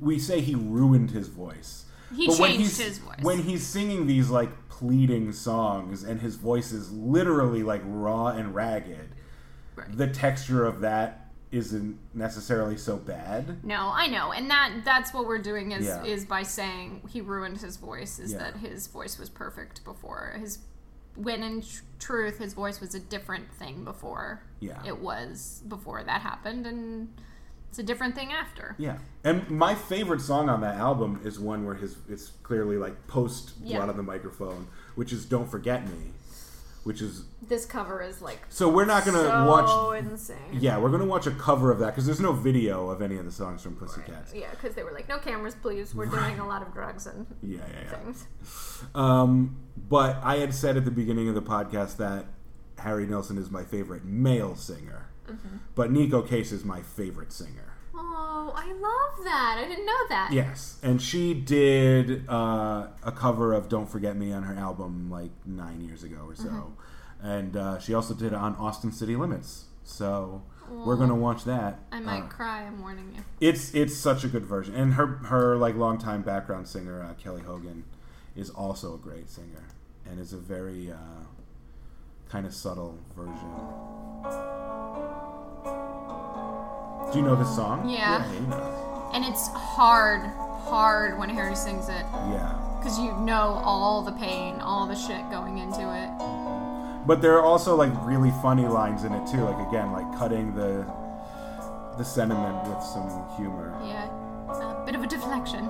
we 0.00 0.18
say 0.18 0.40
he 0.40 0.54
ruined 0.54 1.12
his 1.12 1.28
voice. 1.28 1.84
He 2.14 2.26
But 2.28 2.38
when 2.38 2.50
changed 2.52 2.76
he's- 2.76 2.88
his 2.88 2.98
voice. 2.98 3.18
When 3.22 3.42
he's 3.42 3.66
singing 3.66 4.06
these 4.06 4.30
like 4.30 4.68
pleading 4.68 5.32
songs 5.32 6.02
and 6.02 6.20
his 6.20 6.36
voice 6.36 6.72
is 6.72 6.90
literally 6.92 7.62
like 7.62 7.82
raw 7.84 8.28
and 8.28 8.54
ragged, 8.54 9.10
Right. 9.76 9.96
the 9.96 10.06
texture 10.08 10.64
of 10.64 10.80
that 10.80 11.30
isn't 11.50 11.98
necessarily 12.14 12.76
so 12.78 12.96
bad. 12.96 13.62
No, 13.64 13.90
I 13.92 14.06
know, 14.06 14.32
and 14.32 14.50
that 14.50 14.82
that's 14.84 15.12
what 15.12 15.26
we're 15.26 15.38
doing 15.38 15.72
is 15.72 15.84
Yeah. 15.86 16.02
is 16.02 16.24
by 16.24 16.42
saying 16.42 17.02
he 17.08 17.20
ruined 17.20 17.58
his 17.58 17.76
voice. 17.76 18.18
Is 18.18 18.32
Yeah. 18.32 18.38
that 18.38 18.56
his 18.56 18.86
voice 18.86 19.18
was 19.18 19.28
perfect 19.28 19.84
before 19.84 20.34
his 20.38 20.58
when 21.14 21.42
in 21.42 21.60
tr- 21.60 21.82
truth 21.98 22.38
his 22.38 22.54
voice 22.54 22.80
was 22.80 22.94
a 22.94 23.00
different 23.00 23.52
thing 23.52 23.84
before. 23.84 24.42
Yeah. 24.60 24.82
it 24.84 24.98
was 25.00 25.62
before 25.68 26.02
that 26.04 26.22
happened, 26.22 26.66
and 26.66 27.08
it's 27.72 27.78
a 27.78 27.82
different 27.82 28.14
thing 28.14 28.30
after. 28.32 28.74
Yeah, 28.78 28.98
and 29.24 29.48
my 29.50 29.74
favorite 29.74 30.20
song 30.20 30.50
on 30.50 30.60
that 30.60 30.76
album 30.76 31.20
is 31.24 31.40
one 31.40 31.64
where 31.64 31.74
his 31.74 31.96
it's 32.06 32.28
clearly 32.42 32.76
like 32.76 33.06
post 33.06 33.58
blood 33.62 33.70
Yeah. 33.70 33.80
on 33.80 33.96
the 33.96 34.02
microphone, 34.02 34.66
which 34.94 35.10
is 35.10 35.24
"Don't 35.24 35.50
Forget 35.50 35.86
Me," 35.88 36.12
which 36.84 37.00
is 37.00 37.24
This 37.40 37.64
cover 37.64 38.02
is 38.02 38.20
like 38.20 38.40
so 38.50 38.68
we're 38.68 38.84
not 38.84 39.06
gonna 39.06 39.22
so 39.22 39.46
watch. 39.48 39.98
insane. 40.04 40.36
Yeah, 40.52 40.78
we're 40.78 40.90
gonna 40.90 41.06
watch 41.06 41.26
a 41.26 41.30
cover 41.30 41.70
of 41.70 41.78
that 41.78 41.86
because 41.86 42.04
there's 42.04 42.20
no 42.20 42.32
video 42.32 42.90
of 42.90 43.00
any 43.00 43.16
of 43.16 43.24
the 43.24 43.32
songs 43.32 43.62
from 43.62 43.74
Pussycats. 43.76 44.34
Yeah, 44.34 44.50
because 44.50 44.74
they 44.74 44.82
were 44.82 44.92
like, 44.92 45.08
no 45.08 45.16
cameras, 45.18 45.54
please. 45.54 45.94
We're 45.94 46.06
doing 46.06 46.38
a 46.40 46.46
lot 46.46 46.60
of 46.60 46.74
drugs 46.74 47.06
and 47.06 47.26
Yeah, 47.40 47.60
yeah, 47.72 47.80
yeah. 47.84 47.96
things. 47.96 48.26
Um, 48.94 49.56
but 49.88 50.18
I 50.22 50.36
had 50.36 50.52
said 50.54 50.76
at 50.76 50.84
the 50.84 50.90
beginning 50.90 51.26
of 51.28 51.34
the 51.34 51.40
podcast 51.42 51.96
that 51.96 52.26
Harry 52.78 53.06
Nilsson 53.06 53.38
is 53.38 53.50
my 53.50 53.64
favorite 53.64 54.04
male 54.04 54.56
singer, 54.56 55.06
Mm-hmm. 55.28 55.56
but 55.74 55.92
Neko 55.92 56.26
Case 56.28 56.52
is 56.52 56.64
my 56.64 56.82
favorite 56.82 57.32
singer. 57.32 57.68
Oh, 57.94 58.52
I 58.56 58.66
love 58.72 59.24
that. 59.24 59.56
I 59.62 59.68
didn't 59.68 59.86
know 59.86 60.08
that. 60.08 60.30
Yes, 60.32 60.78
and 60.82 61.00
she 61.00 61.34
did 61.34 62.28
uh, 62.28 62.88
a 63.02 63.12
cover 63.12 63.52
of 63.52 63.68
"Don't 63.68 63.88
Forget 63.88 64.16
Me" 64.16 64.32
on 64.32 64.42
her 64.44 64.54
album 64.54 65.10
like 65.10 65.30
nine 65.46 65.80
years 65.82 66.02
ago 66.02 66.24
or 66.26 66.34
so, 66.34 66.44
Mm-hmm. 66.48 67.26
and 67.26 67.56
uh, 67.56 67.78
she 67.78 67.94
also 67.94 68.14
did 68.14 68.28
it 68.28 68.34
on 68.34 68.56
Austin 68.56 68.92
City 68.92 69.14
Limits. 69.14 69.66
So 69.84 70.42
we're 70.70 70.96
gonna 70.96 71.14
watch 71.14 71.44
that. 71.44 71.80
I 71.92 72.00
might 72.00 72.22
Uh, 72.24 72.28
cry. 72.28 72.62
I'm 72.62 72.80
warning 72.80 73.12
you. 73.14 73.22
it's 73.40 73.74
it's 73.74 73.94
such 73.94 74.24
a 74.24 74.28
good 74.28 74.46
version, 74.46 74.74
and 74.74 74.94
her 74.94 75.06
her 75.06 75.56
like 75.56 75.76
longtime 75.76 76.22
background 76.22 76.66
singer 76.66 77.02
uh, 77.02 77.14
Kelly 77.14 77.42
Hogan 77.42 77.84
is 78.34 78.48
also 78.50 78.94
a 78.94 78.98
great 78.98 79.28
singer, 79.28 79.64
and 80.08 80.18
is 80.18 80.32
a 80.32 80.38
very 80.38 80.90
uh, 80.90 80.96
kind 82.32 82.46
of 82.46 82.54
subtle 82.54 82.98
version. 83.14 83.52
Do 87.12 87.18
you 87.18 87.24
know 87.26 87.36
this 87.36 87.54
song? 87.54 87.86
Yeah. 87.86 88.24
you 88.32 88.40
know. 88.40 89.10
And 89.12 89.22
it's 89.22 89.48
hard, 89.48 90.22
hard 90.64 91.18
when 91.18 91.28
Harry 91.28 91.54
sings 91.54 91.90
it 91.90 92.06
Yeah. 92.32 92.58
because 92.78 92.98
you 92.98 93.12
know 93.18 93.60
all 93.62 94.00
the 94.00 94.12
pain, 94.12 94.54
all 94.60 94.86
the 94.86 94.94
shit 94.94 95.20
going 95.30 95.58
into 95.58 95.80
it. 95.82 97.06
But 97.06 97.20
there 97.20 97.34
are 97.36 97.42
also 97.42 97.76
like 97.76 97.92
really 98.06 98.30
funny 98.40 98.66
lines 98.66 99.04
in 99.04 99.12
it 99.12 99.26
too. 99.30 99.42
Like 99.44 99.68
again, 99.68 99.92
like 99.92 100.06
cutting 100.18 100.54
the 100.54 100.86
the 101.98 102.04
sentiment 102.04 102.66
with 102.66 102.82
some 102.82 103.28
humor. 103.36 103.78
Yeah, 103.84 104.08
a 104.48 104.82
bit 104.86 104.94
of 104.94 105.02
a 105.02 105.06
deflection. 105.06 105.68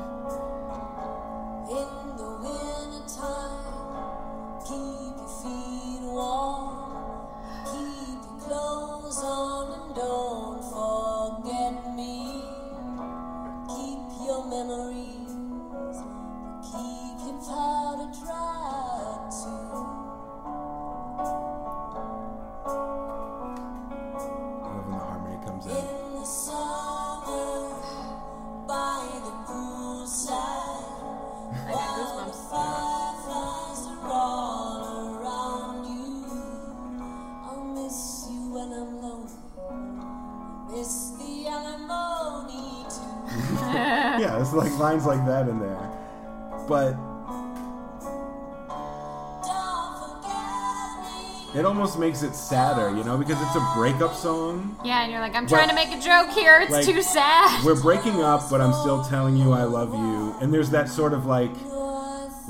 Sadder, 52.53 52.95
you 52.95 53.03
know, 53.03 53.17
because 53.17 53.41
it's 53.41 53.57
a 53.57 53.73
breakup 53.75 54.15
song. 54.15 54.77
Yeah, 54.85 55.03
and 55.05 55.11
you're 55.11 55.23
like, 55.23 55.35
I'm 55.35 55.47
trying 55.47 55.71
to 55.71 55.75
make 55.75 55.89
a 55.89 55.99
joke 55.99 56.29
here. 56.33 56.61
It's 56.61 56.71
Like, 56.71 56.85
too 56.85 57.01
sad. 57.01 57.65
We're 57.65 57.81
breaking 57.81 58.21
up, 58.21 58.51
but 58.51 58.61
I'm 58.61 58.75
still 58.75 59.03
telling 59.05 59.39
you 59.39 59.53
I 59.53 59.63
love 59.63 59.95
you. 59.95 60.37
And 60.39 60.53
there's 60.53 60.69
that 60.69 60.91
sort 60.91 61.15
of 61.15 61.25
like, 61.25 61.51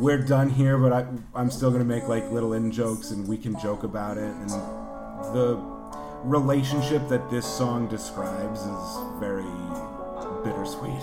we're 0.00 0.18
done 0.18 0.50
here, 0.50 0.76
but 0.76 0.92
I, 0.92 1.06
I'm 1.36 1.52
still 1.52 1.70
gonna 1.70 1.84
make 1.84 2.08
like 2.08 2.28
little 2.32 2.54
in 2.54 2.72
jokes, 2.72 3.12
and 3.12 3.28
we 3.28 3.38
can 3.38 3.56
joke 3.60 3.84
about 3.84 4.16
it. 4.18 4.24
And 4.24 4.50
the 4.50 5.56
relationship 6.24 7.08
that 7.08 7.30
this 7.30 7.46
song 7.46 7.86
describes 7.86 8.60
is 8.60 8.98
very 9.20 9.46
bittersweet. 10.42 10.98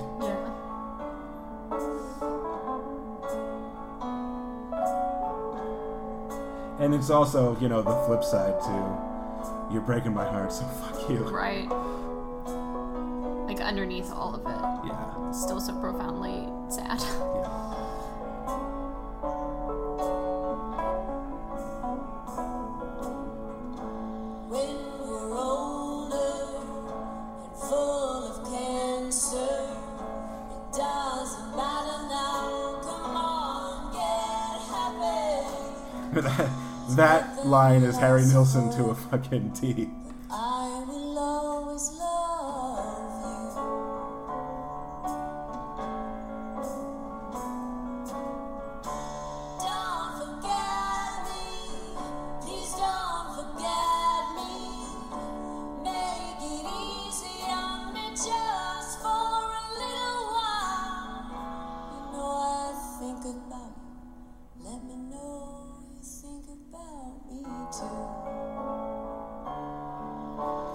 And 6.79 6.93
it's 6.95 7.09
also, 7.09 7.57
you 7.59 7.67
know, 7.67 7.81
the 7.81 7.95
flip 8.05 8.23
side 8.23 8.59
to 8.61 8.97
you're 9.71 9.81
breaking 9.81 10.13
my 10.13 10.25
heart, 10.25 10.51
so 10.59 10.65
fuck 10.65 11.09
you. 11.09 11.19
Right. 11.29 11.67
Like 13.47 13.59
underneath 13.61 14.11
all 14.11 14.33
of 14.35 14.41
it, 14.41 14.87
Yeah. 14.87 15.31
still 15.31 15.59
so 15.59 15.73
profoundly 15.79 16.47
sad. 16.69 16.99
line 37.49 37.81
is 37.81 37.97
Harry 37.97 38.23
Nilsson 38.25 38.71
to 38.77 38.91
a 38.91 38.95
fucking 38.95 39.51
T. 39.53 39.89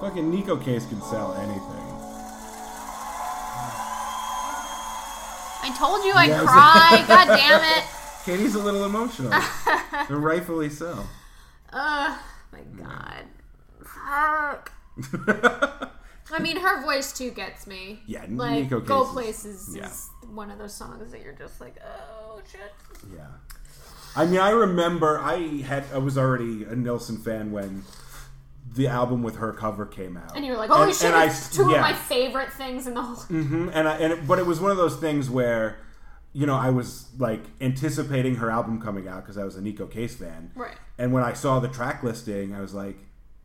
Fucking 0.05 0.31
Neko 0.31 0.63
Case 0.63 0.85
can 0.85 1.01
sell 1.01 1.33
anything. 1.33 1.81
I 5.63 5.75
told 5.79 6.05
you 6.05 6.13
I'd 6.13 6.29
Yes. 6.29 6.45
cry. 6.45 7.05
God 7.09 7.37
damn 7.39 7.63
it. 7.79 7.85
Katie's 8.27 8.55
a 8.55 8.63
little 8.63 8.85
emotional. 8.85 9.33
and 9.93 10.23
rightfully 10.23 10.69
so. 10.69 11.07
Ugh, 11.73 12.19
my 12.53 12.61
God. 12.77 13.25
Fuck. 13.83 14.73
I 16.31 16.39
mean, 16.39 16.59
her 16.59 16.83
voice 16.85 17.11
too 17.17 17.31
gets 17.31 17.67
me. 17.67 18.01
Yeah, 18.07 18.27
like 18.29 18.65
Nico 18.65 18.81
"Go 18.81 19.05
Case 19.05 19.07
is- 19.07 19.13
Places" 19.15 19.75
yeah. 19.77 19.87
is 19.87 20.09
one 20.31 20.51
of 20.51 20.59
those 20.59 20.75
songs 20.75 21.13
that 21.13 21.23
you're 21.23 21.33
just 21.33 21.63
like, 21.63 21.77
oh 21.83 22.43
shit. 22.53 22.73
Yeah. 23.17 23.29
I 24.15 24.27
mean, 24.27 24.39
I 24.41 24.51
remember 24.51 25.19
I 25.19 25.63
had 25.63 25.85
I 25.95 25.99
was 25.99 26.19
already 26.19 26.65
a 26.65 26.77
Nilsson 26.77 27.17
fan 27.17 27.53
when 27.53 27.85
the 28.75 28.89
album 28.89 29.23
with 29.23 29.37
her 29.37 29.53
cover 29.53 29.87
came 29.87 30.17
out. 30.17 30.37
And 30.37 30.45
you're 30.45 30.57
like, 30.57 30.71
holy 30.71 30.85
And- 30.89 30.95
shit! 30.95 31.07
and 31.07 31.17
I- 31.17 31.29
two 31.29 31.71
yeah. 31.71 31.77
of 31.77 31.81
my 31.81 31.93
favorite 31.95 32.53
things 32.53 32.87
in 32.87 32.95
the 32.95 33.03
whole. 33.03 33.17
Mm-hmm. 33.17 33.71
and 33.73 33.89
I, 33.89 33.97
and 33.99 34.13
it, 34.15 34.27
but 34.27 34.39
it 34.39 34.47
was 34.47 34.61
one 34.61 34.71
of 34.71 34.77
those 34.77 34.97
things 34.97 35.31
where, 35.31 35.79
you 36.33 36.47
know, 36.47 36.57
I 36.57 36.71
was 36.71 37.09
like 37.19 37.43
anticipating 37.61 38.37
her 38.37 38.51
album 38.51 38.81
coming 38.81 39.07
out 39.09 39.23
because 39.23 39.39
I 39.39 39.45
was 39.45 39.57
a 39.57 39.61
Neko 39.61 39.91
Case 39.91 40.17
fan. 40.17 40.51
Right. 40.57 40.77
And 40.99 41.13
when 41.13 41.23
I 41.23 41.33
saw 41.33 41.61
the 41.61 41.69
track 41.69 42.03
listing, 42.03 42.55
I 42.55 42.61
was 42.61 42.75
like, 42.75 42.99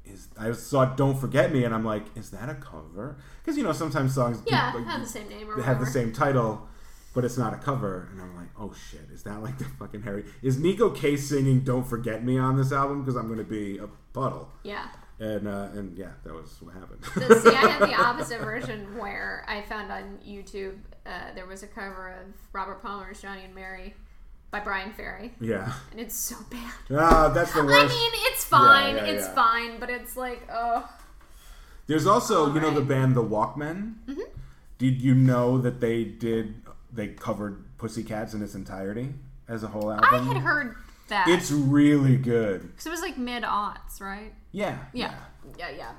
"Is 0.05 0.27
I 0.39 0.51
saw 0.53 0.85
"Don't 0.85 1.17
Forget 1.19 1.51
Me" 1.53 1.63
and 1.63 1.73
I'm 1.75 1.85
like, 1.85 2.05
"Is 2.17 2.31
that 2.31 2.49
a 2.49 2.55
cover?" 2.55 3.17
Because 3.41 3.57
you 3.57 3.63
know 3.63 3.71
sometimes 3.73 4.13
songs 4.15 4.37
do- 4.39 4.45
Yeah, 4.51 4.71
like, 4.73 4.85
have 4.85 5.01
the 5.01 5.07
same 5.07 5.29
name 5.29 5.49
or 5.49 5.57
they 5.57 5.63
have 5.63 5.79
the 5.79 5.85
same 5.85 6.11
title, 6.13 6.67
but 7.13 7.23
it's 7.25 7.37
not 7.37 7.53
a 7.53 7.57
cover. 7.57 8.07
And 8.11 8.19
I'm 8.21 8.35
like, 8.35 8.49
"Oh 8.59 8.73
shit, 8.89 9.07
is 9.13 9.21
that 9.23 9.41
like 9.43 9.57
the 9.59 9.65
fucking 9.65 10.01
Harry? 10.03 10.25
Is 10.41 10.57
Neko 10.57 10.95
Case 10.95 11.29
singing 11.29 11.59
"Don't 11.61 11.85
Forget 11.87 12.23
Me" 12.23 12.37
on 12.39 12.57
this 12.57 12.71
album? 12.71 13.01
Because 13.01 13.15
I'm 13.15 13.27
going 13.27 13.37
to 13.39 13.43
be 13.45 13.77
a 13.77 13.87
puddle." 14.13 14.49
Yeah. 14.63 14.87
And 15.19 15.47
uh, 15.47 15.67
and 15.73 15.97
yeah, 15.97 16.11
that 16.23 16.33
was 16.33 16.55
what 16.61 16.73
happened. 16.73 17.03
So, 17.03 17.39
see, 17.39 17.55
I 17.55 17.67
had 17.67 17.81
the 17.81 17.93
opposite 18.01 18.39
version 18.39 18.97
where 18.97 19.43
I 19.47 19.61
found 19.63 19.91
on 19.91 20.19
YouTube 20.25 20.77
uh, 21.05 21.33
there 21.35 21.45
was 21.45 21.63
a 21.63 21.67
cover 21.67 22.09
of 22.09 22.33
Robert 22.53 22.81
Palmer's 22.81 23.21
Johnny 23.21 23.43
and 23.43 23.55
Mary 23.55 23.95
by 24.51 24.59
Bryan 24.59 24.91
Ferry, 24.93 25.33
yeah. 25.39 25.73
and 25.91 25.99
it's 25.99 26.15
so 26.15 26.35
bad. 26.49 26.71
Ah, 26.91 27.29
that's 27.29 27.53
the 27.53 27.63
worst. 27.63 27.85
I 27.85 27.87
mean, 27.87 28.11
it's 28.31 28.43
fine, 28.43 28.95
yeah, 28.95 29.05
it's 29.05 29.27
yeah. 29.27 29.35
fine, 29.35 29.79
but 29.79 29.89
it's 29.89 30.17
like, 30.17 30.47
oh, 30.51 30.89
There's 31.87 32.07
also, 32.07 32.53
you 32.53 32.59
know, 32.59 32.71
the 32.71 32.81
band 32.81 33.15
The 33.15 33.23
Walkmen. 33.23 33.95
Mm-hmm. 34.07 34.21
Did 34.77 35.01
you 35.01 35.13
know 35.13 35.57
that 35.59 35.81
they 35.81 36.03
did? 36.03 36.61
They 36.91 37.09
covered 37.09 37.77
Pussycats 37.77 38.33
in 38.33 38.41
its 38.41 38.55
entirety 38.55 39.13
as 39.47 39.63
a 39.63 39.67
whole 39.67 39.91
album. 39.91 40.09
I 40.11 40.33
had 40.33 40.37
heard 40.37 40.75
that 41.09 41.27
It's 41.27 41.51
really 41.51 42.17
good. 42.17 42.61
because 42.61 42.85
it 42.87 42.91
was 42.91 43.01
like 43.01 43.17
mid 43.17 43.43
aughts, 43.43 43.99
right? 43.99 44.33
Yeah. 44.51 44.77
Yeah, 44.93 45.13
yeah, 45.57 45.69
yeah. 45.69 45.91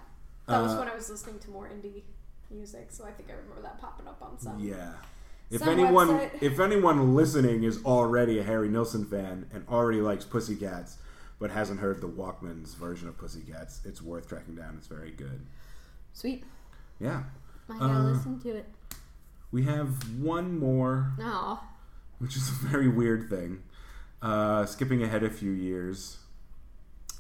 That 0.47 0.63
was 0.63 0.73
Uh, 0.73 0.79
when 0.79 0.89
I 0.89 0.95
was 0.95 1.09
listening 1.11 1.39
to 1.41 1.51
more 1.51 1.69
indie 1.69 2.03
music, 2.51 2.89
so 2.91 3.05
I 3.05 3.13
think 3.13 3.29
I 3.31 3.35
remember 3.35 3.63
that 3.63 3.81
popping 3.81 4.09
up 4.09 4.21
on 4.23 4.39
some. 4.39 4.59
Yeah. 4.59 4.95
If 5.51 5.61
Some 5.61 5.69
anyone, 5.71 6.09
website. 6.09 6.43
if 6.43 6.61
anyone 6.61 7.15
listening 7.15 7.65
is 7.65 7.85
already 7.85 8.39
a 8.39 8.43
Harry 8.45 8.69
Nilsson 8.69 9.05
fan 9.05 9.47
and 9.53 9.67
already 9.69 10.01
likes 10.01 10.25
Pussycats, 10.25 10.99
but 11.39 11.51
hasn't 11.51 11.81
heard 11.81 12.01
the 12.01 12.07
Walkmen's 12.07 12.75
version 12.75 13.09
of 13.09 13.17
Pussycats, 13.19 13.81
it's 13.85 14.01
worth 14.03 14.29
tracking 14.29 14.55
down. 14.55 14.75
It's 14.79 14.87
very 14.87 15.11
good. 15.11 15.41
Sweet. 16.13 16.45
Yeah. 17.01 17.25
I 17.69 17.79
gotta 17.79 17.95
Uh, 17.95 18.03
listen 18.13 18.39
to 18.41 18.51
it. 18.57 18.69
We 19.53 19.65
have 19.65 20.19
one 20.21 20.59
more, 20.59 21.13
Oh, 21.21 21.61
which 22.19 22.37
is 22.37 22.49
a 22.49 22.53
very 22.67 22.89
weird 22.89 23.29
thing. 23.29 23.63
Uh, 24.23 24.67
skipping 24.67 25.03
ahead 25.03 25.23
a 25.25 25.31
few 25.31 25.51
years. 25.51 26.19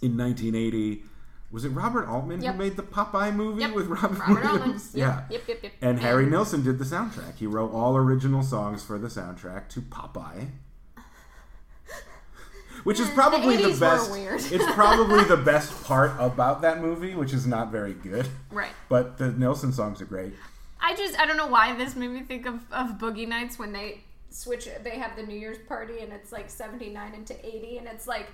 In 0.03 0.17
1980, 0.17 1.03
was 1.51 1.65
it 1.65 1.71
Robert 1.71 2.07
Altman 2.09 2.41
Yep. 2.43 2.53
who 2.55 2.59
made 2.59 2.77
the 2.77 2.83
Popeye 2.83 3.35
movie 3.35 3.61
Yep. 3.63 3.75
with 3.75 3.87
Robert, 3.89 4.19
Robert 4.19 4.45
Altman. 4.45 4.61
Williams? 4.61 4.91
Yep, 4.95 5.07
Yeah. 5.09 5.23
Yep, 5.37 5.49
yep, 5.49 5.63
yep. 5.65 5.73
And 5.83 6.01
Harry 6.01 6.27
Nilsson 6.27 6.63
did 6.63 6.79
the 6.79 6.85
soundtrack. 6.85 7.37
He 7.37 7.47
wrote 7.47 7.73
all 7.73 7.97
original 7.97 8.43
songs 8.43 8.83
for 8.83 8.99
the 8.99 9.09
soundtrack 9.09 9.69
to 9.71 9.81
Popeye. 9.81 10.49
Which 12.85 12.99
is 12.99 13.11
probably 13.11 13.59
the, 13.59 13.65
80s 13.65 13.73
were 13.75 13.81
best. 13.81 14.11
weird. 14.11 14.41
it's 14.41 14.73
probably 14.73 15.23
the 15.25 15.37
best 15.45 15.85
part 15.85 16.13
about 16.19 16.63
that 16.63 16.81
movie, 16.81 17.15
which 17.15 17.35
is 17.35 17.47
not 17.47 17.71
very 17.71 17.93
good. 17.93 18.27
Right. 18.51 18.71
But 18.89 19.19
the 19.19 19.33
Nilsson 19.33 19.73
songs 19.73 20.01
are 20.01 20.07
great. 20.07 20.33
I 20.81 20.95
just 20.97 21.19
I 21.21 21.27
don't 21.27 21.37
know 21.37 21.47
why 21.49 21.75
this 21.77 21.95
made 21.95 22.09
me 22.09 22.23
think 22.23 22.47
of, 22.47 22.61
of 22.73 22.93
Boogie 22.93 23.29
Nights 23.29 23.59
when 23.59 23.73
they 23.75 24.01
switch 24.31 24.67
they 24.83 24.99
have 24.99 25.15
the 25.15 25.23
New 25.25 25.37
Year's 25.37 25.59
party 25.69 25.99
and 26.01 26.11
it's 26.11 26.33
like 26.33 26.49
79 26.49 27.13
into 27.15 27.35
80 27.47 27.79
and 27.79 27.87
it's 27.87 28.07
like 28.07 28.29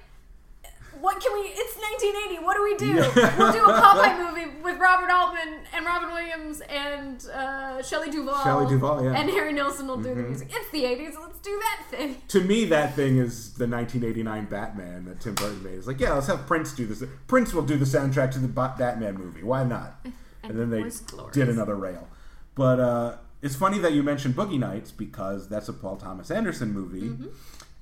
what 1.01 1.21
can 1.21 1.33
we 1.35 1.41
it's 1.49 1.77
1980 1.77 2.45
what 2.45 2.57
do 2.57 2.63
we 2.63 2.77
do 2.77 2.95
we'll 3.39 3.53
do 3.53 3.65
a 3.65 3.81
Popeye 3.81 4.19
movie 4.19 4.51
with 4.63 4.79
Robert 4.79 5.11
Altman 5.11 5.61
and 5.75 5.85
Robin 5.87 6.11
Williams 6.11 6.61
and 6.63 7.25
uh, 7.35 7.83
Shelley 7.83 8.11
Duvall 8.11 8.43
Shelley 8.45 8.67
Duvall, 8.67 9.03
yeah. 9.03 9.11
Mm-hmm. 9.11 9.17
and 9.17 9.31
Harry 9.31 9.53
Nilsson 9.53 9.87
will 9.89 9.97
do 9.99 10.15
the 10.15 10.23
music 10.23 10.49
it's 10.51 10.71
the 10.71 10.83
80s 10.85 11.15
let's 11.21 11.39
do 11.41 11.59
that 11.61 11.87
thing 11.91 12.17
To 12.29 12.41
me, 12.41 12.65
that 12.67 12.95
thing 12.95 13.19
is 13.19 13.55
the 13.55 13.67
1989 13.67 14.47
Batman 14.47 15.05
that 15.05 15.21
Tim 15.21 15.35
Burton 15.35 15.63
made. 15.63 15.75
It's 15.75 15.87
like, 15.87 16.01
yeah, 16.01 16.13
let's 16.15 16.27
have 16.27 16.47
Prince 16.47 16.73
do 16.73 16.87
this. 16.87 17.03
Prince 17.29 17.55
will 17.55 17.63
do 17.63 17.77
the 17.77 17.85
soundtrack 17.85 18.33
to 18.33 18.39
the 18.41 18.49
Batman 18.49 19.15
movie. 19.15 19.43
Why 19.43 19.65
not? 19.65 20.05
And, 20.43 20.57
then 20.59 20.71
they 20.71 20.85
did 21.33 21.49
another 21.49 21.75
rail. 21.75 22.07
But 22.55 22.79
uh, 22.79 23.17
it's 23.43 23.57
funny 23.57 23.79
that 23.81 23.93
you 23.93 24.05
mentioned 24.05 24.37
Boogie 24.37 24.61
Nights 24.61 24.93
because 24.93 25.49
that's 25.49 25.69
a 25.69 25.73
Paul 25.73 25.97
Thomas 25.97 26.31
Anderson 26.31 26.73
movie, 26.73 27.09
Mm-hmm. 27.09 27.27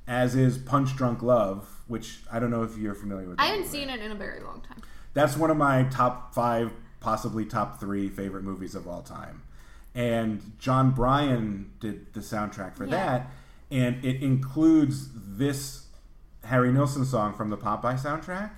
as 0.06 0.34
is 0.34 0.56
Punch 0.56 0.96
Drunk 0.96 1.22
Love, 1.22 1.73
which 1.86 2.20
I 2.32 2.38
don't 2.38 2.50
know 2.50 2.62
if 2.62 2.76
you're 2.78 2.94
familiar 2.94 3.28
with. 3.28 3.38
I 3.40 3.46
haven't 3.46 3.62
movie. 3.62 3.72
seen 3.78 3.90
it 3.90 4.00
in 4.00 4.10
a 4.10 4.14
very 4.14 4.40
long 4.40 4.60
time 4.62 4.82
That's 5.12 5.36
one 5.36 5.50
of 5.50 5.56
my 5.56 5.84
top 5.84 6.34
five, 6.34 6.72
possibly 7.00 7.44
top 7.44 7.78
three 7.80 8.08
favorite 8.08 8.42
movies 8.44 8.74
of 8.74 8.88
all 8.88 9.02
time. 9.02 9.42
And 9.94 10.58
Jon 10.58 10.90
Brion 10.90 11.70
did 11.80 12.12
the 12.14 12.20
soundtrack 12.20 12.74
for 12.74 12.84
Yeah. 12.84 12.90
that, 12.90 13.30
and 13.70 14.04
it 14.04 14.22
includes 14.22 15.08
this 15.14 15.86
Harry 16.44 16.72
Nilsson 16.72 17.04
song 17.04 17.32
from 17.34 17.50
the 17.50 17.56
Popeye 17.56 17.98
soundtrack 18.00 18.50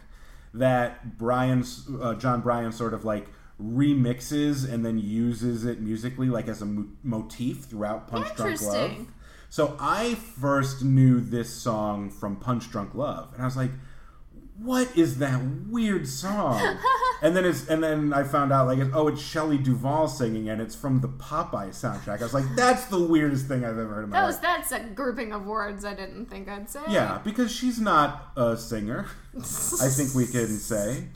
that 0.55 1.19
Brion's 1.19 1.87
uh, 2.01 2.15
Jon 2.15 2.41
Brion 2.41 2.73
sort 2.73 2.95
of 2.95 3.05
like 3.05 3.27
remixes 3.63 4.71
and 4.71 4.85
then 4.85 4.99
uses 4.99 5.65
it 5.65 5.81
musically 5.81 6.29
like 6.29 6.49
as 6.49 6.63
a 6.63 6.67
mo- 6.67 6.87
motif 7.03 7.65
throughout 7.65 8.09
Punch 8.09 8.35
Drunk 8.37 8.61
Love. 8.63 9.07
So 9.49 9.77
I 9.81 10.15
first 10.15 10.85
knew 10.85 11.21
this 11.21 11.51
song 11.51 12.11
from 12.11 12.37
Punch 12.37 12.71
Drunk 12.71 12.95
Love, 12.95 13.33
and 13.35 13.43
I 13.43 13.45
was 13.45 13.57
like, 13.57 13.71
"What 14.59 14.97
is 14.97 15.19
that 15.19 15.41
weird 15.69 16.09
song?" 16.09 16.79
and 17.23 17.37
then 17.37 17.45
it's 17.45 17.69
and 17.69 17.83
then 17.83 18.13
I 18.13 18.25
found 18.25 18.53
out 18.53 18.67
like, 18.67 18.79
"Oh, 18.93 19.09
it's 19.09 19.21
Shelley 19.23 19.59
Duvall 19.59 20.09
singing, 20.09 20.49
and 20.49 20.61
it's 20.61 20.75
from 20.75 21.01
the 21.01 21.09
Popeye 21.09 21.71
soundtrack." 21.71 22.21
I 22.21 22.25
was 22.25 22.35
like, 22.35 22.45
"That's 22.57 22.87
the 22.87 23.01
weirdest 23.03 23.47
thing 23.47 23.65
I've 23.65 23.79
ever 23.79 23.95
heard 23.95 24.05
in 24.05 24.11
my 24.11 24.21
that 24.21 24.27
life." 24.27 24.43
that's 24.43 24.73
a 24.73 24.81
grouping 24.81 25.33
of 25.33 25.47
words 25.47 25.85
I 25.85 25.95
didn't 25.95 26.27
think 26.27 26.49
I'd 26.49 26.69
say 26.69 26.81
Yeah, 26.89 27.21
because 27.25 27.51
she's 27.53 27.81
not 27.81 28.33
a 28.37 28.57
singer. 28.57 29.07
I 29.37 29.89
think 29.89 30.15
we 30.15 30.27
can 30.27 30.49
say. 30.49 31.07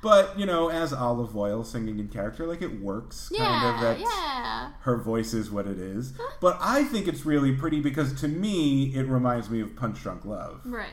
But, 0.00 0.38
you 0.38 0.46
know, 0.46 0.68
as 0.70 0.92
Olive 0.92 1.36
Oyl 1.36 1.64
singing 1.64 1.98
in 1.98 2.08
character, 2.08 2.46
like 2.46 2.62
it 2.62 2.80
works. 2.80 3.30
yeah 3.32 3.44
kind 3.44 3.74
of. 3.74 3.80
That's, 3.80 4.00
yeah 4.00 4.72
Her 4.80 4.96
voice 4.96 5.34
is 5.34 5.50
what 5.50 5.66
it 5.66 5.78
is. 5.78 6.12
But 6.40 6.56
I 6.60 6.84
think 6.84 7.08
it's 7.08 7.26
really 7.26 7.52
pretty 7.52 7.80
because 7.80 8.12
to 8.20 8.28
me, 8.28 8.94
it 8.94 9.06
reminds 9.08 9.50
me 9.50 9.60
of 9.60 9.74
Punch 9.74 10.00
Drunk 10.02 10.24
Love. 10.24 10.60
right 10.64 10.92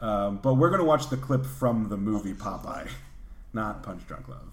Um, 0.00 0.38
but 0.42 0.54
we're 0.54 0.68
going 0.68 0.80
to 0.82 0.86
watch 0.86 1.08
the 1.08 1.16
clip 1.16 1.46
from 1.46 1.88
the 1.88 1.96
movie 1.96 2.34
Popeye, 2.34 2.90
not 3.54 3.82
Punch 3.82 4.06
Drunk 4.06 4.28
Love. 4.28 4.50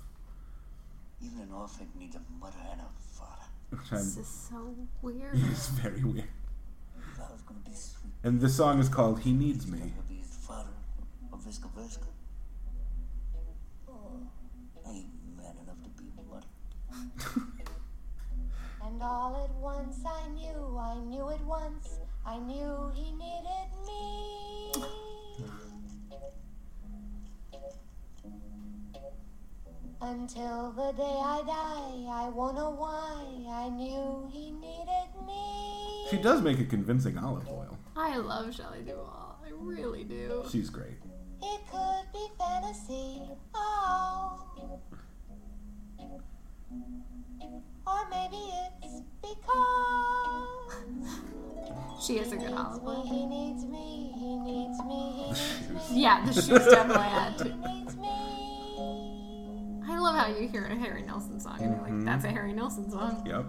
Even 1.22 1.40
an 1.42 1.50
orphan 1.54 1.88
needs 2.00 2.16
a 2.16 2.22
mother 2.40 2.56
and 2.72 2.80
a 2.82 2.86
father. 3.18 3.44
Which 3.70 3.90
this 3.90 4.16
I'm, 4.16 4.22
is 4.22 4.28
so 4.28 4.76
weird 5.02 5.32
it's 5.52 5.68
very 5.68 6.04
weird. 6.04 6.28
If 7.14 7.20
I 7.20 7.32
was 7.32 7.42
gonna 7.42 7.60
be 7.66 7.74
sweet, 7.74 8.14
And 8.24 8.40
the 8.40 8.50
song 8.50 8.80
is 8.80 8.88
called 8.90 9.20
He 9.22 9.34
Needs 9.34 9.68
Me. 9.68 9.80
I'd 9.98 10.08
be 10.08 10.16
his 10.16 10.36
father 10.36 10.70
or 11.32 11.38
Visca 11.40 11.70
Visca. 11.78 12.08
Oh, 13.90 14.28
I 14.86 14.90
ain't 14.92 15.08
man 15.38 15.56
enough 15.64 15.82
to 15.84 15.90
be 16.02 16.10
a 16.10 16.22
mother. 16.34 16.46
And 18.86 19.02
all 19.02 19.44
at 19.44 19.56
once 19.62 20.00
I 20.06 20.28
knew, 20.30 20.78
I 20.78 21.00
knew 21.06 21.30
at 21.30 21.44
once, 21.46 22.00
I 22.26 22.38
knew 22.38 22.92
he 22.94 23.12
needed 23.14 23.70
me. 23.88 24.72
Until 30.02 30.74
the 30.74 30.92
day 30.98 31.04
I 31.04 31.42
die, 31.48 32.12
I 32.12 32.30
won't 32.30 32.56
know 32.56 32.72
why, 32.72 33.24
I 33.50 33.70
knew 33.70 34.30
he 34.32 34.52
needed 34.52 35.26
me. 35.26 36.08
She 36.10 36.18
does 36.18 36.42
make 36.42 36.60
a 36.60 36.66
convincing 36.66 37.18
Olive 37.18 37.48
Oyl. 37.48 37.78
I 37.96 38.18
love 38.18 38.54
Shelley 38.54 38.84
Duvall. 38.86 39.40
I 39.46 39.50
really 39.54 40.04
do. 40.04 40.44
She's 40.52 40.70
great. 40.70 41.00
It 41.42 41.62
could 41.72 42.06
be 42.12 42.28
fantasy, 42.38 43.22
oh. 43.56 44.24
Or 47.86 48.08
maybe 48.10 48.38
it's 48.82 49.02
because 49.22 50.64
She 52.06 52.20
is 52.20 52.32
a 52.32 52.38
good 52.38 52.54
olive 52.54 52.84
Oyl. 52.84 53.04
he 53.06 53.26
needs 53.26 53.66
me, 53.66 54.14
he 54.18 54.36
needs 54.38 54.80
me, 54.84 55.14
he 55.16 55.24
needs 55.28 55.70
me. 55.70 56.02
Yeah, 56.02 56.26
the 56.26 56.34
shoes 56.34 56.48
definitely 56.48 57.04
had 57.04 57.38
to. 57.40 57.54
I 59.86 59.98
love 60.00 60.16
how 60.16 60.28
you 60.28 60.48
hear 60.48 60.66
a 60.66 60.76
Harry 60.76 61.02
Nilsson 61.04 61.40
song 61.40 61.60
and 61.62 61.72
you're 61.72 61.82
like, 61.82 61.92
mm-hmm. 61.92 62.06
that's 62.06 62.26
a 62.26 62.30
Harry 62.30 62.54
Nilsson 62.54 62.90
song. 62.90 63.24
Yep. 63.26 63.46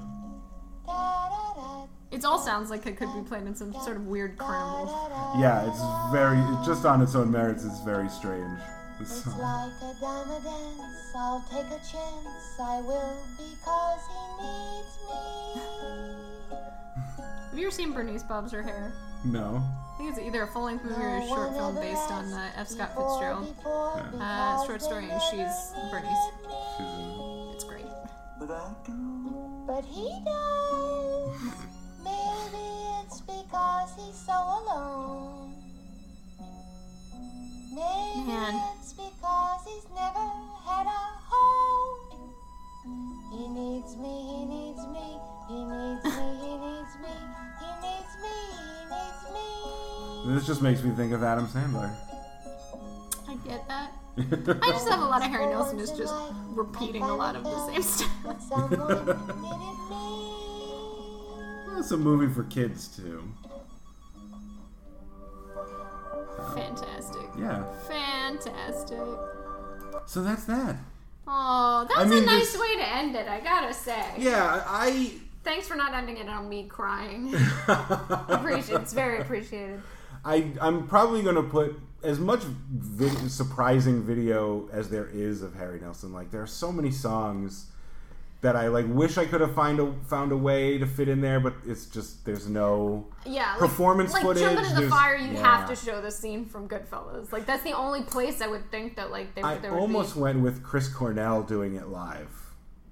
It 2.10 2.24
all 2.24 2.38
sounds 2.38 2.70
like 2.70 2.86
it 2.86 2.96
could 2.96 3.12
be 3.12 3.22
played 3.22 3.42
in 3.42 3.56
some 3.56 3.72
sort 3.72 3.96
of 3.96 4.06
weird 4.06 4.38
carnival. 4.38 4.86
da, 4.86 5.08
da. 5.08 5.40
Yeah, 5.40 5.68
it's 5.68 6.12
very, 6.12 6.38
just 6.64 6.84
on 6.84 7.02
its 7.02 7.16
own 7.16 7.32
merits, 7.32 7.64
it's 7.64 7.80
very 7.80 8.08
strange. 8.08 8.60
This 8.98 9.10
It's 9.10 9.24
song. 9.24 9.38
like 9.38 9.72
a 9.82 10.00
dime 10.00 10.28
dance. 10.42 11.12
I'll 11.16 11.44
take 11.50 11.66
a 11.66 11.78
chance. 11.78 12.60
I 12.60 12.80
will 12.80 13.16
because 13.36 14.00
he 14.08 14.22
needs 14.44 14.98
me. 15.08 16.50
Have 17.50 17.58
you 17.58 17.66
ever 17.66 17.74
seen 17.74 17.92
Bernice 17.92 18.22
Bobs 18.22 18.52
Her 18.52 18.62
Hair? 18.62 18.92
No. 19.24 19.62
I 19.94 19.98
think 19.98 20.10
it's 20.10 20.18
either 20.18 20.42
a 20.42 20.46
full 20.48 20.64
length 20.64 20.84
movie 20.84 21.00
or 21.02 21.16
a 21.18 21.26
short 21.26 21.52
film 21.54 21.74
based 21.76 22.10
on 22.10 22.32
uh, 22.32 22.50
F. 22.56 22.68
Scott 22.68 22.90
before, 22.94 23.10
Fitzgerald. 23.20 23.56
before, 23.56 23.92
Yeah. 23.96 24.04
Uh, 24.18 24.52
because 24.62 24.66
short 24.66 24.82
story, 24.82 25.08
and 25.10 25.22
she's 25.22 25.72
Bernice. 25.90 26.24
She's 26.76 26.86
in- 26.86 27.50
It's 27.54 27.64
great. 27.64 27.86
But 28.40 28.50
I 28.50 28.70
do. 28.84 29.64
But 29.66 29.84
he 29.84 30.10
does. 30.24 31.36
Maybe 32.04 32.66
it's 33.04 33.20
because 33.20 33.90
he's 33.96 34.16
so 34.16 34.32
alone. 34.32 35.53
Maybe 37.74 38.26
Man. 38.28 38.54
it's 38.78 38.92
because 38.92 39.60
he's 39.66 39.86
never 39.90 40.26
had 40.64 40.86
a 40.86 41.02
home. 41.26 42.30
He 43.32 43.48
needs 43.48 43.96
me, 43.96 44.14
he 44.30 44.44
needs 44.44 44.86
me, 44.94 45.18
he 45.48 45.64
needs 45.64 46.04
me, 46.04 46.10
he 46.38 46.54
needs 46.54 46.94
me, 47.02 47.14
he 47.58 47.70
needs 47.82 48.14
me, 48.22 48.34
he 48.62 48.78
needs 48.94 49.22
me. 49.34 50.34
This 50.34 50.46
just 50.46 50.62
makes 50.62 50.84
me 50.84 50.92
think 50.94 51.12
of 51.12 51.24
Adam 51.24 51.48
Sandler. 51.48 51.90
I 53.28 53.34
Get 53.44 53.66
that? 53.66 53.92
I 54.62 54.70
just 54.70 54.88
have 54.88 55.00
a 55.00 55.04
lot 55.04 55.24
of 55.24 55.30
Harry 55.32 55.46
Nilsson 55.46 55.80
is 55.80 55.90
just 55.90 56.14
repeating 56.50 57.02
a 57.02 57.16
lot 57.16 57.34
of 57.34 57.42
the 57.42 57.66
same 57.66 57.82
stuff. 57.82 58.36
It's 61.76 61.90
a 61.90 61.96
movie 61.96 62.32
for 62.32 62.44
kids 62.44 62.86
too. 62.86 63.24
Fantastic. 66.54 67.26
Yeah. 67.38 67.64
Fantastic. 67.88 68.98
So 70.06 70.22
that's 70.22 70.44
that. 70.44 70.76
Oh, 71.26 71.86
that's 71.88 72.00
I 72.00 72.04
mean, 72.04 72.22
a 72.24 72.26
nice 72.26 72.52
this- 72.52 72.60
way 72.60 72.76
to 72.76 72.86
end 72.86 73.16
it, 73.16 73.26
I 73.28 73.40
gotta 73.40 73.72
say. 73.72 74.04
Yeah, 74.18 74.62
I. 74.66 75.12
Thanks 75.42 75.66
for 75.68 75.74
not 75.74 75.92
ending 75.92 76.16
it 76.16 76.28
on 76.28 76.48
me 76.48 76.64
crying. 76.68 77.34
Appreciate 77.68 78.80
It's 78.80 78.92
very 78.94 79.20
appreciated. 79.20 79.82
I 80.24 80.52
I'm 80.60 80.86
probably 80.86 81.22
gonna 81.22 81.42
put 81.42 81.78
as 82.02 82.18
much 82.18 82.40
surprising 83.28 84.02
video 84.02 84.68
as 84.72 84.88
there 84.88 85.06
is 85.12 85.42
of 85.42 85.54
Harry 85.54 85.80
Nilsson. 85.80 86.12
Like 86.14 86.30
there 86.30 86.42
are 86.42 86.46
so 86.46 86.72
many 86.72 86.90
songs 86.90 87.66
that 88.44 88.56
I 88.56 88.68
like 88.68 88.84
wish 88.86 89.16
I 89.16 89.24
could 89.24 89.40
have 89.40 89.54
find 89.54 89.80
a 89.80 89.90
found 90.06 90.30
a 90.30 90.36
way 90.36 90.76
to 90.76 90.86
fit 90.86 91.08
in 91.08 91.22
there, 91.22 91.40
but 91.40 91.54
it's 91.66 91.86
just 91.86 92.26
there's 92.26 92.46
no. 92.46 93.06
Yeah, 93.24 93.50
like, 93.52 93.58
Performance 93.58 94.12
like 94.12 94.22
footage, 94.22 94.42
jumping 94.42 94.66
in 94.66 94.74
the 94.76 94.88
fire, 94.90 95.16
you 95.16 95.32
yeah. 95.32 95.42
have 95.42 95.68
to 95.70 95.74
show 95.74 96.02
the 96.02 96.10
scene 96.10 96.44
from 96.44 96.68
Goodfellas. 96.68 97.32
Like 97.32 97.46
that's 97.46 97.62
the 97.62 97.72
only 97.72 98.02
place 98.02 98.42
I 98.42 98.46
would 98.46 98.70
think 98.70 98.96
that 98.96 99.10
like 99.10 99.34
they, 99.34 99.40
I 99.42 99.56
there 99.56 99.72
would 99.72 99.80
almost 99.80 100.14
be. 100.14 100.20
went 100.20 100.40
with 100.42 100.62
Chris 100.62 100.88
Cornell 100.88 101.42
doing 101.42 101.74
it 101.74 101.88
live. 101.88 102.28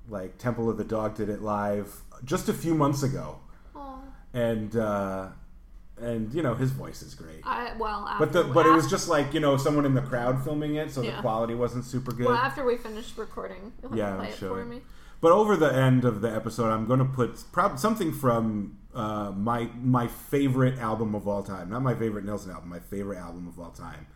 Like 0.09 0.39
Temple 0.39 0.71
of 0.71 0.79
the 0.79 0.85
Dog 0.85 1.17
did 1.17 1.29
it 1.29 1.43
live 1.43 1.95
just 2.25 2.49
a 2.49 2.55
few 2.55 2.75
months 2.75 3.03
ago, 3.03 3.39
Oh, 3.77 4.01
and 4.33 4.75
uh, 4.75 5.29
and 6.01 6.33
you 6.33 6.43
know 6.43 6.55
his 6.55 6.71
voice 6.71 7.03
is 7.03 7.15
great. 7.15 7.43
I, 7.45 7.75
well, 7.79 8.09
after, 8.09 8.25
But 8.27 8.33
the 8.33 8.45
but 8.55 8.65
it 8.65 8.71
was 8.71 8.89
just 8.89 9.07
like 9.09 9.35
you 9.35 9.41
know 9.41 9.59
someone 9.59 9.85
in 9.85 9.93
the 9.93 10.01
crowd 10.01 10.43
filming 10.43 10.77
it, 10.77 10.91
so 10.91 11.03
Yeah. 11.03 11.17
the 11.17 11.21
quality 11.21 11.55
wasn't 11.55 11.85
super 11.85 12.13
good. 12.13 12.27
well 12.27 12.37
after 12.37 12.65
we 12.65 12.79
finished 12.79 13.19
recording, 13.19 13.73
you'll 13.83 13.91
have 13.91 13.99
Yeah, 13.99 14.11
to 14.13 14.17
play 14.17 14.27
I'm 14.29 14.33
it 14.33 14.39
sure. 14.39 14.57
for 14.57 14.65
me. 14.65 14.81
But 15.23 15.31
over 15.31 15.57
the 15.57 15.73
end 15.73 16.05
of 16.05 16.21
the 16.21 16.35
episode, 16.35 16.71
I'm 16.71 16.87
going 16.87 16.99
to 16.99 17.05
put 17.07 17.45
prob- 17.53 17.79
something 17.79 18.13
from 18.13 18.77
uh, 18.93 19.31
my 19.31 19.71
my 19.81 20.09
favorite 20.09 20.79
album 20.81 21.15
of 21.15 21.27
all 21.29 21.45
time. 21.45 21.71
Not 21.71 21.83
my 21.83 21.95
favorite 21.95 22.25
Nilsson 22.25 22.51
album, 22.51 22.69
my 22.69 22.81
favorite 22.81 23.19
album 23.19 23.47
of 23.47 23.59
all 23.59 23.71
time, 23.71 24.09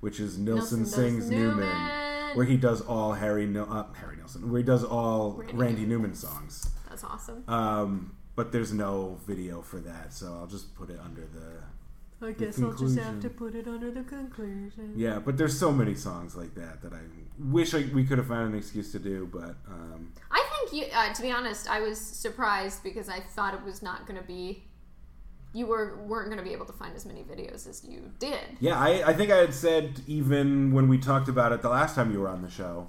which 0.00 0.20
is 0.20 0.36
Nilsson 0.38 0.80
Does 0.80 0.94
Sings 0.94 1.30
Newman, 1.30 1.60
Newman. 1.60 2.36
where 2.36 2.44
he 2.44 2.58
does 2.58 2.82
all 2.82 3.14
Harry 3.14 3.46
Nil- 3.46 3.72
uh, 3.72 3.86
Harry 3.94 4.16
Nilsson, 4.16 4.50
where 4.52 4.58
he 4.58 4.64
does 4.64 4.84
all 4.84 5.32
Randy 5.32 5.54
Randy, 5.56 5.86
Newman 5.86 6.14
songs. 6.14 6.68
That's 6.90 7.04
awesome. 7.04 7.42
Um, 7.48 8.14
but 8.36 8.52
there's 8.52 8.72
no 8.72 9.18
video 9.26 9.62
for 9.62 9.80
that, 9.80 10.12
so 10.12 10.26
I'll 10.38 10.46
just 10.46 10.74
put 10.74 10.90
it 10.90 11.00
under 11.02 11.22
the 11.22 12.26
I 12.26 12.32
guess 12.32 12.60
I'll 12.60 12.74
just 12.74 12.98
have 12.98 13.20
to 13.20 13.30
put 13.30 13.54
it 13.54 13.66
under 13.66 13.90
the 13.90 14.02
conclusion. 14.02 14.92
yeah. 14.94 15.18
But 15.18 15.38
there's 15.38 15.58
so 15.58 15.72
many 15.72 15.94
songs 15.94 16.36
like 16.36 16.54
that 16.54 16.82
that 16.82 16.92
I 16.92 17.00
wish 17.38 17.72
I, 17.74 17.86
we 17.94 18.04
could 18.04 18.18
have 18.18 18.28
found 18.28 18.52
an 18.52 18.58
excuse 18.58 18.92
to 18.92 18.98
do, 18.98 19.26
but 19.32 19.56
um, 19.66 20.12
I 20.30 20.39
think 20.70 20.86
you. 20.86 20.92
Uh, 20.92 21.12
to 21.12 21.22
be 21.22 21.30
honest, 21.30 21.68
I 21.68 21.80
was 21.80 21.98
surprised 22.00 22.82
because 22.82 23.08
I 23.08 23.20
thought 23.20 23.54
it 23.54 23.62
was 23.62 23.82
not 23.82 24.06
going 24.06 24.20
to 24.20 24.26
be. 24.26 24.64
You 25.52 25.66
were 25.66 25.98
weren't 26.06 26.26
going 26.28 26.38
to 26.38 26.44
be 26.44 26.52
able 26.52 26.66
to 26.66 26.72
find 26.72 26.94
as 26.94 27.04
many 27.04 27.22
videos 27.22 27.68
as 27.68 27.84
you 27.84 28.12
did. 28.20 28.38
Yeah, 28.60 28.78
I, 28.78 29.08
I 29.08 29.12
think 29.14 29.32
I 29.32 29.36
had 29.38 29.52
said 29.52 30.00
even 30.06 30.72
when 30.72 30.88
we 30.88 30.98
talked 30.98 31.28
about 31.28 31.50
it 31.52 31.60
the 31.60 31.68
last 31.68 31.96
time 31.96 32.12
you 32.12 32.20
were 32.20 32.28
on 32.28 32.42
the 32.42 32.50
show 32.50 32.88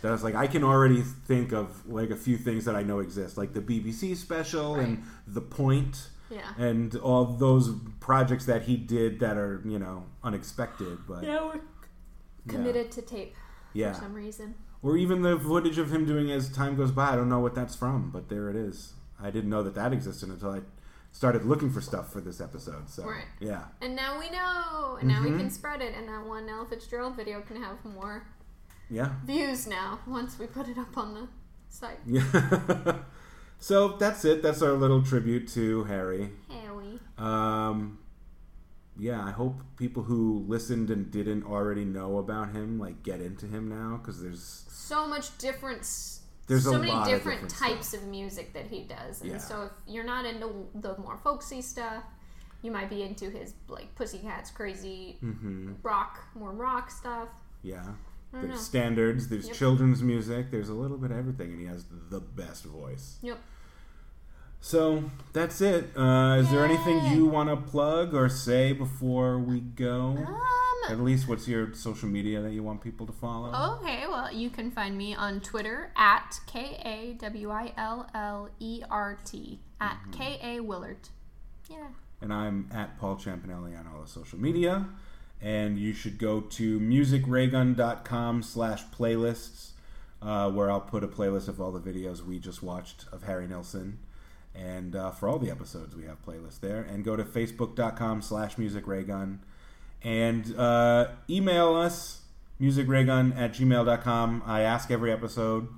that 0.00 0.08
I 0.08 0.12
was 0.12 0.22
like, 0.22 0.34
I 0.34 0.46
can 0.46 0.64
already 0.64 1.02
think 1.02 1.52
of 1.52 1.86
like 1.86 2.10
a 2.10 2.16
few 2.16 2.36
things 2.38 2.64
that 2.64 2.74
I 2.76 2.82
know 2.82 3.00
exist, 3.00 3.36
like 3.36 3.52
the 3.52 3.60
BBC 3.60 4.16
special 4.16 4.76
and 4.76 5.02
The 5.26 5.40
Point 5.40 6.08
Yeah. 6.30 6.52
and 6.56 6.94
all 6.96 7.24
those 7.24 7.70
projects 8.00 8.46
that 8.46 8.62
he 8.62 8.76
did 8.76 9.20
that 9.20 9.36
are, 9.36 9.60
you 9.64 9.78
know, 9.78 10.06
unexpected. 10.22 10.98
But 11.06 11.24
yeah. 11.24 11.44
we're 11.44 11.60
committed 12.46 12.90
to 12.92 13.02
tape 13.02 13.34
Yeah. 13.74 13.92
for 13.92 14.00
some 14.00 14.14
reason. 14.14 14.54
Or 14.82 14.96
even 14.96 15.22
the 15.22 15.38
footage 15.38 15.78
of 15.78 15.92
him 15.92 16.06
doing 16.06 16.30
as 16.30 16.48
time 16.48 16.76
goes 16.76 16.92
by. 16.92 17.08
I 17.12 17.16
don't 17.16 17.28
know 17.28 17.40
what 17.40 17.54
that's 17.54 17.74
from, 17.74 18.10
but 18.10 18.28
there 18.28 18.48
it 18.48 18.56
is. 18.56 18.92
I 19.20 19.30
didn't 19.30 19.50
know 19.50 19.62
that 19.64 19.74
that 19.74 19.92
existed 19.92 20.28
until 20.28 20.50
I 20.52 20.60
started 21.10 21.44
looking 21.44 21.70
for 21.70 21.80
stuff 21.80 22.12
for 22.12 22.20
this 22.20 22.40
episode. 22.40 22.88
So, 22.88 23.04
Right. 23.04 23.24
yeah. 23.40 23.64
And 23.80 23.96
now 23.96 24.20
we 24.20 24.30
know, 24.30 24.96
and 25.00 25.08
now 25.08 25.20
we 25.22 25.30
Mm-hmm. 25.30 25.38
can 25.38 25.50
spread 25.50 25.82
it, 25.82 25.94
and 25.96 26.08
that 26.08 26.24
one 26.24 26.48
Ella 26.48 26.66
Fitzgerald 26.66 27.16
video 27.16 27.40
can 27.40 27.60
have 27.60 27.84
more 27.84 28.26
Yeah. 28.88 29.14
views 29.24 29.66
now 29.66 29.98
once 30.06 30.38
we 30.38 30.46
put 30.46 30.68
it 30.68 30.78
up 30.78 30.96
on 30.96 31.14
the 31.14 31.28
site. 31.68 31.98
Yeah. 32.06 32.98
so 33.58 33.96
that's 33.96 34.24
it. 34.24 34.42
That's 34.42 34.62
our 34.62 34.72
little 34.74 35.02
tribute 35.02 35.48
to 35.48 35.84
Harry. 35.84 36.30
Harry. 36.48 37.00
Um, 37.16 37.98
yeah, 38.98 39.24
I 39.24 39.30
hope 39.30 39.60
people 39.76 40.02
who 40.02 40.44
listened 40.48 40.90
and 40.90 41.10
didn't 41.10 41.44
already 41.44 41.84
know 41.84 42.18
about 42.18 42.52
him 42.52 42.78
like 42.78 43.02
get 43.02 43.20
into 43.20 43.46
him 43.46 43.68
now 43.68 43.98
because 43.98 44.20
there's 44.22 44.64
So 44.68 45.06
much 45.06 45.36
difference. 45.38 46.22
There's 46.46 46.64
so 46.64 46.74
a 46.76 46.78
many 46.78 46.90
lot 46.92 47.02
of 47.02 47.08
different, 47.14 47.48
different 47.48 47.76
types 47.76 47.92
of 47.94 48.04
music 48.04 48.54
that 48.54 48.66
he 48.68 48.84
does, 48.84 49.20
and 49.20 49.32
Yeah. 49.32 49.38
so 49.38 49.62
if 49.64 49.72
you're 49.86 50.04
not 50.04 50.24
into 50.24 50.66
the 50.74 50.96
more 50.98 51.18
folksy 51.18 51.60
stuff, 51.62 52.02
you 52.62 52.70
might 52.70 52.88
be 52.90 53.02
into 53.02 53.28
his 53.30 53.52
like 53.68 53.94
Pussycats, 53.94 54.50
crazy 54.50 55.16
hmm 55.20 55.74
rock, 55.82 56.20
more 56.34 56.52
rock 56.52 56.90
stuff. 56.90 57.28
yeah. 57.62 57.84
There's 58.32 58.48
know. 58.50 58.56
standards. 58.56 59.28
There's 59.28 59.46
Yep. 59.46 59.56
children's 59.56 60.02
music. 60.02 60.50
There's 60.50 60.68
a 60.68 60.74
little 60.74 60.98
bit 60.98 61.10
of 61.10 61.16
everything, 61.16 61.50
and 61.52 61.60
he 61.60 61.66
has 61.66 61.86
the 62.10 62.20
best 62.20 62.64
voice. 62.64 63.18
Yep. 63.22 63.38
So 64.60 65.04
that's 65.32 65.60
it. 65.60 65.96
Uh, 65.96 66.36
is 66.40 66.50
there 66.50 66.64
anything 66.64 67.04
you 67.16 67.26
want 67.26 67.48
to 67.48 67.56
plug 67.56 68.14
or 68.14 68.28
say 68.28 68.72
before 68.72 69.38
we 69.38 69.60
go? 69.60 70.16
Um. 70.18 70.40
At 70.88 71.00
least, 71.00 71.28
what's 71.28 71.46
your 71.46 71.74
social 71.74 72.08
media 72.08 72.40
that 72.40 72.52
you 72.52 72.62
want 72.62 72.80
people 72.80 73.06
to 73.06 73.12
follow? 73.12 73.76
Okay, 73.78 74.04
well, 74.08 74.32
you 74.32 74.48
can 74.48 74.70
find 74.70 74.96
me 74.96 75.14
on 75.14 75.40
Twitter 75.40 75.92
at 75.96 76.40
K 76.46 76.80
A 76.82 77.12
W 77.20 77.50
I 77.50 77.72
L 77.76 78.08
L 78.14 78.48
E 78.58 78.82
R 78.90 79.18
T 79.24 79.60
at 79.80 79.98
K 80.12 80.38
A 80.42 80.60
Willard. 80.60 81.08
Yeah. 81.70 81.88
and 82.22 82.32
I'm 82.32 82.70
at 82.72 82.98
Paul 82.98 83.16
Champanelli 83.16 83.78
on 83.78 83.86
all 83.86 84.00
the 84.00 84.08
social 84.08 84.38
media. 84.38 84.88
And 85.42 85.78
you 85.78 85.92
should 85.92 86.18
go 86.18 86.40
to 86.40 86.80
musicraygun.com 86.80 88.42
slash 88.42 88.82
playlists, 88.86 89.72
uh, 90.22 90.50
where 90.50 90.70
I'll 90.70 90.80
put 90.80 91.04
a 91.04 91.08
playlist 91.08 91.48
of 91.48 91.60
all 91.60 91.70
the 91.70 91.80
videos 91.80 92.24
we 92.24 92.38
just 92.38 92.62
watched 92.62 93.04
of 93.12 93.24
Harry 93.24 93.46
Nilsson. 93.46 93.98
And 94.60 94.96
uh, 94.96 95.12
for 95.12 95.28
all 95.28 95.38
the 95.38 95.50
episodes, 95.50 95.94
we 95.94 96.04
have 96.06 96.24
playlists 96.26 96.58
there. 96.60 96.82
And 96.82 97.04
go 97.04 97.14
to 97.14 97.22
facebook.com 97.24 98.22
slash 98.22 98.58
musicraygun. 98.58 99.40
And 100.02 100.54
uh, 100.58 101.08
email 101.30 101.74
us, 101.76 102.22
musicraygun 102.60 103.36
at 103.36 103.52
gmail.com. 103.52 104.42
I 104.44 104.62
ask 104.62 104.90
every 104.90 105.12
episode 105.12 105.68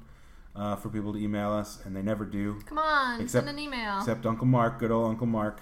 uh, 0.57 0.77
for 0.77 0.89
people 0.89 1.12
to 1.12 1.19
email 1.19 1.51
us, 1.52 1.78
and 1.85 1.94
they 1.94 2.02
never 2.02 2.24
do. 2.24 2.61
Come 2.66 2.78
on, 2.78 3.20
Except- 3.20 3.47
send 3.47 3.57
an 3.59 3.62
email. 3.62 3.98
Except 3.98 4.24
Uncle 4.27 4.47
Mark, 4.47 4.78
good 4.78 4.90
old 4.90 5.11
Uncle 5.11 5.27
Mark. 5.27 5.61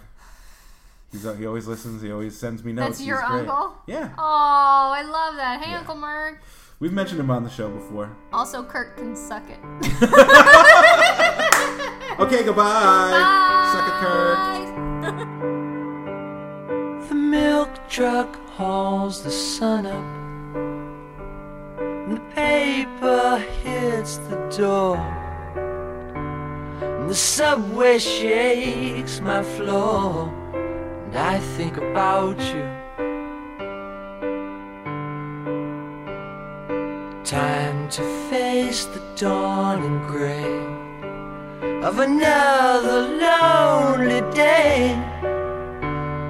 He's, 1.10 1.22
he 1.22 1.46
always 1.46 1.66
listens. 1.66 2.02
He 2.02 2.12
always 2.12 2.36
sends 2.38 2.62
me 2.62 2.72
notes. 2.72 2.98
That's 2.98 3.06
your 3.06 3.22
uncle? 3.24 3.74
Yeah, 3.86 4.10
Oh, 4.18 4.92
I 4.94 5.02
love 5.02 5.36
that. 5.36 5.62
Hey, 5.62 5.70
Yeah. 5.70 5.78
Uncle 5.78 5.94
Mark. 5.96 6.42
we've 6.80 6.92
mentioned 6.92 7.18
him 7.18 7.30
on 7.30 7.44
the 7.44 7.50
show 7.50 7.70
before. 7.70 8.14
Also, 8.32 8.62
Kirk 8.62 8.96
can 8.96 9.16
suck 9.16 9.42
it. 9.48 9.58
Okay, 12.20 12.42
goodbye. 12.42 13.12
Suck 13.72 13.86
it, 13.86 13.94
Kirk. 14.00 14.38
Bye. 15.02 15.16
The 17.08 17.14
milk 17.14 17.70
truck 17.88 18.36
hauls 18.50 19.22
the 19.22 19.30
sun 19.30 19.86
up. 19.86 20.04
And 21.78 22.16
the 22.16 22.20
paper 22.34 23.38
hits 23.62 24.16
the 24.16 24.36
door. 24.56 24.96
And 26.82 27.08
the 27.08 27.14
subway 27.14 28.00
shakes 28.00 29.20
my 29.20 29.44
floor. 29.44 30.34
And 31.04 31.16
I 31.16 31.38
think 31.38 31.76
about 31.76 32.40
you. 32.52 32.66
Time 37.24 37.88
to 37.90 38.02
face 38.28 38.86
the 38.86 39.00
dawning 39.14 40.00
gray 40.08 40.67
of 41.88 42.00
another 42.00 43.00
lonely 43.24 44.20
day. 44.34 44.94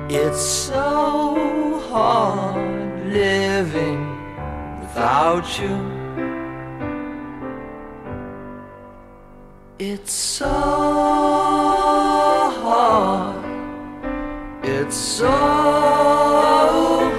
It's 0.09 0.41
so 0.41 1.81
hard 1.91 3.07
living 3.07 4.01
without 4.81 5.47
you. 5.61 5.77
It's 9.81 10.13
so 10.13 10.55
hard. 12.63 13.45
It's 14.63 14.97
so 14.97 15.29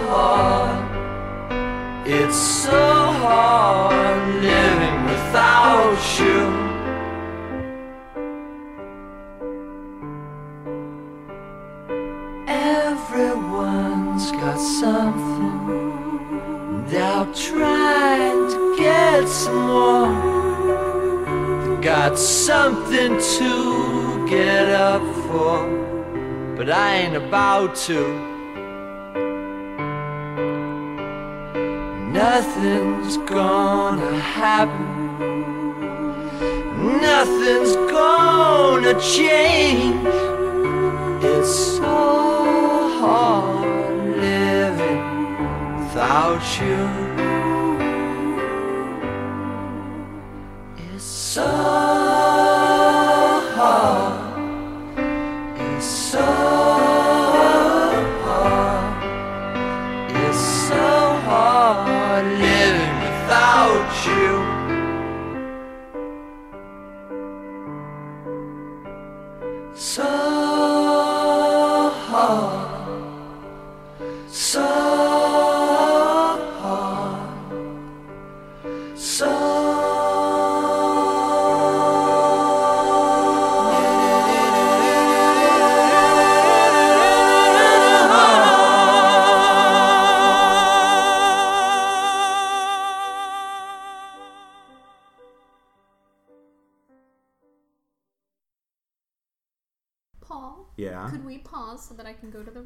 hard. 0.07 0.79
It's 2.07 2.37
so 2.37 2.98
got 21.95 22.19
something 22.19 23.17
to 23.17 24.27
get 24.29 24.69
up 24.69 25.01
for, 25.25 25.57
but 26.55 26.69
I 26.69 26.97
ain't 26.97 27.15
about 27.15 27.75
to. 27.87 28.01
Nothing's 32.11 33.17
gonna 33.17 34.19
happen. 34.19 34.87
Nothing's 37.01 37.75
gonna 37.97 38.93
change. 39.01 40.05
It's 41.23 41.55
so 41.77 42.99
hard 43.01 44.15
living 44.15 45.01
without 45.79 46.43
you. 46.61 47.08
So 51.39 51.88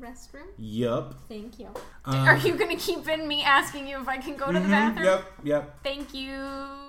restroom? 0.03 0.47
Yup. 0.57 1.15
Thank 1.29 1.59
you. 1.59 1.69
Um, 2.05 2.27
Are 2.27 2.37
you 2.37 2.55
going 2.55 2.75
to 2.77 2.81
keep 2.83 3.07
in 3.07 3.27
me 3.27 3.43
asking 3.43 3.87
you 3.87 3.99
if 4.01 4.07
I 4.07 4.17
can 4.17 4.35
go 4.35 4.51
to 4.51 4.59
the 4.59 4.65
mhm, 4.65 4.69
bathroom? 4.69 5.05
Yep. 5.05 5.25
Yep. 5.43 5.83
Thank 5.83 6.13
you. 6.13 6.83